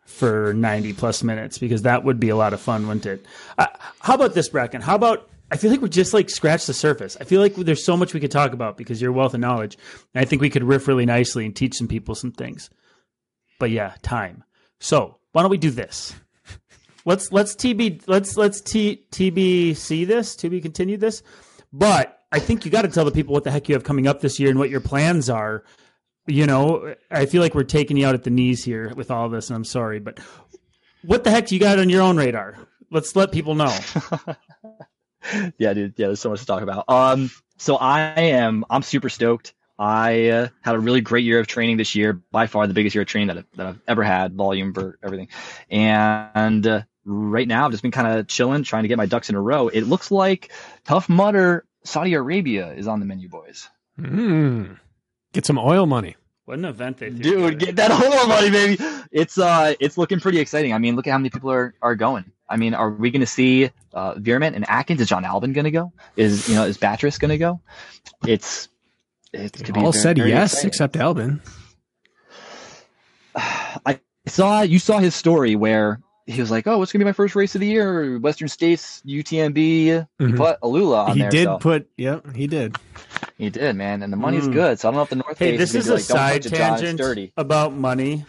for 0.05 0.53
90 0.53 0.93
plus 0.93 1.23
minutes 1.23 1.59
because 1.59 1.83
that 1.83 2.05
would 2.05 2.21
be 2.21 2.29
a 2.29 2.37
lot 2.37 2.53
of 2.53 2.61
fun, 2.61 2.87
wouldn't 2.87 3.07
it? 3.07 3.25
Uh, 3.57 3.66
how 4.01 4.15
about 4.15 4.35
this, 4.35 4.49
Brakken? 4.51 4.83
How 4.83 4.97
about 4.97 5.29
I 5.55 5.56
feel 5.56 5.70
like 5.70 5.81
we're 5.81 5.86
just 5.86 6.12
like 6.12 6.31
scratched 6.31 6.66
the 6.66 6.74
surface. 6.74 7.16
I 7.20 7.22
feel 7.22 7.40
like 7.40 7.55
there's 7.55 7.85
so 7.85 7.97
much 7.97 8.12
we 8.12 8.18
could 8.18 8.32
talk 8.32 8.52
about 8.52 8.76
because 8.76 9.01
your 9.01 9.12
wealth 9.12 9.35
of 9.35 9.40
knowledge. 9.40 9.78
And 10.12 10.20
I 10.20 10.24
think 10.24 10.43
we 10.43 10.51
could 10.51 10.64
riff 10.64 10.89
really 10.89 11.06
nicely 11.06 11.47
and 11.47 11.55
teach 11.55 11.74
some 11.74 11.86
people 11.86 12.16
some 12.16 12.32
things. 12.32 12.70
But 13.60 13.70
yeah, 13.70 13.94
time. 14.02 14.43
So 14.81 15.16
why 15.31 15.43
don't 15.43 15.52
we 15.52 15.56
do 15.59 15.70
this? 15.70 16.12
Let's 17.06 17.31
let's 17.31 17.55
TB 17.55 18.02
let's 18.09 18.36
let's 18.36 18.62
T, 18.62 19.05
TBC 19.12 20.06
this 20.09 20.35
to 20.36 20.51
be 20.51 20.60
continued 20.60 21.01
this. 21.01 21.22
But 21.72 22.18
I 22.32 22.40
think 22.40 22.64
you 22.64 22.70
got 22.72 22.82
to 22.82 22.89
tell 22.89 23.05
the 23.05 23.12
people 23.12 23.32
what 23.32 23.44
the 23.44 23.51
heck 23.52 23.68
you 23.68 23.76
have 23.76 23.85
coming 23.85 24.09
up 24.09 24.22
this 24.22 24.40
year 24.40 24.51
and 24.51 24.59
what 24.59 24.70
your 24.70 24.81
plans 24.81 25.31
are. 25.31 25.62
You 26.26 26.47
know, 26.47 26.94
I 27.12 27.26
feel 27.26 27.43
like 27.43 27.55
we're 27.55 27.62
taking 27.62 27.97
you 27.97 28.06
out 28.06 28.14
at 28.14 28.24
the 28.24 28.31
knees 28.31 28.64
here 28.64 28.93
with 28.97 29.10
all 29.10 29.28
this, 29.28 29.51
and 29.51 29.56
I'm 29.56 29.64
sorry, 29.64 30.01
but 30.01 30.18
what 31.02 31.22
the 31.22 31.31
heck 31.31 31.47
do 31.47 31.55
you 31.55 31.60
got 31.60 31.78
on 31.78 31.90
your 31.90 32.01
own 32.02 32.16
radar? 32.16 32.56
Let's 32.90 33.14
let 33.14 33.31
people 33.31 33.55
know. 33.55 33.76
yeah, 35.59 35.72
dude. 35.72 35.94
Yeah, 35.96 36.09
there's 36.09 36.20
so 36.20 36.30
much 36.30 36.40
to 36.40 36.46
talk 36.46 36.62
about. 36.62 36.84
Um, 36.88 37.30
so 37.56 37.76
I 37.76 38.01
am 38.20 38.64
I'm 38.70 38.82
super 38.82 39.09
stoked. 39.09 39.55
I 39.78 40.28
uh, 40.28 40.48
had 40.62 40.76
a 40.76 40.78
really 40.78 41.01
great 41.01 41.24
year 41.24 41.40
of 41.40 41.46
training 41.46 41.78
this 41.78 41.94
year, 41.96 42.12
by 42.12 42.46
far 42.46 42.66
the 42.66 42.74
biggest 42.74 42.94
year 42.94 43.02
of 43.02 43.09
training 43.09 43.28
that 43.28 43.38
I've, 43.38 43.46
that 43.56 43.66
I've 43.66 43.80
ever 43.88 44.05
had, 44.05 44.34
volume 44.34 44.72
for 44.72 44.98
everything. 45.02 45.28
And 45.68 46.64
uh, 46.64 46.82
right 47.05 47.48
now, 47.48 47.64
I've 47.64 47.72
just 47.72 47.82
been 47.82 47.90
kind 47.90 48.18
of 48.18 48.28
chilling, 48.28 48.62
trying 48.62 48.84
to 48.84 48.88
get 48.88 48.98
my 48.98 49.06
ducks 49.06 49.30
in 49.30 49.34
a 49.34 49.40
row. 49.40 49.68
It 49.68 49.82
looks 49.82 50.12
like 50.12 50.52
Tough 50.84 51.09
Mudder 51.09 51.64
Saudi 51.84 52.14
Arabia 52.14 52.72
is 52.72 52.86
on 52.86 53.01
the 53.01 53.06
menu, 53.06 53.28
boys. 53.28 53.68
Mm. 53.98 54.78
Get 55.32 55.46
some 55.46 55.59
oil 55.59 55.86
money. 55.86 56.16
What 56.46 56.59
an 56.59 56.64
event 56.66 56.98
they 56.98 57.10
threw 57.10 57.22
Dude, 57.22 57.59
together. 57.59 57.72
get 57.72 57.76
that 57.76 57.90
oil 58.02 58.26
money, 58.26 58.51
baby. 58.51 58.82
It's 59.12 59.38
uh, 59.38 59.74
it's 59.80 59.96
looking 59.96 60.20
pretty 60.20 60.40
exciting. 60.40 60.72
I 60.72 60.78
mean, 60.78 60.96
look 60.96 61.06
at 61.06 61.10
how 61.10 61.18
many 61.18 61.30
people 61.30 61.51
are, 61.51 61.74
are 61.80 61.94
going. 61.94 62.24
I 62.49 62.57
mean, 62.57 62.75
are 62.75 62.91
we 62.91 63.11
going 63.11 63.21
to 63.21 63.27
see 63.27 63.71
uh, 63.95 64.15
Veerman 64.15 64.55
and 64.55 64.69
Atkins? 64.69 65.01
Is 65.01 65.09
John 65.09 65.25
Albon 65.25 65.55
going 65.55 65.65
to 65.65 65.71
go? 65.71 65.93
Is 66.16 66.49
you 66.49 66.55
know 66.55 66.65
is 66.65 66.77
Batris 66.79 67.19
going 67.19 67.31
to 67.31 67.39
go? 67.39 67.61
It's 68.27 68.69
it 69.33 69.53
They 69.53 69.65
could 69.65 69.77
all 69.77 69.93
very- 69.93 70.03
said 70.03 70.16
very 70.19 70.31
yes, 70.31 70.53
exciting. 70.53 70.69
except 70.69 70.95
Albon. 70.97 71.41
I 73.37 74.01
saw 74.27 74.62
you 74.62 74.79
saw 74.79 74.99
his 74.99 75.15
story 75.15 75.57
where 75.57 76.01
he 76.27 76.41
was 76.41 76.51
like, 76.51 76.66
"Oh, 76.66 76.79
what's 76.79 76.93
gonna 76.93 77.05
be 77.05 77.09
my 77.09 77.12
first 77.12 77.35
race 77.35 77.55
of 77.55 77.61
the 77.61 77.66
year? 77.66 78.19
Western 78.19 78.49
States, 78.49 79.03
UTMB." 79.07 79.57
He 79.57 80.25
Mhm. 80.25 80.37
put 80.37 80.61
Alula 80.61 81.09
on 81.09 81.15
He 81.16 81.21
there. 81.23 81.31
did 81.31 81.45
so- 81.45 81.59
put, 81.59 81.89
yep, 81.97 82.25
he 82.35 82.47
did. 82.47 82.77
he 83.37 83.51
did, 83.51 83.77
man, 83.77 84.03
and 84.03 84.12
the 84.12 84.16
money's 84.16 84.47
Mm. 84.49 84.53
good. 84.53 84.79
So 84.81 84.89
I 84.89 84.93
don't 84.93 84.97
know 84.99 85.03
if 85.03 85.11
the 85.11 85.16
North 85.16 85.39
Hey, 85.39 85.51
Face 85.57 85.59
this 85.59 85.75
is, 85.75 85.77
is 85.77 85.87
gonna 85.87 85.95
a 85.95 85.97
be 85.97 86.03
like, 86.03 86.07
side 86.07 86.43
"Don't 86.43 86.51
touch 86.51 86.53
it, 86.53 86.57
John, 86.59 86.73
it's 86.75 86.81
tangent 86.83 86.99
dirty." 86.99 87.33
about 87.37 87.73
money. 87.75 88.25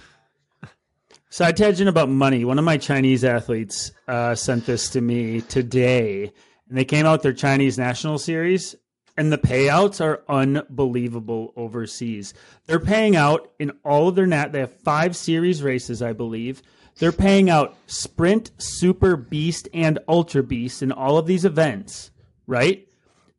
Side 1.36 1.57
tangent 1.57 1.90
about 1.90 2.07
money. 2.07 2.45
One 2.45 2.60
of 2.60 2.64
my 2.64 2.78
Chinese 2.78 3.26
athletes 3.26 3.91
uh, 4.07 4.36
sent 4.36 4.66
this 4.66 4.91
to 4.91 5.02
me 5.02 5.41
today, 5.41 6.32
and 6.70 6.78
they 6.78 6.86
came 6.86 7.06
out 7.06 7.24
their 7.24 7.34
Chinese 7.34 7.78
national 7.78 8.20
series, 8.20 8.74
and 9.18 9.34
the 9.34 9.38
payouts 9.38 9.99
are 9.99 10.24
unbelievable 10.30 11.52
overseas. 11.57 12.34
They're 12.68 12.80
paying 12.80 13.18
out 13.18 13.52
in 13.60 13.74
all 13.84 14.07
of 14.07 14.16
their 14.16 14.26
nat. 14.26 14.53
They 14.53 14.62
have 14.62 14.80
five 14.80 15.14
series 15.14 15.62
races, 15.62 16.02
I 16.02 16.14
believe. 16.14 16.62
They're 16.99 17.12
paying 17.12 17.49
out 17.49 17.76
sprint, 17.86 18.52
super 18.57 19.18
beast, 19.18 19.68
and 19.74 19.99
ultra 20.07 20.41
beast 20.41 20.82
in 20.82 20.94
all 20.94 21.18
of 21.18 21.28
these 21.28 21.44
events. 21.44 22.12
Right? 22.48 22.88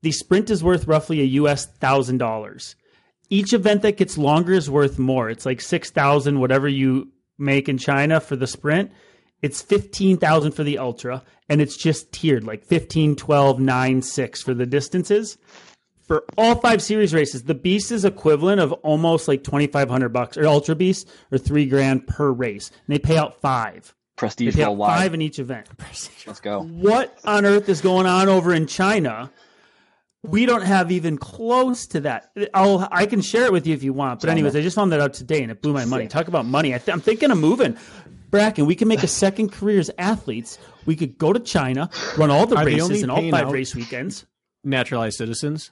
The 0.03 0.13
sprint 0.13 0.51
is 0.51 0.63
worth 0.63 0.87
roughly 0.87 1.23
a 1.23 1.41
US 1.41 1.65
thousand 1.65 2.19
dollars 2.19 2.77
each 3.29 3.53
event 3.53 3.83
that 3.83 3.97
gets 3.97 4.17
longer 4.17 4.53
is 4.53 4.71
worth 4.71 4.99
more. 4.99 5.29
It's 5.29 5.47
like 5.47 5.61
six 5.61 5.91
thousand, 5.91 6.39
whatever 6.39 6.69
you 6.69 7.11
make 7.39 7.69
in 7.69 7.79
China 7.79 8.21
for 8.21 8.37
the 8.37 8.47
sprint. 8.47 8.91
It's 9.43 9.61
fifteen 9.63 10.17
thousand 10.17 10.53
for 10.53 10.65
the 10.65 10.79
ultra, 10.79 11.23
and 11.49 11.61
it's 11.61 11.77
just 11.77 12.11
tiered 12.13 12.45
like 12.45 12.65
15, 12.65 13.17
12, 13.17 13.61
9, 13.61 14.03
6 14.03 14.43
for 14.43 14.55
the 14.55 14.67
distances. 14.67 15.39
For 16.07 16.25
all 16.39 16.55
five 16.55 16.81
series 16.83 17.13
races, 17.13 17.45
the 17.45 17.55
beast 17.55 17.91
is 17.91 18.05
equivalent 18.05 18.61
of 18.61 18.73
almost 18.73 19.27
like 19.27 19.43
twenty 19.43 19.67
five 19.67 19.91
hundred 19.91 20.11
bucks, 20.11 20.37
or 20.37 20.47
ultra 20.47 20.77
beast, 20.77 21.09
or 21.33 21.39
three 21.39 21.67
grand 21.67 22.07
per 22.07 22.31
race, 22.31 22.71
and 22.71 22.95
they 22.95 22.99
pay 22.99 23.17
out 23.17 23.41
five. 23.41 23.93
They 24.17 24.21
Prestige 24.21 24.55
pay 24.55 24.63
out 24.63 24.79
five 24.79 25.13
in 25.15 25.21
each 25.21 25.39
event 25.39 25.69
Let's 26.27 26.41
go. 26.41 26.63
what 26.63 27.19
on 27.25 27.45
earth 27.45 27.69
is 27.69 27.81
going 27.83 28.07
on 28.07 28.29
over 28.29 28.55
in 28.55 28.67
China? 28.67 29.31
We 30.29 30.47
don't 30.47 30.63
have 30.63 30.91
even 30.91 31.19
close 31.19 31.87
to 31.89 32.01
that. 32.01 32.31
I'll, 32.55 32.87
I 32.91 33.07
can 33.07 33.21
share 33.23 33.45
it 33.45 33.53
with 33.53 33.67
you 33.67 33.75
if 33.75 33.83
you 33.83 33.93
want. 33.93 34.21
But 34.21 34.31
anyways, 34.31 34.57
I 34.57 34.61
just 34.63 34.75
found 34.77 34.93
that 34.93 35.01
out 35.01 35.15
today 35.15 35.43
and 35.43 35.51
it 35.51 35.63
blew 35.63 35.73
my 35.73 35.85
money. 35.85 36.07
Talk 36.09 36.29
about 36.29 36.47
money. 36.47 36.75
I 36.75 36.79
th- 36.79 36.93
I'm 36.93 37.01
thinking 37.01 37.31
of 37.31 37.39
moving. 37.39 37.77
Brakken, 38.31 38.67
we 38.67 38.75
can 38.75 38.89
make 38.89 39.03
a 39.03 39.07
second 39.25 39.53
career 39.53 39.79
as 39.79 39.91
athletes. 39.99 40.59
We 40.85 40.97
could 40.97 41.17
go 41.19 41.33
to 41.33 41.41
China, 41.41 41.91
run 42.17 42.31
all 42.31 42.47
the 42.47 42.57
Are 42.57 42.65
they 42.65 42.73
races 42.75 42.83
only 42.91 43.03
and 43.03 43.11
all 43.11 43.19
paying 43.19 43.31
five 43.31 43.47
out- 43.47 43.53
race 43.53 43.75
weekends. 43.75 44.27
Naturalized 44.65 45.17
citizens. 45.17 45.71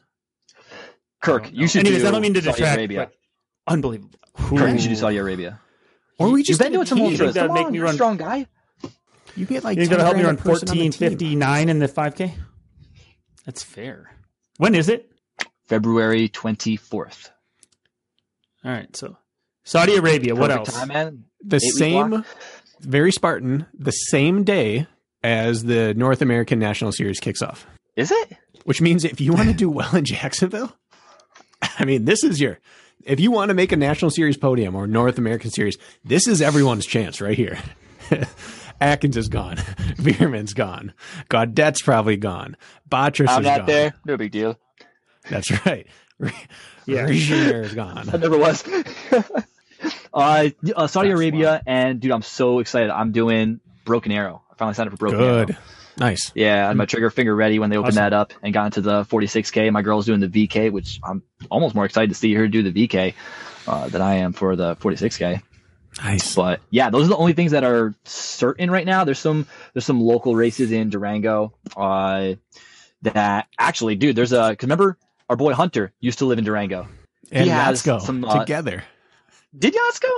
Kirk, 1.20 1.50
you 1.52 1.66
should 1.66 1.80
Anyways, 1.80 2.02
do 2.02 2.08
I 2.08 2.10
don't 2.12 2.22
mean 2.22 2.34
to 2.34 2.42
Saudi 2.42 2.52
detract, 2.56 2.78
Arabia. 2.78 2.98
but 3.66 3.72
unbelievable. 3.72 4.10
Kirk, 4.36 4.70
you 4.72 4.78
should 4.78 4.88
do 4.90 4.94
Saudi 4.96 5.16
Arabia. 5.16 5.60
Or 6.18 6.30
we 6.30 6.40
You've 6.40 6.46
just 6.46 6.60
been 6.60 6.72
doing 6.72 6.86
some 6.86 6.98
compete. 6.98 7.20
ultras. 7.20 7.34
That'd 7.34 7.48
Come 7.48 7.54
make 7.54 7.66
on, 7.66 7.72
me 7.72 7.78
you're 7.78 7.86
a 7.86 7.88
run- 7.88 7.94
strong 7.96 8.16
guy. 8.18 8.46
You 9.34 9.46
get 9.46 9.64
like 9.64 9.76
You're 9.78 9.86
10 9.86 9.90
going 9.90 9.98
to 9.98 10.04
help 10.04 10.16
me 10.16 10.22
grand 10.22 10.38
run 10.38 10.46
a 10.46 10.50
person 10.54 10.68
on 10.70 10.76
the 10.78 10.88
team. 10.90 11.18
14.59 11.40 11.68
in 11.68 11.78
the 11.80 11.88
5K? 11.88 12.32
That's 13.44 13.62
fair. 13.64 14.10
When 14.58 14.74
is 14.74 14.88
it? 14.88 15.10
February 15.66 16.28
24th. 16.28 17.30
All 18.64 18.70
right. 18.70 18.94
So 18.96 19.16
Saudi 19.64 19.96
Arabia. 19.96 20.34
What 20.34 20.50
else? 20.50 20.72
Time. 20.72 21.24
The 21.46 21.56
Eight-week 21.56 21.74
same, 21.74 22.24
very 22.80 23.12
Spartan, 23.12 23.66
the 23.74 23.90
same 23.90 24.44
day 24.44 24.86
as 25.22 25.64
the 25.64 25.94
North 25.94 26.22
American 26.22 26.58
National 26.58 26.92
Series 26.92 27.20
kicks 27.20 27.42
off. 27.42 27.66
Is 27.96 28.10
it? 28.10 28.36
Which 28.64 28.80
means 28.80 29.04
if 29.04 29.20
you 29.20 29.32
want 29.32 29.48
to 29.48 29.54
do 29.54 29.68
well 29.68 29.94
in 29.94 30.04
Jacksonville, 30.06 30.74
I 31.78 31.84
mean, 31.84 32.04
this 32.04 32.24
is 32.24 32.40
your. 32.40 32.58
If 33.04 33.20
you 33.20 33.30
want 33.30 33.50
to 33.50 33.54
make 33.54 33.72
a 33.72 33.76
National 33.76 34.10
Series 34.10 34.38
podium 34.38 34.74
or 34.74 34.86
North 34.86 35.18
American 35.18 35.50
Series, 35.50 35.76
this 36.04 36.26
is 36.26 36.40
everyone's 36.40 36.86
chance 36.86 37.20
right 37.20 37.36
here. 37.36 37.58
Atkins 38.80 39.16
is 39.16 39.28
gone. 39.28 39.56
Veerman's 39.96 40.54
gone. 40.54 40.92
Gaudette's 41.28 41.82
probably 41.82 42.16
gone. 42.16 42.56
Botras 42.88 43.30
I'm 43.30 43.40
is 43.42 43.46
not 43.46 43.58
gone. 43.58 43.66
there. 43.66 43.94
No 44.04 44.16
big 44.16 44.32
deal. 44.32 44.58
That's 45.30 45.50
right. 45.66 45.86
Yeah. 46.86 47.06
Reginier 47.06 47.64
is 47.64 47.72
gone. 47.74 48.10
I 48.12 48.16
never 48.18 48.36
was. 48.36 48.62
uh, 50.12 50.50
uh, 50.76 50.86
Saudi 50.86 51.10
Arabia, 51.10 51.62
and 51.66 51.98
dude, 51.98 52.12
I'm 52.12 52.20
so 52.20 52.58
excited. 52.58 52.90
I'm 52.90 53.10
doing 53.12 53.60
Broken 53.86 54.12
Arrow. 54.12 54.42
I 54.52 54.54
finally 54.56 54.74
signed 54.74 54.88
up 54.88 54.92
for 54.92 54.98
Broken 54.98 55.20
Arrow. 55.20 55.46
Good. 55.46 55.56
Nice. 55.96 56.30
Yeah, 56.34 56.64
I 56.64 56.68
had 56.68 56.76
my 56.76 56.84
trigger 56.84 57.08
finger 57.08 57.34
ready 57.34 57.58
when 57.58 57.70
they 57.70 57.76
opened 57.78 57.92
Awesome. 57.94 58.02
that 58.04 58.12
up 58.12 58.32
and 58.42 58.52
got 58.52 58.66
into 58.66 58.82
the 58.82 59.04
46K. 59.04 59.72
My 59.72 59.80
girl's 59.80 60.04
doing 60.04 60.20
the 60.20 60.28
VK, 60.28 60.70
which 60.72 61.00
I'm 61.02 61.22
almost 61.50 61.74
more 61.74 61.86
excited 61.86 62.10
to 62.10 62.14
see 62.16 62.34
her 62.34 62.48
do 62.48 62.62
the 62.62 62.86
VK 62.88 63.14
uh, 63.66 63.88
than 63.88 64.02
I 64.02 64.16
am 64.16 64.32
for 64.34 64.54
the 64.56 64.76
46K. 64.76 65.40
Nice. 66.02 66.34
But 66.34 66.60
yeah, 66.70 66.90
those 66.90 67.06
are 67.06 67.10
the 67.10 67.16
only 67.16 67.34
things 67.34 67.52
that 67.52 67.64
are 67.64 67.94
certain 68.04 68.70
right 68.70 68.86
now. 68.86 69.04
There's 69.04 69.18
some 69.18 69.46
there's 69.72 69.84
some 69.84 70.00
local 70.00 70.34
races 70.34 70.72
in 70.72 70.90
Durango 70.90 71.54
uh, 71.76 72.34
that 73.02 73.46
actually, 73.58 73.94
dude. 73.94 74.16
There's 74.16 74.32
a 74.32 74.56
cause 74.56 74.62
remember 74.62 74.98
our 75.28 75.36
boy 75.36 75.54
Hunter 75.54 75.92
used 76.00 76.18
to 76.18 76.26
live 76.26 76.38
in 76.38 76.44
Durango. 76.44 76.88
And 77.32 77.48
some, 77.78 78.24
uh, 78.24 78.40
together. 78.40 78.84
Did 79.56 79.74
Yasko? 79.74 80.08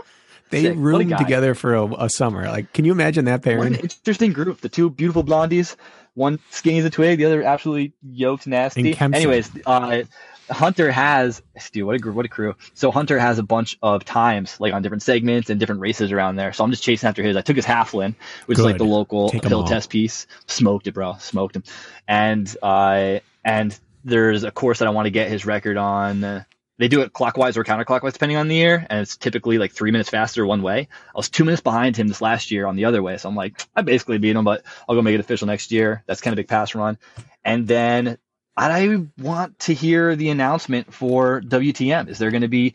They 0.51 0.63
Sick. 0.63 0.75
Roomed 0.77 1.17
together 1.19 1.55
for 1.55 1.75
a, 1.75 1.87
a 2.05 2.11
summer. 2.11 2.47
Like, 2.47 2.73
can 2.73 2.85
you 2.85 2.93
imagine 2.93 3.25
that 3.25 3.43
pairing? 3.43 3.75
interesting 3.75 4.33
group. 4.33 4.61
The 4.61 4.69
two 4.69 4.91
beautiful 4.91 5.25
blondies. 5.25 5.77
One 6.15 6.39
skinny 6.51 6.79
as 6.79 6.85
a 6.85 6.91
twig, 6.91 7.19
the 7.19 7.27
other 7.27 7.43
absolutely 7.43 7.93
yoked 8.03 8.47
nasty. 8.47 8.97
Anyways, 8.99 9.51
uh, 9.67 10.05
Hunter 10.51 10.91
has 10.91 11.43
dude, 11.73 11.85
what 11.85 12.05
a 12.05 12.13
what 12.13 12.25
a 12.25 12.29
crew. 12.29 12.55
So 12.75 12.91
Hunter 12.91 13.19
has 13.19 13.39
a 13.39 13.43
bunch 13.43 13.79
of 13.83 14.05
times 14.05 14.61
like 14.61 14.73
on 14.73 14.83
different 14.83 15.03
segments 15.03 15.51
and 15.51 15.59
different 15.59 15.81
races 15.81 16.13
around 16.13 16.37
there. 16.37 16.53
So 16.53 16.65
I'm 16.65 16.71
just 16.71 16.83
chasing 16.83 17.09
after 17.09 17.23
his. 17.23 17.37
I 17.37 17.43
took 17.43 17.57
his 17.57 17.67
Halflin, 17.67 18.15
which 18.47 18.59
is 18.59 18.65
like 18.65 18.79
the 18.79 18.85
local 18.85 19.31
Take 19.31 19.45
hill 19.45 19.65
test 19.65 19.91
piece. 19.91 20.27
Smoked 20.47 20.87
it, 20.87 20.93
bro. 20.93 21.17
Smoked 21.19 21.57
him. 21.57 21.65
And 22.07 22.55
uh, 22.63 23.21
and 23.45 23.79
there's 24.05 24.45
a 24.45 24.51
course 24.51 24.79
that 24.79 24.89
I 24.89 24.93
want 24.93 25.07
to 25.07 25.11
get 25.11 25.29
his 25.31 25.45
record 25.47 25.77
on. 25.77 26.45
They 26.79 26.89
do 26.89 27.01
it 27.01 27.13
clockwise 27.15 27.57
or 27.57 27.65
counterclockwise 27.65 28.13
depending 28.13 28.37
on 28.37 28.49
the 28.49 28.55
year, 28.55 28.87
and 28.91 29.01
it's 29.01 29.17
typically 29.17 29.57
like 29.57 29.73
three 29.73 29.91
minutes 29.91 30.11
faster 30.11 30.45
one 30.45 30.61
way. 30.61 30.89
I 31.09 31.17
was 31.17 31.31
two 31.31 31.45
minutes 31.45 31.63
behind 31.63 31.97
him 31.97 32.07
this 32.07 32.21
last 32.21 32.51
year 32.51 32.67
on 32.67 32.77
the 32.77 32.85
other 32.85 33.03
way, 33.03 33.17
so 33.17 33.31
I'm 33.31 33.35
like, 33.35 33.67
I 33.75 33.81
basically 33.81 34.19
beat 34.19 34.37
him, 34.37 34.45
but 34.45 34.63
I'll 34.87 34.95
go 34.95 35.01
make 35.01 35.15
it 35.15 35.21
official 35.21 35.47
next 35.47 35.73
year. 35.73 36.03
That's 36.07 36.21
kind 36.21 36.35
of 36.35 36.37
big 36.37 36.49
pass 36.49 36.75
run. 36.75 36.99
And 37.45 37.67
then 37.67 38.19
I 38.57 39.07
want 39.19 39.59
to 39.61 39.75
hear 39.75 40.17
the 40.17 40.31
announcement 40.31 40.93
for 40.95 41.43
WTM. 41.43 42.09
Is 42.09 42.19
there 42.19 42.31
going 42.31 42.43
to 42.43 42.49
be 42.49 42.75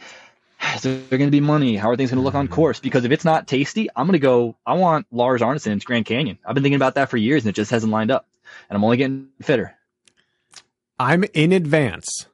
is 0.76 0.82
there 0.84 1.02
going 1.10 1.28
to 1.28 1.32
be 1.32 1.40
money? 1.40 1.76
How 1.76 1.90
are 1.90 1.98
things 1.98 2.12
going 2.12 2.20
to 2.20 2.24
look 2.24 2.36
on 2.36 2.46
mm-hmm. 2.46 2.54
course? 2.54 2.80
Because 2.80 3.04
if 3.04 3.12
it's 3.12 3.26
not 3.26 3.48
tasty, 3.48 3.90
I'm 3.96 4.06
going 4.06 4.14
to 4.14 4.20
go. 4.20 4.56
I 4.66 4.74
want 4.74 5.08
Lars 5.12 5.42
Arneson 5.42 5.72
into 5.72 5.86
Grand 5.86 6.06
Canyon. 6.06 6.38
I've 6.46 6.54
been 6.54 6.64
thinking 6.64 6.76
about 6.76 6.96
that 6.96 7.10
for 7.10 7.18
years, 7.18 7.44
and 7.44 7.50
it 7.50 7.56
just 7.56 7.72
hasn't 7.72 7.92
lined 7.92 8.12
up. 8.12 8.28
And 8.70 8.78
I'm 8.78 8.84
only 8.84 8.98
getting 8.98 9.30
fitter. 9.42 9.76
I'm 11.00 11.24
in 11.34 11.52
advance 11.52 12.28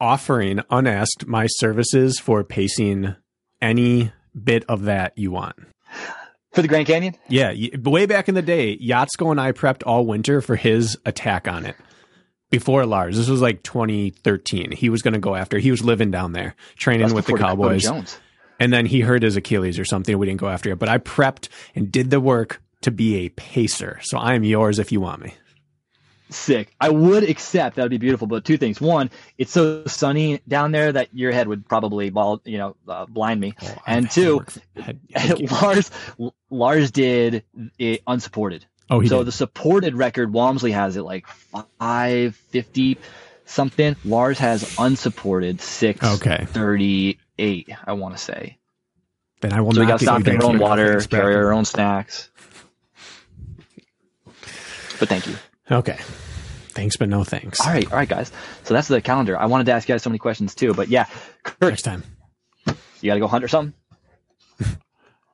offering 0.00 0.60
unasked 0.70 1.26
my 1.26 1.46
services 1.46 2.18
for 2.18 2.44
pacing 2.44 3.14
any 3.60 4.12
bit 4.40 4.64
of 4.68 4.82
that 4.84 5.16
you 5.16 5.30
want. 5.30 5.56
For 6.52 6.62
the 6.62 6.68
Grand 6.68 6.86
Canyon, 6.86 7.14
Yeah, 7.28 7.52
way 7.84 8.06
back 8.06 8.28
in 8.28 8.34
the 8.34 8.42
day, 8.42 8.76
Yatsko 8.78 9.30
and 9.30 9.40
I 9.40 9.52
prepped 9.52 9.82
all 9.86 10.06
winter 10.06 10.40
for 10.40 10.56
his 10.56 10.98
attack 11.04 11.46
on 11.46 11.64
it. 11.64 11.76
Before 12.50 12.86
Lars, 12.86 13.16
this 13.16 13.28
was 13.28 13.42
like 13.42 13.62
2013. 13.62 14.72
He 14.72 14.88
was 14.88 15.02
going 15.02 15.14
to 15.14 15.20
go 15.20 15.34
after. 15.34 15.58
He 15.58 15.70
was 15.70 15.84
living 15.84 16.10
down 16.10 16.32
there, 16.32 16.54
training 16.76 17.02
that's 17.08 17.14
with 17.14 17.26
the 17.26 17.34
Cowboys, 17.34 17.82
Jones. 17.82 18.18
and 18.58 18.72
then 18.72 18.86
he 18.86 19.00
hurt 19.00 19.22
his 19.22 19.36
Achilles 19.36 19.78
or 19.78 19.84
something. 19.84 20.16
We 20.16 20.26
didn't 20.26 20.40
go 20.40 20.48
after 20.48 20.70
it, 20.72 20.78
but 20.78 20.88
I 20.88 20.98
prepped 20.98 21.48
and 21.74 21.92
did 21.92 22.10
the 22.10 22.20
work 22.20 22.62
to 22.82 22.90
be 22.90 23.16
a 23.16 23.28
pacer. 23.30 23.98
So 24.02 24.16
I 24.18 24.34
am 24.34 24.44
yours 24.44 24.78
if 24.78 24.92
you 24.92 25.00
want 25.00 25.20
me. 25.22 25.34
Sick. 26.30 26.74
I 26.78 26.90
would 26.90 27.22
accept 27.22 27.76
that 27.76 27.82
would 27.82 27.90
be 27.90 27.96
beautiful, 27.98 28.26
but 28.26 28.44
two 28.44 28.58
things. 28.58 28.80
One, 28.80 29.10
it's 29.38 29.50
so 29.50 29.84
sunny 29.86 30.40
down 30.46 30.72
there 30.72 30.92
that 30.92 31.08
your 31.14 31.32
head 31.32 31.48
would 31.48 31.66
probably, 31.66 32.10
ball, 32.10 32.42
you 32.44 32.58
know, 32.58 32.76
uh, 32.86 33.06
blind 33.06 33.40
me. 33.40 33.54
Oh, 33.62 33.74
and 33.86 34.10
two, 34.10 34.36
work 34.38 34.50
for- 34.50 34.60
had- 34.82 35.00
thank 35.14 35.40
you. 35.40 35.46
Lars 35.48 35.90
Lars 36.50 36.90
did 36.90 37.44
it 37.78 38.02
unsupported. 38.06 38.66
Oh, 38.90 39.00
he 39.00 39.08
so 39.08 39.18
did. 39.18 39.26
the 39.26 39.32
supported 39.32 39.94
record, 39.94 40.32
Walmsley 40.32 40.72
has 40.72 40.96
it 40.96 41.02
like 41.02 41.26
550 41.26 42.96
something. 43.44 43.96
Lars 44.04 44.38
has 44.38 44.76
unsupported 44.78 45.60
638, 45.60 47.68
I 47.86 47.92
want 47.92 48.16
to 48.16 48.22
say. 48.22 48.56
then 49.40 49.52
I 49.52 49.60
will 49.60 49.72
So 49.72 49.80
we 49.80 49.86
not 49.86 50.00
got 50.00 50.00
to 50.00 50.04
get 50.06 50.14
you 50.14 50.20
stock 50.22 50.34
in 50.34 50.40
our 50.42 50.48
own 50.48 50.58
water, 50.58 50.92
Thanks, 50.92 51.06
carry 51.08 51.34
Brakken. 51.34 51.44
our 51.44 51.52
own 51.52 51.64
snacks. 51.66 52.30
But 54.98 55.08
thank 55.08 55.26
you. 55.26 55.36
Okay. 55.70 55.96
Thanks, 56.70 56.96
but 56.96 57.08
no 57.08 57.24
thanks. 57.24 57.60
All 57.60 57.72
right, 57.72 57.90
all 57.90 57.96
right, 57.98 58.08
guys. 58.08 58.30
So 58.64 58.74
that's 58.74 58.88
the 58.88 59.00
calendar. 59.00 59.36
I 59.38 59.46
wanted 59.46 59.64
to 59.66 59.72
ask 59.72 59.88
you 59.88 59.94
guys 59.94 60.02
so 60.02 60.10
many 60.10 60.18
questions 60.18 60.54
too, 60.54 60.74
but 60.74 60.88
yeah, 60.88 61.06
Kurt, 61.42 61.70
Next 61.70 61.82
time. 61.82 62.02
you 62.66 62.74
got 63.10 63.14
to 63.14 63.20
go 63.20 63.26
hunt 63.28 63.44
or 63.44 63.48
something. 63.48 63.74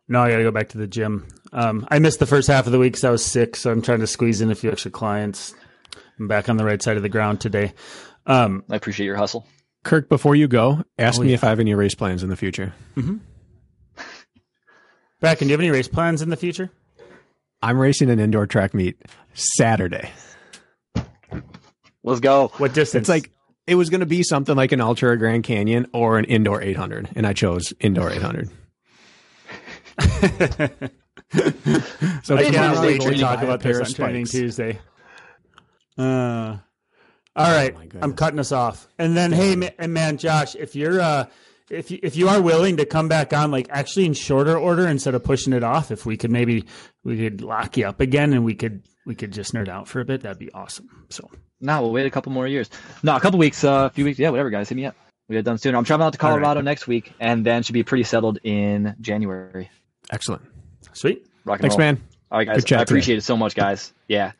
No, 0.06 0.20
I 0.22 0.30
got 0.30 0.36
to 0.36 0.42
go 0.42 0.50
back 0.50 0.68
to 0.70 0.78
the 0.78 0.86
gym. 0.86 1.26
Um, 1.54 1.86
I 1.90 1.98
missed 2.00 2.18
the 2.18 2.26
first 2.26 2.48
half 2.48 2.66
of 2.66 2.72
the 2.72 2.78
week 2.78 2.92
because 2.92 3.04
I 3.04 3.10
was 3.10 3.24
sick, 3.24 3.54
so 3.56 3.70
I'm 3.70 3.80
trying 3.80 4.00
to 4.00 4.06
squeeze 4.06 4.40
in 4.40 4.50
a 4.50 4.54
few 4.54 4.70
extra 4.70 4.90
clients. 4.90 5.54
I'm 6.18 6.26
back 6.28 6.48
on 6.48 6.56
the 6.56 6.64
right 6.64 6.82
side 6.82 6.96
of 6.96 7.02
the 7.02 7.08
ground 7.08 7.40
today. 7.40 7.72
Um, 8.26 8.64
I 8.70 8.76
appreciate 8.76 9.06
your 9.06 9.16
hustle. 9.16 9.46
Kirk, 9.84 10.08
before 10.08 10.34
you 10.34 10.48
go, 10.48 10.82
ask 10.98 11.20
Oh, 11.20 11.22
me 11.22 11.28
yeah. 11.28 11.34
if 11.34 11.44
I 11.44 11.48
have 11.50 11.60
any 11.60 11.74
race 11.74 11.94
plans 11.94 12.22
in 12.22 12.28
the 12.28 12.36
future. 12.36 12.72
Brakken, 12.96 13.20
do 15.40 15.44
you 15.46 15.50
have 15.52 15.60
any 15.60 15.70
race 15.70 15.88
plans 15.88 16.22
in 16.22 16.28
the 16.30 16.36
future? 16.36 16.70
I'm 17.62 17.78
racing 17.78 18.10
an 18.10 18.18
indoor 18.18 18.46
track 18.46 18.74
meet 18.74 19.00
Saturday. 19.34 20.10
Let's 22.02 22.20
go. 22.20 22.48
What 22.58 22.74
distance? 22.74 23.02
It's 23.02 23.08
like 23.08 23.30
it 23.66 23.76
was 23.76 23.88
going 23.90 24.00
to 24.00 24.06
be 24.06 24.22
something 24.22 24.56
like 24.56 24.72
an 24.72 24.80
ultra 24.80 25.10
or 25.12 25.16
Grand 25.16 25.44
Canyon 25.44 25.86
or 25.92 26.18
an 26.18 26.24
indoor 26.26 26.60
800, 26.60 27.10
and 27.16 27.26
I 27.26 27.32
chose 27.32 27.72
indoor 27.80 28.10
800. 28.10 28.50
so 31.32 32.36
I 32.36 32.42
didn't 32.50 32.80
wait 32.80 33.00
to 33.00 33.14
talk 33.18 33.42
about 33.42 33.60
pair 33.60 33.78
this 33.78 33.88
on 33.90 33.94
Training. 33.94 34.26
Tuesday. 34.26 34.78
Uh, 35.98 36.58
all 37.36 37.50
right, 37.52 37.74
Oh. 37.76 37.98
I'm 38.02 38.14
cutting 38.14 38.38
us 38.38 38.52
off. 38.52 38.86
And 38.98 39.16
then, 39.16 39.32
hey, 39.32 39.56
ma- 39.56 39.68
and 39.78 39.92
man, 39.92 40.16
Josh, 40.18 40.54
if 40.54 40.74
you're 40.76 41.00
uh, 41.00 41.26
if 41.70 41.90
you, 41.90 41.98
if 42.02 42.16
you 42.16 42.28
are 42.28 42.40
willing 42.40 42.76
to 42.76 42.86
come 42.86 43.08
back 43.08 43.32
on, 43.32 43.50
like 43.50 43.66
actually 43.70 44.06
in 44.06 44.14
shorter 44.14 44.56
order 44.56 44.86
instead 44.86 45.14
of 45.14 45.24
pushing 45.24 45.52
it 45.52 45.64
off, 45.64 45.90
if 45.90 46.06
we 46.06 46.16
could 46.16 46.30
maybe 46.30 46.64
we 47.04 47.16
could 47.16 47.40
lock 47.42 47.76
you 47.76 47.86
up 47.86 48.00
again 48.00 48.32
and 48.32 48.44
we 48.44 48.54
could 48.54 48.82
we 49.06 49.14
could 49.14 49.32
just 49.32 49.52
nerd 49.54 49.68
out 49.68 49.88
for 49.88 50.00
a 50.00 50.04
bit, 50.04 50.22
that'd 50.22 50.38
be 50.38 50.52
awesome. 50.52 50.88
So 51.10 51.28
No, 51.60 51.82
we'll 51.82 51.92
wait 51.92 52.06
a 52.06 52.10
couple 52.10 52.32
more 52.32 52.46
years. 52.46 52.70
No, 53.02 53.16
a 53.16 53.20
couple 53.20 53.38
weeks, 53.38 53.64
uh, 53.64 53.88
a 53.90 53.90
few 53.90 54.04
weeks. 54.04 54.18
Yeah, 54.18 54.30
whatever, 54.30 54.50
guys. 54.50 54.68
Hit 54.68 54.76
me 54.76 54.86
up. 54.86 54.94
We 55.28 55.36
get 55.36 55.44
done 55.44 55.58
soon. 55.58 55.74
I'm 55.74 55.84
traveling 55.84 56.06
out 56.08 56.12
to 56.14 56.22
All 56.22 56.30
right. 56.30 56.34
Colorado 56.42 56.60
next 56.60 56.86
week, 56.86 57.12
and 57.18 57.44
then 57.46 57.62
should 57.62 57.72
be 57.72 57.82
pretty 57.82 58.04
settled 58.04 58.38
in 58.44 58.94
January. 59.00 59.70
excellent. 60.10 60.42
Sweet. 60.94 61.26
Rock 61.44 61.60
and 61.60 61.62
Thanks, 61.62 61.74
roll. 61.74 61.78
man. 61.86 62.02
All 62.30 62.38
right, 62.38 62.46
guys. 62.46 62.72
I 62.72 62.82
appreciate 62.82 63.18
it 63.18 63.22
so 63.22 63.36
much, 63.36 63.54
guys. 63.54 63.92
Yeah. 64.08 64.32